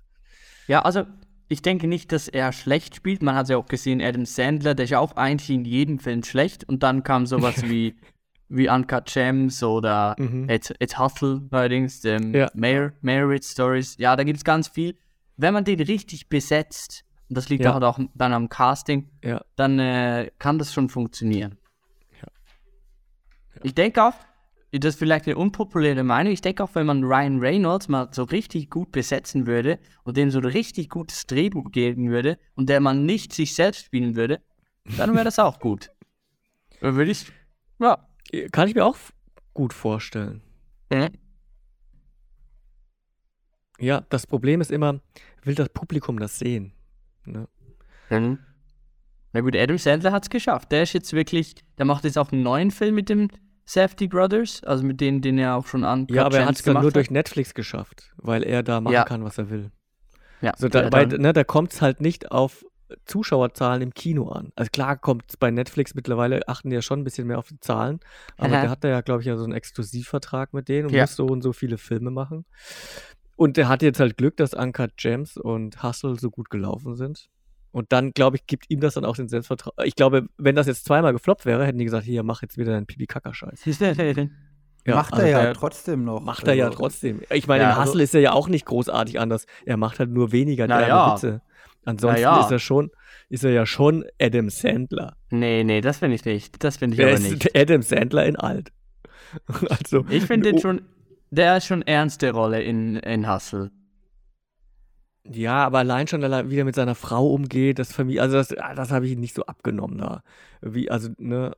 Ja, 0.68 0.82
also 0.82 1.04
ich 1.48 1.62
denke 1.62 1.88
nicht, 1.88 2.12
dass 2.12 2.28
er 2.28 2.52
schlecht 2.52 2.96
spielt. 2.96 3.22
Man 3.22 3.36
hat 3.36 3.44
es 3.44 3.50
ja 3.50 3.58
auch 3.58 3.68
gesehen, 3.68 4.02
Adam 4.02 4.26
Sandler, 4.26 4.74
der 4.76 4.86
ist 4.86 4.90
ja 4.92 5.00
auch 5.00 5.16
eigentlich 5.16 5.50
in 5.50 5.66
jedem 5.66 6.00
Film 6.00 6.24
schlecht. 6.24 6.64
Und 6.68 6.82
dann 6.84 7.04
kam 7.04 7.26
sowas 7.26 7.62
wie, 7.70 7.96
wie 8.50 8.70
Uncut 8.70 9.06
Gems 9.06 9.62
oder 9.64 10.16
Mhm. 10.18 10.50
Ed, 10.50 10.74
Ed 10.80 10.98
Hustle 11.00 11.42
neuerdings, 11.52 12.04
ähm, 12.06 12.34
Ja. 12.34 12.50
Mayor, 12.56 12.94
Mayor's 13.02 13.52
Stories. 13.52 13.96
Ja, 13.98 14.16
da 14.16 14.24
gibt 14.24 14.38
es 14.38 14.44
ganz 14.44 14.68
viel. 14.68 14.98
Wenn 15.38 15.54
man 15.54 15.64
den 15.66 15.80
richtig 15.82 16.30
besetzt, 16.30 17.04
und 17.30 17.38
das 17.38 17.50
liegt 17.50 17.64
Ja. 17.66 17.78
auch, 17.78 18.00
dann 18.16 18.34
am 18.34 18.50
Casting, 18.50 19.10
Ja. 19.24 19.42
dann 19.56 19.80
äh, 19.80 20.32
kann 20.40 20.58
das 20.60 20.74
schon 20.74 20.90
funktionieren. 20.90 21.58
Ich 23.64 23.74
denke 23.74 24.04
auch, 24.04 24.14
das 24.80 24.96
ist 24.96 25.00
vielleicht 25.00 25.26
eine 25.28 25.38
unpopuläre 25.38 26.04
Meinung, 26.04 26.34
ich 26.34 26.42
denke 26.42 26.64
auch, 26.64 26.74
wenn 26.74 26.86
man 26.86 27.04
Ryan 27.04 27.40
Reynolds 27.40 27.88
mal 27.88 28.10
so 28.12 28.24
richtig 28.24 28.70
gut 28.70 28.92
besetzen 28.92 29.48
würde 29.48 29.80
und 30.04 30.18
dem 30.18 30.32
so 30.32 30.40
ein 30.40 30.46
richtig 30.46 30.90
gutes 30.90 31.26
Drehbuch 31.28 31.72
geben 31.72 32.10
würde 32.10 32.38
und 32.56 32.70
der 32.70 32.80
man 32.80 33.06
nicht 33.06 33.34
sich 33.34 33.54
selbst 33.54 33.86
spielen 33.86 34.16
würde, 34.16 34.42
dann 34.98 35.14
wäre 35.14 35.26
das 35.26 35.40
auch 35.40 35.60
gut. 35.60 35.92
Dann 36.82 36.96
würde 36.96 37.12
ich, 37.12 37.26
ja. 37.80 38.06
Kann 38.52 38.68
ich 38.68 38.76
mir 38.76 38.86
auch 38.86 38.98
gut 39.54 39.72
vorstellen. 39.74 40.42
Äh, 40.90 41.10
Ja, 43.80 44.02
das 44.10 44.28
Problem 44.28 44.62
ist 44.62 44.72
immer, 44.72 45.00
will 45.44 45.56
das 45.56 45.70
Publikum 45.70 46.20
das 46.20 46.38
sehen? 46.40 46.72
Ne? 47.26 47.48
dann- 48.10 48.40
Na 49.34 49.42
gut, 49.42 49.56
Adam 49.56 49.78
Sandler 49.78 50.12
hat 50.12 50.24
es 50.24 50.30
geschafft. 50.30 50.72
Der 50.72 50.84
ist 50.84 50.94
jetzt 50.94 51.12
wirklich, 51.14 51.56
der 51.78 51.86
macht 51.86 52.04
jetzt 52.06 52.18
auch 52.18 52.32
einen 52.32 52.44
neuen 52.44 52.72
Film 52.72 52.96
mit 52.96 53.10
dem 53.10 53.30
Safety 53.66 54.08
Brothers, 54.08 54.64
also 54.64 54.84
mit 54.86 55.02
denen, 55.02 55.22
den 55.22 55.38
er 55.38 55.56
auch 55.56 55.66
schon 55.66 55.84
an 55.84 56.08
Ja, 56.10 56.26
aber 56.26 56.38
er 56.40 56.46
hat 56.46 56.56
es 56.56 56.64
dann 56.64 56.74
nur 56.74 56.82
gemacht 56.82 56.96
durch 56.96 57.12
Netflix 57.12 57.54
geschafft, 57.54 58.14
weil 58.18 58.44
er 58.44 58.62
da 58.64 58.80
machen 58.80 58.94
Ja. 58.94 59.04
kann, 59.06 59.24
was 59.24 59.38
er 59.38 59.50
will. 59.50 59.72
Ja, 60.42 60.54
So, 60.58 60.70
da, 60.70 60.90
bei, 60.90 61.06
ne, 61.06 61.34
da 61.34 61.44
kommt 61.44 61.74
es 61.74 61.82
halt 61.82 62.00
nicht 62.02 62.32
auf 62.32 62.64
Zuschauerzahlen 63.06 63.82
im 63.82 63.94
Kino 63.94 64.30
an. 64.30 64.52
Also 64.56 64.70
klar 64.72 64.96
kommt 64.98 65.24
es 65.30 65.38
bei 65.38 65.50
Netflix 65.50 65.96
mittlerweile, 65.96 66.48
achten 66.48 66.70
die 66.70 66.76
ja 66.76 66.84
schon 66.84 67.00
ein 67.00 67.04
bisschen 67.04 67.26
mehr 67.26 67.40
auf 67.40 67.48
die 67.48 67.60
Zahlen, 67.60 68.00
aber 68.38 68.58
der 68.58 68.70
hat 68.70 68.84
da 68.84 68.90
ja, 68.90 69.02
glaube 69.02 69.22
ich, 69.22 69.28
ja 69.28 69.38
so 69.38 69.44
einen 69.44 69.54
Exklusivvertrag 69.54 70.54
mit 70.54 70.70
denen 70.70 70.88
und 70.88 70.94
Ja. 70.94 71.02
muss 71.04 71.16
so 71.16 71.26
und 71.26 71.42
so 71.42 71.52
viele 71.52 71.80
Filme 71.80 72.12
machen. 72.12 72.46
Und 73.36 73.58
der 73.58 73.68
hat 73.68 73.82
jetzt 73.82 74.00
halt 74.00 74.18
Glück, 74.18 74.38
dass 74.38 74.54
Uncut 74.54 74.96
Gems 74.98 75.36
und 75.38 75.82
Hustle 75.82 76.16
so 76.20 76.30
gut 76.30 76.50
gelaufen 76.52 76.96
sind. 76.96 77.30
Und 77.76 77.92
dann, 77.92 78.12
glaube 78.14 78.38
ich, 78.38 78.48
gibt 78.48 78.70
ihm 78.70 78.80
das 78.80 78.94
dann 78.94 79.04
auch 79.04 79.18
den 79.18 79.28
Selbstvertrauen. 79.28 79.74
Ich 79.84 79.96
glaube, 79.96 80.28
wenn 80.38 80.56
das 80.56 80.66
jetzt 80.66 80.86
zweimal 80.86 81.12
gefloppt 81.12 81.46
wäre, 81.46 81.66
hätten 81.66 81.78
die 81.78 81.84
gesagt, 81.84 82.06
hier, 82.06 82.24
mach 82.24 82.42
jetzt 82.42 82.58
wieder 82.58 82.72
deinen 82.72 82.86
Pipi-Kaka-Scheiß. 82.86 83.66
Ja, 84.88 84.96
macht 84.96 85.14
also 85.14 85.26
er 85.26 85.32
ja 85.32 85.42
der- 85.42 85.54
trotzdem 85.56 86.06
noch. 86.06 86.22
Macht 86.22 86.48
er 86.48 86.54
ja 86.54 86.66
Also, 86.68 86.78
trotzdem. 86.78 87.22
Ich 87.32 87.48
meine, 87.48 87.64
Ja, 87.64 87.72
im 87.72 87.80
also- 87.80 87.90
Hustle 87.92 88.04
ist 88.04 88.14
er 88.14 88.22
ja 88.22 88.32
auch 88.34 88.48
nicht 88.48 88.66
großartig 88.68 89.20
anders. 89.20 89.48
Er 89.66 89.78
macht 89.78 89.98
halt 89.98 90.12
nur 90.12 90.32
weniger 90.32 90.68
Na 90.68 90.88
ja. 90.88 91.14
Witze. 91.16 91.42
Ansonsten 91.86 92.22
ja. 92.22 92.40
ist 92.40 92.52
er 92.52 92.60
schon, 92.60 92.92
ist 93.28 93.44
er 93.44 93.50
ja 93.52 93.66
schon 93.66 94.06
Adam 94.22 94.50
Sandler. 94.52 95.18
Nee, 95.32 95.64
nee, 95.64 95.82
das 95.82 95.98
finde 95.98 96.16
ich 96.16 96.24
nicht. 96.24 96.64
Das 96.64 96.78
finde 96.78 96.94
ich 96.94 96.98
Der 97.00 97.08
aber 97.08 97.16
ist 97.18 97.30
nicht. 97.32 97.58
Adam 97.58 97.82
Sandler 97.82 98.26
in 98.28 98.36
alt. 98.36 98.72
Also, 99.70 100.06
Ich 100.10 100.24
finde 100.26 100.50
den 100.52 100.60
oh, 100.60 100.62
schon, 100.62 100.82
der 101.32 101.58
ist 101.58 101.66
schon 101.66 101.82
ernste 101.82 102.32
Rolle 102.32 102.62
in, 102.62 102.96
in 102.98 103.28
Hustle. 103.30 103.72
Ja, 105.32 105.66
aber 105.66 105.80
allein 105.80 106.08
schon, 106.08 106.22
weil 106.22 106.32
er 106.34 106.50
wieder 106.52 106.64
mit 106.66 106.76
seiner 106.76 106.96
Frau 106.96 107.34
umgeht, 107.34 107.80
das 107.80 107.92
Familie, 107.92 108.22
also 108.22 108.36
das, 108.38 108.56
ah, 108.58 108.76
das 108.76 108.92
habe 108.92 109.08
ich 109.08 109.18
nicht 109.18 109.36
so 109.36 109.46
abgenommen 109.46 109.98
da. 109.98 110.22
Wie, 110.62 110.92
also, 110.92 111.10
ne, 111.18 111.56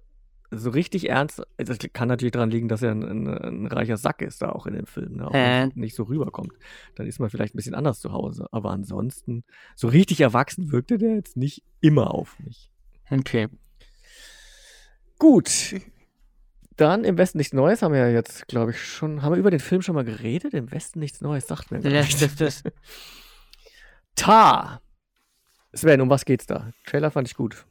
so 0.49 0.69
richtig 0.69 1.09
ernst, 1.09 1.41
das 1.57 1.77
kann 1.91 2.07
natürlich 2.07 2.31
daran 2.31 2.49
liegen, 2.49 2.69
dass 2.69 2.81
er 2.81 2.91
ein, 2.91 3.03
ein, 3.03 3.27
ein 3.27 3.65
reicher 3.67 3.97
Sack 3.97 4.21
ist, 4.21 4.41
da 4.41 4.49
auch 4.53 4.65
in 4.67 4.75
dem 4.75 4.85
Film, 4.85 5.17
ne, 5.17 5.27
auch 5.27 5.33
Äh. 5.33 5.67
nicht 5.75 5.95
so 5.95 6.03
rüberkommt. 6.03 6.53
Dann 6.95 7.05
ist 7.07 7.19
man 7.19 7.29
vielleicht 7.29 7.53
ein 7.53 7.57
bisschen 7.57 7.75
anders 7.75 7.99
zu 7.99 8.13
Hause. 8.13 8.47
Aber 8.51 8.71
ansonsten, 8.71 9.43
so 9.75 9.89
richtig 9.89 10.21
erwachsen 10.21 10.71
wirkte 10.71 10.97
der 10.97 11.15
jetzt 11.15 11.35
nicht 11.35 11.63
immer 11.81 12.11
auf 12.13 12.39
mich. 12.39 12.71
Okay. 13.11 13.49
Gut. 15.19 15.75
Dann 16.77 17.03
im 17.03 17.17
Westen 17.17 17.39
nichts 17.39 17.53
Neues 17.53 17.81
haben 17.81 17.93
wir 17.93 17.99
ja 18.01 18.09
jetzt, 18.09 18.47
glaube 18.47 18.71
ich, 18.71 18.81
schon. 18.81 19.23
Haben 19.23 19.33
wir 19.33 19.39
über 19.39 19.49
den 19.51 19.59
Film 19.59 19.81
schon 19.81 19.95
mal 19.95 20.05
geredet? 20.05 20.53
Im 20.53 20.71
Westen 20.71 20.99
nichts 20.99 21.21
Neues, 21.21 21.47
sagt 21.47 21.71
mir 21.71 21.79
Das, 21.79 21.91
nichts. 21.91 22.19
das, 22.19 22.35
das, 22.35 22.63
Tar. 24.17 24.81
Sven, 25.73 26.01
um 26.01 26.09
was 26.09 26.25
geht's 26.25 26.45
da? 26.45 26.73
Trailer 26.85 27.11
fand 27.11 27.29
ich 27.29 27.35
gut. 27.35 27.65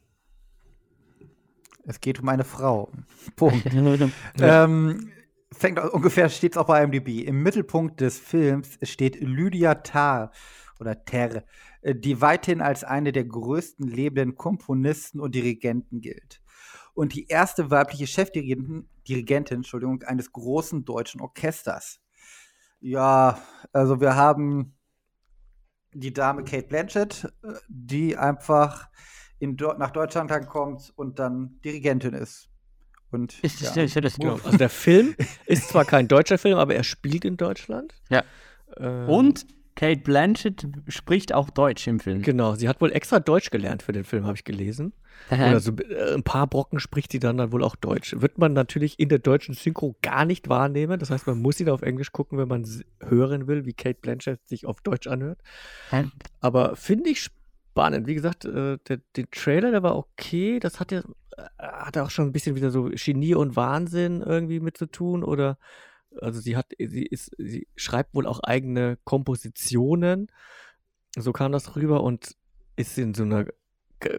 Es 1.85 2.01
geht 2.01 2.19
um 2.19 2.27
eine 2.29 2.43
Frau. 2.43 2.91
Punkt. 3.35 3.71
Ja. 3.71 4.09
Ähm, 4.63 5.11
fängt 5.51 5.79
ungefähr 5.79 6.29
steht 6.29 6.53
es 6.53 6.57
auch 6.57 6.65
bei 6.65 6.83
IMDb. 6.83 7.27
Im 7.27 7.43
Mittelpunkt 7.43 8.01
des 8.01 8.17
Films 8.17 8.79
steht 8.81 9.19
Lydia 9.21 9.75
Tarr 9.75 10.31
oder 10.79 11.05
Ter, 11.05 11.43
die 11.83 12.21
weithin 12.21 12.61
als 12.61 12.83
eine 12.83 13.11
der 13.11 13.25
größten 13.25 13.87
lebenden 13.87 14.35
Komponisten 14.35 15.19
und 15.19 15.35
Dirigenten 15.35 16.01
gilt. 16.01 16.41
Und 16.93 17.13
die 17.13 17.27
erste 17.27 17.69
weibliche 17.69 18.07
Chefdirigentin 18.07 18.89
Dirigentin, 19.07 19.57
Entschuldigung, 19.57 20.03
eines 20.03 20.31
großen 20.31 20.85
deutschen 20.85 21.21
Orchesters. 21.21 21.99
Ja, 22.79 23.39
also 23.71 24.01
wir 24.01 24.15
haben 24.15 24.76
die 25.99 26.13
Dame 26.13 26.43
Kate 26.43 26.67
Blanchett, 26.67 27.25
äh, 27.43 27.53
die 27.67 28.17
einfach 28.17 28.89
in, 29.39 29.57
nach 29.77 29.91
Deutschland 29.91 30.31
kommt 30.47 30.91
und 30.95 31.19
dann 31.19 31.59
Dirigentin 31.63 32.13
ist. 32.13 32.49
Und 33.09 33.39
ist, 33.43 33.61
ja. 33.61 33.69
ist, 33.69 33.95
ist, 33.95 34.03
das 34.03 34.15
Genau. 34.15 34.39
Also 34.43 34.57
der 34.57 34.69
Film 34.69 35.15
ist 35.45 35.69
zwar 35.69 35.85
kein 35.85 36.07
deutscher 36.07 36.37
Film, 36.37 36.57
aber 36.57 36.75
er 36.75 36.83
spielt 36.83 37.23
in 37.23 37.37
Deutschland. 37.37 37.93
Ja. 38.09 38.23
Ähm, 38.77 39.09
Und 39.09 39.45
Kate 39.77 40.01
Blanchett 40.01 40.67
spricht 40.87 41.35
auch 41.35 41.51
Deutsch 41.51 41.85
im 41.85 41.99
Film. 41.99 42.23
Genau, 42.23 42.55
sie 42.55 42.67
hat 42.67 42.81
wohl 42.81 42.91
extra 42.91 43.19
Deutsch 43.19 43.51
gelernt 43.51 43.83
für 43.83 43.91
den 43.91 44.05
Film, 44.05 44.25
habe 44.25 44.35
ich 44.35 44.43
gelesen. 44.43 44.91
Oder 45.29 45.59
so 45.59 45.71
äh, 45.71 46.15
ein 46.15 46.23
paar 46.23 46.47
Brocken 46.47 46.79
spricht 46.79 47.11
sie 47.11 47.19
dann, 47.19 47.37
dann 47.37 47.51
wohl 47.51 47.63
auch 47.63 47.75
Deutsch. 47.75 48.15
Wird 48.17 48.39
man 48.39 48.53
natürlich 48.53 48.99
in 48.99 49.07
der 49.07 49.19
deutschen 49.19 49.53
Synchro 49.53 49.95
gar 50.01 50.25
nicht 50.25 50.49
wahrnehmen. 50.49 50.97
Das 50.99 51.11
heißt, 51.11 51.27
man 51.27 51.39
muss 51.39 51.59
ihn 51.59 51.69
auf 51.69 51.83
Englisch 51.83 52.11
gucken, 52.11 52.39
wenn 52.39 52.47
man 52.47 52.65
hören 53.03 53.45
will, 53.45 53.65
wie 53.65 53.73
Kate 53.73 53.99
Blanchett 54.01 54.39
sich 54.47 54.65
auf 54.65 54.81
Deutsch 54.81 55.05
anhört. 55.05 55.39
Aber 56.41 56.75
finde 56.75 57.11
ich 57.11 57.21
spannend. 57.21 58.07
Wie 58.07 58.15
gesagt, 58.15 58.45
äh, 58.45 58.79
der, 58.87 58.97
der 59.15 59.29
Trailer, 59.29 59.69
der 59.69 59.83
war 59.83 59.95
okay. 59.95 60.59
Das 60.59 60.79
hat 60.79 60.91
ja 60.91 61.01
äh, 61.37 61.43
hat 61.59 61.99
auch 61.99 62.09
schon 62.09 62.25
ein 62.25 62.31
bisschen 62.31 62.55
wieder 62.55 62.71
so 62.71 62.89
Genie 62.91 63.35
und 63.35 63.55
Wahnsinn 63.55 64.23
irgendwie 64.23 64.59
mit 64.59 64.75
zu 64.75 64.87
tun. 64.87 65.23
Oder 65.23 65.59
also 66.21 66.39
sie 66.39 66.55
hat, 66.55 66.67
sie 66.77 67.05
ist, 67.05 67.31
sie 67.37 67.67
schreibt 67.75 68.13
wohl 68.13 68.25
auch 68.27 68.39
eigene 68.41 68.97
Kompositionen. 69.03 70.27
So 71.17 71.33
kam 71.33 71.51
das 71.51 71.75
rüber 71.75 72.03
und 72.03 72.35
ist 72.75 72.97
in 72.97 73.13
so 73.13 73.23
einer 73.23 73.45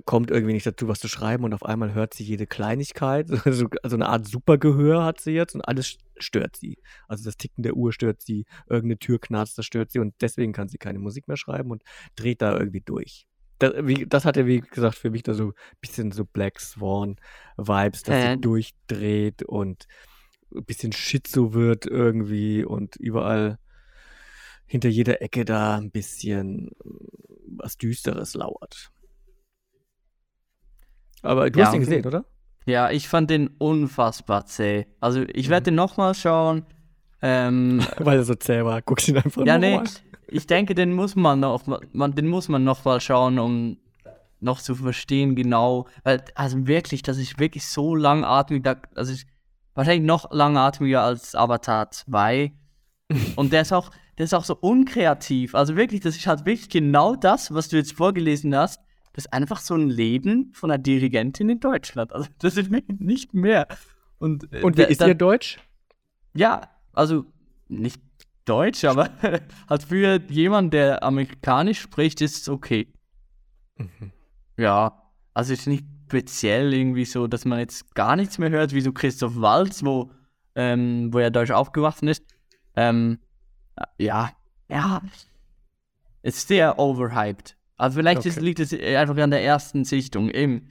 kommt 0.05 0.31
irgendwie 0.31 0.55
nicht 0.55 0.67
dazu, 0.67 0.89
was 0.89 0.99
zu 0.99 1.09
schreiben 1.09 1.45
und 1.45 1.55
auf 1.55 1.65
einmal 1.65 1.95
hört 1.95 2.15
sie 2.15 2.25
jede 2.25 2.47
Kleinigkeit. 2.47 3.29
Also, 3.45 3.69
also 3.83 3.97
eine 3.97 4.09
Art 4.09 4.27
Supergehör 4.27 5.05
hat 5.05 5.21
sie 5.21 5.31
jetzt 5.31 5.55
und 5.55 5.63
alles 5.63 5.99
stört 6.19 6.57
sie. 6.57 6.79
Also 7.07 7.25
das 7.25 7.37
Ticken 7.37 7.63
der 7.63 7.75
Uhr 7.77 7.93
stört 7.93 8.21
sie, 8.23 8.45
irgendeine 8.69 8.99
Tür 8.99 9.21
knarzt, 9.21 9.57
das 9.57 9.65
stört 9.67 9.91
sie 9.93 10.01
und 10.01 10.15
deswegen 10.21 10.53
kann 10.53 10.69
sie 10.69 10.79
keine 10.79 10.99
Musik 10.99 11.29
mehr 11.29 11.37
schreiben 11.37 11.71
und 11.71 11.83
dreht 12.17 12.43
da 12.43 12.59
irgendwie 12.59 12.81
durch. 12.81 13.27
Das, 13.59 13.73
wie, 13.83 14.07
das 14.07 14.25
hatte, 14.25 14.47
wie 14.47 14.61
gesagt, 14.61 14.97
für 14.97 15.11
mich 15.11 15.23
da 15.23 15.35
so 15.35 15.49
ein 15.49 15.53
bisschen 15.81 16.13
so 16.13 16.25
Black 16.25 16.61
Swan-Vibes, 16.61 18.03
dass 18.03 18.17
Äh. 18.17 18.35
sie 18.35 18.41
durchdreht 18.41 19.43
und 19.45 19.87
ein 20.55 20.65
bisschen 20.65 20.93
Schizo 20.93 21.53
wird 21.55 21.87
irgendwie 21.87 22.65
und 22.65 22.97
überall 22.97 23.59
hinter 24.67 24.89
jeder 24.89 25.23
Ecke 25.23 25.45
da 25.45 25.77
ein 25.77 25.91
bisschen 25.91 26.69
äh, 26.69 26.91
was 27.57 27.77
Düsteres 27.79 28.35
lauert. 28.35 28.91
Aber 31.23 31.51
du 31.51 31.59
Ja, 31.59 31.67
hast 31.67 31.75
ihn 31.75 31.81
gesehen, 31.81 32.07
oder? 32.07 32.25
Ja, 32.67 32.91
ich 32.91 33.09
fand 33.09 33.31
den 33.31 33.49
unfassbar 33.59 34.47
zäh. 34.47 34.87
Also 35.01 35.23
ich 35.33 35.49
werde 35.49 35.65
den 35.65 35.75
nochmal 35.75 36.15
schauen. 36.15 36.67
Ähm, 37.23 37.83
Weil 37.99 38.19
er 38.19 38.25
so 38.25 38.35
zäh 38.35 38.63
war. 38.65 38.83
Guckst 38.83 39.09
ihn 39.09 39.17
einfach 39.17 39.45
ja, 39.47 39.55
noch 39.55 39.61
nee, 39.61 39.77
mal. 39.77 39.85
ich 40.29 40.47
denke, 40.47 40.75
den 40.75 40.93
muss 40.93 41.17
man 41.17 41.41
noch, 41.41 41.67
man, 41.93 42.15
den 42.15 42.29
muss 42.29 42.49
man 42.49 42.65
noch 42.65 42.85
mal 42.85 43.01
schauen, 43.01 43.39
um 43.39 43.79
noch 44.41 44.61
zu 44.61 44.75
verstehen 44.75 45.35
genau. 45.35 45.89
Weil, 46.05 46.23
also 46.35 46.67
wirklich, 46.67 47.03
das 47.03 47.17
ist 47.19 47.41
wirklich 47.41 47.67
so 47.67 47.97
langatmig. 47.97 48.63
Da, 48.63 48.77
also 48.95 49.13
ist 49.13 49.27
wahrscheinlich 49.79 50.07
noch 50.07 50.31
langatmiger 50.33 51.03
als 51.03 51.35
Avatar 51.37 51.91
2. 51.91 52.53
Und 53.37 53.53
der 53.53 53.63
ist 53.63 53.73
auch, 53.73 53.91
der 54.19 54.25
ist 54.25 54.35
auch 54.35 54.45
so 54.45 54.57
unkreativ. 54.57 55.55
Also 55.55 55.77
wirklich, 55.77 56.01
das 56.01 56.17
ist 56.17 56.27
halt 56.27 56.45
wirklich 56.45 56.69
genau 56.69 57.15
das, 57.17 57.55
was 57.55 57.69
du 57.69 57.77
jetzt 57.77 57.93
vorgelesen 57.93 58.55
hast. 58.57 58.81
Das 59.13 59.25
ist 59.27 59.33
einfach 59.33 59.61
so 59.61 59.75
ein 59.75 59.89
Leben 59.89 60.53
von 60.53 60.71
einer 60.71 60.79
Dirigentin 60.79 61.49
in 61.49 61.61
Deutschland. 61.61 62.13
Also 62.13 62.29
das 62.39 62.57
ist 62.57 62.71
nicht 62.71 63.33
mehr. 63.35 63.67
Und, 64.19 64.53
äh, 64.53 64.63
Und 64.63 64.77
wie 64.77 64.83
da- 64.83 64.89
ist 64.89 65.01
da- 65.01 65.07
ihr 65.07 65.15
Deutsch? 65.15 65.59
ja, 66.35 66.69
also 66.93 67.25
nicht 67.69 68.01
Deutsch, 68.45 68.85
aber 68.85 69.11
halt 69.71 69.83
für 69.85 70.21
jemanden, 70.29 70.71
der 70.73 71.03
amerikanisch 71.05 71.81
spricht, 71.81 72.21
ist 72.21 72.43
es 72.43 72.49
okay. 72.49 72.93
Mhm. 73.77 74.13
Ja, 74.57 75.03
also 75.35 75.53
ist 75.53 75.67
nicht 75.69 75.87
speziell 76.09 76.73
irgendwie 76.73 77.05
so, 77.05 77.27
dass 77.27 77.45
man 77.45 77.59
jetzt 77.59 77.95
gar 77.95 78.17
nichts 78.17 78.39
mehr 78.39 78.49
hört, 78.49 78.73
wie 78.73 78.81
so 78.81 78.93
Christoph 78.93 79.41
Waltz, 79.41 79.85
wo, 79.85 80.11
ähm, 80.55 81.13
wo 81.13 81.19
er 81.19 81.31
deutsch 81.31 81.51
aufgewachsen 81.51 82.09
ist. 82.09 82.25
Ähm, 82.77 83.19
ja, 83.99 84.31
ja, 84.69 85.03
ist 86.23 86.49
sehr 86.49 86.79
overhyped. 86.79 87.57
Also 87.77 87.99
vielleicht 87.99 88.25
ist, 88.25 88.39
Okay. 88.39 88.45
liegt 88.47 88.61
es 88.61 88.73
einfach 88.73 89.17
an 89.19 89.31
der 89.31 89.45
ersten 89.45 89.85
Sichtung. 89.85 90.31
Eben, 90.31 90.71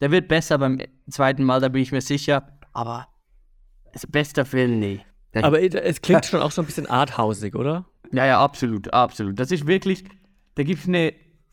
der 0.00 0.10
wird 0.10 0.26
besser 0.28 0.58
beim 0.58 0.80
zweiten 1.08 1.44
Mal, 1.44 1.60
da 1.60 1.68
bin 1.68 1.82
ich 1.82 1.92
mir 1.92 2.00
sicher, 2.00 2.58
aber 2.72 3.06
ist 3.92 4.10
bester 4.10 4.44
Film, 4.44 4.78
nee. 4.80 5.00
Aber 5.34 5.60
es 5.60 6.02
klingt 6.02 6.26
schon 6.26 6.40
auch 6.40 6.50
so 6.50 6.62
ein 6.62 6.66
bisschen 6.66 6.86
arthausig, 6.86 7.54
oder? 7.54 7.84
ja, 8.12 8.26
ja, 8.26 8.42
absolut, 8.42 8.92
absolut. 8.92 9.38
Das 9.38 9.50
ist 9.50 9.66
wirklich, 9.66 10.04
da 10.56 10.62
gibt 10.62 10.82
es 10.82 10.88
eine 10.88 11.12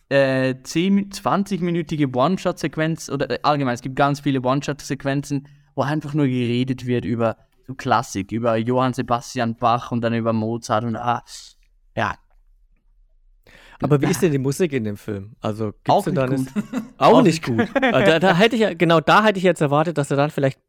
äh, 0.09 0.55
10, 0.61 1.09
20-minütige 1.11 2.15
One-Shot-Sequenz 2.15 3.09
oder 3.09 3.29
äh, 3.31 3.39
allgemein, 3.43 3.73
es 3.75 3.81
gibt 3.81 3.95
ganz 3.95 4.19
viele 4.21 4.41
One-Shot-Sequenzen, 4.41 5.47
wo 5.75 5.81
einfach 5.83 6.13
nur 6.13 6.25
geredet 6.27 6.85
wird 6.85 7.05
über 7.05 7.37
so 7.65 7.73
Klassik, 7.75 8.31
über 8.31 8.57
Johann 8.57 8.93
Sebastian 8.93 9.55
Bach 9.55 9.91
und 9.91 10.01
dann 10.01 10.13
über 10.13 10.33
Mozart 10.33 10.83
und 10.83 10.95
ah, 10.97 11.23
ja, 11.95 12.15
Aber 13.81 14.01
wie 14.01 14.07
ist 14.07 14.21
denn 14.21 14.31
die 14.31 14.37
Musik 14.37 14.73
in 14.73 14.83
dem 14.83 14.97
Film? 14.97 15.35
Also 15.41 15.67
gibt's 15.71 15.89
auch 15.89 16.03
denn 16.05 16.13
nicht 16.13 16.17
da 16.17 16.23
eine- 16.25 16.35
gut. 16.81 16.83
Auch 16.97 17.13
Auch 17.19 17.21
nicht 17.23 17.43
gut. 17.43 17.67
Also 17.81 18.11
da, 18.11 18.19
da 18.19 18.35
hätte 18.35 18.55
ich 18.55 18.61
ja, 18.61 18.73
genau 18.73 18.99
da 19.01 19.23
hätte 19.25 19.37
ich 19.39 19.43
jetzt 19.43 19.61
erwartet, 19.61 19.97
dass 19.97 20.11
er 20.11 20.17
dann 20.17 20.29
vielleicht 20.29 20.59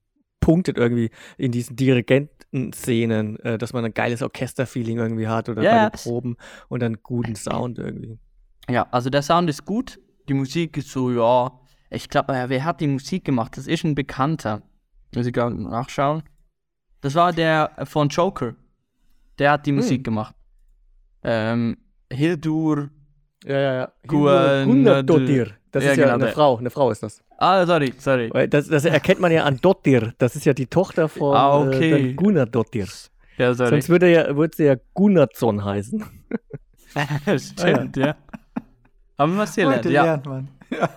punktet 0.40 0.78
irgendwie 0.78 1.11
in 1.39 1.52
diesen 1.52 1.77
Dirigentenszenen, 1.77 3.39
äh, 3.40 3.59
dass 3.59 3.73
man 3.73 3.85
ein 3.85 3.94
geiles 3.94 4.23
Orchesterfeeling 4.23 4.98
irgendwie 4.98 5.28
hat 5.28 5.48
oder 5.48 5.62
Ja, 5.62 5.85
bei 5.85 5.90
den 5.90 6.01
Proben 6.01 6.36
und 6.69 6.81
dann 6.81 6.98
guten 7.02 7.35
Sound 7.36 7.78
irgendwie. 7.78 8.19
Ja, 8.68 8.86
also 8.90 9.10
der 9.10 9.22
Sound 9.22 9.50
ist 9.50 9.64
gut, 9.64 9.98
die 10.28 10.34
Musik 10.34 10.76
ist 10.78 10.90
so, 10.90 11.10
ja, 11.10 11.52
ich 11.90 12.08
glaube, 12.08 12.32
äh, 12.34 12.48
wer 12.48 12.64
hat 12.64 12.80
die 12.80 12.86
Musik 12.86 13.24
gemacht? 13.24 13.56
Das 13.56 13.66
ist 13.66 13.84
ein 13.84 13.94
Bekannter. 13.94 14.62
Muss 15.14 15.26
ich 15.26 15.32
gerade 15.32 15.54
nachschauen. 15.62 16.22
Das 17.02 17.14
war 17.14 17.32
der 17.32 17.70
von 17.84 18.08
Joker. 18.08 18.54
Der 19.38 19.52
hat 19.52 19.66
die 19.66 19.70
Hm. 19.70 19.76
Musik 19.76 20.02
gemacht. 20.04 20.34
Ähm, 21.22 21.76
Hildur. 22.10 22.88
Ja, 23.44 23.58
ja, 23.60 23.74
ja. 23.74 23.92
Gunnar-Dottir. 24.06 25.50
Das 25.70 25.84
Ja, 25.84 25.90
ist 25.90 25.96
ja 25.98 26.04
genau, 26.04 26.14
eine 26.14 26.24
der- 26.24 26.32
Frau, 26.34 26.56
eine 26.58 26.70
Frau 26.70 26.90
ist 26.90 27.02
das. 27.02 27.22
Ah, 27.36 27.66
sorry, 27.66 27.92
sorry. 27.98 28.30
Das, 28.48 28.68
das 28.68 28.84
erkennt 28.84 29.20
man 29.20 29.30
ja 29.32 29.44
an 29.44 29.58
Dottir. 29.60 30.14
Das 30.18 30.34
ist 30.36 30.46
ja 30.46 30.54
die 30.54 30.66
Tochter 30.66 31.08
von 31.08 31.36
Ah, 31.36 31.62
äh, 31.64 31.66
okay. 31.68 31.90
dann 31.90 32.16
Gunnar 32.16 32.46
Dottir. 32.46 32.86
Ja, 33.36 33.52
sorry. 33.54 33.70
Sonst 33.70 33.88
würde, 33.88 34.10
ja, 34.10 34.34
würde 34.36 34.56
sie 34.56 34.64
ja 34.64 34.76
Gunnarsson 34.94 35.64
heißen. 35.64 36.04
Stimmt, 37.38 37.96
ja. 37.96 38.16
Haben 39.18 39.32
wir 39.34 39.38
was 39.42 39.54
gelernt, 39.54 39.76
Heute 39.78 39.90
ja. 39.92 40.04
lernt 40.04 40.26
man. 40.26 40.48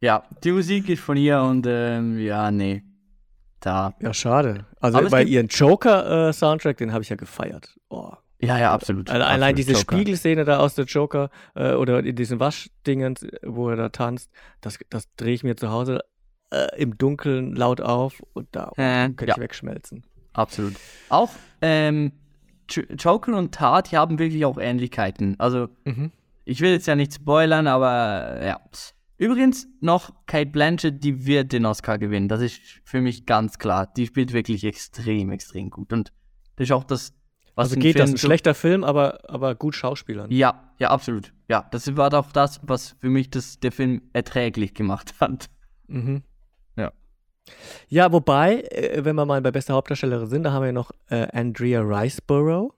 Ja, 0.00 0.24
die 0.42 0.52
Musik 0.52 0.90
ist 0.90 1.00
von 1.02 1.16
ihr 1.16 1.40
und 1.40 1.66
ähm, 1.66 2.18
ja, 2.18 2.50
nee. 2.50 2.82
Da. 3.60 3.94
Ja, 4.00 4.12
schade. 4.12 4.66
Also 4.78 4.98
Aber 4.98 5.08
bei 5.08 5.22
ihren 5.24 5.46
Joker-Soundtrack, 5.48 6.76
den 6.76 6.92
habe 6.92 7.02
ich 7.02 7.08
ja 7.08 7.16
gefeiert. 7.16 7.74
Oh, 7.88 8.12
Ja, 8.38 8.58
ja, 8.58 8.74
absolut. 8.74 9.08
Alle- 9.08 9.24
Allein 9.24 9.54
absolut. 9.54 9.58
diese 9.58 9.72
Joker. 9.72 9.96
Spiegelszene 9.96 10.44
da 10.44 10.58
aus 10.58 10.74
der 10.74 10.84
Joker 10.84 11.30
äh, 11.54 11.72
oder 11.72 12.04
in 12.04 12.16
diesen 12.16 12.38
Waschdingens, 12.38 13.26
wo 13.42 13.70
er 13.70 13.76
da 13.76 13.88
tanzt, 13.88 14.30
das, 14.60 14.78
das 14.90 15.08
drehe 15.16 15.32
ich 15.32 15.42
mir 15.42 15.56
zu 15.56 15.70
Hause 15.70 16.00
äh, 16.50 16.66
im 16.78 16.98
Dunkeln 16.98 17.56
laut 17.56 17.80
auf 17.80 18.22
und 18.34 18.48
da 18.52 18.72
Äh, 18.76 19.06
könnte 19.06 19.26
ja, 19.28 19.34
ich 19.36 19.40
wegschmelzen. 19.40 20.04
absolut. 20.34 20.74
Auch 21.08 21.30
ähm, 21.62 22.12
Jo- 22.68 22.82
Joker 22.98 23.38
und 23.38 23.54
Tat, 23.54 23.90
die 23.90 23.96
haben 23.96 24.18
wirklich 24.18 24.44
auch 24.44 24.58
Ähnlichkeiten. 24.58 25.40
Also, 25.40 25.68
Mhm. 25.84 26.12
Ich 26.44 26.60
will 26.60 26.72
jetzt 26.72 26.86
ja 26.86 26.96
nicht 26.96 27.14
spoilern, 27.14 27.66
aber 27.66 28.40
äh, 28.40 28.48
ja. 28.48 28.60
Übrigens 29.16 29.68
noch 29.80 30.12
Kate 30.26 30.50
Blanchett, 30.50 31.02
die 31.04 31.24
wird 31.24 31.52
den 31.52 31.66
Oscar 31.66 31.98
gewinnen. 31.98 32.28
Das 32.28 32.40
ist 32.40 32.60
für 32.84 33.00
mich 33.00 33.26
ganz 33.26 33.58
klar. 33.58 33.86
Die 33.96 34.06
spielt 34.06 34.32
wirklich 34.32 34.64
extrem, 34.64 35.30
extrem 35.30 35.70
gut. 35.70 35.92
Und 35.92 36.12
das 36.56 36.66
ist 36.66 36.72
auch 36.72 36.84
das, 36.84 37.14
was 37.54 37.70
Also 37.70 37.80
geht 37.80 37.98
das, 37.98 38.10
ein 38.10 38.18
schlechter 38.18 38.54
Film, 38.54 38.82
aber, 38.82 39.30
aber 39.30 39.54
gut 39.54 39.76
Schauspielern. 39.76 40.30
Ja, 40.30 40.74
ja, 40.78 40.90
absolut. 40.90 41.32
Ja, 41.48 41.66
das 41.70 41.96
war 41.96 42.12
auch 42.12 42.32
das, 42.32 42.60
was 42.64 42.96
für 43.00 43.08
mich 43.08 43.30
das, 43.30 43.60
der 43.60 43.70
Film 43.70 44.02
erträglich 44.12 44.74
gemacht 44.74 45.14
hat. 45.20 45.48
Mhm. 45.86 46.24
Ja. 46.76 46.92
Ja, 47.88 48.10
wobei, 48.12 48.62
äh, 48.62 49.04
wenn 49.04 49.14
wir 49.14 49.26
mal 49.26 49.40
bei 49.42 49.52
bester 49.52 49.74
Hauptdarstellerin 49.74 50.26
sind, 50.26 50.42
da 50.42 50.52
haben 50.52 50.64
wir 50.64 50.72
noch 50.72 50.90
äh, 51.08 51.28
Andrea 51.32 51.80
Riceborough. 51.80 52.74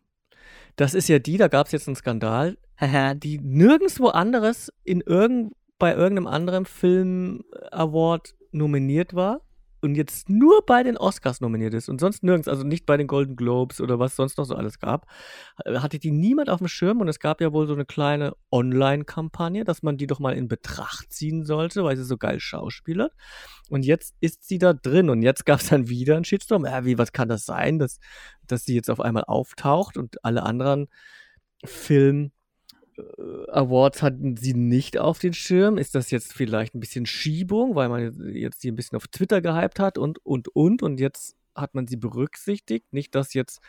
Das 0.77 0.93
ist 0.93 1.09
ja 1.09 1.19
die, 1.19 1.39
da 1.39 1.49
gab 1.49 1.67
es 1.67 1.73
jetzt 1.73 1.89
einen 1.89 1.97
Skandal, 1.97 2.59
die 2.81 3.39
nirgendwo 3.39 4.09
anderes 4.09 4.73
in 4.85 5.01
irgend, 5.01 5.55
bei 5.79 5.95
irgendeinem 5.95 6.27
anderen 6.27 6.67
Film 6.67 7.45
Award 7.71 8.35
nominiert 8.53 9.15
war 9.15 9.43
und 9.87 9.95
jetzt 9.95 10.29
nur 10.29 10.65
bei 10.67 10.83
den 10.83 10.97
Oscars 10.97 11.41
nominiert 11.41 11.75
ist 11.75 11.89
und 11.89 12.01
sonst 12.01 12.23
nirgends, 12.23 12.49
also 12.49 12.65
nicht 12.65 12.87
bei 12.87 12.97
den 12.97 13.07
Golden 13.07 13.37
Globes 13.37 13.81
oder 13.81 13.99
was 13.99 14.17
sonst 14.17 14.39
noch 14.39 14.45
so 14.45 14.55
alles 14.55 14.79
gab, 14.79 15.07
äh, 15.65 15.79
hatte 15.79 15.99
die 15.99 16.11
niemand 16.11 16.51
auf 16.51 16.59
dem 16.59 16.69
Schirm 16.69 17.01
und 17.01 17.09
es 17.09 17.21
gab 17.21 17.41
ja 17.41 17.53
wohl 17.53 17.67
so 17.67 17.75
eine 17.75 17.85
kleine 17.85 18.35
Online-Kampagne, 18.51 19.65
dass 19.65 19.83
man 19.83 19.97
die 19.97 20.07
doch 20.07 20.19
mal 20.19 20.35
in 20.37 20.49
Betracht 20.49 21.13
ziehen 21.13 21.45
sollte, 21.45 21.85
weil 21.85 21.97
sie 21.97 22.05
so 22.05 22.17
geil 22.17 22.41
schauspielert. 22.41 23.13
Und 23.69 23.85
jetzt 23.85 24.15
ist 24.21 24.45
sie 24.45 24.59
da 24.59 24.73
drin 24.73 25.11
und 25.11 25.23
jetzt 25.23 25.47
gab 25.47 25.61
es 25.61 25.69
dann 25.69 25.89
wieder 25.89 26.17
einen 26.17 26.25
Shitstorm. 26.25 26.65
Ja, 26.65 26.85
wie, 26.85 26.99
was 26.99 27.13
kann 27.13 27.29
das 27.29 27.45
sein, 27.45 27.79
dass, 27.79 28.01
dass 28.47 28.65
sie 28.65 28.75
jetzt 28.75 28.91
auf 28.91 29.01
einmal 29.01 29.25
auftaucht 29.25 29.97
und 29.97 30.25
alle 30.25 30.43
anderen 30.43 30.89
Film 31.65 32.27
äh, 32.27 32.36
Awards 33.49 34.03
hatten 34.03 34.37
sie 34.37 34.55
nicht 34.55 34.99
auf 34.99 35.19
den 35.19 35.35
Schirm. 35.35 35.79
Ist 35.79 35.95
das 35.95 36.11
jetzt 36.11 36.33
vielleicht 36.33 36.75
ein 36.75 36.81
bisschen 36.81 37.07
Schiebung, 37.07 37.75
weil 37.75 37.89
man 37.89 38.35
jetzt 38.35 38.61
sie 38.61 38.71
ein 38.71 38.77
bisschen 38.77 38.97
auf 38.97 39.09
Twitter 39.09 39.41
gehypt 39.41 39.79
hat 39.79 39.99
und, 39.99 40.25
und, 40.25 40.49
und. 40.49 40.83
Und 40.83 41.01
jetzt 41.01 41.37
hat 41.55 41.75
man 41.75 41.87
sie 41.87 41.97
berücksichtigt. 41.97 42.93
Nicht, 42.93 43.15
dass 43.15 43.35
jetzt 43.35 43.61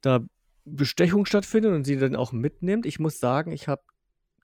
da 0.00 0.24
Bestechung 0.64 1.26
stattfindet 1.26 1.72
und 1.72 1.84
sie 1.84 1.96
dann 1.96 2.16
auch 2.16 2.32
mitnimmt. 2.32 2.86
Ich 2.86 2.98
muss 2.98 3.20
sagen, 3.20 3.52
ich 3.52 3.68
habe 3.68 3.82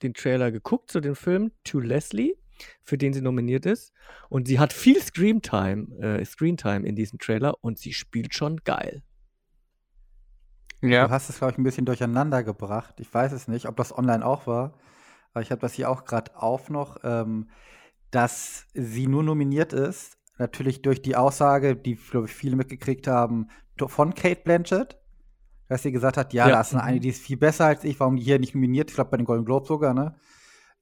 den 0.03 0.15
Trailer 0.15 0.51
geguckt 0.51 0.91
zu 0.91 1.01
dem 1.01 1.15
Film 1.15 1.53
To 1.65 1.81
Leslie, 1.81 2.37
für 2.83 2.99
den 2.99 3.13
sie 3.13 3.23
nominiert 3.23 3.67
ist. 3.67 3.93
Und 4.29 4.49
sie 4.49 4.59
hat 4.59 4.73
viel 4.73 5.01
Screentime, 5.01 5.99
äh, 6.01 6.25
Screentime 6.25 6.87
in 6.87 6.97
diesem 6.97 7.19
Trailer 7.19 7.63
und 7.63 7.79
sie 7.79 7.93
spielt 7.93 8.35
schon 8.35 8.59
geil. 8.65 9.03
Ja. 10.83 11.07
Du 11.07 11.11
hast 11.13 11.29
es, 11.29 11.39
glaube 11.39 11.53
ich, 11.53 11.59
ein 11.59 11.63
bisschen 11.65 11.85
durcheinander 11.87 12.43
gebracht. 12.43 12.95
Ich 13.01 13.13
weiß 13.13 13.33
es 13.33 13.49
nicht, 13.49 13.67
ob 13.69 13.77
das 13.77 13.97
online 13.97 14.25
auch 14.25 14.47
war. 14.47 14.75
Aber 15.33 15.43
ich 15.43 15.51
habe 15.51 15.61
das 15.61 15.75
hier 15.75 15.91
auch 15.91 16.05
gerade 16.05 16.35
auf 16.37 16.71
noch, 16.71 16.99
ähm, 17.05 17.51
dass 18.11 18.67
sie 18.75 19.07
nur 19.07 19.23
nominiert 19.23 19.73
ist. 19.73 20.17
Natürlich 20.39 20.83
durch 20.83 21.03
die 21.03 21.17
Aussage, 21.17 21.77
die, 21.77 21.97
glaube 21.97 22.27
ich, 22.27 22.35
viele 22.35 22.57
mitgekriegt 22.57 23.07
haben, 23.07 23.49
von 23.79 24.15
Kate 24.15 24.41
Blanchett. 24.43 24.97
Dass 25.69 25.83
sie 25.85 25.93
gesagt 25.93 26.17
hat, 26.17 26.33
ja, 26.33 26.49
Ja. 26.49 26.55
da 26.55 26.61
ist 26.63 26.75
eine, 26.75 26.99
die 26.99 27.11
ist 27.11 27.23
viel 27.23 27.37
besser 27.37 27.67
als 27.67 27.85
ich, 27.85 28.01
warum 28.01 28.17
die 28.17 28.23
hier 28.25 28.41
nicht 28.41 28.55
nominiert? 28.57 28.91
Ich 28.91 28.97
glaube, 28.97 29.11
bei 29.11 29.17
den 29.19 29.27
Golden 29.27 29.45
Globes 29.45 29.69
sogar, 29.69 29.95
ne? 29.95 30.17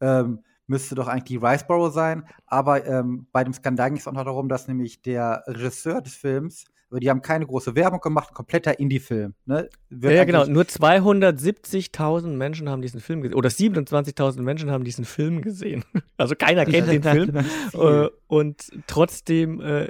Ähm, 0.00 0.42
müsste 0.66 0.94
doch 0.94 1.08
eigentlich 1.08 1.24
die 1.24 1.36
Riceborough 1.36 1.92
sein. 1.92 2.24
Aber 2.46 2.86
ähm, 2.86 3.26
bei 3.32 3.44
dem 3.44 3.52
Skandal 3.52 3.90
ging 3.90 3.98
es 3.98 4.08
auch 4.08 4.12
noch 4.12 4.24
darum, 4.24 4.48
dass 4.48 4.66
nämlich 4.68 5.02
der 5.02 5.42
Regisseur 5.46 6.00
des 6.00 6.14
Films, 6.14 6.64
also 6.90 7.00
die 7.00 7.10
haben 7.10 7.20
keine 7.20 7.46
große 7.46 7.74
Werbung 7.74 8.00
gemacht, 8.00 8.30
ein 8.30 8.34
kompletter 8.34 8.78
Indie-Film. 8.78 9.34
Ne? 9.44 9.68
Ja, 9.90 10.10
ja, 10.10 10.24
genau. 10.24 10.46
Nur 10.46 10.62
270.000 10.62 12.28
Menschen 12.28 12.68
haben 12.70 12.80
diesen 12.80 13.00
Film 13.00 13.20
gesehen. 13.20 13.36
Oder 13.36 13.50
27.000 13.50 14.40
Menschen 14.40 14.70
haben 14.70 14.84
diesen 14.84 15.04
Film 15.04 15.42
gesehen. 15.42 15.84
Also 16.16 16.34
keiner 16.34 16.64
kennt 16.64 16.88
den 16.88 17.02
Film. 17.02 17.28
Äh, 17.74 18.08
und 18.26 18.70
trotzdem 18.86 19.60
äh, 19.60 19.88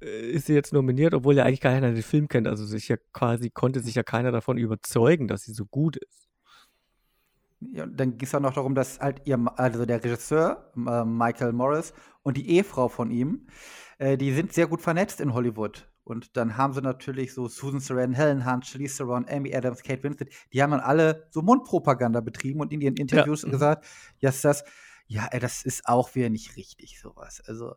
ist 0.00 0.46
sie 0.46 0.54
jetzt 0.54 0.72
nominiert, 0.72 1.14
obwohl 1.14 1.34
ja 1.34 1.44
eigentlich 1.44 1.60
keiner 1.60 1.92
den 1.92 2.02
Film 2.02 2.28
kennt. 2.28 2.48
Also 2.48 2.64
sich 2.64 2.88
ja 2.88 2.96
quasi 3.12 3.50
konnte 3.50 3.80
sich 3.80 3.94
ja 3.94 4.02
keiner 4.02 4.32
davon 4.32 4.56
überzeugen, 4.56 5.28
dass 5.28 5.42
sie 5.42 5.52
so 5.52 5.66
gut 5.66 5.96
ist. 5.96 6.28
Ja, 7.60 7.84
und 7.84 8.00
dann 8.00 8.16
ging 8.16 8.26
es 8.26 8.34
auch 8.34 8.40
noch 8.40 8.54
darum, 8.54 8.74
dass 8.74 9.00
halt 9.00 9.22
ihr, 9.26 9.38
also 9.56 9.84
der 9.84 10.02
Regisseur, 10.02 10.72
äh, 10.76 11.04
Michael 11.04 11.52
Morris, 11.52 11.92
und 12.22 12.36
die 12.36 12.48
Ehefrau 12.50 12.88
von 12.88 13.10
ihm, 13.10 13.46
äh, 13.98 14.16
die 14.16 14.32
sind 14.32 14.52
sehr 14.52 14.66
gut 14.66 14.80
vernetzt 14.80 15.20
in 15.20 15.34
Hollywood. 15.34 15.89
Und 16.04 16.36
dann 16.36 16.56
haben 16.56 16.72
sie 16.72 16.82
natürlich 16.82 17.34
so 17.34 17.48
Susan 17.48 17.80
Sarandon, 17.80 18.14
Helen 18.14 18.50
Hunt, 18.50 18.66
Charlize 18.66 18.96
Theron, 18.96 19.26
Amy 19.28 19.54
Adams, 19.54 19.82
Kate 19.82 20.02
Winslet, 20.02 20.32
die 20.52 20.62
haben 20.62 20.70
dann 20.70 20.80
alle 20.80 21.28
so 21.30 21.42
Mundpropaganda 21.42 22.20
betrieben 22.20 22.60
und 22.60 22.72
in 22.72 22.80
ihren 22.80 22.96
Interviews 22.96 23.44
mhm. 23.44 23.50
gesagt, 23.50 23.86
ja, 24.18 24.30
ist 24.30 24.44
das, 24.44 24.64
ja, 25.06 25.28
ey, 25.30 25.40
das 25.40 25.62
ist 25.62 25.86
auch 25.86 26.14
wieder 26.14 26.30
nicht 26.30 26.56
richtig, 26.56 27.00
sowas. 27.00 27.42
Also, 27.46 27.74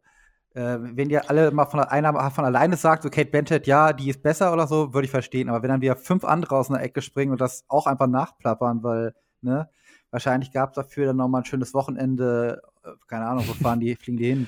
äh, 0.55 0.77
wenn 0.79 1.09
ihr 1.09 1.29
alle 1.29 1.51
mal 1.51 1.65
von 1.65 1.79
einer 1.79 2.31
von 2.31 2.45
alleine 2.45 2.77
sagt, 2.77 3.03
so 3.03 3.09
Kate 3.09 3.29
Blanchett, 3.29 3.67
ja, 3.67 3.91
die 3.91 4.09
ist 4.09 4.21
besser 4.21 4.53
oder 4.53 4.67
so, 4.67 4.93
würde 4.93 5.05
ich 5.05 5.11
verstehen. 5.11 5.49
Aber 5.49 5.63
wenn 5.63 5.69
dann 5.69 5.81
wieder 5.81 5.95
fünf 5.95 6.23
andere 6.23 6.55
aus 6.55 6.69
einer 6.69 6.81
Ecke 6.81 7.01
springen 7.01 7.31
und 7.31 7.41
das 7.41 7.65
auch 7.67 7.87
einfach 7.87 8.07
nachplappern, 8.07 8.83
weil, 8.83 9.15
ne, 9.41 9.69
wahrscheinlich 10.11 10.51
gab 10.51 10.69
es 10.69 10.75
dafür 10.75 11.07
dann 11.07 11.17
nochmal 11.17 11.41
ein 11.41 11.45
schönes 11.45 11.73
Wochenende, 11.73 12.61
äh, 12.83 12.91
keine 13.07 13.25
Ahnung, 13.25 13.45
wo 13.47 13.53
fahren 13.53 13.79
die, 13.79 13.95
fliegen 13.95 14.17
die 14.17 14.29
hin, 14.29 14.47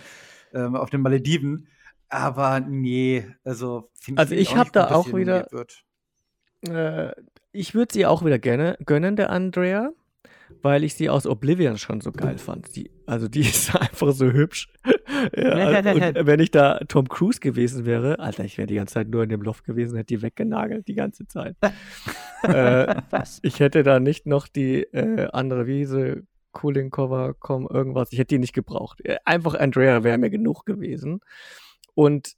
ähm, 0.54 0.76
auf 0.76 0.90
den 0.92 1.02
Malediven. 1.02 1.68
Aber 2.10 2.60
nee, 2.60 3.28
also 3.44 3.90
Also 4.16 4.36
ich 4.36 4.50
auch 4.50 4.58
hab 4.58 4.66
nicht 4.66 4.76
da 4.76 4.92
auch 4.92 5.14
wieder-. 5.14 5.48
Äh, 6.68 7.12
ich 7.52 7.74
würde 7.74 7.94
sie 7.94 8.06
auch 8.06 8.24
wieder 8.26 8.40
gerne 8.40 8.78
gönnen, 8.86 9.16
der 9.16 9.30
Andrea, 9.30 9.92
weil 10.62 10.84
ich 10.84 10.96
sie 10.96 11.10
aus 11.10 11.26
Oblivion 11.26 11.78
schon 11.78 12.02
so 12.02 12.12
geil 12.12 12.38
fand. 12.38 12.76
Die, 12.76 12.92
also 13.06 13.28
die 13.28 13.42
ist 13.42 13.76
einfach 13.76 14.12
so 14.12 14.32
hübsch. 14.32 14.68
ja, 15.36 15.80
und 15.80 16.28
wenn 16.28 16.40
ich 16.40 16.52
da 16.52 16.80
Tom 16.88 17.08
Cruise 17.08 17.40
gewesen 17.40 17.86
wäre, 17.86 18.20
Alter, 18.20 18.44
ich 18.44 18.58
wäre 18.58 18.68
die 18.68 18.76
ganze 18.76 18.96
Zeit 18.96 19.10
nur 19.10 19.24
in 19.24 19.30
dem 19.30 19.42
Loft 19.42 19.64
gewesen, 19.64 19.96
hätte 19.96 20.16
die 20.16 20.22
weggenagelt 20.22 20.88
die 20.88 20.96
ganze 20.96 21.28
Zeit. 21.28 21.56
äh, 22.44 22.96
Was? 23.10 23.40
ich 23.42 23.60
hätte 23.60 23.84
da 23.84 24.00
nicht 24.00 24.26
noch 24.26 24.48
die 24.48 24.84
äh, 24.84 25.28
andere 25.32 25.66
Wiese, 25.68 26.24
Cooling 26.52 26.90
Cover, 26.90 27.36
komm, 27.38 27.68
irgendwas. 27.70 28.12
Ich 28.12 28.20
hätte 28.20 28.36
die 28.36 28.40
nicht 28.40 28.54
gebraucht. 28.54 29.02
Äh, 29.06 29.18
Einfach 29.26 29.56
Andrea 29.56 30.04
wäre 30.04 30.18
mir 30.18 30.30
genug 30.30 30.66
gewesen. 30.66 31.22
Und 31.96 32.34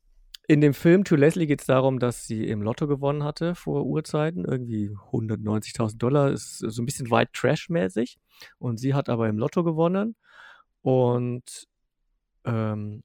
in 0.48 0.62
dem 0.62 0.74
Film 0.74 1.04
To 1.04 1.16
Leslie 1.16 1.46
geht 1.46 1.60
es 1.60 1.68
darum, 1.68 2.00
dass 2.00 2.26
sie 2.26 2.48
im 2.48 2.62
Lotto 2.62 2.88
gewonnen 2.88 3.24
hatte 3.24 3.54
vor 3.54 3.86
Urzeiten. 3.86 4.46
Irgendwie 4.46 4.92
190.000 5.12 5.98
Dollar. 5.98 6.32
Ist 6.32 6.60
so 6.60 6.82
ein 6.82 6.86
bisschen 6.86 7.12
White 7.12 7.32
Trash-mäßig. 7.34 8.18
Und 8.58 8.80
sie 8.80 8.94
hat 8.94 9.10
aber 9.10 9.28
im 9.28 9.38
Lotto 9.38 9.64
gewonnen. 9.66 10.16
Und 10.82 11.68
ähm, 12.46 13.04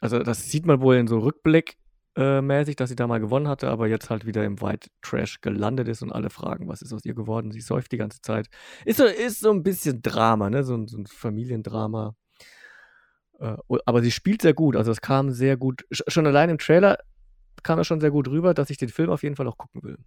also 0.00 0.20
das 0.20 0.50
sieht 0.50 0.64
man 0.64 0.80
wohl 0.80 0.96
in 0.96 1.08
so 1.08 1.18
Rückblick 1.18 1.76
äh, 2.16 2.40
mäßig, 2.40 2.76
dass 2.76 2.88
sie 2.88 2.96
da 2.96 3.06
mal 3.06 3.20
gewonnen 3.20 3.48
hatte, 3.48 3.68
aber 3.68 3.86
jetzt 3.86 4.10
halt 4.10 4.26
wieder 4.26 4.44
im 4.44 4.60
White 4.60 4.88
Trash 5.02 5.40
gelandet 5.40 5.88
ist 5.88 6.02
und 6.02 6.10
alle 6.12 6.30
fragen, 6.30 6.68
was 6.68 6.82
ist 6.82 6.92
aus 6.92 7.04
ihr 7.04 7.14
geworden? 7.14 7.52
Sie 7.52 7.60
säuft 7.60 7.92
die 7.92 7.96
ganze 7.96 8.20
Zeit. 8.22 8.48
Ist 8.84 8.96
so, 8.98 9.04
ist 9.04 9.40
so 9.40 9.50
ein 9.52 9.62
bisschen 9.62 10.02
Drama, 10.02 10.50
ne? 10.50 10.64
So, 10.64 10.84
so 10.86 10.98
ein 10.98 11.06
Familiendrama. 11.06 12.16
Äh, 13.38 13.56
aber 13.86 14.02
sie 14.02 14.10
spielt 14.10 14.42
sehr 14.42 14.54
gut, 14.54 14.76
also 14.76 14.90
es 14.90 15.00
kam 15.00 15.30
sehr 15.30 15.56
gut. 15.56 15.84
sch- 15.92 16.08
Schon 16.10 16.26
allein 16.26 16.50
im 16.50 16.58
Trailer 16.58 16.98
kam 17.62 17.78
es 17.78 17.86
schon 17.86 18.00
sehr 18.00 18.10
gut 18.10 18.28
rüber, 18.28 18.54
dass 18.54 18.70
ich 18.70 18.78
den 18.78 18.88
Film 18.88 19.10
auf 19.10 19.22
jeden 19.22 19.36
Fall 19.36 19.46
auch 19.48 19.58
gucken 19.58 19.82
will. 19.82 19.98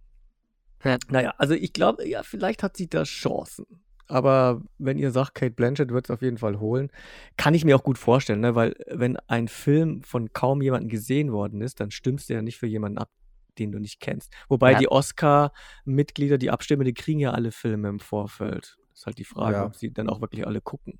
Ja. 0.84 0.98
Naja, 1.10 1.34
also 1.38 1.54
ich 1.54 1.72
glaube, 1.72 2.06
ja, 2.08 2.22
vielleicht 2.22 2.62
hat 2.62 2.76
sie 2.76 2.88
da 2.88 3.04
Chancen. 3.04 3.66
Aber 4.08 4.62
wenn 4.78 4.98
ihr 4.98 5.10
sagt, 5.12 5.34
Kate 5.36 5.52
Blanchett 5.54 5.90
wird 5.90 6.06
es 6.06 6.10
auf 6.10 6.20
jeden 6.22 6.36
Fall 6.38 6.58
holen, 6.60 6.90
kann 7.36 7.54
ich 7.54 7.64
mir 7.64 7.76
auch 7.76 7.84
gut 7.84 7.98
vorstellen, 7.98 8.40
ne? 8.40 8.54
weil 8.54 8.74
wenn 8.88 9.16
ein 9.28 9.48
Film 9.48 10.02
von 10.02 10.32
kaum 10.32 10.60
jemandem 10.60 10.88
gesehen 10.90 11.32
worden 11.32 11.62
ist, 11.62 11.80
dann 11.80 11.90
stimmst 11.90 12.28
du 12.28 12.34
ja 12.34 12.42
nicht 12.42 12.58
für 12.58 12.66
jemanden 12.66 12.98
ab, 12.98 13.10
den 13.58 13.70
du 13.72 13.78
nicht 13.78 14.00
kennst. 14.00 14.32
Wobei 14.48 14.72
Ja. 14.72 14.78
die 14.78 14.88
Oscar-Mitglieder, 14.88 16.36
die 16.38 16.50
abstimmen, 16.50 16.84
die 16.84 16.94
kriegen 16.94 17.20
ja 17.20 17.30
alle 17.30 17.52
Filme 17.52 17.88
im 17.88 18.00
Vorfeld. 18.00 18.76
Ist 18.92 19.06
halt 19.06 19.18
die 19.18 19.24
Frage, 19.24 19.56
Ja. 19.56 19.64
ob 19.66 19.76
sie 19.76 19.92
dann 19.92 20.08
auch 20.08 20.20
wirklich 20.20 20.46
alle 20.46 20.60
gucken. 20.60 20.98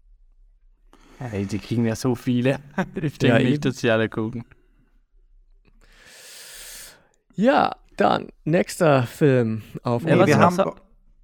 Hey, 1.19 1.47
die 1.47 1.59
kriegen 1.59 1.85
ja 1.87 1.95
so 1.97 2.15
viele. 2.15 2.59
Ich 3.01 3.19
denke 3.19 3.43
Ja, 3.43 3.49
nicht, 3.49 3.65
dass 3.65 3.79
sie 3.79 3.91
alle 3.91 4.09
gucken. 4.09 4.45
Ja, 7.35 7.77
dann 7.97 8.29
nächster 8.45 9.05
Film 9.05 9.63
auf 9.83 10.03
Ja, 10.05 10.15
Nee, 10.17 10.21
was, 10.21 10.29
ich 10.31 10.37
noch 10.37 10.43
haben- 10.59 10.81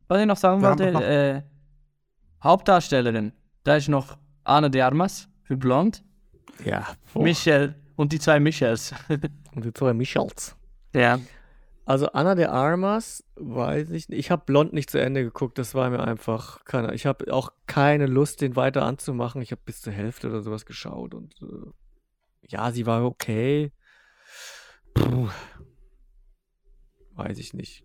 was 0.09 0.21
ich 0.21 0.27
noch 0.27 0.37
sagen 0.37 0.63
wollte, 0.63 0.93
noch- 0.93 1.01
äh, 1.03 1.43
Hauptdarstellerin, 2.43 3.33
da 3.65 3.77
ist 3.77 3.89
noch 3.89 4.17
Anna 4.45 4.69
de 4.69 4.81
Armas 4.81 5.29
für 5.43 5.57
Blond, 5.57 6.03
Ja, 6.65 6.87
boah. 7.13 7.23
Michelle 7.25 7.75
und 7.97 8.13
die 8.13 8.19
zwei 8.21 8.39
Michels. 8.41 8.95
und 9.55 9.65
die 9.65 9.73
zwei 9.73 9.93
Michels. 9.93 10.55
ja. 10.95 11.19
Also 11.89 12.09
Anna 12.09 12.35
de 12.35 12.45
Armas, 12.45 13.25
weiß 13.37 13.93
ich 13.93 14.11
nicht. 14.11 14.19
Ich 14.19 14.31
habe 14.31 14.43
Blond 14.45 14.75
nicht 14.75 14.91
zu 14.91 15.01
Ende 15.01 15.25
geguckt, 15.25 15.57
das 15.57 15.75
war 15.75 15.89
mir 15.89 16.01
einfach 16.01 16.63
keine. 16.67 16.93
Ich 16.93 17.07
habe 17.07 17.33
auch 17.33 17.51
keine 17.67 18.05
Lust, 18.05 18.43
den 18.43 18.57
weiter 18.57 18.83
anzumachen. 18.83 19.41
Ich 19.41 19.53
habe 19.53 19.63
bis 19.65 19.81
zur 19.81 19.95
Hälfte 19.95 20.29
oder 20.29 20.43
sowas 20.43 20.67
geschaut 20.67 21.15
und 21.15 21.35
äh, 21.41 21.71
ja, 22.47 22.73
sie 22.73 22.85
war 22.85 23.07
okay. 23.07 23.73
Puh. 24.93 25.31
Weiß 27.15 27.39
ich 27.39 27.55
nicht. 27.55 27.83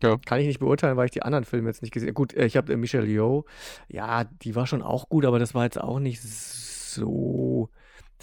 Ja. 0.00 0.16
Kann 0.24 0.38
ich 0.38 0.46
nicht 0.46 0.60
beurteilen, 0.60 0.96
weil 0.96 1.06
ich 1.06 1.10
die 1.10 1.22
anderen 1.22 1.44
Filme 1.44 1.70
jetzt 1.70 1.82
nicht 1.82 1.90
gesehen 1.90 2.10
habe. 2.10 2.14
Gut, 2.14 2.34
äh, 2.34 2.46
ich 2.46 2.56
habe 2.56 2.72
äh, 2.72 2.76
Michelle 2.76 3.08
Yeoh. 3.08 3.46
Ja, 3.88 4.22
die 4.22 4.54
war 4.54 4.68
schon 4.68 4.82
auch 4.82 5.08
gut, 5.08 5.24
aber 5.24 5.40
das 5.40 5.56
war 5.56 5.64
jetzt 5.64 5.80
auch 5.80 5.98
nicht 5.98 6.22
so. 6.22 7.68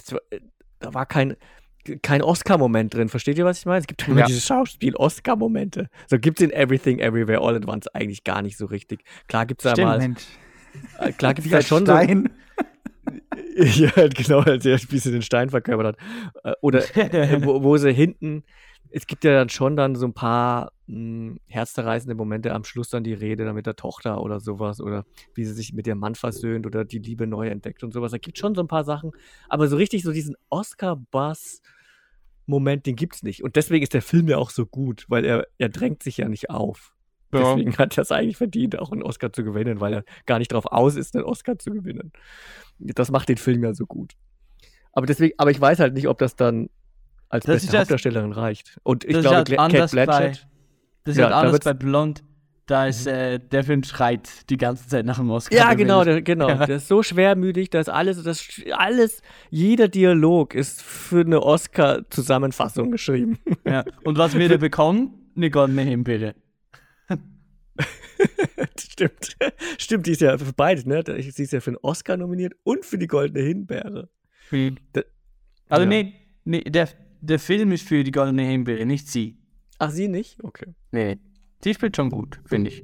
War, 0.10 0.22
äh, 0.30 0.40
da 0.80 0.94
war 0.94 1.06
kein, 1.06 1.36
kein 2.02 2.22
Oscar-Moment 2.22 2.94
drin. 2.94 3.10
Versteht 3.10 3.38
ihr, 3.38 3.45
was 3.45 3.60
ich 3.60 3.66
meine? 3.66 3.80
Es 3.80 3.88
gibt 3.88 4.08
immer 4.08 4.22
Ja. 4.22 4.26
diese 4.28 4.41
Schauspiel-Oscar-Momente. 4.41 5.88
So 6.08 6.18
gibt 6.20 6.40
es 6.41 6.45
in 6.48 6.52
Everything, 6.53 6.99
Everywhere, 6.99 7.40
All 7.41 7.56
at 7.56 7.68
Once 7.68 7.88
eigentlich 7.90 8.24
gar 8.24 8.41
nicht 8.41 8.58
so 8.58 8.66
richtig. 8.66 9.03
Klar 9.28 9.45
gibt 9.45 9.64
es 9.66 9.74
da 9.74 9.84
mal. 9.84 9.98
Mensch. 9.99 10.22
äh, 10.99 11.12
Klar 11.12 11.34
gibt 11.34 11.48
es 11.48 11.53
halt 11.53 11.66
schon 11.66 11.86
so. 11.86 11.91
Stein. 11.94 12.30
ja, 13.56 13.91
genau, 14.08 14.40
als 14.40 14.66
er 14.66 14.80
wie 14.90 14.98
sie 14.99 15.12
den 15.12 15.22
Stein 15.22 15.49
verkörpert 15.49 15.98
hat. 15.98 15.98
Äh, 16.44 16.53
Oder 16.62 16.84
äh, 16.95 17.44
wo, 17.44 17.64
wo 17.64 17.78
sie 17.78 17.91
hinten, 17.94 18.44
es 18.91 19.07
gibt 19.07 19.23
ja 19.23 19.31
dann 19.31 19.49
schon 19.49 19.76
dann 19.76 19.95
so 19.95 20.05
ein 20.05 20.13
paar 20.13 20.72
mh, 20.88 21.38
herzzerreißende 21.47 22.15
Momente 22.15 22.53
am 22.53 22.63
Schluss 22.63 22.89
dann 22.89 23.03
die 23.03 23.13
Rede 23.13 23.45
dann 23.45 23.55
mit 23.55 23.65
der 23.65 23.76
Tochter 23.76 24.22
oder 24.22 24.39
sowas 24.39 24.81
oder 24.81 25.05
wie 25.34 25.45
sie 25.45 25.53
sich 25.53 25.73
mit 25.73 25.88
ihrem 25.88 25.99
Mann 25.99 26.15
versöhnt 26.15 26.65
oder 26.65 26.85
die 26.85 26.99
Liebe 26.99 27.27
neu 27.27 27.47
entdeckt 27.47 27.84
und 27.84 27.93
sowas. 27.93 28.11
Da 28.11 28.18
gibt 28.18 28.38
schon 28.38 28.55
so 28.55 28.61
ein 28.61 28.68
paar 28.68 28.84
Sachen, 28.84 29.11
aber 29.49 29.68
so 29.68 29.77
richtig 29.77 30.03
so 30.03 30.11
diesen 30.11 30.35
Oscar-Bass 30.49 31.61
Moment, 32.47 32.85
den 32.85 32.95
gibt's 32.95 33.23
nicht. 33.23 33.43
Und 33.43 33.55
deswegen 33.55 33.84
ist 33.84 33.93
der 33.93 34.01
Film 34.01 34.27
ja 34.27 34.38
auch 34.38 34.49
so 34.49 34.65
gut, 34.65 35.05
weil 35.07 35.26
er, 35.26 35.47
er 35.57 35.69
drängt 35.69 36.03
sich 36.03 36.18
ja 36.18 36.27
nicht 36.27 36.49
auf. 36.49 36.93
Ja. 37.34 37.55
Deswegen 37.55 37.77
hat 37.77 37.97
er 37.97 38.01
es 38.01 38.11
eigentlich 38.11 38.38
verdient, 38.38 38.77
auch 38.77 38.91
einen 38.91 39.03
Oscar 39.03 39.31
zu 39.31 39.43
gewinnen, 39.43 39.80
weil 39.80 39.93
er 39.93 40.03
gar 40.26 40.38
nicht 40.39 40.51
darauf 40.51 40.65
aus 40.65 40.95
ist, 40.95 41.15
einen 41.15 41.23
Oscar 41.23 41.57
zu 41.57 41.72
gewinnen. 41.72 42.11
Das 42.80 43.09
macht 43.09 43.30
den 43.30 43.38
Film 43.38 43.63
ja 43.63 43.73
so 43.73 43.85
gut. 43.85 44.13
Aber 44.91 45.05
deswegen, 45.05 45.34
aber 45.38 45.51
ich 45.51 45.61
weiß 45.61 45.80
halt 45.80 45.93
nicht, 45.93 46.09
ob 46.09 46.18
das 46.18 46.35
dann 46.35 46.69
als 47.32 47.45
Das 47.45 47.62
beste 47.64 47.80
Hauptdarstellerin 47.80 48.32
reicht. 48.34 48.80
Und 48.84 49.03
ich 49.06 49.14
das 49.14 49.22
glaube, 49.24 49.52
ist 49.52 49.58
halt 49.58 49.80
bei, 49.91 50.06
Blanchett. 50.06 50.48
das 51.03 51.12
ist 51.14 51.18
Ja, 51.18 51.26
halt 51.26 51.34
anders 51.36 51.60
bei 51.62 51.74
Blond. 51.74 52.24
Da 52.68 52.86
ist 52.88 53.06
äh, 53.08 53.40
der 53.40 53.64
Film 53.66 53.84
schreit 53.84 54.49
die 54.49 54.56
ganze 54.56 54.88
Zeit 54.88 55.06
nach 55.06 55.18
dem 55.18 55.30
Oscar. 55.30 55.56
Ja, 55.58 55.74
genau, 55.74 56.03
der, 56.06 56.22
genau. 56.22 56.48
Ja. 56.48 56.66
Der 56.66 56.78
ist 56.78 56.88
so 56.88 57.03
schwermütig, 57.03 57.70
dass 57.70 57.90
alles, 57.90 58.24
das 58.24 58.48
alles, 58.74 59.22
jeder 59.49 59.88
Dialog 59.90 60.53
ist 60.56 60.82
für 60.82 61.22
eine 61.22 61.41
Oscar-Zusammenfassung 61.41 62.91
geschrieben. 62.91 63.40
Ja. 63.66 63.84
Und 64.06 64.18
was 64.18 64.38
wir 64.38 64.48
da 64.48 64.58
bekommen? 64.58 65.32
Eine 65.36 65.49
goldene 65.49 65.82
Himbeere. 65.82 66.36
Stimmt. 68.80 69.36
Stimmt, 69.78 70.06
die 70.06 70.12
ist 70.12 70.22
ja 70.22 70.38
für 70.38 70.53
beides, 70.53 70.86
ne? 70.86 71.03
Sie 71.06 71.44
ist 71.44 71.52
ja 71.53 71.60
für 71.60 71.72
einen 71.72 71.78
Oscar 71.82 72.18
nominiert 72.18 72.53
und 72.64 72.86
für 72.86 72.98
die 72.98 73.08
Goldene 73.08 73.44
Himbeere. 73.45 74.10
Da- 74.94 75.02
Also 75.70 75.84
Ja. 75.84 75.90
nee, 75.90 76.14
nee 76.44 76.62
der, 76.62 76.90
der 77.22 77.39
Film 77.39 77.72
ist 77.72 77.88
für 77.88 78.03
die 78.03 78.11
goldene 78.11 78.43
Himbeere, 78.43 78.85
nicht 78.85 79.07
sie. 79.07 79.38
Ach, 79.80 79.89
sie 79.91 80.07
nicht? 80.07 80.43
Okay. 80.43 80.73
Nee. 80.91 81.19
Sie 81.64 81.73
spielt 81.73 81.95
schon 81.95 82.10
gut, 82.10 82.39
finde 82.45 82.69
ich. 82.69 82.84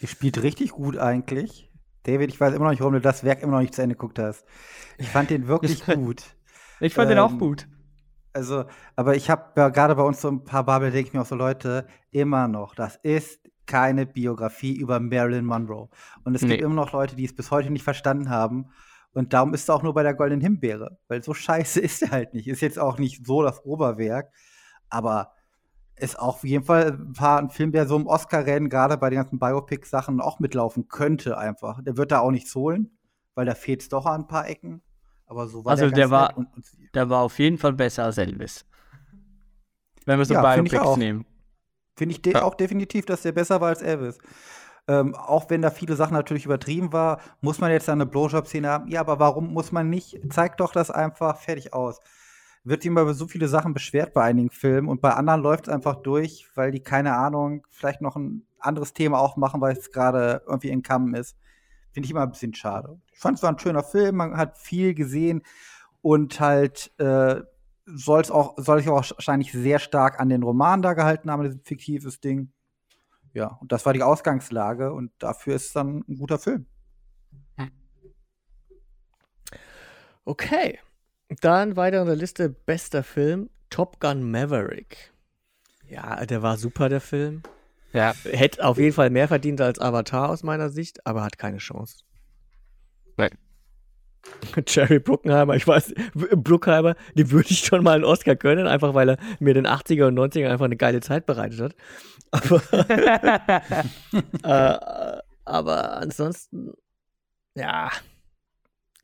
Die 0.00 0.06
spielt 0.06 0.42
richtig 0.42 0.72
gut 0.72 0.96
eigentlich. 0.98 1.70
David, 2.04 2.30
ich 2.30 2.40
weiß 2.40 2.54
immer 2.54 2.64
noch 2.64 2.70
nicht, 2.72 2.80
warum 2.80 2.94
du 2.94 3.00
das 3.00 3.24
Werk 3.24 3.42
immer 3.42 3.52
noch 3.52 3.60
nicht 3.60 3.74
zu 3.74 3.82
Ende 3.82 3.94
geguckt 3.94 4.18
hast. 4.18 4.44
Ich 4.98 5.08
fand 5.08 5.30
den 5.30 5.46
wirklich 5.48 5.84
gut. 5.86 6.22
Ich 6.80 6.94
fand 6.94 7.10
den 7.10 7.18
auch 7.18 7.32
Ähm, 7.32 7.38
gut. 7.38 7.66
Also, 8.32 8.64
aber 8.96 9.14
ich 9.16 9.30
habe 9.30 9.52
ja 9.56 9.68
gerade 9.68 9.94
bei 9.94 10.02
uns 10.02 10.20
so 10.20 10.28
ein 10.28 10.44
paar 10.44 10.64
Bubble, 10.64 10.90
denke 10.90 11.08
ich 11.08 11.14
mir 11.14 11.22
auch 11.22 11.26
so, 11.26 11.36
Leute, 11.36 11.86
immer 12.10 12.48
noch, 12.48 12.74
das 12.74 12.96
ist 12.96 13.40
keine 13.66 14.04
Biografie 14.06 14.76
über 14.76 15.00
Marilyn 15.00 15.44
Monroe. 15.46 15.88
Und 16.24 16.34
es 16.34 16.42
Nee. 16.42 16.48
gibt 16.50 16.62
immer 16.62 16.74
noch 16.74 16.92
Leute, 16.92 17.16
die 17.16 17.24
es 17.24 17.34
bis 17.34 17.50
heute 17.50 17.70
nicht 17.70 17.84
verstanden 17.84 18.28
haben. 18.28 18.66
Und 19.14 19.32
darum 19.32 19.54
ist 19.54 19.68
er 19.68 19.76
auch 19.76 19.82
nur 19.82 19.94
bei 19.94 20.02
der 20.02 20.14
Goldenen 20.14 20.40
Himbeere. 20.42 20.98
Weil 21.08 21.22
so 21.22 21.32
scheiße 21.34 21.80
ist 21.80 22.02
er 22.02 22.10
halt 22.10 22.34
nicht. 22.34 22.46
Ist 22.48 22.60
jetzt 22.60 22.78
auch 22.78 22.98
nicht 22.98 23.24
so 23.26 23.42
das 23.42 23.64
Oberwerk. 23.64 24.30
Aber 24.90 25.32
ist 25.96 26.18
auch 26.18 26.36
auf 26.36 26.44
jeden 26.44 26.64
Fall 26.64 26.92
ein, 26.92 27.12
paar, 27.12 27.38
ein 27.38 27.50
Film, 27.50 27.70
der 27.72 27.86
so 27.86 27.96
im 27.96 28.06
Oscar-Rennen, 28.06 28.68
gerade 28.68 28.96
bei 28.98 29.10
den 29.10 29.18
ganzen 29.18 29.38
Biopic-Sachen, 29.38 30.20
auch 30.20 30.40
mitlaufen 30.40 30.88
könnte 30.88 31.38
einfach. 31.38 31.80
Der 31.84 31.96
wird 31.96 32.10
da 32.10 32.18
auch 32.18 32.32
nichts 32.32 32.54
holen, 32.54 32.90
weil 33.34 33.46
da 33.46 33.54
fehlt 33.54 33.82
es 33.82 33.88
doch 33.88 34.04
an 34.06 34.22
ein 34.22 34.26
paar 34.26 34.48
Ecken. 34.48 34.82
Aber 35.26 35.46
so 35.48 35.64
war 35.64 35.70
Also 35.72 35.86
der, 35.86 35.94
der 35.94 36.10
war- 36.10 36.36
und, 36.36 36.52
und 36.54 36.66
Der 36.94 37.08
war 37.08 37.20
auf 37.22 37.38
jeden 37.38 37.56
Fall 37.58 37.72
besser 37.72 38.04
als 38.04 38.18
Elvis. 38.18 38.66
Wenn 40.04 40.18
wir 40.18 40.24
so 40.24 40.34
Ja, 40.34 40.52
find 40.52 40.68
Biopics 40.68 40.84
auch. 40.86 40.96
nehmen. 40.96 41.24
Finde 41.96 42.12
ich 42.14 42.22
de 42.22 42.34
Ja. 42.34 42.42
auch 42.42 42.54
definitiv, 42.54 43.06
dass 43.06 43.22
der 43.22 43.32
besser 43.32 43.60
war 43.60 43.68
als 43.68 43.80
Elvis. 43.80 44.18
Ähm, 44.86 45.14
auch 45.14 45.48
wenn 45.48 45.62
da 45.62 45.70
viele 45.70 45.96
Sachen 45.96 46.12
natürlich 46.12 46.44
übertrieben 46.44 46.92
war, 46.92 47.20
muss 47.40 47.60
man 47.60 47.70
jetzt 47.70 47.88
eine 47.88 48.06
Blowjob-Szene 48.06 48.68
haben. 48.68 48.88
Ja, 48.88 49.00
aber 49.00 49.18
warum 49.18 49.52
muss 49.52 49.72
man 49.72 49.88
nicht? 49.88 50.20
Zeigt 50.30 50.60
doch 50.60 50.72
das 50.72 50.90
einfach 50.90 51.38
fertig 51.38 51.72
aus. 51.72 52.00
Wird 52.64 52.84
immer 52.84 53.02
über 53.02 53.14
so 53.14 53.26
viele 53.26 53.48
Sachen 53.48 53.74
beschwert 53.74 54.12
bei 54.12 54.22
einigen 54.22 54.50
Filmen 54.50 54.88
und 54.88 55.00
bei 55.00 55.10
anderen 55.12 55.42
läuft 55.42 55.68
es 55.68 55.74
einfach 55.74 55.96
durch, 55.96 56.46
weil 56.54 56.70
die, 56.70 56.80
keine 56.80 57.14
Ahnung, 57.16 57.66
vielleicht 57.70 58.00
noch 58.00 58.16
ein 58.16 58.46
anderes 58.58 58.92
Thema 58.92 59.18
aufmachen, 59.18 59.60
weil 59.60 59.76
es 59.76 59.90
gerade 59.90 60.42
irgendwie 60.46 60.70
in 60.70 60.82
Kamm 60.82 61.14
ist. 61.14 61.36
Finde 61.92 62.06
ich 62.06 62.10
immer 62.10 62.22
ein 62.22 62.30
bisschen 62.30 62.54
schade. 62.54 62.98
Ich 63.12 63.18
fand 63.20 63.36
es 63.38 63.42
war 63.42 63.50
ein 63.50 63.58
schöner 63.58 63.84
Film, 63.84 64.16
man 64.16 64.36
hat 64.36 64.58
viel 64.58 64.94
gesehen 64.94 65.42
und 66.02 66.40
halt 66.40 66.92
äh, 66.98 67.42
soll 67.86 68.20
es 68.20 68.30
auch, 68.30 68.54
soll 68.56 68.78
sich 68.78 68.88
auch 68.88 68.96
wahrscheinlich 68.96 69.52
sehr 69.52 69.78
stark 69.78 70.18
an 70.20 70.28
den 70.28 70.42
Roman 70.42 70.82
da 70.82 70.94
gehalten 70.94 71.30
haben, 71.30 71.44
dieses 71.44 71.60
fiktives 71.62 72.20
Ding. 72.20 72.52
Ja, 73.34 73.58
und 73.60 73.72
das 73.72 73.84
war 73.84 73.92
die 73.92 74.02
Ausgangslage 74.02 74.92
und 74.92 75.10
dafür 75.18 75.56
ist 75.56 75.66
es 75.66 75.72
dann 75.72 76.04
ein 76.08 76.16
guter 76.16 76.38
Film. 76.38 76.66
Okay. 80.24 80.78
Dann 81.40 81.76
weiter 81.76 82.00
in 82.00 82.06
der 82.06 82.16
Liste 82.16 82.48
bester 82.48 83.02
Film 83.02 83.50
Top 83.70 84.00
Gun 84.00 84.30
Maverick. 84.30 85.12
Ja, 85.88 86.24
der 86.24 86.42
war 86.42 86.56
super, 86.56 86.88
der 86.88 87.00
Film. 87.00 87.42
Ja. 87.92 88.14
Hätte 88.24 88.64
auf 88.64 88.78
jeden 88.78 88.94
Fall 88.94 89.10
mehr 89.10 89.28
verdient 89.28 89.60
als 89.60 89.78
Avatar 89.78 90.30
aus 90.30 90.42
meiner 90.42 90.70
Sicht, 90.70 91.06
aber 91.06 91.22
hat 91.22 91.38
keine 91.38 91.58
Chance. 91.58 92.04
Nein. 93.16 93.36
Jerry 94.66 94.98
Bruckheimer, 94.98 95.54
ich 95.54 95.66
weiß, 95.66 95.94
Bruckheimer, 96.14 96.96
dem 97.14 97.30
würde 97.30 97.50
ich 97.50 97.60
schon 97.60 97.84
mal 97.84 97.94
einen 97.94 98.04
Oscar 98.04 98.34
gönnen, 98.34 98.66
einfach 98.66 98.94
weil 98.94 99.10
er 99.10 99.18
mir 99.38 99.54
den 99.54 99.66
80er 99.66 100.06
und 100.06 100.18
90er 100.18 100.48
einfach 100.48 100.64
eine 100.64 100.76
geile 100.76 101.00
Zeit 101.00 101.26
bereitet 101.26 101.60
hat. 101.60 101.74
Aber, 102.34 102.62
äh, 104.42 105.22
aber 105.44 105.96
ansonsten, 105.98 106.72
ja, 107.54 107.90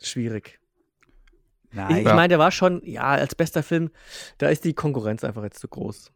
schwierig. 0.01 0.59
Ich, 1.71 1.77
Nein, 1.77 1.97
ich 1.99 2.05
meine, 2.05 2.29
der 2.29 2.39
war 2.41 2.51
schon, 2.51 2.83
ja, 2.85 3.05
als 3.05 3.37
bester 3.37 3.63
Film, 3.63 3.91
da 4.39 4.49
ist 4.49 4.65
die 4.65 4.75
Konkurrenz 4.75 5.23
einfach 5.23 5.45
jetzt 5.45 5.61
zu 5.61 5.69
groß. 5.69 6.11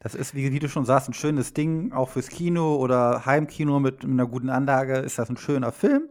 das 0.00 0.14
ist, 0.14 0.34
wie, 0.34 0.52
wie 0.52 0.58
du 0.58 0.68
schon 0.68 0.84
sagst, 0.84 1.08
ein 1.08 1.14
schönes 1.14 1.54
Ding, 1.54 1.92
auch 1.92 2.10
fürs 2.10 2.28
Kino 2.28 2.76
oder 2.76 3.24
Heimkino 3.24 3.80
mit 3.80 4.04
einer 4.04 4.26
guten 4.26 4.50
Anlage 4.50 4.98
ist 4.98 5.18
das 5.18 5.30
ein 5.30 5.38
schöner 5.38 5.72
Film. 5.72 6.10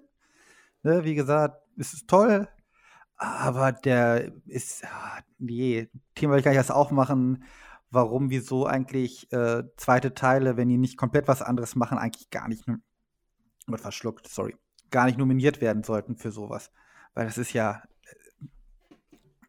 Ne, 0.82 1.04
wie 1.04 1.14
gesagt, 1.14 1.62
ist 1.76 1.94
es 1.94 2.08
toll, 2.08 2.48
aber 3.18 3.74
der 3.74 4.32
ist, 4.46 4.86
ah, 4.86 5.20
nee, 5.38 5.90
Thema 6.16 6.34
will 6.34 6.40
ich 6.40 6.46
gar 6.46 6.52
nicht 6.52 6.58
erst 6.58 6.72
aufmachen, 6.72 7.44
warum, 7.92 8.30
wieso 8.30 8.66
eigentlich 8.66 9.32
äh, 9.32 9.64
zweite 9.78 10.14
Teile, 10.14 10.58
wenn 10.58 10.70
die 10.70 10.78
nicht 10.78 10.98
komplett 10.98 11.28
was 11.28 11.42
anderes 11.42 11.76
machen, 11.76 11.98
eigentlich 11.98 12.30
gar 12.30 12.48
nicht, 12.48 12.66
wird 12.68 13.82
verschluckt, 13.82 14.28
sorry, 14.28 14.56
gar 14.92 15.06
nicht 15.06 15.18
nominiert 15.18 15.62
werden 15.62 15.84
sollten 15.84 16.16
für 16.16 16.32
sowas. 16.32 16.72
Weil 17.14 17.26
das 17.26 17.38
ist 17.38 17.54
ja, 17.54 17.84
äh, 18.42 18.46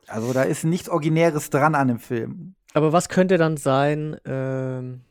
also 0.07 0.33
da 0.33 0.43
ist 0.43 0.65
nichts 0.65 0.89
Originäres 0.89 1.51
dran 1.51 1.75
an 1.75 1.89
dem 1.89 1.99
Film. 1.99 2.55
Aber 2.73 2.93
was 2.93 3.09
könnte 3.09 3.37
dann 3.37 3.57
sein, 3.57 4.17
ähm, 4.25 5.03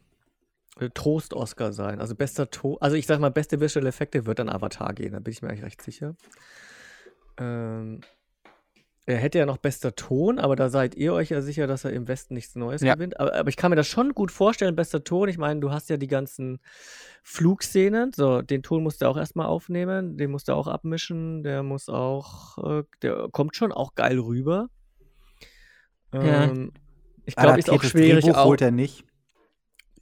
äh, 0.80 0.89
Trost-Oscar 0.89 1.73
sein? 1.73 1.99
Also 1.99 2.15
bester 2.15 2.49
To 2.49 2.77
also 2.80 2.95
ich 2.95 3.06
sag 3.06 3.19
mal, 3.19 3.31
beste 3.31 3.60
Visual 3.60 3.85
Effekte 3.85 4.26
wird 4.26 4.39
dann 4.39 4.49
Avatar 4.49 4.93
gehen, 4.93 5.14
da 5.14 5.19
bin 5.19 5.31
ich 5.31 5.41
mir 5.41 5.49
eigentlich 5.49 5.65
recht 5.65 5.81
sicher. 5.81 6.15
Ähm, 7.38 8.01
er 9.10 9.18
hätte 9.18 9.40
ja 9.40 9.45
noch 9.45 9.57
bester 9.57 9.95
Ton, 9.95 10.40
aber 10.40 10.56
da 10.56 10.69
seid 10.69 10.95
ihr 10.95 11.14
euch 11.14 11.30
ja 11.30 11.41
sicher, 11.41 11.68
dass 11.68 11.84
er 11.86 11.91
im 11.94 12.07
Westen 12.07 12.34
nichts 12.34 12.56
Neues 12.56 12.81
Ja. 12.81 12.94
gewinnt. 12.95 13.19
Aber, 13.19 13.34
aber 13.34 13.49
ich 13.49 13.57
kann 13.57 13.69
mir 13.72 13.76
das 13.76 13.88
schon 13.88 14.14
gut 14.14 14.31
vorstellen, 14.31 14.76
bester 14.76 15.03
Ton. 15.03 15.27
Ich 15.30 15.38
meine, 15.38 15.60
du 15.60 15.72
hast 15.72 15.90
ja 15.90 15.98
die 15.98 16.07
ganzen 16.07 16.60
Flugszenen. 17.23 18.11
So, 18.14 18.41
den 18.41 18.64
Ton 18.64 18.84
musst 18.84 19.02
du 19.02 19.07
auch 19.07 19.18
erstmal 19.18 19.48
aufnehmen, 19.48 20.18
den 20.18 20.31
musst 20.31 20.48
du 20.48 20.53
auch 20.53 20.68
abmischen, 20.68 21.44
der 21.44 21.64
muss 21.64 21.90
auch, 21.90 22.57
äh, 22.80 22.84
der 23.02 23.27
kommt 23.31 23.56
schon 23.56 23.72
auch 23.72 23.95
geil 23.95 24.19
rüber. 24.19 24.69
Ja. 26.14 26.45
Ähm, 26.45 26.72
ich 27.26 27.36
glaube, 27.36 27.60
ist 27.60 27.69
auch 27.69 27.84
schwierig. 27.84 28.23
Drehbuch 28.23 28.38
Auch, 28.38 28.45
holt 28.45 28.61
er 28.61 28.72
nicht. 28.72 29.06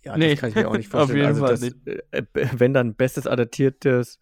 ja, 0.05 0.17
Nee, 0.17 0.31
das 0.31 0.39
kann 0.39 0.49
ich 0.49 0.55
mir 0.55 0.67
auch 0.69 0.77
nicht 0.77 0.88
auf 0.93 1.09
vorstellen. 1.09 1.17
jeden 1.19 1.27
also 1.27 1.41
Fall 1.41 1.51
das, 1.51 1.61
nicht. 1.61 1.75
äh, 1.88 2.23
äh, 2.34 2.47
wenn 2.53 2.73
dann 2.73 2.95
bestes 2.95 3.27
adaptiertes 3.27 4.19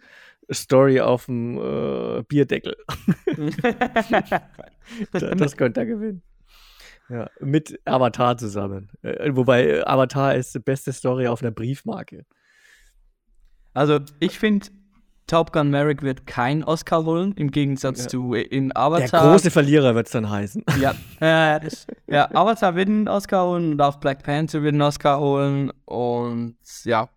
Story 0.52 1.00
auf 1.02 1.26
dem 1.26 1.58
äh, 1.58 2.24
Bierdeckel. 2.28 2.76
Da- 5.12 5.36
das 5.36 5.58
könnte 5.58 5.82
er 5.82 5.86
gewinnen. 5.86 6.22
Ja, 7.10 7.30
mit 7.40 7.80
Avatar 7.86 8.38
zusammen. 8.38 8.90
Äh, 9.04 9.30
wobei 9.36 9.66
äh, 9.68 9.82
Avatar 9.84 10.36
ist 10.36 10.56
die 10.56 10.60
beste 10.60 10.92
Story 10.94 11.28
auf 11.28 11.42
einer 11.42 11.52
Briefmarke. 11.52 12.26
Also, 13.74 14.00
ich 14.20 14.40
finde, 14.40 14.68
Top 15.28 15.52
Gun 15.52 15.70
Merrick 15.70 16.02
wird 16.02 16.26
kein 16.26 16.64
Oscar 16.64 17.04
holen, 17.06 17.34
im 17.36 17.52
Gegensatz 17.52 18.04
Ja. 18.04 18.08
zu 18.10 18.34
äh, 18.34 18.42
in 18.42 18.70
Der 18.70 18.78
Avatar. 18.78 19.32
große 19.32 19.52
Verlierer 19.52 19.94
wird 19.96 20.08
es 20.08 20.14
dann 20.14 20.30
heißen. 20.30 20.64
Ja, 20.80 20.92
äh, 21.20 21.60
das, 21.60 21.86
ja, 22.08 22.30
Avatar 22.34 22.76
wird 22.76 22.88
einen 22.90 23.08
Oscar 23.08 23.46
holen 23.48 23.74
und 23.74 23.82
auch 23.82 23.98
Black 23.98 24.24
Panther 24.24 24.64
wird 24.64 24.74
einen 24.74 24.82
Oscar 24.82 25.20
holen. 25.20 25.72
Und 25.86 26.58
ja, 26.86 27.10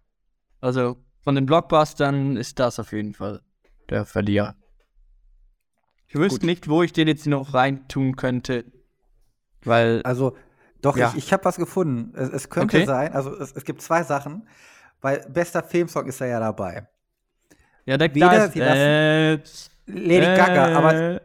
also 0.60 0.96
von 1.28 1.34
den 1.34 1.44
Blockbustern 1.44 2.38
ist 2.38 2.58
das 2.58 2.78
auf 2.80 2.90
jeden 2.92 3.12
Fall 3.12 3.42
der 3.90 4.06
Verlierer. 4.06 4.54
Ich 6.06 6.14
wüsste 6.14 6.40
Gut. 6.40 6.46
nicht, 6.46 6.68
wo 6.70 6.82
ich 6.82 6.94
den 6.94 7.06
jetzt 7.06 7.26
noch 7.26 7.52
reintun 7.52 8.16
könnte, 8.16 8.64
weil 9.62 10.00
Also, 10.04 10.38
doch, 10.80 10.96
Ja. 10.96 11.10
ich, 11.10 11.26
ich 11.26 11.32
habe 11.34 11.44
was 11.44 11.56
gefunden. 11.56 12.14
Es, 12.16 12.30
es 12.30 12.48
könnte 12.48 12.78
Okay. 12.78 12.86
sein, 12.86 13.12
also 13.12 13.36
es, 13.38 13.52
es 13.52 13.66
gibt 13.66 13.82
zwei 13.82 14.04
Sachen, 14.04 14.48
weil 15.02 15.18
bester 15.28 15.62
Filmsong 15.62 16.06
ist 16.06 16.18
er 16.22 16.28
ja 16.28 16.40
dabei. 16.40 16.86
ja, 17.84 17.98
der 17.98 18.14
Weder 18.14 18.30
da 18.30 18.44
ist, 18.46 18.56
äh, 18.56 19.32
Lady 19.84 20.34
Gaga, 20.34 20.78
aber 20.78 20.94
äh, 20.94 21.20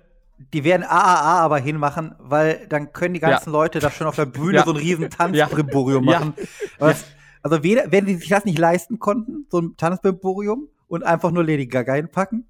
die 0.54 0.66
werden 0.66 0.84
AAA 0.84 1.40
aber 1.40 1.60
hinmachen, 1.60 2.14
weil 2.20 2.68
dann 2.68 2.92
können 2.92 3.14
die 3.14 3.22
ganzen 3.22 3.54
Leute 3.54 3.80
da 3.80 3.90
schon 3.90 4.08
auf 4.08 4.18
der 4.18 4.26
Bühne 4.26 4.58
Ja. 4.58 4.66
so 4.66 4.72
ein 4.72 4.78
riesen 4.78 5.04
Ja. 5.04 5.08
Tanzbrimborium 5.48 6.04
Ja. 6.10 6.20
machen. 6.20 6.34
Es- 6.80 7.06
Also 7.44 7.62
weder, 7.62 7.92
wenn 7.92 8.06
die 8.06 8.16
sich 8.16 8.30
das 8.30 8.46
nicht 8.46 8.58
leisten 8.58 9.00
konnten, 9.00 9.46
so 9.52 9.60
ein 9.60 9.76
Tanzbrimborium 9.78 10.70
und 10.88 11.04
einfach 11.04 11.32
nur 11.32 11.44
Lady 11.44 11.68
Gaga 11.68 11.94
hinpacken, 11.94 12.48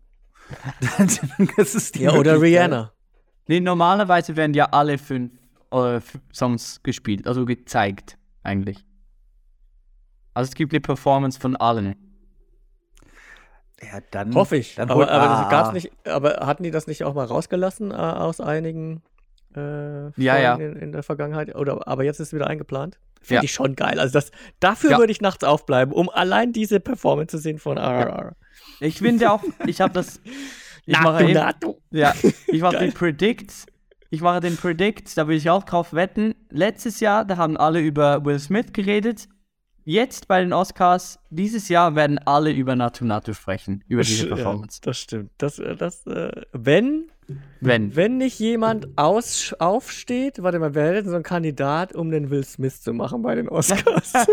dann, 0.97 1.09
dann 1.37 1.49
ist 1.57 1.75
es 1.75 1.91
die 1.91 2.03
Ja, 2.03 2.13
oder. 2.13 2.39
Rihanna. 2.39 2.93
Nee, 3.47 3.59
normalerweise 3.59 4.35
werden 4.37 4.53
ja 4.53 4.65
alle 4.71 4.97
fünf 4.97 5.33
äh, 5.71 5.99
Songs 6.31 6.81
gespielt, 6.83 7.27
also 7.27 7.45
gezeigt, 7.45 8.17
eigentlich. 8.43 8.85
Also 10.33 10.49
es 10.49 10.55
gibt 10.55 10.73
eine 10.73 10.79
Performance 10.81 11.39
von 11.39 11.55
allen. 11.55 11.95
Ja, 13.81 13.99
dann 14.11 14.33
Hoffe 14.33 14.57
ich. 14.57 14.75
Dann 14.75 14.89
aber, 14.89 15.09
aber, 15.09 15.25
das 15.27 15.39
AAA. 15.39 15.49
gab's 15.49 15.73
nicht, 15.73 15.91
aber 16.07 16.45
hatten 16.45 16.63
die 16.63 16.71
das 16.71 16.87
nicht 16.87 17.03
auch 17.03 17.13
mal 17.13 17.25
rausgelassen 17.25 17.91
äh, 17.91 17.95
aus 17.95 18.39
einigen 18.39 19.01
äh, 19.55 20.09
Ja, 20.21 20.37
ja. 20.37 20.55
In, 20.55 20.75
in 20.77 20.91
der 20.91 21.03
Vergangenheit? 21.03 21.53
Oder, 21.55 21.87
aber 21.87 22.03
jetzt 22.03 22.19
ist 22.19 22.27
es 22.27 22.33
wieder 22.33 22.47
eingeplant? 22.47 22.99
Finde 23.23 23.35
Ja. 23.35 23.43
ich 23.43 23.51
schon 23.53 23.75
geil. 23.75 23.99
Also 23.99 24.13
das, 24.13 24.31
dafür 24.59 24.91
Ja. 24.91 24.97
würde 24.99 25.11
ich 25.11 25.21
nachts 25.21 25.43
aufbleiben, 25.43 25.93
um 25.93 26.09
allein 26.09 26.53
diese 26.53 26.79
Performance 26.79 27.31
zu 27.31 27.37
sehen 27.39 27.57
von 27.57 27.77
RRR. 27.77 28.35
Ich 28.79 28.99
finde 28.99 29.31
auch, 29.31 29.43
ich 29.65 29.81
habe 29.81 29.93
das. 29.93 30.21
Ich 30.85 30.99
mache 30.99 31.23
eben, 31.23 31.33
ja, 31.91 32.13
ich 32.47 32.61
mache 32.61 32.77
den 32.79 32.91
Predict. 32.91 33.67
Ich 34.09 34.19
mache 34.19 34.41
den 34.41 34.57
Predict, 34.57 35.15
da 35.17 35.29
will 35.29 35.37
ich 35.37 35.49
auch 35.49 35.63
drauf 35.63 35.93
wetten. 35.93 36.35
Letztes 36.49 36.99
Jahr, 36.99 37.23
da 37.23 37.37
haben 37.37 37.55
alle 37.55 37.79
über 37.79 38.25
Will 38.25 38.37
Smith 38.37 38.73
geredet. 38.73 39.29
Jetzt 39.85 40.27
bei 40.29 40.39
den 40.39 40.53
Oscars, 40.53 41.19
dieses 41.29 41.67
Jahr 41.67 41.95
werden 41.95 42.17
alle 42.19 42.51
über 42.51 42.75
Natu 42.75 43.03
Natu 43.05 43.33
sprechen, 43.33 43.83
über 43.87 44.01
diese 44.03 44.29
Ja, 44.29 44.35
Performance. 44.35 44.79
das 44.81 44.97
stimmt. 44.97 45.31
Das, 45.37 45.59
äh, 45.59 45.75
das, 45.75 46.07
äh, 46.07 46.31
wenn, 46.53 47.11
Wenn. 47.59 47.93
wenn 47.95 48.17
nicht 48.17 48.39
jemand 48.39 48.97
aus, 48.97 49.53
aufsteht, 49.59 50.41
warte 50.41 50.59
mal, 50.59 50.73
wer 50.73 50.93
hätte 50.95 51.09
so 51.09 51.15
einen 51.15 51.23
Kandidat, 51.23 51.93
um 51.95 52.11
den 52.11 52.29
Will 52.29 52.45
Smith 52.45 52.81
zu 52.81 52.93
machen 52.93 53.21
bei 53.23 53.35
den 53.35 53.49
Oscars? 53.49 54.13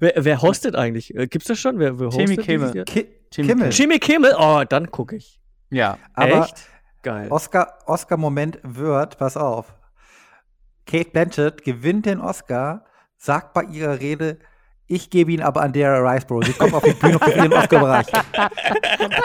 wer, 0.00 0.12
wer 0.16 0.42
hostet 0.42 0.74
eigentlich? 0.76 1.14
Äh, 1.14 1.26
Gibt's 1.26 1.48
das 1.48 1.58
schon? 1.58 1.78
Wer, 1.78 1.98
wer 2.00 2.08
Jimmy 2.08 2.36
hostet 2.36 2.44
Kimmel. 2.46 2.84
Ki 2.84 3.06
Jimmy 3.32 3.48
Kimmel. 3.48 3.70
Jimmy 3.70 3.98
Kimmel? 3.98 4.34
Oh, 4.38 4.62
dann 4.68 4.90
gucke 4.90 5.16
ich. 5.16 5.40
Ja. 5.70 5.98
Aber 6.14 6.44
Echt? 6.44 6.66
Geil. 7.02 7.28
Oscar, 7.30 7.78
Oscar-Moment 7.86 8.58
wird, 8.62 9.16
pass 9.18 9.36
auf. 9.36 9.74
Kate 10.86 11.10
Blanchett 11.10 11.64
gewinnt 11.64 12.06
den 12.06 12.20
Oscar, 12.20 12.84
sagt 13.16 13.54
bei 13.54 13.62
ihrer 13.64 14.00
Rede, 14.00 14.38
ich 14.86 15.08
gebe 15.08 15.30
ihn 15.30 15.40
aber 15.40 15.62
an 15.62 15.72
Dara 15.72 15.98
Riceborough. 15.98 16.44
Sie 16.44 16.52
kommt 16.52 16.74
auf 16.74 16.82
die 16.82 16.92
Bühne 16.92 17.14
und 17.14 17.20
kriegt 17.20 17.36
den 17.36 17.52
Oscar-Bereich. 17.52 18.06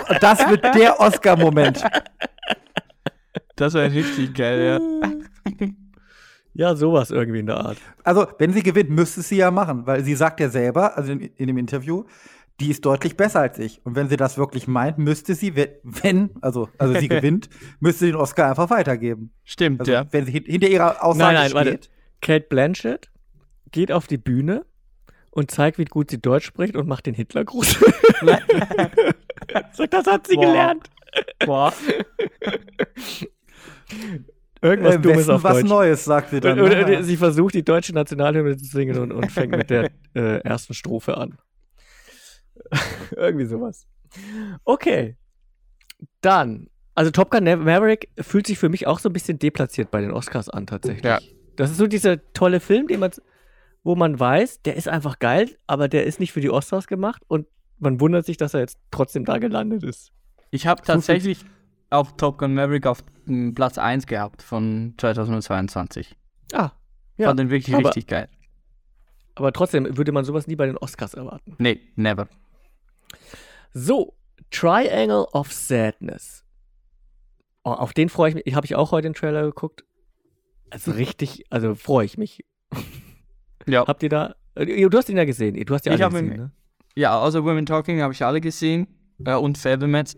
Und 0.09 0.21
das 0.21 0.47
wird 0.47 0.63
der 0.75 0.99
Oscar-Moment. 0.99 1.83
Das 3.55 3.73
wäre 3.73 3.91
richtig 3.91 4.35
geil, 4.35 4.79
ja. 5.59 5.67
Ja, 6.53 6.75
sowas 6.75 7.09
irgendwie 7.09 7.39
in 7.39 7.47
der 7.47 7.57
Art. 7.57 7.77
Also, 8.03 8.27
wenn 8.37 8.53
sie 8.53 8.63
gewinnt, 8.63 8.89
müsste 8.89 9.21
sie 9.21 9.37
ja 9.37 9.51
machen, 9.51 9.87
weil 9.87 10.03
sie 10.03 10.15
sagt 10.15 10.39
ja 10.39 10.49
selber, 10.49 10.95
also 10.95 11.11
in, 11.11 11.19
in 11.19 11.47
dem 11.47 11.57
Interview, 11.57 12.05
die 12.59 12.71
ist 12.71 12.85
deutlich 12.85 13.17
besser 13.17 13.41
als 13.41 13.59
ich. 13.59 13.81
Und 13.85 13.95
wenn 13.95 14.07
sie 14.09 14.15
das 14.17 14.37
wirklich 14.37 14.67
meint, 14.67 14.97
müsste 14.97 15.35
sie, 15.35 15.55
we- 15.55 15.79
wenn, 15.83 16.29
also, 16.41 16.69
also 16.77 16.93
sie 16.99 17.07
gewinnt, 17.09 17.49
müsste 17.79 18.05
sie 18.05 18.11
den 18.11 18.15
Oscar 18.19 18.49
einfach 18.49 18.69
weitergeben. 18.69 19.31
Stimmt, 19.43 19.81
Also, 19.81 19.91
ja. 19.91 20.05
wenn 20.11 20.25
sie 20.25 20.31
hin- 20.31 20.45
hinter 20.45 20.67
ihrer 20.69 21.03
Aussage 21.03 21.33
Nein, 21.35 21.43
nein, 21.47 21.53
warte. 21.53 21.69
steht. 21.71 21.89
Kate 22.21 22.45
Blanchett 22.49 23.11
geht 23.71 23.91
auf 23.91 24.07
die 24.07 24.17
Bühne 24.17 24.65
und 25.31 25.51
zeigt, 25.51 25.77
wie 25.77 25.85
gut 25.85 26.09
sie 26.09 26.21
Deutsch 26.21 26.45
spricht 26.45 26.75
und 26.77 26.87
macht 26.87 27.05
den 27.07 27.13
Hitlergruß. 27.13 27.77
Sagt, 29.73 29.93
das 29.93 30.05
hat 30.07 30.25
sie 30.27 30.35
Boah. 30.35 30.45
gelernt. 30.45 30.89
Boah. 31.45 31.73
Irgendwas 34.61 34.95
Im 34.95 35.01
Dummes 35.01 35.17
Westen 35.19 35.31
auf 35.31 35.43
was 35.43 35.57
Deutsch. 35.59 35.69
Neues, 35.69 36.05
sagt 36.05 36.29
sie 36.31 36.39
dann. 36.39 36.59
Oder, 36.59 36.75
ne? 36.77 36.83
oder 36.85 37.03
sie 37.03 37.17
versucht, 37.17 37.53
die 37.53 37.63
deutsche 37.63 37.93
Nationalhymne 37.93 38.57
zu 38.57 38.65
singen 38.65 38.97
und, 38.97 39.11
und 39.11 39.31
fängt 39.31 39.51
mit 39.51 39.69
der 39.69 39.91
äh, 40.15 40.39
ersten 40.39 40.73
Strophe 40.73 41.17
an. 41.17 41.37
Irgendwie 43.15 43.45
sowas. 43.45 43.87
Okay. 44.63 45.17
Dann, 46.21 46.69
also 46.93 47.11
Top 47.11 47.31
Gun 47.31 47.43
Maverick 47.43 48.09
fühlt 48.19 48.47
sich 48.47 48.57
für 48.57 48.69
mich 48.69 48.87
auch 48.87 48.99
so 48.99 49.09
ein 49.09 49.13
bisschen 49.13 49.39
deplatziert 49.39 49.91
bei 49.91 50.01
den 50.01 50.11
Oscars 50.11 50.49
an, 50.49 50.67
tatsächlich. 50.67 51.03
Ja. 51.05 51.19
Das 51.55 51.71
ist 51.71 51.77
so 51.77 51.87
dieser 51.87 52.17
tolle 52.33 52.59
Film, 52.59 52.87
den 52.87 52.99
man, 52.99 53.11
wo 53.83 53.95
man 53.95 54.19
weiß, 54.19 54.61
der 54.63 54.75
ist 54.75 54.87
einfach 54.87 55.19
geil, 55.19 55.57
aber 55.67 55.87
der 55.87 56.05
ist 56.05 56.19
nicht 56.19 56.31
für 56.33 56.41
die 56.41 56.49
Oscars 56.49 56.87
gemacht 56.87 57.21
und 57.27 57.47
man 57.79 57.99
wundert 57.99 58.25
sich, 58.25 58.37
dass 58.37 58.53
er 58.53 58.61
jetzt 58.61 58.79
trotzdem 58.91 59.25
da 59.25 59.37
gelandet 59.37 59.83
ist. 59.83 60.11
Ich 60.51 60.67
habe 60.67 60.81
tatsächlich 60.81 61.45
auch 61.89 62.11
Top 62.13 62.37
Gun 62.37 62.53
Maverick 62.53 62.87
auf 62.87 63.03
mm, 63.25 63.51
Platz 63.53 63.77
1 63.77 64.07
gehabt 64.07 64.41
von 64.41 64.93
2022. 64.97 66.15
Ah, 66.53 66.71
ja. 67.17 67.27
Fand 67.27 67.39
den 67.39 67.49
wirklich 67.49 67.75
aber- 67.75 67.89
richtig 67.89 68.07
geil. 68.07 68.29
Aber 69.35 69.51
trotzdem 69.51 69.97
würde 69.97 70.13
man 70.13 70.23
sowas 70.23 70.47
nie 70.47 70.55
bei 70.55 70.65
den 70.65 70.77
Oscars 70.77 71.13
erwarten. 71.13 71.55
Nee, 71.57 71.81
never. 71.95 72.29
So, 73.73 74.13
Triangle 74.51 75.25
of 75.33 75.51
Sadness. 75.51 76.43
Oh, 77.63 77.71
auf 77.71 77.93
den 77.93 78.09
freue 78.09 78.29
ich 78.29 78.35
mich. 78.45 78.55
Habe 78.55 78.65
ich 78.65 78.75
auch 78.75 78.91
heute 78.91 79.07
den 79.09 79.13
Trailer 79.13 79.43
geguckt. 79.43 79.83
Also 80.69 80.91
richtig, 80.91 81.45
also 81.49 81.75
freue 81.75 82.05
ich 82.05 82.17
mich. 82.17 82.43
Ja. 83.67 83.87
Habt 83.87 84.03
ihr 84.03 84.09
da. 84.09 84.35
äh, 84.53 84.87
Du 84.87 84.95
hast 84.95 85.09
ihn 85.09 85.17
ja 85.17 85.25
gesehen. 85.25 85.55
Du 85.65 85.73
hast 85.73 85.87
ja 85.87 85.91
alle 85.93 86.03
hab 86.03 86.13
ihn- 86.13 86.25
gesehen, 86.25 86.37
ne? 86.39 86.51
Ja, 86.95 87.17
außer 87.19 87.43
Women 87.43 87.65
Talking 87.65 87.99
habe 87.99 88.13
ich 88.13 88.23
alle 88.23 88.39
gesehen 88.39 88.85
äh, 89.25 89.33
und 89.33 89.57
Fablemans. 89.57 90.15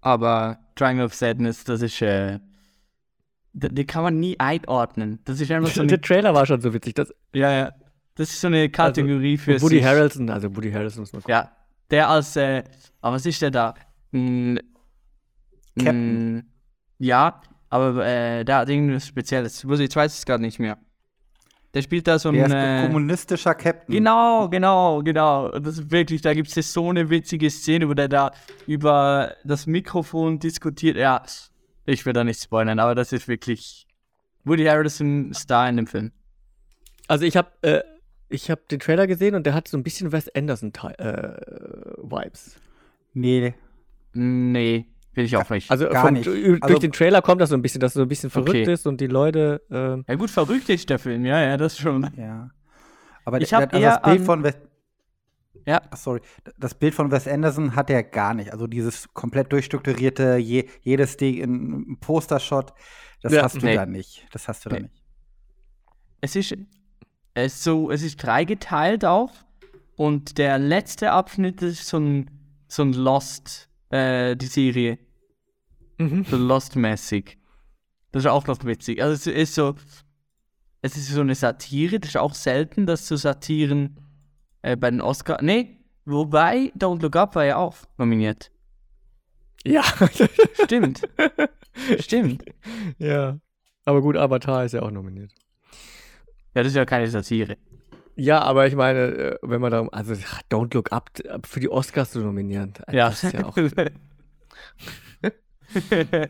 Aber 0.00 0.60
Triangle 0.76 1.06
of 1.06 1.12
Sadness, 1.12 1.64
das 1.64 1.82
ist, 1.82 2.00
äh, 2.02 2.38
die 3.52 3.84
kann 3.84 4.04
man 4.04 4.20
nie 4.20 4.38
einordnen. 4.38 5.18
Das 5.24 5.40
ist 5.40 5.50
einfach 5.50 5.70
so 5.74 5.82
Der 5.82 5.94
eine, 5.96 6.00
Trailer 6.00 6.34
war 6.34 6.46
schon 6.46 6.60
so 6.60 6.72
witzig. 6.72 6.94
Das, 6.94 7.12
ja, 7.34 7.50
ja, 7.50 7.72
das 8.14 8.30
ist 8.30 8.40
so 8.40 8.46
eine 8.46 8.70
Kategorie 8.70 9.36
für 9.38 9.54
und 9.54 9.62
Woody. 9.62 9.80
Harrelson, 9.80 10.30
also 10.30 10.54
Woody 10.54 10.70
Harrelson 10.70 11.00
muss 11.00 11.12
man 11.12 11.22
gucken. 11.22 11.32
Ja, 11.32 11.50
der 11.92 12.08
als, 12.08 12.34
äh, 12.36 12.64
aber 13.00 13.14
was 13.16 13.26
ist 13.26 13.40
der 13.40 13.50
da? 13.52 13.74
Hm, 14.12 14.58
Captain. 15.78 15.94
hm, 16.38 16.44
ja, 16.98 17.40
aber 17.70 18.04
äh, 18.04 18.44
der 18.44 18.56
hat 18.58 18.68
irgendwas 18.68 19.06
Spezielles. 19.06 19.62
Ich 19.64 19.70
ich 19.80 19.96
weiß 19.96 20.18
es 20.18 20.26
gerade 20.26 20.42
nicht 20.42 20.58
mehr. 20.58 20.78
Der 21.74 21.80
spielt 21.80 22.06
da 22.06 22.18
so 22.18 22.30
Der 22.30 22.44
ein. 22.44 22.50
ist 22.50 22.54
ein 22.56 22.78
Äh, 22.78 22.86
kommunistischer 22.86 23.54
Captain. 23.54 23.94
Genau, 23.94 24.48
genau, 24.50 25.02
genau. 25.02 25.48
Das 25.58 25.78
ist 25.78 25.90
wirklich, 25.90 26.20
da 26.20 26.34
gibt 26.34 26.54
es 26.54 26.72
so 26.72 26.90
eine 26.90 27.08
witzige 27.08 27.48
Szene, 27.50 27.88
wo 27.88 27.94
der 27.94 28.08
da 28.08 28.32
über 28.66 29.34
das 29.44 29.66
Mikrofon 29.66 30.38
diskutiert. 30.38 30.96
Ja, 30.98 31.22
ich 31.86 32.04
will 32.04 32.12
da 32.12 32.24
nicht 32.24 32.42
spoilern, 32.42 32.78
aber 32.78 32.94
das 32.94 33.12
ist 33.12 33.26
wirklich 33.26 33.86
Woody 34.44 34.64
Harrelson 34.64 35.32
Star 35.32 35.66
in 35.68 35.76
dem 35.76 35.86
Film. 35.86 36.12
Also 37.08 37.24
ich 37.24 37.36
habe 37.38 37.48
äh, 37.62 37.80
ich 38.32 38.50
hab 38.50 38.68
den 38.68 38.80
Trailer 38.80 39.06
gesehen 39.06 39.34
und 39.34 39.44
der 39.46 39.54
hat 39.54 39.68
so 39.68 39.76
ein 39.76 39.82
bisschen 39.82 40.12
Wes 40.12 40.28
Anderson 40.34 40.72
äh, 40.98 41.36
Vibes. 42.02 42.56
Nee, 43.14 43.54
Nee, 44.14 44.86
will 45.14 45.24
ich 45.24 45.36
auch 45.36 45.48
nicht. 45.48 45.70
Also 45.70 45.88
Gar 45.88 46.04
vom, 46.06 46.14
nicht. 46.14 46.26
durch 46.26 46.62
Also- 46.62 46.78
den 46.78 46.92
Trailer 46.92 47.22
kommt 47.22 47.40
das 47.40 47.48
so 47.50 47.54
ein 47.56 47.62
bisschen, 47.62 47.80
dass 47.80 47.92
es 47.92 47.94
so 47.94 48.02
ein 48.02 48.08
bisschen 48.08 48.28
verrückt 48.30 48.50
Okay. 48.50 48.72
ist 48.72 48.86
und 48.86 49.00
die 49.00 49.06
Leute. 49.06 49.62
ähm, 49.70 50.04
ja 50.06 50.14
gut, 50.16 50.30
verrückt 50.30 50.68
ist 50.68 50.90
der 50.90 50.98
Film, 50.98 51.24
ja, 51.24 51.40
ja, 51.42 51.56
das 51.56 51.78
schon. 51.78 52.10
ja. 52.16 52.50
Aber 53.24 53.40
Ich 53.40 53.48
der- 53.50 53.60
hab 53.60 53.72
also 53.72 53.82
eher 53.82 53.92
das 53.92 54.02
Bild 54.02 54.20
an- 54.20 54.26
von 54.26 54.42
Wes 54.44 54.54
Ja, 55.64 55.80
Ach, 55.90 55.96
sorry. 55.96 56.20
Das 56.58 56.74
Bild 56.74 56.92
von 56.94 57.10
Wes 57.12 57.28
Anderson 57.28 57.76
hat 57.76 57.88
er 57.88 58.02
gar 58.02 58.34
nicht. 58.34 58.52
Also 58.52 58.66
dieses 58.66 59.12
komplett 59.14 59.52
durchstrukturierte, 59.52 60.36
je, 60.36 60.68
jedes 60.82 61.16
Ding 61.16 61.36
in 61.36 61.42
einem 61.54 61.98
Postershot, 62.00 62.72
das 63.22 63.32
Ja, 63.32 63.44
hast 63.44 63.62
du 63.62 63.64
nee. 63.66 63.76
da 63.76 63.86
nicht. 63.86 64.26
Das 64.32 64.48
hast 64.48 64.64
du 64.66 64.70
da 64.70 64.80
nicht. 64.80 64.92
es 66.20 66.34
ist, 66.36 66.54
es 67.34 67.54
ist 67.54 67.64
so, 67.64 67.90
es 67.90 68.02
ist 68.02 68.16
dreigeteilt 68.16 69.04
auch. 69.04 69.32
Und 69.96 70.38
der 70.38 70.58
letzte 70.58 71.12
Abschnitt 71.12 71.62
ist 71.62 71.86
so 71.86 71.98
ein, 71.98 72.30
so 72.68 72.82
ein 72.82 72.92
Lost, 72.92 73.68
äh, 73.90 74.36
die 74.36 74.46
Serie. 74.46 74.98
mhm. 75.98 76.24
So 76.24 76.36
Lost-mäßig. 76.36 77.38
Das 78.10 78.24
ist 78.24 78.30
auch 78.30 78.46
noch 78.46 78.62
witzig. 78.64 79.02
Also 79.02 79.14
es 79.14 79.26
ist 79.26 79.54
so, 79.54 79.74
es 80.82 80.96
ist 80.96 81.08
so 81.08 81.20
eine 81.20 81.34
Satire, 81.34 81.98
das 82.00 82.10
ist 82.10 82.16
auch 82.16 82.34
selten, 82.34 82.86
dass 82.86 83.06
so 83.06 83.16
Satiren 83.16 83.96
äh, 84.62 84.76
bei 84.76 84.90
den 84.90 85.00
Oscars. 85.00 85.40
Nee, 85.42 85.78
wobei 86.04 86.72
Don't 86.76 87.00
Look 87.00 87.16
Up 87.16 87.34
war 87.34 87.44
ja 87.44 87.56
auch 87.56 87.76
nominiert. 87.98 88.50
Ja. 89.64 89.82
Stimmt. 90.64 91.02
Stimmt. 92.00 92.44
ja. 92.98 93.38
Aber 93.84 94.02
gut, 94.02 94.16
Avatar 94.16 94.64
ist 94.64 94.72
ja 94.72 94.82
auch 94.82 94.90
nominiert. 94.90 95.32
Ja, 96.54 96.62
das 96.62 96.68
ist 96.68 96.76
ja 96.76 96.84
keine 96.84 97.06
Satire. 97.06 97.56
Ja, 98.14 98.42
aber 98.42 98.66
ich 98.66 98.74
meine, 98.74 99.00
äh, 99.00 99.38
wenn 99.42 99.60
man 99.60 99.70
darum, 99.70 99.88
also 99.92 100.12
Don't 100.50 100.74
Look 100.74 100.92
Up 100.92 101.10
für 101.44 101.60
die 101.60 101.70
Oscars 101.70 102.10
zu 102.12 102.20
nominieren, 102.20 102.74
Ja. 102.90 103.08
das 103.08 103.24
ist 103.24 103.32
ja 103.32 103.44
auch. 103.46 103.56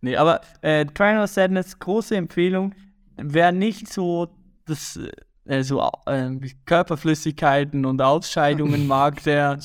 nee, 0.00 0.16
aber 0.16 0.40
äh, 0.62 0.84
Triangle 0.86 1.28
Sadness, 1.28 1.78
große 1.78 2.16
Empfehlung. 2.16 2.74
Wer 3.16 3.52
nicht 3.52 3.88
so 3.92 4.28
das 4.66 4.98
äh, 5.44 5.62
so 5.62 5.88
äh, 6.06 6.30
Körperflüssigkeiten 6.64 7.86
und 7.86 8.02
Ausscheidungen 8.02 8.86
mag, 8.88 9.22
der 9.22 9.58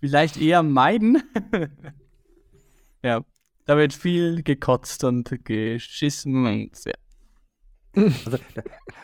vielleicht 0.00 0.40
eher 0.40 0.62
meiden. 0.62 1.22
ja, 3.02 3.20
da 3.66 3.76
wird 3.76 3.92
viel 3.92 4.42
gekotzt 4.42 5.04
und 5.04 5.44
geschissen 5.44 6.46
und 6.46 6.84
ja. 6.84 6.92
Also, 7.94 8.38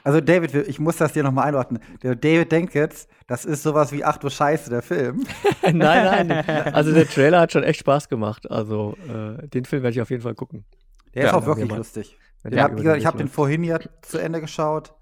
also 0.03 0.21
David, 0.21 0.55
ich 0.55 0.79
muss 0.81 0.97
das 0.97 1.13
dir 1.13 1.23
nochmal 1.23 1.49
einordnen. 1.49 1.83
Der 2.03 2.15
David 2.15 2.51
denkt 2.53 2.75
jetzt, 2.75 3.09
das 3.27 3.45
ist 3.45 3.63
sowas 3.63 3.93
wie 3.93 4.05
Ach 4.05 4.17
du 4.17 4.31
Scheiße, 4.31 4.71
der 4.71 4.83
Film. 4.83 5.25
nein, 5.63 6.29
nein. 6.29 6.45
Also 6.75 6.93
der 6.93 7.07
Trailer 7.07 7.41
hat 7.41 7.53
schon 7.53 7.65
echt 7.65 7.81
Spaß 7.81 8.09
gemacht. 8.09 8.51
Also 8.51 8.97
äh, 9.09 9.47
den 9.49 9.65
Film 9.65 9.83
werde 9.83 9.95
ich 9.95 10.01
auf 10.01 10.11
jeden 10.11 10.23
Fall 10.23 10.35
gucken. 10.35 10.65
Der 11.15 11.25
Ja, 11.25 11.29
ist 11.31 11.35
auch 11.35 11.47
wirklich 11.47 11.71
lustig. 11.71 12.17
Ich 12.45 12.59
habe 12.59 12.77
gesagt, 12.77 12.95
den 12.95 13.01
ich 13.01 13.07
hab 13.07 13.15
Weg 13.15 13.19
den 13.19 13.29
vorhin 13.29 13.65
ja 13.65 13.79
zu 14.03 14.19
Ende 14.19 14.41
geschaut. 14.41 14.95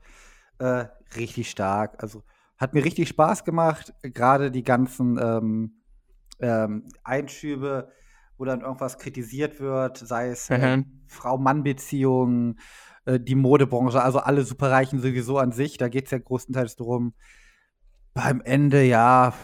Äh, 0.59 0.87
richtig 1.17 1.51
stark. 1.51 2.03
Also 2.03 2.23
hat 2.59 2.75
mir 2.75 2.85
richtig 2.85 3.09
Spaß 3.09 3.45
gemacht. 3.45 3.93
Gerade 4.03 4.51
die 4.51 4.65
ganzen 4.65 5.19
ähm, 5.21 5.83
ähm, 6.41 6.89
Einschübe, 7.05 7.93
wo 8.39 8.45
dann 8.45 8.63
irgendwas 8.63 8.99
kritisiert 8.99 9.61
wird, 9.61 9.99
sei 9.99 10.31
es 10.31 10.51
äh, 10.51 10.77
Mhm. 10.79 11.03
Frau-Mann-Beziehungen, 11.09 12.59
äh, 13.07 13.19
die 13.19 13.35
Modebranche, 13.35 14.03
also 14.03 14.19
alle 14.19 14.45
Superreichen 14.45 15.01
sowieso 15.01 15.39
an 15.39 15.53
sich. 15.53 15.79
Da 15.79 15.89
geht 15.89 16.05
es 16.07 16.11
ja 16.11 16.19
größtenteils 16.19 16.77
drum. 16.77 17.15
Beim 18.15 18.41
Ende, 18.43 18.83
ja, 18.85 19.35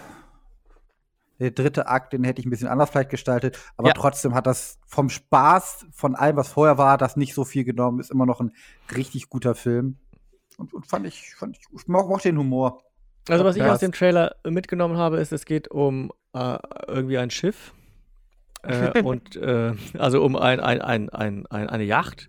der 1.39 1.51
dritte 1.51 1.89
Akt, 1.89 2.13
den 2.13 2.25
hätte 2.25 2.41
ich 2.41 2.47
ein 2.47 2.51
bisschen 2.51 2.69
anders 2.69 2.91
vielleicht 2.91 3.11
gestaltet, 3.11 3.59
aber 3.77 3.89
Ja. 3.89 3.95
trotzdem 3.95 4.35
hat 4.35 4.47
das 4.47 4.79
vom 4.87 5.11
Spaß, 5.11 5.87
von 5.93 6.15
allem, 6.15 6.37
was 6.37 6.49
vorher 6.49 6.79
war, 6.79 6.99
das 6.99 7.17
nicht 7.17 7.35
so 7.35 7.45
viel 7.45 7.65
genommen, 7.65 7.99
ist 8.01 8.11
immer 8.11 8.27
noch 8.27 8.41
ein 8.41 8.53
richtig 8.95 9.29
guter 9.29 9.55
Film. 9.55 9.97
Und, 10.57 10.73
und 10.73 10.87
fand 10.87 11.07
ich, 11.07 11.35
fand 11.35 11.57
ich, 11.57 11.65
ich 11.75 11.89
mo- 11.89 12.07
mochte 12.07 12.29
den 12.29 12.39
Humor. 12.39 12.83
Also 13.29 13.45
was 13.45 13.57
ich 13.57 13.63
aus 13.63 13.81
dem 13.81 13.93
Trailer 13.93 14.37
mitgenommen 14.45 14.97
habe, 14.97 15.19
ist, 15.19 15.33
es 15.33 15.45
geht 15.45 15.69
um 15.69 16.13
äh, 16.33 16.59
irgendwie 16.87 17.19
ein 17.19 17.31
Schiff 17.31 17.73
äh, 18.63 19.03
und 19.03 19.37
äh, 19.37 19.75
also 19.99 20.23
um 20.25 20.37
ein, 20.37 20.61
ein, 20.61 20.81
ein, 20.81 21.11
ein, 21.11 21.47
eine 21.47 21.85
Yacht. 21.85 22.29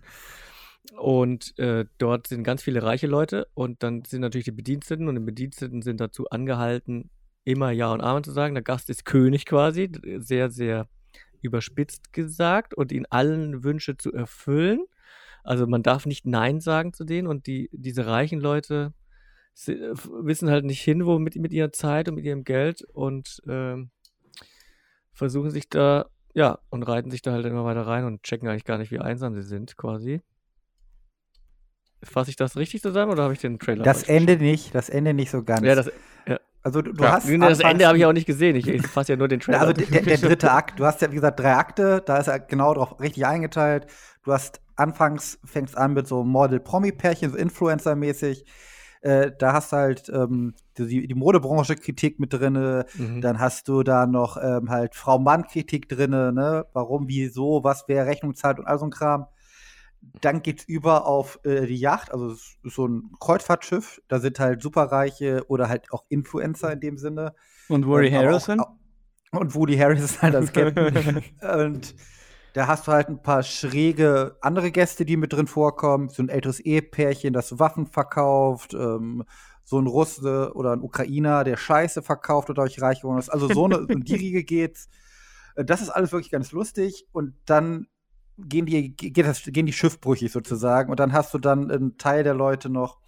Und 0.96 1.58
äh, 1.58 1.86
dort 1.98 2.26
sind 2.26 2.44
ganz 2.44 2.62
viele 2.62 2.82
reiche 2.82 3.06
Leute 3.06 3.48
und 3.54 3.82
dann 3.82 4.04
sind 4.04 4.20
natürlich 4.20 4.44
die 4.44 4.52
Bediensteten 4.52 5.08
und 5.08 5.14
die 5.14 5.20
Bediensteten 5.20 5.82
sind 5.82 6.00
dazu 6.00 6.28
angehalten, 6.28 7.10
immer 7.44 7.70
Ja 7.70 7.92
und 7.92 8.00
Amen 8.00 8.22
zu 8.22 8.32
sagen. 8.32 8.54
Der 8.54 8.62
Gast 8.62 8.90
ist 8.90 9.04
König 9.04 9.46
quasi, 9.46 9.90
sehr, 10.18 10.50
sehr 10.50 10.88
überspitzt 11.40 12.12
gesagt 12.12 12.74
und 12.74 12.92
ihnen 12.92 13.06
allen 13.10 13.64
Wünsche 13.64 13.96
zu 13.96 14.12
erfüllen. 14.12 14.84
Also 15.42 15.66
man 15.66 15.82
darf 15.82 16.06
nicht 16.06 16.26
Nein 16.26 16.60
sagen 16.60 16.92
zu 16.92 17.04
denen 17.04 17.28
und 17.28 17.46
die, 17.46 17.68
diese 17.72 18.06
reichen 18.06 18.40
Leute 18.40 18.94
sie, 19.54 19.74
äh, 19.74 19.94
wissen 20.22 20.50
halt 20.50 20.64
nicht 20.64 20.80
hin, 20.80 21.06
wo 21.06 21.18
mit, 21.18 21.36
mit 21.36 21.52
ihrer 21.52 21.72
Zeit 21.72 22.08
und 22.08 22.16
mit 22.16 22.24
ihrem 22.24 22.44
Geld 22.44 22.82
und 22.92 23.42
ähm, 23.46 23.90
versuchen 25.12 25.50
sich 25.50 25.68
da, 25.68 26.06
ja, 26.34 26.58
und 26.70 26.82
reiten 26.82 27.10
sich 27.10 27.22
da 27.22 27.32
halt 27.32 27.46
immer 27.46 27.64
weiter 27.64 27.86
rein 27.86 28.04
und 28.04 28.22
checken 28.22 28.48
eigentlich 28.48 28.64
gar 28.64 28.78
nicht, 28.78 28.90
wie 28.90 28.98
einsam 28.98 29.34
sie 29.34 29.42
sind, 29.42 29.76
quasi. 29.76 30.20
Fasse 32.04 32.30
ich 32.30 32.36
das 32.36 32.56
richtig 32.56 32.82
zusammen 32.82 33.12
oder 33.12 33.24
habe 33.24 33.32
ich 33.32 33.40
den 33.40 33.58
Trailer 33.58 33.84
Das 33.84 34.02
Ende 34.04 34.36
nicht, 34.36 34.74
das 34.74 34.88
Ende 34.88 35.14
nicht 35.14 35.30
so 35.30 35.42
ganz. 35.42 35.62
Ja, 35.62 35.74
das, 35.74 35.90
also 36.64 36.80
du, 36.80 36.92
du 36.92 37.04
ja. 37.04 37.12
hast 37.12 37.28
Nee, 37.28 37.38
das 37.38 37.60
Ende 37.60 37.86
habe 37.86 37.98
ich 37.98 38.06
auch 38.06 38.14
nicht 38.14 38.26
gesehen. 38.26 38.56
Ich, 38.56 38.66
ich 38.66 38.86
fasse 38.86 39.12
ja 39.12 39.16
nur 39.18 39.28
den 39.28 39.38
Trailer. 39.38 39.60
Also 39.60 39.74
der, 39.74 40.00
der 40.00 40.16
dritte 40.16 40.50
Akt, 40.50 40.80
du 40.80 40.86
hast 40.86 41.02
ja 41.02 41.10
wie 41.10 41.16
gesagt 41.16 41.38
drei 41.38 41.54
Akte, 41.54 42.02
da 42.04 42.16
ist 42.16 42.26
er 42.26 42.40
genau 42.40 42.72
drauf 42.72 42.98
richtig 43.00 43.26
eingeteilt. 43.26 43.86
Du 44.24 44.32
hast 44.32 44.62
anfangs 44.74 45.38
fängst 45.44 45.76
an 45.76 45.92
mit 45.92 46.08
so 46.08 46.24
Model-Promi-Pärchen, 46.24 47.30
so 47.30 47.36
Influencer-mäßig. 47.36 48.46
Äh, 49.02 49.32
da 49.38 49.52
hast 49.52 49.72
du 49.72 49.76
halt 49.76 50.08
ähm, 50.08 50.54
die, 50.78 51.06
die 51.06 51.14
Modebranche-Kritik 51.14 52.18
mit 52.18 52.32
drinne. 52.32 52.86
Mhm. 52.94 53.20
Dann 53.20 53.38
hast 53.38 53.68
du 53.68 53.82
da 53.82 54.06
noch 54.06 54.38
ähm, 54.42 54.70
halt 54.70 54.94
Frau-Mann-Kritik 54.94 55.90
drinne, 55.90 56.32
ne? 56.32 56.64
Warum, 56.72 57.08
wieso, 57.08 57.62
was 57.62 57.84
wer 57.88 58.06
Rechnung 58.06 58.34
zahlt 58.34 58.58
und 58.58 58.66
all 58.66 58.78
so 58.78 58.86
ein 58.86 58.90
Kram. 58.90 59.26
Dann 60.20 60.42
geht's 60.42 60.64
über 60.64 61.06
auf 61.06 61.40
äh, 61.44 61.66
die 61.66 61.76
Yacht, 61.76 62.12
also 62.12 62.34
so 62.62 62.86
ein 62.86 63.12
Kreuzfahrtschiff. 63.20 64.00
Da 64.08 64.20
sind 64.20 64.38
halt 64.38 64.62
Superreiche 64.62 65.44
oder 65.48 65.68
halt 65.68 65.92
auch 65.92 66.04
Influencer 66.08 66.72
in 66.72 66.80
dem 66.80 66.98
Sinne. 66.98 67.34
Und 67.68 67.86
Woody 67.86 68.08
Ähm, 68.08 68.14
aber 68.14 68.26
Harrelson? 68.26 68.60
Auch, 68.60 68.72
auch, 69.32 69.40
und 69.40 69.54
Woody 69.54 69.76
Harrelson 69.76 70.04
ist 70.04 70.22
halt 70.22 70.34
das 70.34 70.52
Captain. 70.52 71.22
und 71.40 71.94
da 72.54 72.68
hast 72.68 72.86
du 72.86 72.92
halt 72.92 73.08
ein 73.08 73.20
paar 73.20 73.42
schräge 73.42 74.36
andere 74.40 74.70
Gäste, 74.70 75.04
die 75.04 75.16
mit 75.16 75.32
drin 75.32 75.48
vorkommen. 75.48 76.08
So 76.08 76.22
ein 76.22 76.28
älteres 76.28 76.60
Ehepärchen, 76.60 77.32
das 77.32 77.58
Waffen 77.58 77.86
verkauft. 77.86 78.74
Ähm, 78.74 79.24
so 79.64 79.78
ein 79.78 79.86
Russe 79.86 80.52
oder 80.54 80.72
ein 80.72 80.82
Ukrainer, 80.82 81.42
der 81.42 81.56
Scheiße 81.56 82.02
verkauft 82.02 82.50
und 82.50 82.58
dadurch 82.58 82.80
reich 82.80 83.00
geworden 83.00 83.18
ist. 83.18 83.30
Also 83.30 83.48
so 83.48 83.64
eine 83.64 83.78
in 83.88 84.02
die 84.02 84.14
Riege 84.14 84.44
geht's. 84.44 84.88
Äh, 85.56 85.64
Das 85.64 85.80
ist 85.80 85.90
alles 85.90 86.12
wirklich 86.12 86.30
ganz 86.30 86.52
lustig. 86.52 87.06
Und 87.12 87.34
dann 87.46 87.88
gehen 88.38 88.66
die, 88.66 88.94
geht 88.96 89.26
das, 89.26 89.42
gehen 89.44 89.66
die 89.66 89.72
schiffbrüchig 89.72 90.32
sozusagen. 90.32 90.90
Und 90.90 91.00
dann 91.00 91.12
hast 91.12 91.32
du 91.34 91.38
dann 91.38 91.70
einen 91.70 91.98
Teil 91.98 92.24
der 92.24 92.34
Leute 92.34 92.68
noch, 92.68 92.98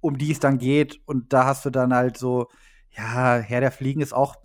um 0.00 0.18
die 0.18 0.32
es 0.32 0.40
dann 0.40 0.58
geht. 0.58 1.00
Und 1.06 1.32
da 1.32 1.46
hast 1.46 1.64
du 1.64 1.70
dann 1.70 1.94
halt 1.94 2.16
so, 2.16 2.48
ja, 2.90 3.36
Herr 3.36 3.60
der 3.60 3.72
Fliegen 3.72 4.00
ist 4.00 4.12
auch 4.12 4.36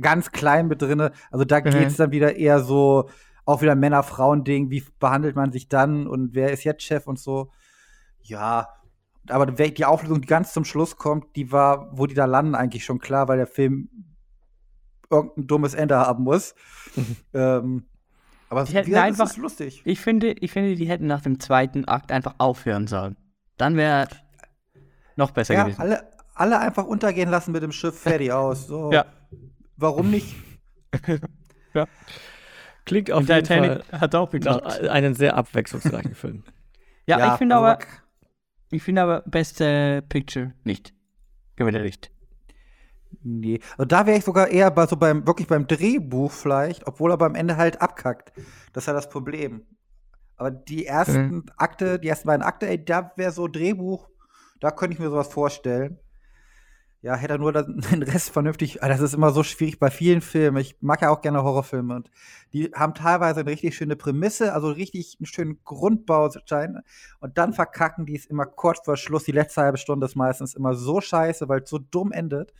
ganz 0.00 0.32
klein 0.32 0.68
mit 0.68 0.82
drinne. 0.82 1.12
Also 1.30 1.44
da 1.44 1.60
Mhm. 1.60 1.70
geht's 1.70 1.96
dann 1.96 2.12
wieder 2.12 2.36
eher 2.36 2.60
so, 2.60 3.08
auch 3.44 3.62
wieder 3.62 3.74
Männer-Frauen-Ding, 3.74 4.70
wie 4.70 4.84
behandelt 4.98 5.34
man 5.34 5.52
sich 5.52 5.68
dann 5.68 6.06
und 6.06 6.34
wer 6.34 6.52
ist 6.52 6.64
jetzt 6.64 6.82
Chef 6.82 7.06
und 7.06 7.18
so. 7.18 7.50
Ja, 8.22 8.68
aber 9.28 9.46
die 9.46 9.84
Auflösung, 9.84 10.20
die 10.20 10.28
ganz 10.28 10.52
zum 10.52 10.64
Schluss 10.64 10.96
kommt, 10.96 11.34
die 11.36 11.50
war, 11.50 11.90
wo 11.96 12.06
die 12.06 12.14
da 12.14 12.26
landen, 12.26 12.54
eigentlich 12.54 12.84
schon 12.84 12.98
klar, 12.98 13.28
weil 13.28 13.38
der 13.38 13.46
Film 13.46 13.88
irgendein 15.10 15.46
dummes 15.46 15.74
Ende 15.74 15.96
haben 15.96 16.24
muss. 16.24 16.54
ähm, 17.32 17.87
aber 18.50 18.64
Die 18.64 18.72
hätten 18.74 18.94
einfach- 18.94 19.24
es 19.26 19.32
ist 19.32 19.36
lustig. 19.38 19.82
Ich 19.84 20.00
finde, 20.00 20.32
ich 20.32 20.50
finde, 20.52 20.74
die 20.74 20.86
hätten 20.88 21.06
nach 21.06 21.20
dem 21.22 21.38
zweiten 21.40 21.84
Akt 21.86 22.12
einfach 22.12 22.34
aufhören 22.38 22.86
sollen. 22.86 23.16
Dann 23.56 23.76
wäre 23.76 24.08
noch 25.16 25.30
besser 25.32 25.54
Ja, 25.54 25.64
gewesen. 25.64 25.80
alle, 25.80 26.02
alle 26.34 26.58
einfach 26.60 26.84
untergehen 26.84 27.28
lassen 27.30 27.52
mit 27.52 27.62
dem 27.62 27.72
Schiff, 27.72 27.98
fertig 27.98 28.32
aus. 28.32 28.66
So. 28.66 28.92
Ja. 28.92 29.06
Warum 29.76 30.10
nicht? 30.10 30.34
Klingt 32.84 33.10
auf 33.12 33.20
Und 33.20 33.28
jeden 33.28 33.42
Titanic 33.44 33.84
Fall 33.84 34.00
hat 34.00 34.14
auch 34.14 34.30
geklappt. 34.30 34.80
einen 34.88 35.14
sehr 35.14 35.36
abwechslungsreichen 35.36 36.14
Film. 36.14 36.44
Ja, 37.06 37.32
ich 37.32 37.38
finde 37.38 37.56
also 37.56 37.66
aber, 37.66 37.78
ich 38.70 38.82
finde 38.82 39.02
aber 39.02 39.22
beste 39.26 40.02
Picture 40.08 40.52
nicht. 40.64 40.94
Gewinner 41.56 41.80
nicht. 41.82 42.10
Nee. 43.22 43.60
Also 43.72 43.84
da 43.86 44.06
wäre 44.06 44.18
ich 44.18 44.24
sogar 44.24 44.48
eher 44.48 44.70
bei 44.70 44.86
so 44.86 44.96
beim, 44.96 45.26
wirklich 45.26 45.48
beim 45.48 45.66
Drehbuch 45.66 46.30
vielleicht, 46.30 46.86
obwohl 46.86 47.10
er 47.10 47.18
beim 47.18 47.34
Ende 47.34 47.56
halt 47.56 47.80
abkackt. 47.82 48.32
Das 48.72 48.84
ist 48.84 48.86
ja 48.88 48.92
das 48.92 49.08
Problem. 49.08 49.62
Aber 50.36 50.50
die 50.50 50.86
ersten 50.86 51.28
Mhm. 51.30 51.44
Akte, 51.56 51.98
die 51.98 52.08
ersten 52.08 52.28
beiden 52.28 52.42
Akte, 52.42 52.68
ey, 52.68 52.84
da 52.84 53.12
wäre 53.16 53.32
so 53.32 53.48
Drehbuch, 53.48 54.08
da 54.60 54.70
könnte 54.70 54.94
ich 54.94 55.00
mir 55.00 55.10
sowas 55.10 55.28
vorstellen. 55.28 55.98
Ja, 57.00 57.14
hätte 57.14 57.34
er 57.34 57.38
nur 57.38 57.52
den 57.52 58.02
Rest 58.02 58.30
vernünftig. 58.30 58.82
ah, 58.82 58.88
Das 58.88 59.00
ist 59.00 59.14
immer 59.14 59.30
so 59.30 59.42
schwierig 59.44 59.78
bei 59.78 59.90
vielen 59.90 60.20
Filmen. 60.20 60.56
Ich 60.58 60.76
mag 60.80 61.00
ja 61.00 61.10
auch 61.10 61.20
gerne 61.22 61.44
Horrorfilme 61.44 61.94
und 61.94 62.10
die 62.52 62.70
haben 62.74 62.94
teilweise 62.94 63.40
eine 63.40 63.50
richtig 63.50 63.76
schöne 63.76 63.94
Prämisse, 63.96 64.52
also 64.52 64.68
richtig 64.70 65.16
einen 65.20 65.26
schönen 65.26 65.60
Grundbaustein. 65.64 66.80
Und 67.20 67.38
dann 67.38 67.52
verkacken 67.52 68.04
die 68.06 68.16
es 68.16 68.26
immer 68.26 68.46
kurz 68.46 68.80
vor 68.84 68.96
Schluss. 68.96 69.24
Die 69.24 69.32
letzte 69.32 69.62
halbe 69.62 69.78
Stunde 69.78 70.06
ist 70.06 70.16
meistens 70.16 70.54
immer 70.54 70.74
so 70.74 71.00
scheiße, 71.00 71.48
weil 71.48 71.62
es 71.62 71.70
so 71.70 71.78
dumm 71.78 72.10
endet. 72.12 72.52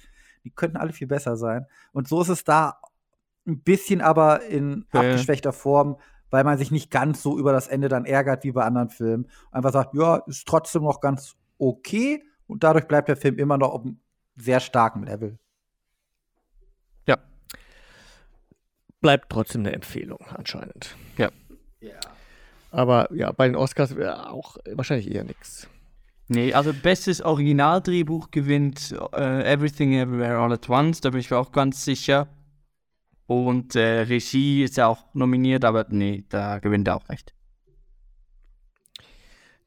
Die 0.48 0.54
könnten 0.54 0.78
alle 0.78 0.94
viel 0.94 1.06
besser 1.06 1.36
sein. 1.36 1.66
Und 1.92 2.08
so 2.08 2.22
ist 2.22 2.30
es 2.30 2.42
da 2.42 2.80
ein 3.46 3.60
bisschen 3.60 4.00
aber 4.00 4.44
in 4.46 4.86
Ja. 4.94 5.00
abgeschwächter 5.00 5.52
Form, 5.52 5.98
weil 6.30 6.42
man 6.42 6.56
sich 6.56 6.70
nicht 6.70 6.90
ganz 6.90 7.22
so 7.22 7.38
über 7.38 7.52
das 7.52 7.68
Ende 7.68 7.88
dann 7.88 8.06
ärgert 8.06 8.44
wie 8.44 8.52
bei 8.52 8.64
anderen 8.64 8.88
Filmen. 8.88 9.28
Einfach 9.50 9.72
sagt, 9.72 9.94
ja, 9.94 10.16
ist 10.26 10.48
trotzdem 10.48 10.84
noch 10.84 11.00
ganz 11.00 11.36
okay. 11.58 12.24
Und 12.46 12.64
dadurch 12.64 12.88
bleibt 12.88 13.08
der 13.08 13.16
Film 13.18 13.36
immer 13.38 13.58
noch 13.58 13.72
auf 13.72 13.82
einem 13.82 14.00
sehr 14.36 14.60
starken 14.60 15.02
Level. 15.02 15.38
Ja. 17.06 17.18
Bleibt 19.02 19.28
trotzdem 19.30 19.60
eine 19.62 19.72
Empfehlung, 19.72 20.20
anscheinend. 20.34 20.96
Ja. 21.18 21.30
Aber 22.70 23.12
ja, 23.14 23.32
bei 23.32 23.46
den 23.46 23.56
Oscars 23.56 23.96
wäre 23.96 24.30
auch 24.30 24.56
wahrscheinlich 24.72 25.10
eher 25.10 25.24
nichts. 25.24 25.68
Nee, 26.28 26.52
also 26.52 26.74
bestes 26.74 27.22
Originaldrehbuch 27.22 28.30
gewinnt 28.30 28.94
äh, 29.14 29.50
Everything 29.50 29.94
Everywhere 29.94 30.38
All 30.38 30.52
at 30.52 30.68
Once, 30.68 31.00
da 31.00 31.10
bin 31.10 31.20
ich 31.20 31.30
mir 31.30 31.38
auch 31.38 31.52
ganz 31.52 31.84
sicher. 31.84 32.28
Und 33.26 33.74
äh, 33.76 34.00
Regie 34.02 34.62
ist 34.62 34.76
ja 34.76 34.86
auch 34.86 35.14
nominiert, 35.14 35.64
aber 35.64 35.86
nee, 35.88 36.24
da 36.28 36.58
gewinnt 36.58 36.88
er 36.88 36.96
auch 36.96 37.08
recht. 37.08 37.34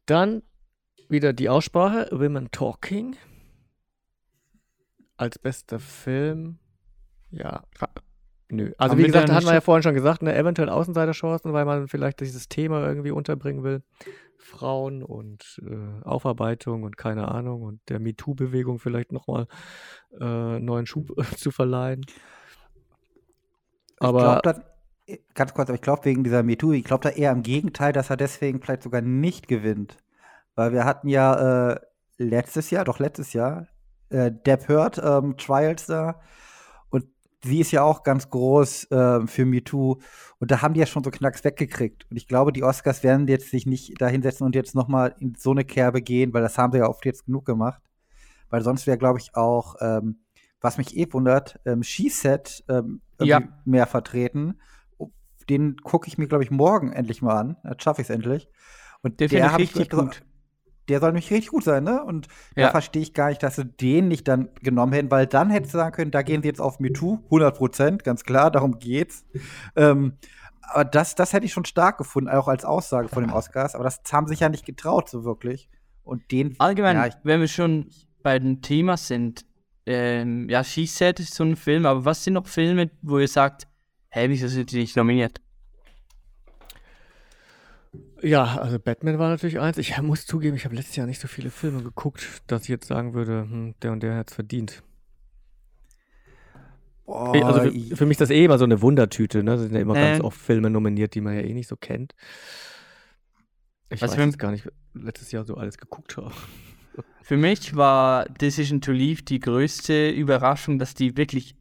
Dann 0.05 0.43
wieder 1.09 1.33
die 1.33 1.49
Aussprache, 1.49 2.09
Women 2.11 2.49
Talking. 2.51 3.15
Als 5.17 5.37
bester 5.37 5.79
Film. 5.79 6.57
Ja. 7.31 7.63
Nö. 8.49 8.73
Also 8.77 8.93
Haben 8.93 8.99
wie 8.99 9.03
gesagt, 9.03 9.29
da 9.29 9.35
hatten 9.35 9.45
wir 9.45 9.53
ja 9.53 9.61
vorhin 9.61 9.83
schon 9.83 9.93
gesagt, 9.93 10.21
ne, 10.21 10.35
eventuell 10.35 10.69
Außenseiterchancen, 10.69 11.53
weil 11.53 11.65
man 11.65 11.87
vielleicht 11.87 12.19
dieses 12.19 12.49
Thema 12.49 12.85
irgendwie 12.85 13.11
unterbringen 13.11 13.63
will. 13.63 13.83
Frauen 14.41 15.03
und 15.03 15.61
äh, 15.63 16.03
Aufarbeitung 16.03 16.83
und 16.83 16.97
keine 16.97 17.29
Ahnung 17.29 17.61
und 17.61 17.79
der 17.89 17.99
MeToo-Bewegung 17.99 18.79
vielleicht 18.79 19.11
nochmal 19.11 19.47
äh, 20.19 20.59
neuen 20.59 20.85
Schub 20.85 21.11
zu 21.37 21.51
verleihen. 21.51 22.05
Aber 23.99 24.35
ich 24.37 24.41
glaube, 24.41 24.63
ganz 25.35 25.53
kurz, 25.53 25.69
aber 25.69 25.75
ich 25.75 25.81
glaube 25.81 26.05
wegen 26.05 26.23
dieser 26.23 26.43
MeToo, 26.43 26.71
ich 26.73 26.83
glaube 26.83 27.03
da 27.03 27.09
eher 27.09 27.31
im 27.31 27.43
Gegenteil, 27.43 27.93
dass 27.93 28.09
er 28.09 28.17
deswegen 28.17 28.61
vielleicht 28.61 28.83
sogar 28.83 29.01
nicht 29.01 29.47
gewinnt. 29.47 29.97
Weil 30.55 30.73
wir 30.73 30.85
hatten 30.85 31.07
ja 31.07 31.71
äh, 31.71 31.79
letztes 32.17 32.71
Jahr, 32.71 32.83
doch 32.83 32.99
letztes 32.99 33.33
Jahr, 33.33 33.67
äh, 34.09 34.31
Depp 34.31 34.67
Heard 34.67 34.99
ähm, 35.03 35.37
Trials 35.37 35.85
da. 35.85 36.19
Sie 37.43 37.59
ist 37.59 37.71
ja 37.71 37.83
auch 37.83 38.03
ganz 38.03 38.29
groß 38.29 38.87
ähm, 38.91 39.27
für 39.27 39.45
MeToo. 39.45 39.97
Und 40.39 40.51
da 40.51 40.61
haben 40.61 40.73
die 40.73 40.79
ja 40.79 40.85
schon 40.85 41.03
so 41.03 41.09
Knacks 41.09 41.43
weggekriegt. 41.43 42.05
Und 42.09 42.17
ich 42.17 42.27
glaube, 42.27 42.53
die 42.53 42.63
Oscars 42.63 43.03
werden 43.03 43.27
jetzt 43.27 43.49
sich 43.49 43.65
nicht 43.65 43.99
da 43.99 44.07
hinsetzen 44.07 44.45
und 44.45 44.55
jetzt 44.55 44.75
noch 44.75 44.87
mal 44.87 45.15
in 45.19 45.35
so 45.37 45.51
eine 45.51 45.65
Kerbe 45.65 46.01
gehen, 46.01 46.33
weil 46.33 46.41
das 46.43 46.57
haben 46.57 46.71
sie 46.71 46.79
ja 46.79 46.87
oft 46.87 47.05
jetzt 47.05 47.25
genug 47.25 47.45
gemacht. 47.45 47.81
Weil 48.49 48.61
sonst 48.61 48.85
wäre, 48.85 48.97
glaube 48.97 49.19
ich, 49.19 49.35
auch, 49.35 49.75
ähm, 49.81 50.19
was 50.59 50.77
mich 50.77 50.95
eh 50.95 51.11
wundert, 51.11 51.59
ähm, 51.65 51.81
She-Set 51.81 52.63
ähm, 52.69 53.01
Ja. 53.19 53.37
irgendwie 53.39 53.53
mehr 53.65 53.87
vertreten. 53.87 54.59
Den 55.49 55.77
gucke 55.77 56.07
ich 56.07 56.17
mir, 56.19 56.27
glaube 56.27 56.43
ich, 56.43 56.51
morgen 56.51 56.93
endlich 56.93 57.21
mal 57.21 57.35
an. 57.35 57.57
Jetzt 57.67 57.83
schaffe 57.83 58.01
ich 58.01 58.09
es 58.09 58.13
endlich. 58.13 58.47
Und 59.01 59.19
Der 59.19 59.29
finde 59.29 59.47
ich 59.47 59.51
hab 59.51 59.59
richtig 59.59 59.89
gut. 59.89 60.21
Der 60.89 60.99
soll 60.99 61.09
nämlich 61.09 61.29
richtig 61.31 61.51
gut 61.51 61.63
sein, 61.63 61.83
ne? 61.83 62.03
Und 62.03 62.27
da 62.55 62.61
Ja. 62.63 62.69
verstehe 62.71 63.01
ich 63.01 63.13
gar 63.13 63.29
nicht, 63.29 63.41
dass 63.43 63.55
sie 63.55 63.65
den 63.65 64.07
nicht 64.07 64.27
dann 64.27 64.49
genommen 64.61 64.93
hätten, 64.93 65.11
weil 65.11 65.27
dann 65.27 65.49
hättest 65.49 65.73
du 65.73 65.77
sagen 65.77 65.95
können, 65.95 66.11
da 66.11 66.21
gehen 66.21 66.41
sie 66.41 66.47
jetzt 66.47 66.59
auf 66.61 66.79
MeToo, 66.79 67.19
100 67.25 67.55
Prozent, 67.57 68.03
ganz 68.03 68.23
klar, 68.23 68.51
darum 68.51 68.79
geht's. 68.79 69.25
Ähm, 69.75 70.13
aber 70.61 70.85
das, 70.85 71.15
das 71.15 71.33
hätte 71.33 71.45
ich 71.45 71.53
schon 71.53 71.65
stark 71.65 71.97
gefunden, 71.97 72.29
auch 72.29 72.47
als 72.47 72.65
Aussage 72.65 73.09
von 73.09 73.23
den 73.23 73.31
Oscars. 73.31 73.75
Aber 73.75 73.83
das 73.83 74.01
haben 74.11 74.27
sich 74.27 74.39
ja 74.39 74.49
nicht 74.49 74.65
getraut, 74.65 75.09
so 75.09 75.23
wirklich. 75.23 75.69
Und 76.03 76.31
den. 76.31 76.55
Allgemein, 76.59 76.95
Ja, 76.95 77.09
wenn 77.23 77.41
wir 77.41 77.47
schon 77.47 77.89
bei 78.23 78.39
dem 78.39 78.61
Thema 78.61 78.97
sind, 78.97 79.45
ähm, 79.85 80.49
ja, 80.49 80.63
She 80.63 80.85
Said 80.85 81.19
ist 81.19 81.33
so 81.33 81.43
ein 81.43 81.55
Film, 81.55 81.85
aber 81.85 82.05
was 82.05 82.23
sind 82.23 82.33
noch 82.33 82.47
Filme, 82.47 82.89
wo 83.01 83.19
ihr 83.19 83.27
sagt, 83.27 83.67
hä, 84.09 84.29
wieso 84.29 84.47
sind 84.47 84.71
die 84.71 84.79
nicht 84.79 84.95
nominiert? 84.95 85.41
Ja, 88.21 88.57
also 88.57 88.79
Batman 88.79 89.19
war 89.19 89.29
natürlich 89.29 89.59
eins. 89.59 89.77
Ich 89.77 89.99
muss 90.01 90.25
zugeben, 90.25 90.55
ich 90.55 90.65
habe 90.65 90.75
letztes 90.75 90.95
Jahr 90.95 91.07
nicht 91.07 91.19
so 91.19 91.27
viele 91.27 91.49
Filme 91.49 91.83
geguckt, 91.83 92.41
dass 92.47 92.63
ich 92.63 92.69
jetzt 92.69 92.87
sagen 92.87 93.13
würde, 93.13 93.41
hm, 93.41 93.75
der 93.81 93.91
und 93.91 94.01
der 94.01 94.15
hat 94.15 94.29
es 94.29 94.35
verdient. 94.35 94.83
boah, 97.05 97.45
also 97.45 97.61
für, 97.61 97.95
für 97.97 98.05
mich 98.05 98.15
ist 98.15 98.21
das 98.21 98.29
eh 98.29 98.45
immer 98.45 98.57
so 98.57 98.63
eine 98.63 98.81
Wundertüte, 98.81 99.43
ne? 99.43 99.51
Da 99.51 99.57
sind 99.57 99.73
ja 99.73 99.81
immer 99.81 99.95
ganz 99.95 100.19
Ähm. 100.19 100.25
oft 100.25 100.39
Filme 100.39 100.69
nominiert, 100.69 101.15
die 101.15 101.21
man 101.21 101.35
ja 101.35 101.41
eh 101.41 101.53
nicht 101.53 101.67
so 101.67 101.75
kennt. 101.75 102.13
Ich 103.89 104.01
weiß 104.01 104.15
jetzt 104.15 104.39
gar 104.39 104.51
nicht, 104.51 104.69
letztes 104.93 105.31
Jahr 105.33 105.43
so 105.43 105.55
alles 105.55 105.77
geguckt 105.77 106.15
habe. 106.15 106.31
Für 107.21 107.37
mich 107.37 107.75
war 107.75 108.25
Decision 108.25 108.79
to 108.79 108.91
Leave 108.91 109.23
die 109.23 109.39
größte 109.39 110.09
Überraschung, 110.09 110.79
dass 110.79 110.93
die 110.93 111.17
wirklich 111.17 111.55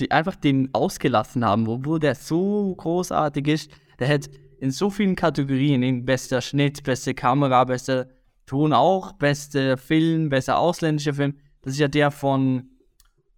die 0.00 0.10
einfach 0.10 0.34
den 0.34 0.70
ausgelassen 0.72 1.44
haben, 1.44 1.68
obwohl 1.68 2.00
der 2.00 2.14
so 2.14 2.74
großartig 2.74 3.46
ist. 3.48 3.70
Der 3.98 4.08
hat 4.08 4.30
in 4.60 4.70
so 4.70 4.90
vielen 4.90 5.16
Kategorien, 5.16 5.82
in 5.82 6.04
bester 6.04 6.40
Schnitt, 6.40 6.82
beste 6.84 7.14
Kamera, 7.14 7.64
bester 7.64 8.08
Ton 8.46 8.72
auch, 8.72 9.12
bester 9.12 9.76
Film, 9.76 10.28
bester 10.28 10.58
ausländischer 10.58 11.14
Film. 11.14 11.36
Das 11.62 11.74
ist 11.74 11.78
ja 11.78 11.88
der 11.88 12.10
von 12.10 12.68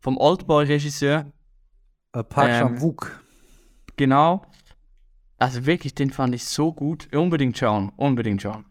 vom 0.00 0.16
Oldboy-Regisseur, 0.16 1.26
äh, 2.12 2.24
Park 2.24 2.48
ähm, 2.48 2.58
Chan-wook. 2.58 3.20
genau. 3.96 4.42
Also 5.38 5.64
wirklich, 5.64 5.94
den 5.94 6.10
fand 6.10 6.34
ich 6.34 6.44
so 6.44 6.72
gut. 6.72 7.08
Unbedingt 7.14 7.56
schauen, 7.56 7.92
unbedingt 7.96 8.42
schauen. 8.42 8.64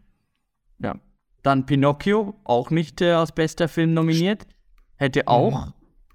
Ja. 0.79 0.95
Dann 1.41 1.65
Pinocchio, 1.65 2.35
auch 2.43 2.69
nicht 2.69 3.01
äh, 3.01 3.11
als 3.11 3.31
bester 3.31 3.67
Film 3.67 3.93
nominiert. 3.93 4.45
Hätte 4.95 5.27
auch, 5.27 5.73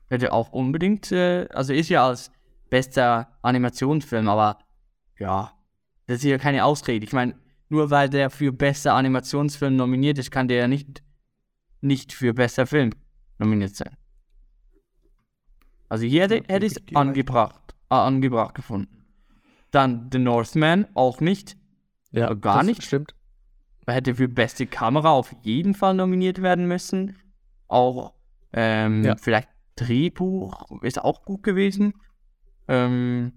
hätte 0.09 0.33
auch 0.33 0.53
unbedingt, 0.53 1.11
äh, 1.13 1.49
also 1.53 1.73
ist 1.73 1.89
ja 1.89 2.07
als 2.07 2.31
bester 2.69 3.29
Animationsfilm, 3.43 4.29
aber 4.29 4.59
ja, 5.19 5.56
das 6.07 6.19
ist 6.19 6.25
ja 6.25 6.39
keine 6.39 6.65
Ausrede. 6.65 7.05
Ich 7.05 7.13
meine, 7.13 7.35
nur 7.69 7.91
weil 7.91 8.09
der 8.09 8.31
für 8.31 8.53
bester 8.53 8.95
Animationsfilm 8.95 9.77
nominiert 9.77 10.19
ist, 10.19 10.31
kann 10.31 10.49
der 10.49 10.59
ja 10.59 10.69
nicht, 10.69 11.03
nicht 11.81 12.13
für 12.13 12.33
bester 12.35 12.67
Film 12.67 12.91
nominiert 13.39 13.75
sein. 13.75 13.97
Also 15.89 16.05
hier 16.05 16.23
hätte, 16.23 16.43
hätte 16.49 16.67
ich 16.67 16.73
es 16.77 16.97
angebracht, 16.97 17.75
äh, 17.91 17.95
angebracht 17.95 18.55
gefunden. 18.55 19.05
Dann 19.71 20.09
The 20.13 20.19
Northman, 20.19 20.87
auch 20.95 21.21
nicht. 21.21 21.57
Ja, 22.13 22.31
Äh, 22.31 22.37
gar 22.37 22.59
das 22.59 22.67
nicht? 22.67 22.83
Stimmt. 22.85 23.15
Er 23.87 23.95
hätte 23.95 24.15
für 24.17 24.29
beste 24.29 24.67
Kamera 24.67 25.11
auf 25.11 25.35
jeden 25.43 25.75
Fall 25.75 25.95
nominiert 25.95 26.43
werden 26.43 26.67
müssen. 26.67 27.17
Auch 27.69 28.15
ähm, 28.53 29.05
Ja. 29.05 29.17
vielleicht 29.17 29.49
Drehbuch 29.77 30.83
ist 30.83 31.01
auch 31.03 31.25
gut 31.25 31.43
gewesen. 31.43 31.95
Ähm, 32.69 33.33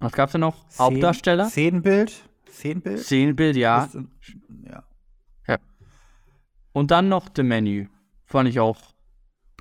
was 0.00 0.12
gab's 0.12 0.32
da 0.32 0.38
noch? 0.38 0.68
Szen- 0.68 0.84
Hauptdarsteller? 0.84 1.48
Szenenbild. 1.48 2.28
Szenenbild. 2.48 2.98
Szenenbild, 3.00 3.56
ja. 3.56 3.84
Ist, 3.84 3.98
ja. 4.66 4.82
Und 6.72 6.90
dann 6.90 7.08
noch 7.08 7.28
The 7.34 7.42
Menu. 7.42 7.86
Fand 8.26 8.48
ich 8.48 8.60
auch, 8.60 8.78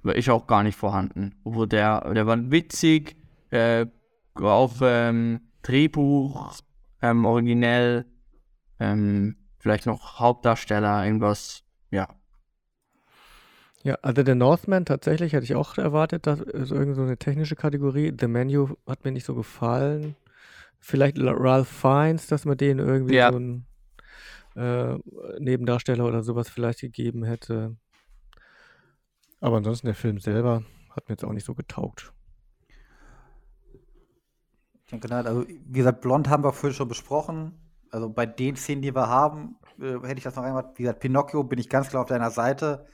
ist 0.03 0.29
auch 0.29 0.47
gar 0.47 0.63
nicht 0.63 0.77
vorhanden. 0.77 1.35
Obwohl 1.43 1.67
der, 1.67 2.13
der 2.13 2.27
war 2.27 2.51
witzig, 2.51 3.15
äh, 3.49 3.87
auch 4.35 4.73
ähm, 4.81 5.41
Drehbuch, 5.63 6.53
ähm, 7.01 7.25
originell, 7.25 8.05
ähm, 8.79 9.35
vielleicht 9.57 9.85
noch 9.85 10.19
Hauptdarsteller, 10.19 11.05
irgendwas, 11.05 11.63
ja. 11.89 12.07
Ja, 13.83 13.95
also 14.01 14.23
der 14.23 14.35
Northman 14.35 14.85
tatsächlich 14.85 15.33
hätte 15.33 15.45
ich 15.45 15.55
auch 15.55 15.77
erwartet, 15.77 16.27
dass 16.27 16.39
so 16.39 16.75
irgend 16.75 16.95
so 16.95 17.01
eine 17.01 17.17
technische 17.17 17.55
Kategorie. 17.55 18.13
The 18.17 18.27
Menu 18.27 18.75
hat 18.85 19.03
mir 19.05 19.11
nicht 19.11 19.25
so 19.25 19.35
gefallen. 19.35 20.15
Vielleicht 20.79 21.17
La- 21.17 21.33
Ralph 21.33 21.67
Fiennes, 21.67 22.27
dass 22.27 22.45
man 22.45 22.57
den 22.57 22.79
irgendwie 22.79 23.15
Ja. 23.15 23.31
so 23.31 23.37
einen 23.37 23.65
äh, 24.55 24.95
Nebendarsteller 25.39 26.05
oder 26.05 26.23
sowas 26.23 26.49
vielleicht 26.49 26.81
gegeben 26.81 27.23
hätte. 27.23 27.75
Aber 29.41 29.57
ansonsten 29.57 29.87
der 29.87 29.95
Film 29.95 30.19
selber 30.19 30.63
hat 30.91 31.07
mir 31.07 31.13
jetzt 31.13 31.23
auch 31.23 31.31
nicht 31.33 31.45
so 31.45 31.53
getaugt. 31.55 32.13
Ich 34.85 34.91
denke, 34.91 35.07
nein, 35.07 35.27
also 35.27 35.45
wie 35.47 35.77
gesagt, 35.79 36.01
Blond 36.01 36.29
haben 36.29 36.43
wir 36.43 36.51
vorhin 36.51 36.75
schon 36.75 36.87
besprochen. 36.87 37.53
Also 37.91 38.09
bei 38.09 38.25
den 38.25 38.55
Szenen, 38.55 38.81
die 38.81 38.93
wir 38.95 39.07
haben, 39.07 39.55
äh, 39.79 39.93
hätte 40.01 40.17
ich 40.17 40.23
das 40.23 40.35
noch 40.35 40.43
einmal. 40.43 40.71
Wie 40.75 40.83
gesagt, 40.83 40.99
Pinocchio 40.99 41.43
bin 41.43 41.59
ich 41.59 41.69
ganz 41.69 41.89
klar 41.89 42.01
auf 42.03 42.09
deiner 42.09 42.31
Seite. 42.31 42.87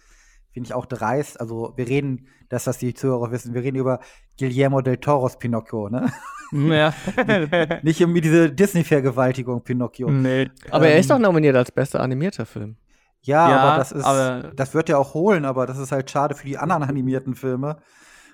Finde 0.52 0.68
ich 0.68 0.74
auch 0.74 0.86
dreist. 0.86 1.40
Also 1.40 1.74
wir 1.76 1.88
reden, 1.88 2.28
dass 2.50 2.66
das 2.66 2.78
die 2.78 2.94
Zuhörer 2.94 3.32
wissen, 3.32 3.54
wir 3.54 3.62
reden 3.64 3.78
über 3.78 4.00
Guillermo 4.38 4.82
del 4.82 4.98
Toros 4.98 5.38
Pinocchio, 5.40 5.90
ne? 5.90 6.12
Ja. 6.52 6.94
Nicht 7.84 8.04
um 8.04 8.14
diese 8.14 8.52
Disney-Vergewaltigung 8.52 9.64
Pinocchio. 9.64 10.10
nee. 10.10 10.50
Aber 10.72 10.88
er 10.88 10.98
ist 11.00 11.10
Ähm, 11.10 11.18
doch 11.22 11.28
nominiert 11.30 11.56
als 11.56 11.72
bester 11.72 12.00
animierter 12.02 12.46
Film. 12.46 12.76
Ja, 13.22 13.50
Ja, 13.50 13.60
aber 13.60 13.78
das 13.80 13.92
ist, 13.92 14.04
aber- 14.06 14.52
das 14.56 14.74
wird 14.74 14.90
er 14.90 15.00
auch 15.00 15.14
holen, 15.14 15.46
aber 15.46 15.66
das 15.66 15.78
ist 15.80 15.92
halt 15.92 16.10
schade 16.12 16.36
für 16.36 16.46
die 16.46 16.58
anderen 16.58 16.84
animierten 16.84 17.36
Filme. 17.36 17.78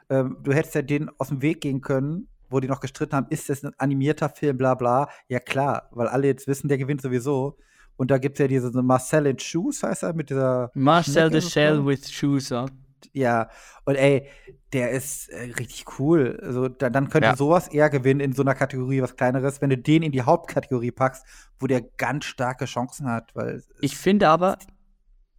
Ähm, 0.10 0.38
du 0.44 0.52
hättest 0.54 0.76
ja 0.76 0.82
den 0.82 1.10
aus 1.18 1.30
dem 1.30 1.42
Weg 1.42 1.62
gehen 1.62 1.80
können, 1.82 2.28
wo 2.50 2.60
die 2.60 2.68
noch 2.68 2.82
gestritten 2.82 3.16
haben, 3.16 3.28
ist 3.30 3.50
das 3.50 3.64
ein 3.64 3.72
animierter 3.78 4.28
Film, 4.28 4.58
bla 4.58 4.76
bla. 4.76 5.08
Ja 5.30 5.40
klar, 5.40 5.88
weil 5.92 6.08
alle 6.08 6.28
jetzt 6.28 6.48
wissen, 6.48 6.68
der 6.68 6.78
gewinnt 6.78 7.02
sowieso. 7.02 7.58
Und 7.96 8.12
da 8.12 8.18
gibt 8.18 8.36
es 8.38 8.40
ja 8.44 8.48
diese 8.48 8.72
Marcel 8.82 9.28
in 9.28 9.40
Shoes, 9.40 9.84
heißt 9.84 10.04
er, 10.04 10.14
mit 10.14 10.30
dieser 10.30 10.72
Marcel 10.74 11.32
the 11.32 11.40
Shell 11.42 11.78
so. 11.78 11.86
with 11.86 12.12
Shoes 12.12 12.52
on. 12.52 12.70
Ja, 13.14 13.50
und 13.86 13.96
ey, 13.96 14.28
der 14.74 14.92
ist 14.92 15.30
äh, 15.30 15.52
richtig 15.58 16.00
cool. 16.00 16.40
Also 16.42 16.68
da, 16.68 16.90
dann 16.90 17.10
könnte 17.10 17.30
Ja. 17.30 17.36
sowas 17.36 17.68
eher 17.68 17.90
gewinnen 17.90 18.20
in 18.20 18.34
so 18.34 18.42
einer 18.42 18.56
Kategorie, 18.56 19.02
was 19.02 19.16
kleineres, 19.16 19.62
wenn 19.62 19.70
du 19.70 19.78
den 19.78 20.04
in 20.04 20.12
die 20.12 20.22
Hauptkategorie 20.22 20.92
packst, 20.92 21.26
wo 21.60 21.68
der 21.68 21.82
ganz 21.82 22.26
starke 22.26 22.66
Chancen 22.66 23.08
hat, 23.10 23.36
weil 23.36 23.64
Ich 23.82 23.98
finde 23.98 24.30
aber, 24.30 24.58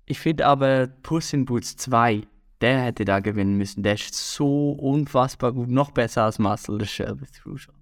ich 0.07 0.21
finde 0.21 0.47
aber 0.47 0.89
Puss 1.03 1.33
in 1.33 1.45
Boots 1.45 1.77
2, 1.77 2.23
der 2.61 2.81
hätte 2.83 3.05
da 3.05 3.21
gewinnen 3.21 3.57
müssen. 3.57 3.83
Der 3.83 3.95
ist 3.95 4.15
so 4.15 4.73
unfassbar 4.73 5.53
gut, 5.53 5.69
noch 5.69 5.91
besser 5.91 6.25
als 6.25 6.39
Marcel 6.39 6.79
the 6.81 6.87
Shell 6.87 7.21
with 7.21 7.35
Shoes 7.37 7.69
on. 7.69 7.75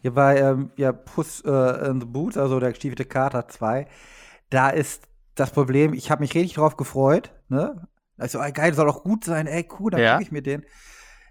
Hier 0.00 0.14
bei 0.14 0.38
ähm, 0.38 0.70
ja, 0.76 0.92
Puss 0.92 1.40
äh, 1.44 1.90
in 1.90 2.00
the 2.00 2.06
Boots, 2.06 2.36
also 2.36 2.60
der 2.60 2.70
gestiefelte 2.70 3.04
Kater 3.04 3.48
2, 3.48 3.86
da 4.50 4.70
ist 4.70 5.08
das 5.34 5.50
Problem, 5.50 5.92
ich 5.92 6.10
habe 6.10 6.20
mich 6.20 6.34
richtig 6.34 6.54
drauf 6.54 6.76
gefreut. 6.76 7.32
Ne? 7.48 7.88
Also, 8.18 8.38
ey, 8.40 8.52
geil, 8.52 8.74
soll 8.74 8.88
auch 8.90 9.02
gut 9.02 9.24
sein, 9.24 9.46
ey, 9.46 9.66
cool, 9.78 9.90
dann 9.90 10.00
Ja. 10.00 10.12
gucke 10.12 10.24
ich 10.24 10.32
mir 10.32 10.42
den. 10.42 10.64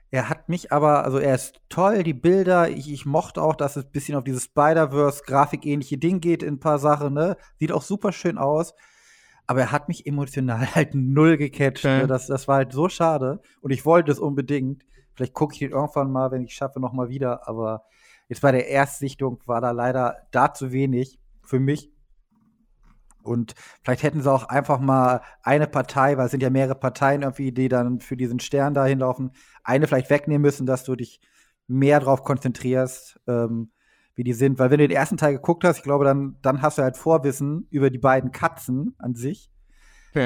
Er 0.10 0.30
hat 0.30 0.48
mich 0.48 0.72
aber, 0.72 1.04
also 1.04 1.18
er 1.20 1.36
ist 1.36 1.60
toll, 1.68 2.02
die 2.04 2.14
Bilder, 2.14 2.70
ich, 2.70 2.90
ich 2.92 3.06
mochte 3.06 3.42
auch, 3.42 3.56
dass 3.56 3.76
es 3.76 3.86
ein 3.86 3.92
bisschen 3.92 4.16
auf 4.18 4.24
dieses 4.24 4.46
Spider-Verse-Grafikähnliche 4.46 5.98
Ding 5.98 6.20
geht 6.22 6.44
in 6.44 6.56
ein 6.56 6.60
paar 6.60 6.80
Sachen, 6.80 7.14
ne? 7.14 7.38
Sieht 7.60 7.72
auch 7.72 7.82
super 7.82 8.12
schön 8.12 8.38
aus. 8.38 8.74
Aber 9.48 9.62
er 9.62 9.72
hat 9.72 9.88
mich 9.88 10.06
emotional 10.06 10.68
halt 10.76 10.94
null 10.94 11.38
gecatcht. 11.38 11.86
Okay. 11.86 12.02
Ne? 12.02 12.08
Das, 12.08 12.28
das 12.28 12.48
war 12.48 12.58
halt 12.58 12.74
so 12.74 12.90
schade. 12.90 13.42
Und 13.62 13.72
ich 13.72 13.86
wollte 13.86 14.12
es 14.12 14.20
unbedingt. 14.20 14.84
Vielleicht 15.14 15.34
gucke 15.34 15.54
ich 15.54 15.60
den 15.60 15.72
irgendwann 15.72 16.12
mal, 16.12 16.32
wenn 16.32 16.44
ich 16.44 16.54
schaffe, 16.54 16.80
noch 16.80 16.94
mal 16.94 17.10
wieder. 17.10 17.48
Aber 17.48 17.84
jetzt 18.28 18.42
bei 18.42 18.52
der 18.52 18.68
Erstsichtung 18.68 19.42
war 19.46 19.62
da 19.62 19.72
leider 19.72 20.18
da 20.32 20.54
zu 20.54 20.72
wenig 20.72 21.20
für 21.44 21.60
mich. 21.60 21.92
Und 23.28 23.54
vielleicht 23.84 24.04
hätten 24.04 24.22
sie 24.22 24.32
auch 24.32 24.46
einfach 24.46 24.80
mal 24.80 25.22
eine 25.44 25.68
Partei, 25.68 26.18
weil 26.18 26.26
es 26.26 26.32
sind 26.32 26.44
ja 26.44 26.50
mehrere 26.50 26.76
Parteien 26.76 27.22
irgendwie, 27.22 27.52
die 27.52 27.68
dann 27.70 28.00
für 28.00 28.18
diesen 28.18 28.40
Stern 28.40 28.74
da 28.74 28.86
hinlaufen, 28.86 29.32
eine 29.64 29.88
vielleicht 29.88 30.10
wegnehmen 30.10 30.42
müssen, 30.42 30.66
dass 30.66 30.84
du 30.84 30.96
dich 30.96 31.20
mehr 31.68 32.00
drauf 32.00 32.24
konzentrierst, 32.24 33.20
ähm, 33.28 33.72
wie 34.16 34.24
die 34.24 34.34
sind. 34.34 34.58
Weil 34.60 34.72
wenn 34.72 34.80
du 34.80 34.88
den 34.88 34.96
ersten 34.96 35.18
Teil 35.18 35.34
geguckt 35.34 35.64
hast, 35.64 35.78
ich 35.78 35.84
glaube, 35.84 36.06
dann, 36.06 36.38
dann 36.42 36.62
hast 36.62 36.78
du 36.78 36.82
halt 36.82 36.98
Vorwissen 36.98 37.68
über 37.70 37.90
die 37.90 38.00
beiden 38.00 38.32
Katzen 38.32 38.96
an 38.98 39.16
sich. 39.16 39.52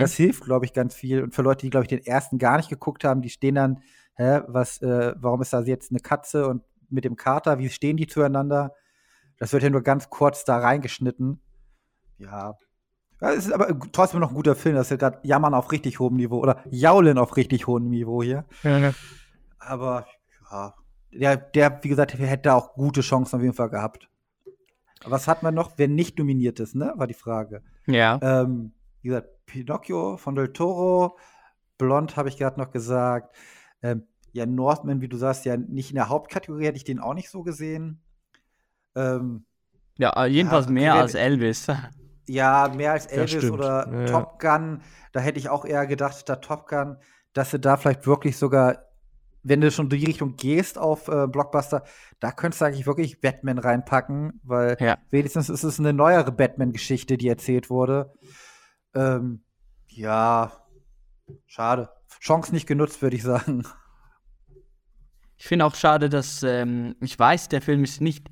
Das 0.02 0.14
hilft, 0.14 0.44
glaube 0.44 0.66
ich, 0.66 0.74
ganz 0.74 0.96
viel. 0.96 1.24
Und 1.24 1.36
für 1.36 1.42
Leute, 1.42 1.66
die, 1.66 1.70
glaube 1.70 1.84
ich, 1.84 1.90
den 1.90 2.06
ersten 2.06 2.38
gar 2.38 2.58
nicht 2.58 2.70
geguckt 2.70 3.04
haben, 3.04 3.22
die 3.22 3.30
stehen 3.30 3.56
dann, 3.56 3.82
hä, 4.16 4.42
was, 4.48 4.82
äh, 4.82 5.14
warum 5.18 5.42
ist 5.42 5.52
da 5.52 5.62
jetzt 5.62 5.92
eine 5.92 6.00
Katze 6.00 6.48
und 6.48 6.64
mit 6.90 7.04
dem 7.04 7.16
Kater, 7.16 7.60
wie 7.60 7.70
stehen 7.70 7.98
die 7.98 8.08
zueinander? 8.08 8.74
Das 9.38 9.54
wird 9.54 9.64
ja 9.64 9.70
nur 9.70 9.82
ganz 9.82 10.10
kurz 10.10 10.46
da 10.46 10.60
reingeschnitten. 10.60 11.42
Ja. 12.20 12.56
Ja 13.22 13.32
es 13.32 13.46
ist 13.46 13.54
aber 13.54 13.78
trotzdem 13.92 14.20
noch 14.20 14.30
ein 14.30 14.36
guter 14.36 14.56
Film. 14.56 14.76
Das 14.76 14.88
ist 14.88 14.92
ja 14.92 14.98
gerade 14.98 15.20
Jammern 15.24 15.54
auf 15.54 15.72
richtig 15.72 16.00
hohem 16.00 16.16
Niveau 16.16 16.40
oder 16.40 16.64
Jaulen 16.70 17.18
auf 17.18 17.38
richtig 17.38 17.68
hohem 17.68 17.90
Niveau 17.90 18.22
hier. 18.24 18.46
Aber 19.60 20.06
ja, 20.50 20.74
der, 21.14 21.38
der, 21.38 21.84
wie 21.84 21.90
gesagt, 21.90 22.18
hätte 22.18 22.54
auch 22.54 22.74
gute 22.74 23.02
Chancen 23.02 23.36
auf 23.36 23.42
jeden 23.42 23.54
Fall 23.54 23.70
gehabt. 23.70 24.10
Aber 25.02 25.12
was 25.12 25.28
hat 25.28 25.44
man 25.44 25.54
noch, 25.54 25.74
wer 25.78 25.88
nicht 25.88 26.18
nominiert 26.20 26.60
ist, 26.60 26.76
ne? 26.76 26.94
War 26.96 27.08
die 27.08 27.14
Frage. 27.14 27.64
Ja. 27.88 28.20
Ähm, 28.22 28.74
wie 29.02 29.10
gesagt, 29.10 29.30
Pinocchio 29.46 30.18
von 30.18 30.36
Del 30.36 30.54
Toro, 30.54 31.18
Blond 31.78 32.16
habe 32.16 32.30
ich 32.30 32.38
gerade 32.38 32.60
noch 32.60 32.72
gesagt. 32.72 33.36
Ähm, 33.82 34.04
ja, 34.32 34.46
Northman, 34.46 35.02
wie 35.02 35.10
du 35.10 35.18
sagst, 35.18 35.46
ja 35.46 35.58
nicht 35.58 35.90
in 35.90 35.96
der 35.96 36.10
Hauptkategorie 36.10 36.66
hätte 36.66 36.78
ich 36.78 36.84
den 36.84 37.00
auch 37.00 37.14
nicht 37.14 37.30
so 37.30 37.44
gesehen. 37.44 38.02
Ähm, 38.96 39.46
Ja, 39.98 40.26
jedenfalls 40.26 40.66
okay, 40.66 40.74
mehr 40.74 40.94
als 40.94 41.16
Elvis. 41.16 41.68
Ja, 42.28 42.72
mehr 42.76 42.94
als 42.94 43.06
Elvis 43.08 43.32
stimmt. 43.38 43.52
oder 43.54 43.88
Ja, 43.92 44.00
ja. 44.02 44.06
Top 44.08 44.40
Gun, 44.40 44.82
da 45.12 45.20
hätte 45.20 45.40
ich 45.40 45.50
auch 45.50 45.66
eher 45.66 45.86
gedacht, 45.88 46.18
statt 46.18 46.44
Top 46.44 46.68
Gun, 46.68 46.98
dass 47.34 47.52
du 47.52 47.60
da 47.60 47.78
vielleicht 47.78 48.06
wirklich 48.08 48.38
sogar, 48.38 48.86
wenn 49.44 49.62
du 49.62 49.72
schon 49.72 49.86
in 49.90 49.98
die 50.00 50.06
Richtung 50.06 50.36
gehst 50.36 50.78
auf 50.78 51.08
äh, 51.08 51.28
Blockbuster, 51.28 51.84
da 52.20 52.32
könntest 52.32 52.62
du 52.62 52.66
eigentlich 52.66 52.86
wirklich 52.86 53.22
Batman 53.22 53.58
reinpacken, 53.58 54.40
weil 54.44 54.78
Ja. 54.80 54.98
wenigstens 55.10 55.50
ist 55.50 55.64
es 55.64 55.80
eine 55.80 55.94
neuere 55.94 56.32
Batman-Geschichte, 56.32 57.18
die 57.18 57.28
erzählt 57.28 57.70
wurde. 57.70 58.14
Ähm, 58.94 59.44
ja, 59.88 60.52
schade. 61.48 61.90
Chance 62.20 62.54
nicht 62.54 62.68
genutzt, 62.68 63.02
würde 63.02 63.16
ich 63.16 63.24
sagen. 63.24 63.64
Ich 65.38 65.48
finde 65.48 65.66
auch 65.66 65.74
schade, 65.76 66.08
dass 66.10 66.44
ähm, 66.44 66.96
ich 67.02 67.18
weiß, 67.18 67.50
der 67.50 67.62
Film 67.64 67.84
ist 67.84 68.00
nicht 68.00 68.30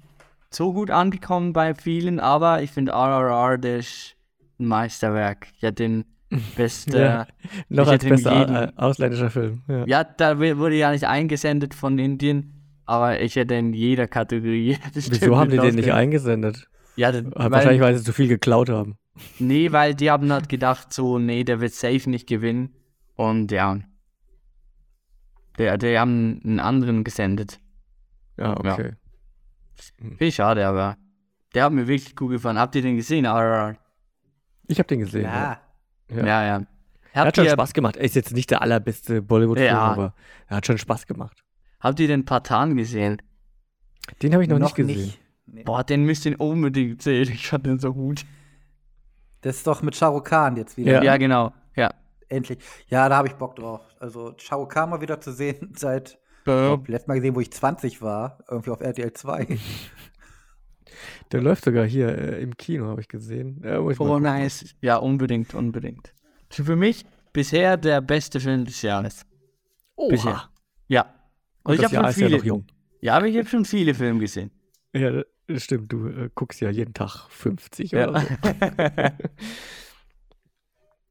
so 0.52 0.74
gut 0.74 0.92
angekommen 0.92 1.54
bei 1.54 1.74
vielen, 1.76 2.20
aber 2.20 2.62
ich 2.62 2.72
finde 2.72 2.92
RRR 2.94 3.58
das 3.58 3.86
ist 3.86 4.16
ein 4.60 4.66
Meisterwerk. 4.66 5.48
Ja, 5.60 5.72
den 5.72 6.06
beste. 6.56 7.00
Ja. 7.00 7.28
Noch 7.70 7.88
als 7.88 8.04
bester 8.06 8.74
ausländischer 8.76 9.30
Film. 9.30 9.62
Ja. 9.68 9.86
Ja, 9.86 10.04
da 10.04 10.40
wurde 10.40 10.76
ja 10.76 10.92
nicht 10.92 11.06
eingesendet 11.06 11.74
von 11.74 11.98
Indien, 11.98 12.54
aber 12.86 13.22
ich 13.22 13.36
hätte 13.36 13.56
in 13.56 13.74
jeder 13.74 14.08
Kategorie. 14.08 14.78
Wieso 14.94 15.38
haben 15.38 15.50
die 15.52 15.58
den 15.58 15.76
nicht 15.76 15.92
eingesendet? 15.92 16.68
Ja, 16.96 17.12
das, 17.12 17.24
Ah, 17.36 17.50
Wahrscheinlich, 17.50 17.82
weil 17.82 17.96
sie 17.96 18.04
zu 18.04 18.12
viel 18.14 18.28
geklaut 18.28 18.70
haben. 18.70 18.98
Nee, 19.40 19.72
weil 19.72 19.96
die 19.96 20.12
haben 20.12 20.32
halt 20.32 20.50
gedacht, 20.50 20.94
so, 20.94 21.18
nee, 21.20 21.44
der 21.44 21.62
wird 21.62 21.74
safe 21.74 22.10
nicht 22.10 22.28
gewinnen. 22.28 22.74
Und 23.16 23.52
ja. 23.52 23.80
Der, 25.58 25.78
die 25.78 25.98
haben 25.98 26.40
einen 26.44 26.60
anderen 26.60 27.04
gesendet. 27.04 27.60
Ja, 28.38 28.58
Ja. 28.64 28.78
Okay. 30.00 30.08
Finde 30.10 30.26
ich 30.26 30.36
schade, 30.36 30.68
aber 30.68 30.98
der 31.54 31.64
hat 31.66 31.74
mir 31.74 31.88
wirklich 31.88 32.16
gut 32.16 32.32
gefallen. 32.32 32.60
Habt 32.60 32.76
ihr 32.76 32.82
den 32.82 32.96
gesehen? 32.96 33.26
RRR? 33.26 33.78
Ich 34.68 34.78
habe 34.80 34.88
den 34.88 35.00
gesehen. 35.00 35.24
Ja. 35.24 35.60
Ja. 36.10 36.26
Ja. 36.26 36.46
Ja. 36.46 36.66
Er 37.14 37.26
hat 37.26 37.36
schon 37.36 37.46
ihr, 37.46 37.52
Spaß 37.52 37.74
gemacht. 37.74 37.98
Er 37.98 38.04
ist 38.04 38.16
jetzt 38.16 38.34
nicht 38.34 38.52
der 38.52 38.62
allerbeste 38.62 39.22
Bollywood-Film, 39.22 39.68
Ja. 39.68 39.80
aber 39.80 40.14
er 40.48 40.58
hat 40.58 40.68
schon 40.68 40.78
Spaß 40.78 41.08
gemacht. 41.08 41.44
habt 41.80 42.00
ihr 42.00 42.08
den 42.08 42.26
Patan 42.26 42.78
gesehen? 42.78 43.22
Den 44.22 44.34
habe 44.34 44.44
ich 44.44 44.50
noch, 44.50 44.60
nicht 44.60 44.76
gesehen. 44.76 45.14
Nee. 45.48 45.64
Boah, 45.64 45.84
den 45.84 46.06
müsst 46.06 46.26
ihr 46.26 46.40
unbedingt 46.40 47.02
sehen. 47.02 47.30
Ich 47.32 47.48
fand 47.48 47.66
den 47.66 47.80
so 47.80 47.94
gut. 47.94 48.26
Das 49.42 49.58
ist 49.58 49.68
doch 49.68 49.82
mit 49.82 49.96
Shah 49.96 50.20
Khan 50.20 50.58
jetzt 50.58 50.78
wieder. 50.78 50.94
Ja. 50.94 51.04
Ja, 51.04 51.18
genau. 51.18 51.54
Ja. 51.76 51.94
Endlich. 52.28 52.60
Ja, 52.88 53.10
da 53.10 53.18
habe 53.18 53.28
ich 53.28 53.36
Bock 53.36 53.56
drauf. 53.56 53.82
Also 54.00 54.34
Shah 54.38 54.64
Khan 54.66 54.90
mal 54.90 55.02
wieder 55.02 55.20
zu 55.22 55.32
sehen 55.32 55.74
seit 55.78 56.20
ich 56.46 56.52
Äh, 56.52 56.66
glaub, 56.66 56.88
letztes 56.88 57.08
Mal 57.08 57.16
gesehen, 57.16 57.36
wo 57.36 57.40
ich 57.42 57.52
20 57.52 58.02
war, 58.02 58.40
irgendwie 58.50 58.72
auf 58.72 58.82
RTL 58.82 59.14
2. 59.14 59.58
Der 61.32 61.42
läuft 61.42 61.64
sogar 61.66 61.86
hier 61.86 62.10
äh, 62.18 62.42
im 62.42 62.58
Kino, 62.58 62.88
habe 62.88 63.02
ich 63.02 63.08
gesehen. 63.08 63.58
Ich 63.64 64.00
mal 64.00 64.10
Oh, 64.10 64.20
nice. 64.20 64.74
Ja, 64.82 64.98
unbedingt, 64.98 65.54
unbedingt. 65.54 66.14
Für 66.50 66.76
mich 66.76 67.06
bisher 67.32 67.78
der 67.78 68.02
beste 68.02 68.40
Film 68.40 68.66
des 68.66 68.82
Jahres. 68.82 69.26
Oha. 69.96 70.10
Bisher. 70.10 70.50
Ja. 70.88 71.02
Und 71.64 71.72
Und 71.72 71.76
ich 71.76 71.82
das 71.82 71.94
habe 71.94 71.96
schon 72.04 72.10
ist 72.10 72.18
ja 72.20 72.26
viele. 72.28 72.38
noch 72.40 72.46
jung. 72.46 72.66
Ja, 73.02 73.16
aber 73.18 73.28
ich 73.28 73.38
habe 73.38 73.48
schon 73.48 73.64
viele 73.66 73.94
Filme 73.94 74.20
gesehen. 74.20 74.50
Ja, 74.94 75.22
das 75.48 75.64
stimmt. 75.64 75.92
Du 75.92 76.08
äh, 76.08 76.30
guckst 76.34 76.60
ja 76.62 76.70
jeden 76.72 76.94
Tag 76.96 77.28
50 77.30 77.92
Ja. 77.92 78.10
oder 78.10 78.22
so. 78.22 78.28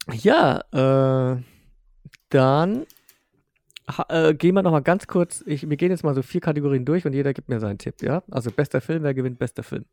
Ja, 0.12 0.60
äh, 1.36 1.42
dann 2.30 2.86
äh, 4.08 4.34
gehen 4.34 4.54
wir 4.54 4.62
noch 4.62 4.72
mal 4.72 4.80
ganz 4.80 5.06
kurz. 5.06 5.42
Ich, 5.46 5.68
wir 5.68 5.76
gehen 5.76 5.90
jetzt 5.90 6.04
mal 6.04 6.14
so 6.14 6.22
vier 6.22 6.40
Kategorien 6.40 6.84
durch 6.84 7.06
und 7.06 7.12
jeder 7.12 7.32
gibt 7.32 7.48
mir 7.48 7.60
seinen 7.60 7.78
Tipp, 7.78 8.02
ja? 8.02 8.22
Also 8.30 8.50
bester 8.50 8.80
Film, 8.80 9.02
wer 9.02 9.14
gewinnt 9.14 9.38
bester 9.38 9.62
Film? 9.62 9.84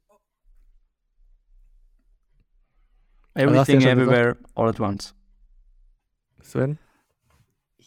Everything, 3.34 3.82
schon 3.82 3.92
Everywhere, 3.92 4.38
All 4.56 4.70
at 4.70 4.80
Once. 4.80 5.14
Sven? 6.42 6.78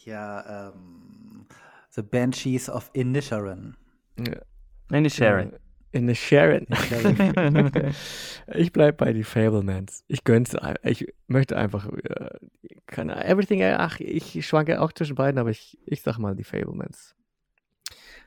ja, 0.05 0.69
ähm, 0.69 1.45
The 1.91 2.01
Banshees 2.01 2.69
of 2.69 2.89
Inisherin. 2.93 3.75
Ja. 4.17 4.41
Nein, 4.89 5.09
Sharon. 5.09 5.53
In 5.91 6.07
the 6.07 6.15
Sharon. 6.15 6.67
ich 8.53 8.71
bleib 8.71 8.97
bei 8.97 9.13
die 9.13 9.23
Fablemans. 9.23 10.03
Ich 10.07 10.23
gönn's. 10.23 10.55
Ich 10.83 11.07
möchte 11.27 11.57
einfach. 11.57 11.87
Äh, 11.91 12.29
keine 12.85 13.15
Ahnung, 13.15 13.27
Everything. 13.27 13.61
äh, 13.61 13.75
Ach, 13.77 13.99
ich 13.99 14.45
schwanke 14.45 14.81
auch 14.81 14.91
zwischen 14.91 15.15
beiden, 15.15 15.39
aber 15.39 15.49
ich, 15.49 15.77
ich 15.85 16.01
sag 16.01 16.17
mal 16.19 16.35
die 16.35 16.43
Fablemans. 16.43 17.15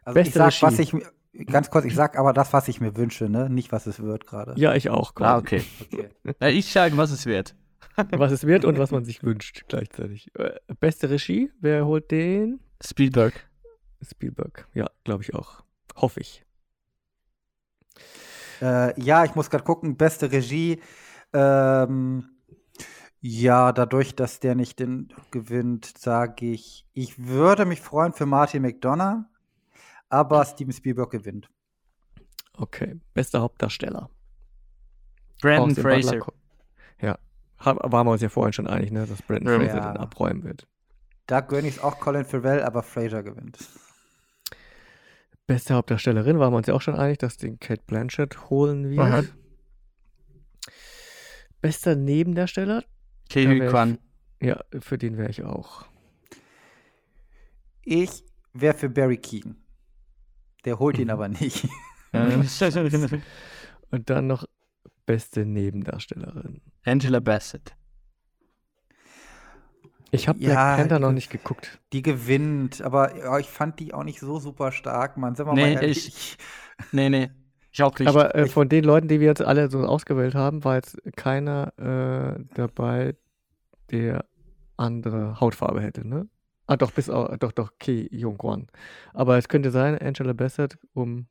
Also 0.05 0.19
ich 0.19 0.25
Beste 0.25 0.39
sag, 0.39 0.49
Regie. 0.49 0.63
was 0.63 0.79
ich 0.81 0.93
mir, 0.93 1.03
ganz 1.47 1.71
kurz, 1.71 1.85
ich 1.85 1.95
sag 1.95 2.19
aber 2.19 2.33
das, 2.33 2.53
was 2.53 2.67
ich 2.69 2.81
mir 2.81 2.97
wünsche, 2.97 3.29
ne? 3.29 3.49
Nicht, 3.49 3.71
was 3.71 3.87
es 3.87 4.01
wird 4.03 4.27
gerade. 4.27 4.55
Ja, 4.57 4.75
ich 4.75 4.91
auch. 4.91 5.13
Ah, 5.17 5.41
quasi. 5.41 5.41
okay. 5.41 5.63
Okay. 5.93 6.09
Na, 6.41 6.49
ich 6.51 6.73
sage, 6.73 6.97
was 6.97 7.11
es 7.13 7.27
wird. 7.27 7.55
Was 8.13 8.33
es 8.33 8.47
wird 8.47 8.65
und 8.65 8.79
was 8.79 8.91
man 8.91 9.05
sich 9.05 9.23
wünscht 9.23 9.65
gleichzeitig. 9.69 10.31
Äh, 10.39 10.53
beste 10.81 11.11
Regie, 11.11 11.51
wer 11.61 11.85
holt 11.85 12.11
den? 12.11 12.59
Spielberg. 12.83 13.35
Spielberg. 14.03 14.67
Ja, 14.73 14.89
glaube 15.05 15.23
ich 15.25 15.35
auch. 15.35 15.63
Hoffe 15.95 16.21
ich. 16.21 16.42
Äh, 18.63 19.01
ja, 19.03 19.25
ich 19.25 19.35
muss 19.35 19.51
gerade 19.51 19.65
gucken, 19.65 19.97
beste 19.97 20.31
Regie. 20.31 20.81
Ähm, 21.33 22.29
ja, 23.21 23.73
dadurch, 23.73 24.15
dass 24.15 24.41
der 24.41 24.55
nicht 24.55 24.79
den 24.79 25.13
gewinnt, 25.31 25.99
sage 25.99 26.47
ich, 26.47 26.87
ich 26.93 27.27
würde 27.27 27.65
mich 27.65 27.81
freuen 27.81 28.13
für 28.13 28.27
Martin 28.27 28.63
McDonough, 28.63 29.25
aber 30.09 30.45
Steven 30.45 30.73
Spielberg 30.73 31.11
gewinnt. 31.11 31.51
Okay. 32.55 33.01
Bester 33.15 33.41
Hauptdarsteller. 33.41 34.11
Brandon 35.41 35.75
Fraser. 35.75 36.19
Butler 36.19 36.35
Ja. 37.01 37.19
Waren 37.65 38.07
wir 38.07 38.13
uns 38.13 38.23
ja 38.23 38.29
vorhin 38.29 38.53
schon 38.53 38.67
einig, 38.67 38.93
ne, 38.93 39.07
dass 39.07 39.23
Brandon 39.23 39.61
Ja. 39.61 39.69
Fraser 39.69 39.93
den 39.93 39.97
abräumen 39.97 40.45
wird. 40.45 40.67
Da 41.27 41.41
gönne 41.41 41.69
ich 41.69 41.77
es 41.77 41.83
auch 41.83 41.99
Colin 41.99 42.25
Farrell, 42.25 42.63
aber 42.63 42.83
Fraser 42.83 43.23
gewinnt. 43.23 43.59
Beste 45.47 45.75
Hauptdarstellerin 45.75 46.39
waren 46.39 46.53
wir 46.53 46.57
uns 46.59 46.67
ja 46.69 46.75
auch 46.75 46.81
schon 46.81 46.95
einig, 46.95 47.19
dass 47.19 47.37
den 47.37 47.59
Kate 47.59 47.83
Blanchett 47.87 48.49
holen 48.51 48.91
wird. 48.91 49.01
Aha. 49.01 49.23
Bester 51.61 51.95
Nebendarsteller? 51.97 52.85
Ke 53.29 53.45
Da 53.45 53.51
Huy 53.51 53.59
wär 53.61 53.67
ich- 53.67 53.71
Quan. 53.71 53.99
Ja, 54.41 54.61
für 54.81 54.99
den 54.99 55.17
wäre 55.17 55.31
ich 55.31 55.43
auch. 55.45 55.87
Ich 57.83 58.25
wäre 58.53 58.75
für 58.75 58.89
Barry 58.89 59.17
Keegan. 59.19 59.57
Der 60.65 60.79
holt 60.79 60.99
ihn 60.99 61.05
Mhm. 61.07 61.11
aber 61.11 61.29
nicht. 61.29 61.67
Und 63.91 64.11
dann 64.11 64.27
noch 64.27 64.45
beste 65.07 65.45
Nebendarstellerin. 65.47 66.61
Angela 66.85 67.21
Bassett. 67.21 67.75
Ich 70.15 70.29
habe 70.29 70.39
Black 70.39 70.51
Ja, 70.55 70.77
Panther 70.77 70.99
noch 70.99 71.13
nicht 71.13 71.31
geguckt. 71.31 71.81
Die 71.93 72.03
gewinnt, 72.03 72.83
aber 72.83 73.17
ja, 73.17 73.39
ich 73.39 73.49
fand 73.49 73.81
die 73.81 73.95
auch 73.95 74.05
nicht 74.05 74.21
so 74.21 74.39
super 74.39 74.71
stark, 74.71 75.17
Mann. 75.17 75.35
Sind 75.35 75.47
wir 75.47 75.55
Nee, 75.55 75.75
mal 75.75 75.83
ehrlich. 75.83 76.07
ich- 76.09 76.37
Nee, 76.93 77.09
nee. 77.09 77.31
Ich 77.73 77.83
auch 77.83 77.99
nicht. 77.99 78.09
Aber 78.09 78.35
äh, 78.35 78.47
von 78.47 78.69
den 78.69 78.85
Leuten, 78.85 79.09
die 79.09 79.21
wir 79.21 79.29
jetzt 79.29 79.41
alle 79.43 79.71
so 79.71 79.81
ausgewählt 79.87 80.35
haben, 80.35 80.63
war 80.65 80.75
jetzt 80.77 80.99
keiner 81.17 81.73
äh, 81.79 82.45
dabei, 82.55 83.17
der 83.91 84.27
andere 84.77 85.41
Hautfarbe 85.41 85.81
hätte, 85.81 86.07
ne? 86.07 86.29
Ah, 86.67 86.77
doch, 86.77 86.93
bis 86.93 87.09
au- 87.09 87.35
doch, 87.37 87.53
doch, 87.53 87.73
Ki 87.79 88.09
Jong 88.13 88.37
Kwon. 88.37 88.67
Aber 89.15 89.39
es 89.39 89.49
könnte 89.49 89.71
sein, 89.71 89.99
Angela 89.99 90.35
Bassett, 90.35 90.79
um 90.93 91.27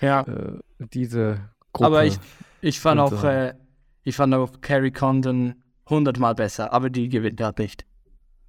ja. 0.00 0.22
äh, 0.22 0.58
diese 0.78 1.50
Gruppe. 1.72 1.86
Aber 1.86 2.04
ich, 2.04 2.18
ich 2.60 2.80
fand 2.80 3.00
auch, 3.00 3.22
äh, 3.24 3.54
ich 4.02 4.16
fand 4.16 4.34
auch 4.34 4.60
Carrie 4.60 4.90
Condon 4.92 5.54
hundertmal 5.90 6.34
besser, 6.34 6.72
aber 6.72 6.90
die 6.90 7.08
gewinnt 7.08 7.40
halt 7.40 7.58
nicht. 7.58 7.86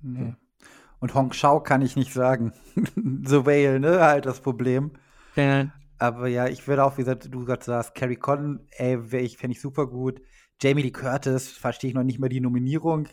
Nee. 0.02 0.36
Und 0.99 1.14
Hong 1.14 1.32
Shao 1.32 1.61
kann 1.61 1.82
ich 1.82 1.95
nicht 1.95 2.14
sagen. 2.14 2.53
The 2.76 3.45
Whale, 3.45 3.80
ne? 3.80 3.99
Halt 4.02 4.26
das 4.26 4.41
Problem. 4.41 4.91
Äh, 5.36 5.66
Aber 5.98 6.28
ja, 6.28 6.48
ich 6.48 6.68
würde 6.68 6.84
auch, 6.84 6.98
wie 6.98 7.02
gesagt, 7.03 7.34
du 7.34 7.45
gerade 7.45 7.64
sagst, 7.64 7.95
Carrie 7.95 8.16
Condon, 8.16 8.68
ey, 8.72 9.11
wär 9.11 9.22
ich, 9.22 9.38
fände 9.38 9.56
ich 9.56 9.61
super 9.61 9.88
gut. 9.88 10.22
Jamie 10.61 10.82
Lee 10.82 10.91
Curtis, 10.91 11.49
verstehe 11.49 11.90
ich 11.90 11.94
noch 11.95 12.03
nicht 12.03 12.20
mal 12.20 12.30
die 12.30 12.41
Nominierung. 12.41 13.07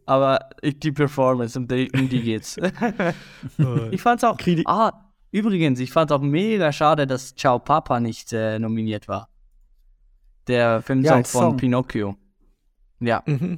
Aber 0.05 0.39
die 0.63 0.91
Performance, 0.91 1.57
um 1.57 1.67
die, 1.67 1.89
um 1.93 2.09
die 2.09 2.21
geht's. 2.21 2.57
ich 3.91 4.01
fand's 4.01 4.23
auch. 4.23 4.37
Ah, 4.65 5.11
übrigens, 5.31 5.79
ich 5.79 5.91
fand's 5.91 6.11
auch 6.11 6.21
mega 6.21 6.71
schade, 6.71 7.05
dass 7.05 7.35
Ciao 7.35 7.59
Papa 7.59 7.99
nicht 7.99 8.33
äh, 8.33 8.57
nominiert 8.57 9.07
war. 9.07 9.28
Der 10.49 10.81
Filmsong 10.81 11.17
Ja, 11.19 11.23
von 11.23 11.41
Song. 11.41 11.57
Pinocchio. 11.57 12.15
Ja, 12.99 13.23
Mhm. 13.25 13.57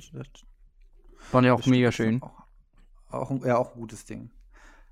fand 1.17 1.45
ich 1.47 1.51
auch 1.51 1.65
mega 1.65 1.91
schön. 1.91 2.21
Auch, 2.21 2.31
auch, 3.31 3.45
ja, 3.45 3.57
auch 3.57 3.73
ein 3.73 3.79
gutes 3.79 4.05
Ding. 4.05 4.29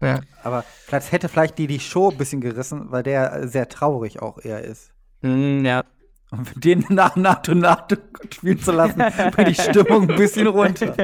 Ja. 0.01 0.21
Aber 0.43 0.63
vielleicht 0.85 1.11
hätte 1.11 1.29
vielleicht 1.29 1.57
die 1.57 1.67
die 1.67 1.79
Show 1.79 2.09
ein 2.09 2.17
bisschen 2.17 2.41
gerissen, 2.41 2.89
weil 2.89 3.03
der 3.03 3.47
sehr 3.47 3.67
traurig 3.69 4.21
auch 4.21 4.39
eher 4.43 4.63
ist. 4.63 4.91
Mm, 5.21 5.65
ja. 5.65 5.83
Und 6.31 6.63
den 6.63 6.85
nach 6.89 7.15
NATO 7.15 7.53
NATO 7.53 7.95
spielen 8.33 8.59
zu 8.59 8.71
lassen, 8.71 8.99
bringt 9.31 9.49
die 9.49 9.55
Stimmung 9.55 10.09
ein 10.09 10.15
bisschen 10.15 10.47
runter. 10.47 10.95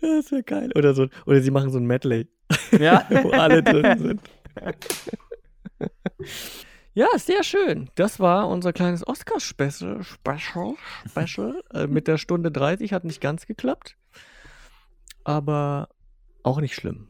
Das 0.00 0.30
wäre 0.32 0.42
geil. 0.44 0.70
Oder, 0.74 0.94
so, 0.94 1.06
oder 1.26 1.40
sie 1.40 1.50
machen 1.50 1.70
so 1.70 1.78
ein 1.78 1.86
Medley, 1.86 2.28
ja. 2.78 3.06
wo 3.22 3.30
alle 3.30 3.62
drin 3.62 3.98
sind. 3.98 4.20
Ja, 6.94 7.06
sehr 7.16 7.42
schön. 7.42 7.90
Das 7.94 8.20
war 8.20 8.48
unser 8.48 8.72
kleines 8.72 9.06
Oscar-Special. 9.06 10.02
Special, 10.02 10.74
Special. 11.08 11.62
Äh, 11.72 11.86
mit 11.86 12.06
der 12.06 12.18
Stunde 12.18 12.50
30 12.50 12.92
hat 12.92 13.04
nicht 13.04 13.20
ganz 13.20 13.46
geklappt. 13.46 13.96
Aber 15.24 15.88
auch 16.42 16.60
nicht 16.60 16.74
schlimm. 16.74 17.08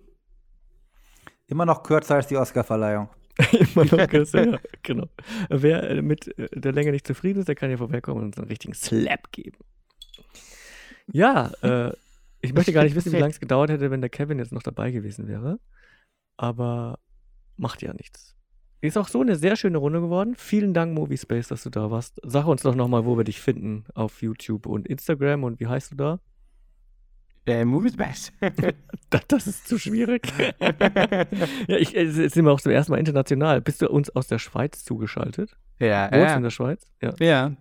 Immer 1.47 1.67
noch 1.67 1.83
kürzer 1.83 2.15
als 2.15 2.29
die 2.29 2.37
Oscarverleihung. 2.37 3.09
Immer 3.53 3.85
noch 3.85 4.09
kürzer, 4.09 4.53
ja, 4.53 4.59
genau. 4.83 5.09
Wer 5.49 5.91
äh, 5.91 6.03
mit 6.03 6.39
äh, 6.39 6.49
der 6.53 6.73
Länge 6.73 6.93
nicht 6.93 7.07
zufrieden 7.07 7.41
ist, 7.41 7.49
der 7.49 7.55
kann 7.55 7.71
ja 7.71 7.77
vorbeikommen 7.77 8.21
und 8.21 8.27
uns 8.27 8.39
einen 8.39 8.49
richtigen 8.49 8.75
Slap 8.75 9.33
geben. 9.33 9.59
Ja, 11.11 11.51
äh, 11.63 11.93
ich 12.41 12.53
möchte 12.53 12.73
gar 12.73 12.85
nicht 12.85 12.95
wissen, 12.95 13.13
wie 13.13 13.19
lange 13.19 13.33
es 13.33 13.41
gedauert 13.41 13.71
hätte, 13.71 13.91
wenn 13.91 14.01
der 14.01 14.11
Kevin 14.11 14.39
jetzt 14.39 14.53
noch 14.53 14.63
dabei 14.63 14.91
gewesen 14.91 15.29
wäre. 15.29 15.59
Aber 16.37 16.99
macht 17.57 17.83
ja 17.83 17.93
nichts. 17.95 18.37
Ist 18.83 18.99
auch 18.99 19.09
so 19.09 19.21
eine 19.21 19.37
sehr 19.37 19.55
schöne 19.57 19.79
Runde 19.79 20.01
geworden. 20.01 20.35
Vielen 20.37 20.75
Dank, 20.75 20.93
Moviespace, 20.93 21.49
dass 21.49 21.63
du 21.63 21.71
da 21.71 21.91
warst. 21.91 22.21
Sag 22.25 22.47
uns 22.47 22.63
doch 22.63 22.75
nochmal, 22.75 23.05
wo 23.07 23.17
wir 23.17 23.25
dich 23.25 23.41
finden 23.41 23.85
auf 23.95 24.21
YouTube 24.23 24.67
und 24.67 24.87
Instagram 24.89 25.45
und 25.45 25.61
wie 25.61 25.69
heißt 25.69 25.93
du 25.93 25.97
da? 25.97 26.19
Der 27.47 27.65
Movies 27.65 27.97
Best. 27.97 28.33
Das, 29.11 29.27
das 29.29 29.47
ist 29.47 29.69
zu 29.69 29.79
schwierig. 29.79 30.23
ja, 30.61 31.77
ich, 31.77 31.95
äh, 31.97 32.03
jetzt 32.05 32.35
sind 32.35 32.45
wir 32.45 32.53
auch 32.53 32.61
zum 32.61 32.71
ersten 32.73 32.93
Mal 32.93 32.99
international. 32.99 33.61
Bist 33.61 33.83
du 33.83 33.89
uns 33.89 34.11
aus 34.11 34.27
der 34.29 34.39
Schweiz 34.39 34.85
zugeschaltet? 34.85 35.57
ja, 35.81 36.05
Wohnst 36.05 36.15
du 36.15 36.19
in 36.19 36.29
ja. 36.29 36.41
der 36.41 36.51
Schweiz? 36.51 36.87
Ja. 37.03 37.15
ja. 37.19 37.53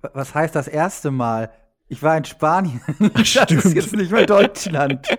Wa- 0.00 0.10
Was 0.14 0.34
heißt 0.34 0.54
das 0.56 0.66
erste 0.68 1.10
Mal? 1.10 1.50
Ich 1.88 2.02
war 2.02 2.16
in 2.16 2.24
Spanien. 2.24 2.80
Das 3.14 3.28
Stimmt. 3.28 3.64
ist 3.64 3.74
jetzt 3.74 3.96
nicht 3.96 4.10
mehr 4.12 4.26
Deutschland. 4.26 5.06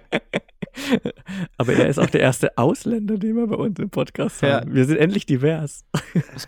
Aber 1.57 1.73
er 1.73 1.88
ist 1.88 1.99
auch 1.99 2.10
der 2.10 2.22
erste 2.22 2.57
Ausländer, 2.57 3.18
den 3.18 3.35
wir 3.35 3.48
bei 3.48 3.56
uns 3.56 3.80
im 3.80 3.89
Podcast 3.89 4.41
Ja. 4.41 4.61
haben. 4.61 4.73
Wir 4.73 4.85
sind 4.85 4.98
endlich 4.98 5.26
divers. 5.26 5.84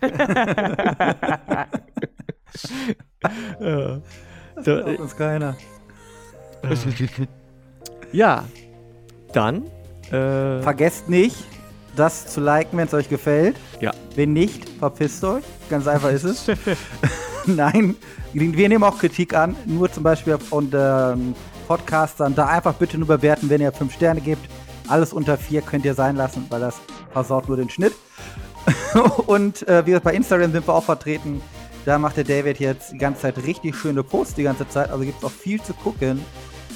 ja. 3.60 4.00
Das 4.56 4.64
Da, 4.64 4.84
uns 4.84 5.16
keiner. 5.16 5.56
ja, 8.12 8.44
dann. 9.32 9.64
Äh, 10.10 10.60
Vergesst 10.62 11.08
nicht, 11.08 11.36
das 11.96 12.26
zu 12.26 12.40
liken, 12.40 12.78
wenn 12.78 12.86
es 12.86 12.94
euch 12.94 13.08
gefällt. 13.08 13.56
Ja. 13.80 13.92
Wenn 14.14 14.32
nicht, 14.32 14.68
verpisst 14.78 15.24
euch. 15.24 15.42
Ganz 15.68 15.86
einfach 15.86 16.10
ist 16.10 16.24
es. 16.24 16.46
Nein, 17.46 17.96
wir 18.32 18.68
nehmen 18.68 18.84
auch 18.84 18.98
Kritik 18.98 19.34
an. 19.34 19.56
Nur 19.66 19.90
zum 19.90 20.02
Beispiel 20.02 20.38
von 20.38 20.70
den 20.70 21.34
Podcastern. 21.66 22.34
Da 22.34 22.46
einfach 22.46 22.74
bitte 22.74 22.98
nur 22.98 23.08
bewerten, 23.08 23.50
wenn 23.50 23.60
ihr 23.60 23.72
fünf 23.72 23.94
Sterne 23.94 24.20
gebt. 24.20 24.48
Alles 24.88 25.12
unter 25.12 25.38
vier 25.38 25.62
könnt 25.62 25.84
ihr 25.84 25.94
sein 25.94 26.16
lassen, 26.16 26.46
weil 26.50 26.60
das 26.60 26.80
versaut 27.12 27.48
nur 27.48 27.56
den 27.56 27.70
Schnitt. 27.70 27.94
Und 29.26 29.66
äh, 29.68 29.84
wie 29.84 29.90
gesagt, 29.90 30.04
bei 30.04 30.14
Instagram 30.14 30.52
sind 30.52 30.66
wir 30.66 30.74
auch 30.74 30.84
vertreten. 30.84 31.40
Da 31.84 31.98
macht 31.98 32.16
der 32.16 32.24
David 32.24 32.60
jetzt 32.60 32.92
die 32.92 32.98
ganze 32.98 33.22
Zeit 33.22 33.38
richtig 33.38 33.76
schöne 33.76 34.02
Posts 34.02 34.34
die 34.34 34.42
ganze 34.42 34.68
Zeit. 34.68 34.90
Also 34.90 35.04
gibt 35.04 35.18
es 35.18 35.24
auch 35.24 35.30
viel 35.30 35.60
zu 35.60 35.74
gucken 35.74 36.24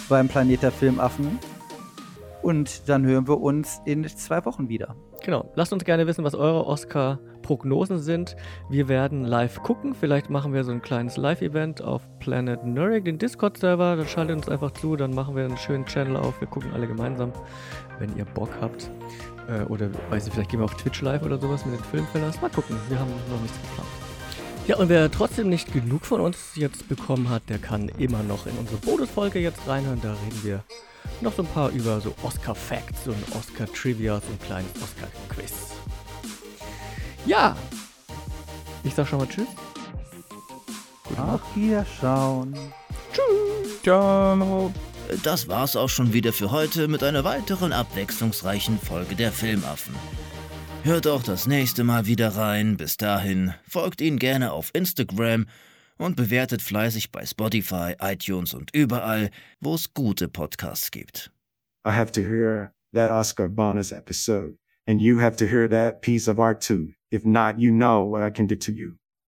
beim 0.09 0.28
Planet 0.28 0.62
der 0.62 0.73
Filmaffen. 0.73 1.39
Und 2.43 2.89
dann 2.89 3.05
hören 3.05 3.27
wir 3.27 3.40
uns 3.40 3.81
in 3.85 4.06
zwei 4.09 4.44
Wochen 4.44 4.69
wieder. 4.69 4.94
Genau. 5.23 5.51
Lasst 5.55 5.73
uns 5.73 5.85
gerne 5.85 6.07
wissen, 6.07 6.24
was 6.24 6.35
eure 6.35 6.66
Oscar-Prognosen 6.66 7.99
sind. 7.99 8.36
Wir 8.69 8.89
werden 8.89 9.24
live 9.24 9.62
gucken. 9.62 9.95
Vielleicht 9.95 10.31
machen 10.31 10.53
wir 10.53 10.65
so 10.65 10.73
ein 10.73 10.82
kleines 10.82 11.16
Live-Event 11.16 11.82
auf 11.82 12.03
Planet 12.19 12.65
Nureg, 12.65 13.05
den 13.05 13.19
Discord-Server. 13.19 13.97
Dann 13.97 14.09
schaltet 14.09 14.36
uns 14.36 14.49
einfach 14.49 14.73
zu. 14.73 14.97
Dann 14.97 15.15
machen 15.15 15.36
wir 15.36 15.45
einen 15.45 15.57
schönen 15.57 15.86
Channel 15.86 16.16
auf. 16.16 16.40
Wir 16.40 16.49
gucken 16.49 16.73
alle 16.73 16.86
gemeinsam, 16.86 17.32
wenn 17.99 18.16
ihr 18.16 18.24
Bock 18.24 18.51
habt. 18.61 18.90
Äh, 19.49 19.62
oder 19.65 19.89
weiß 20.11 20.27
ich, 20.27 20.32
vielleicht 20.32 20.51
gehen 20.51 20.61
wir 20.61 20.65
auf 20.65 20.77
Twitch 20.77 21.01
live 21.03 21.23
oder 21.23 21.39
sowas 21.39 21.65
mit 21.65 21.78
den 21.78 21.85
Filmfellers. 21.85 22.40
Mal 22.40 22.51
gucken, 22.51 22.77
wir 22.89 22.99
haben 22.99 23.11
noch 23.31 23.40
nichts 23.40 23.59
geplant. 23.61 23.89
Ja, 24.66 24.77
und 24.77 24.90
wer 24.90 25.11
trotzdem 25.11 25.49
nicht 25.49 25.73
genug 25.73 26.05
von 26.05 26.20
uns 26.20 26.51
jetzt 26.55 26.90
bekommen 26.90 27.31
hat, 27.31 27.49
der 27.49 27.59
kann 27.59 27.89
immer 27.97 28.23
noch 28.23 28.47
in 28.47 28.53
unsere 28.59 28.77
Bonusfolge 28.77 29.39
jetzt 29.39 29.66
reinhören. 29.66 29.99
Da 30.03 30.11
reden 30.11 30.40
wir 30.43 30.62
noch 31.20 31.35
so 31.35 31.43
ein 31.43 31.48
paar 31.48 31.70
über 31.70 32.01
so 32.01 32.14
Oscar-Facts 32.22 33.06
und 33.06 33.36
Oscar-Trivia, 33.36 34.20
so 34.20 34.26
ein 34.28 34.39
kleines 34.40 34.70
Oscar-Quiz. 34.82 35.52
Ja, 37.26 37.56
ich 38.85 38.94
sag 38.94 39.09
schon 39.09 39.18
mal 39.18 39.28
Tschüss. 39.28 39.47
Auf 41.16 41.40
Wiederschauen. 41.55 42.55
Ciao. 43.82 44.72
Das 45.22 45.48
war's 45.48 45.74
auch 45.74 45.89
schon 45.89 46.12
wieder 46.12 46.32
für 46.32 46.51
heute 46.51 46.86
mit 46.86 47.02
einer 47.02 47.24
weiteren 47.24 47.72
abwechslungsreichen 47.72 48.78
Folge 48.78 49.14
der 49.14 49.32
Filmaffen. 49.32 49.94
Hört 50.85 51.06
auch 51.06 51.22
das 51.22 51.47
nächste 51.47 51.82
Mal 51.82 52.06
wieder 52.06 52.36
rein. 52.36 52.76
Bis 52.76 52.97
dahin 52.97 53.55
folgt 53.66 54.01
ihnen 54.01 54.18
gerne 54.18 54.52
auf 54.52 54.70
Instagram 54.74 55.47
und 55.99 56.16
bewertet 56.16 56.62
fleißig 56.62 57.12
bei 57.12 57.27
Spotify, 57.27 57.95
iTunes 58.01 58.55
und 58.55 58.75
überall, 58.75 59.31
wo 59.61 59.75
es 59.75 59.93
gute 59.93 60.29
Podcasts 60.29 60.91
gibt. 60.91 61.31
I 61.87 61.91
have 61.91 62.12
to 62.12 62.20
hear 62.20 62.73
that 62.93 63.11
Oscar 63.11 63.49
bonus 63.49 63.93
episode, 63.93 64.57
and 64.87 65.01
you 65.01 65.20
have 65.20 65.37
to 65.37 65.47
hear 65.47 65.69
that 65.69 66.01
piece 66.01 66.29
of 66.29 66.39
art 66.39 66.61
too. 66.61 66.93
If 67.11 67.25
not, 67.25 67.59
you 67.59 67.70
know 67.70 68.05
what 68.05 68.23
I 68.23 68.31
can 68.31 68.47
do 68.47 68.57
to 68.57 68.73
you. 68.73 68.98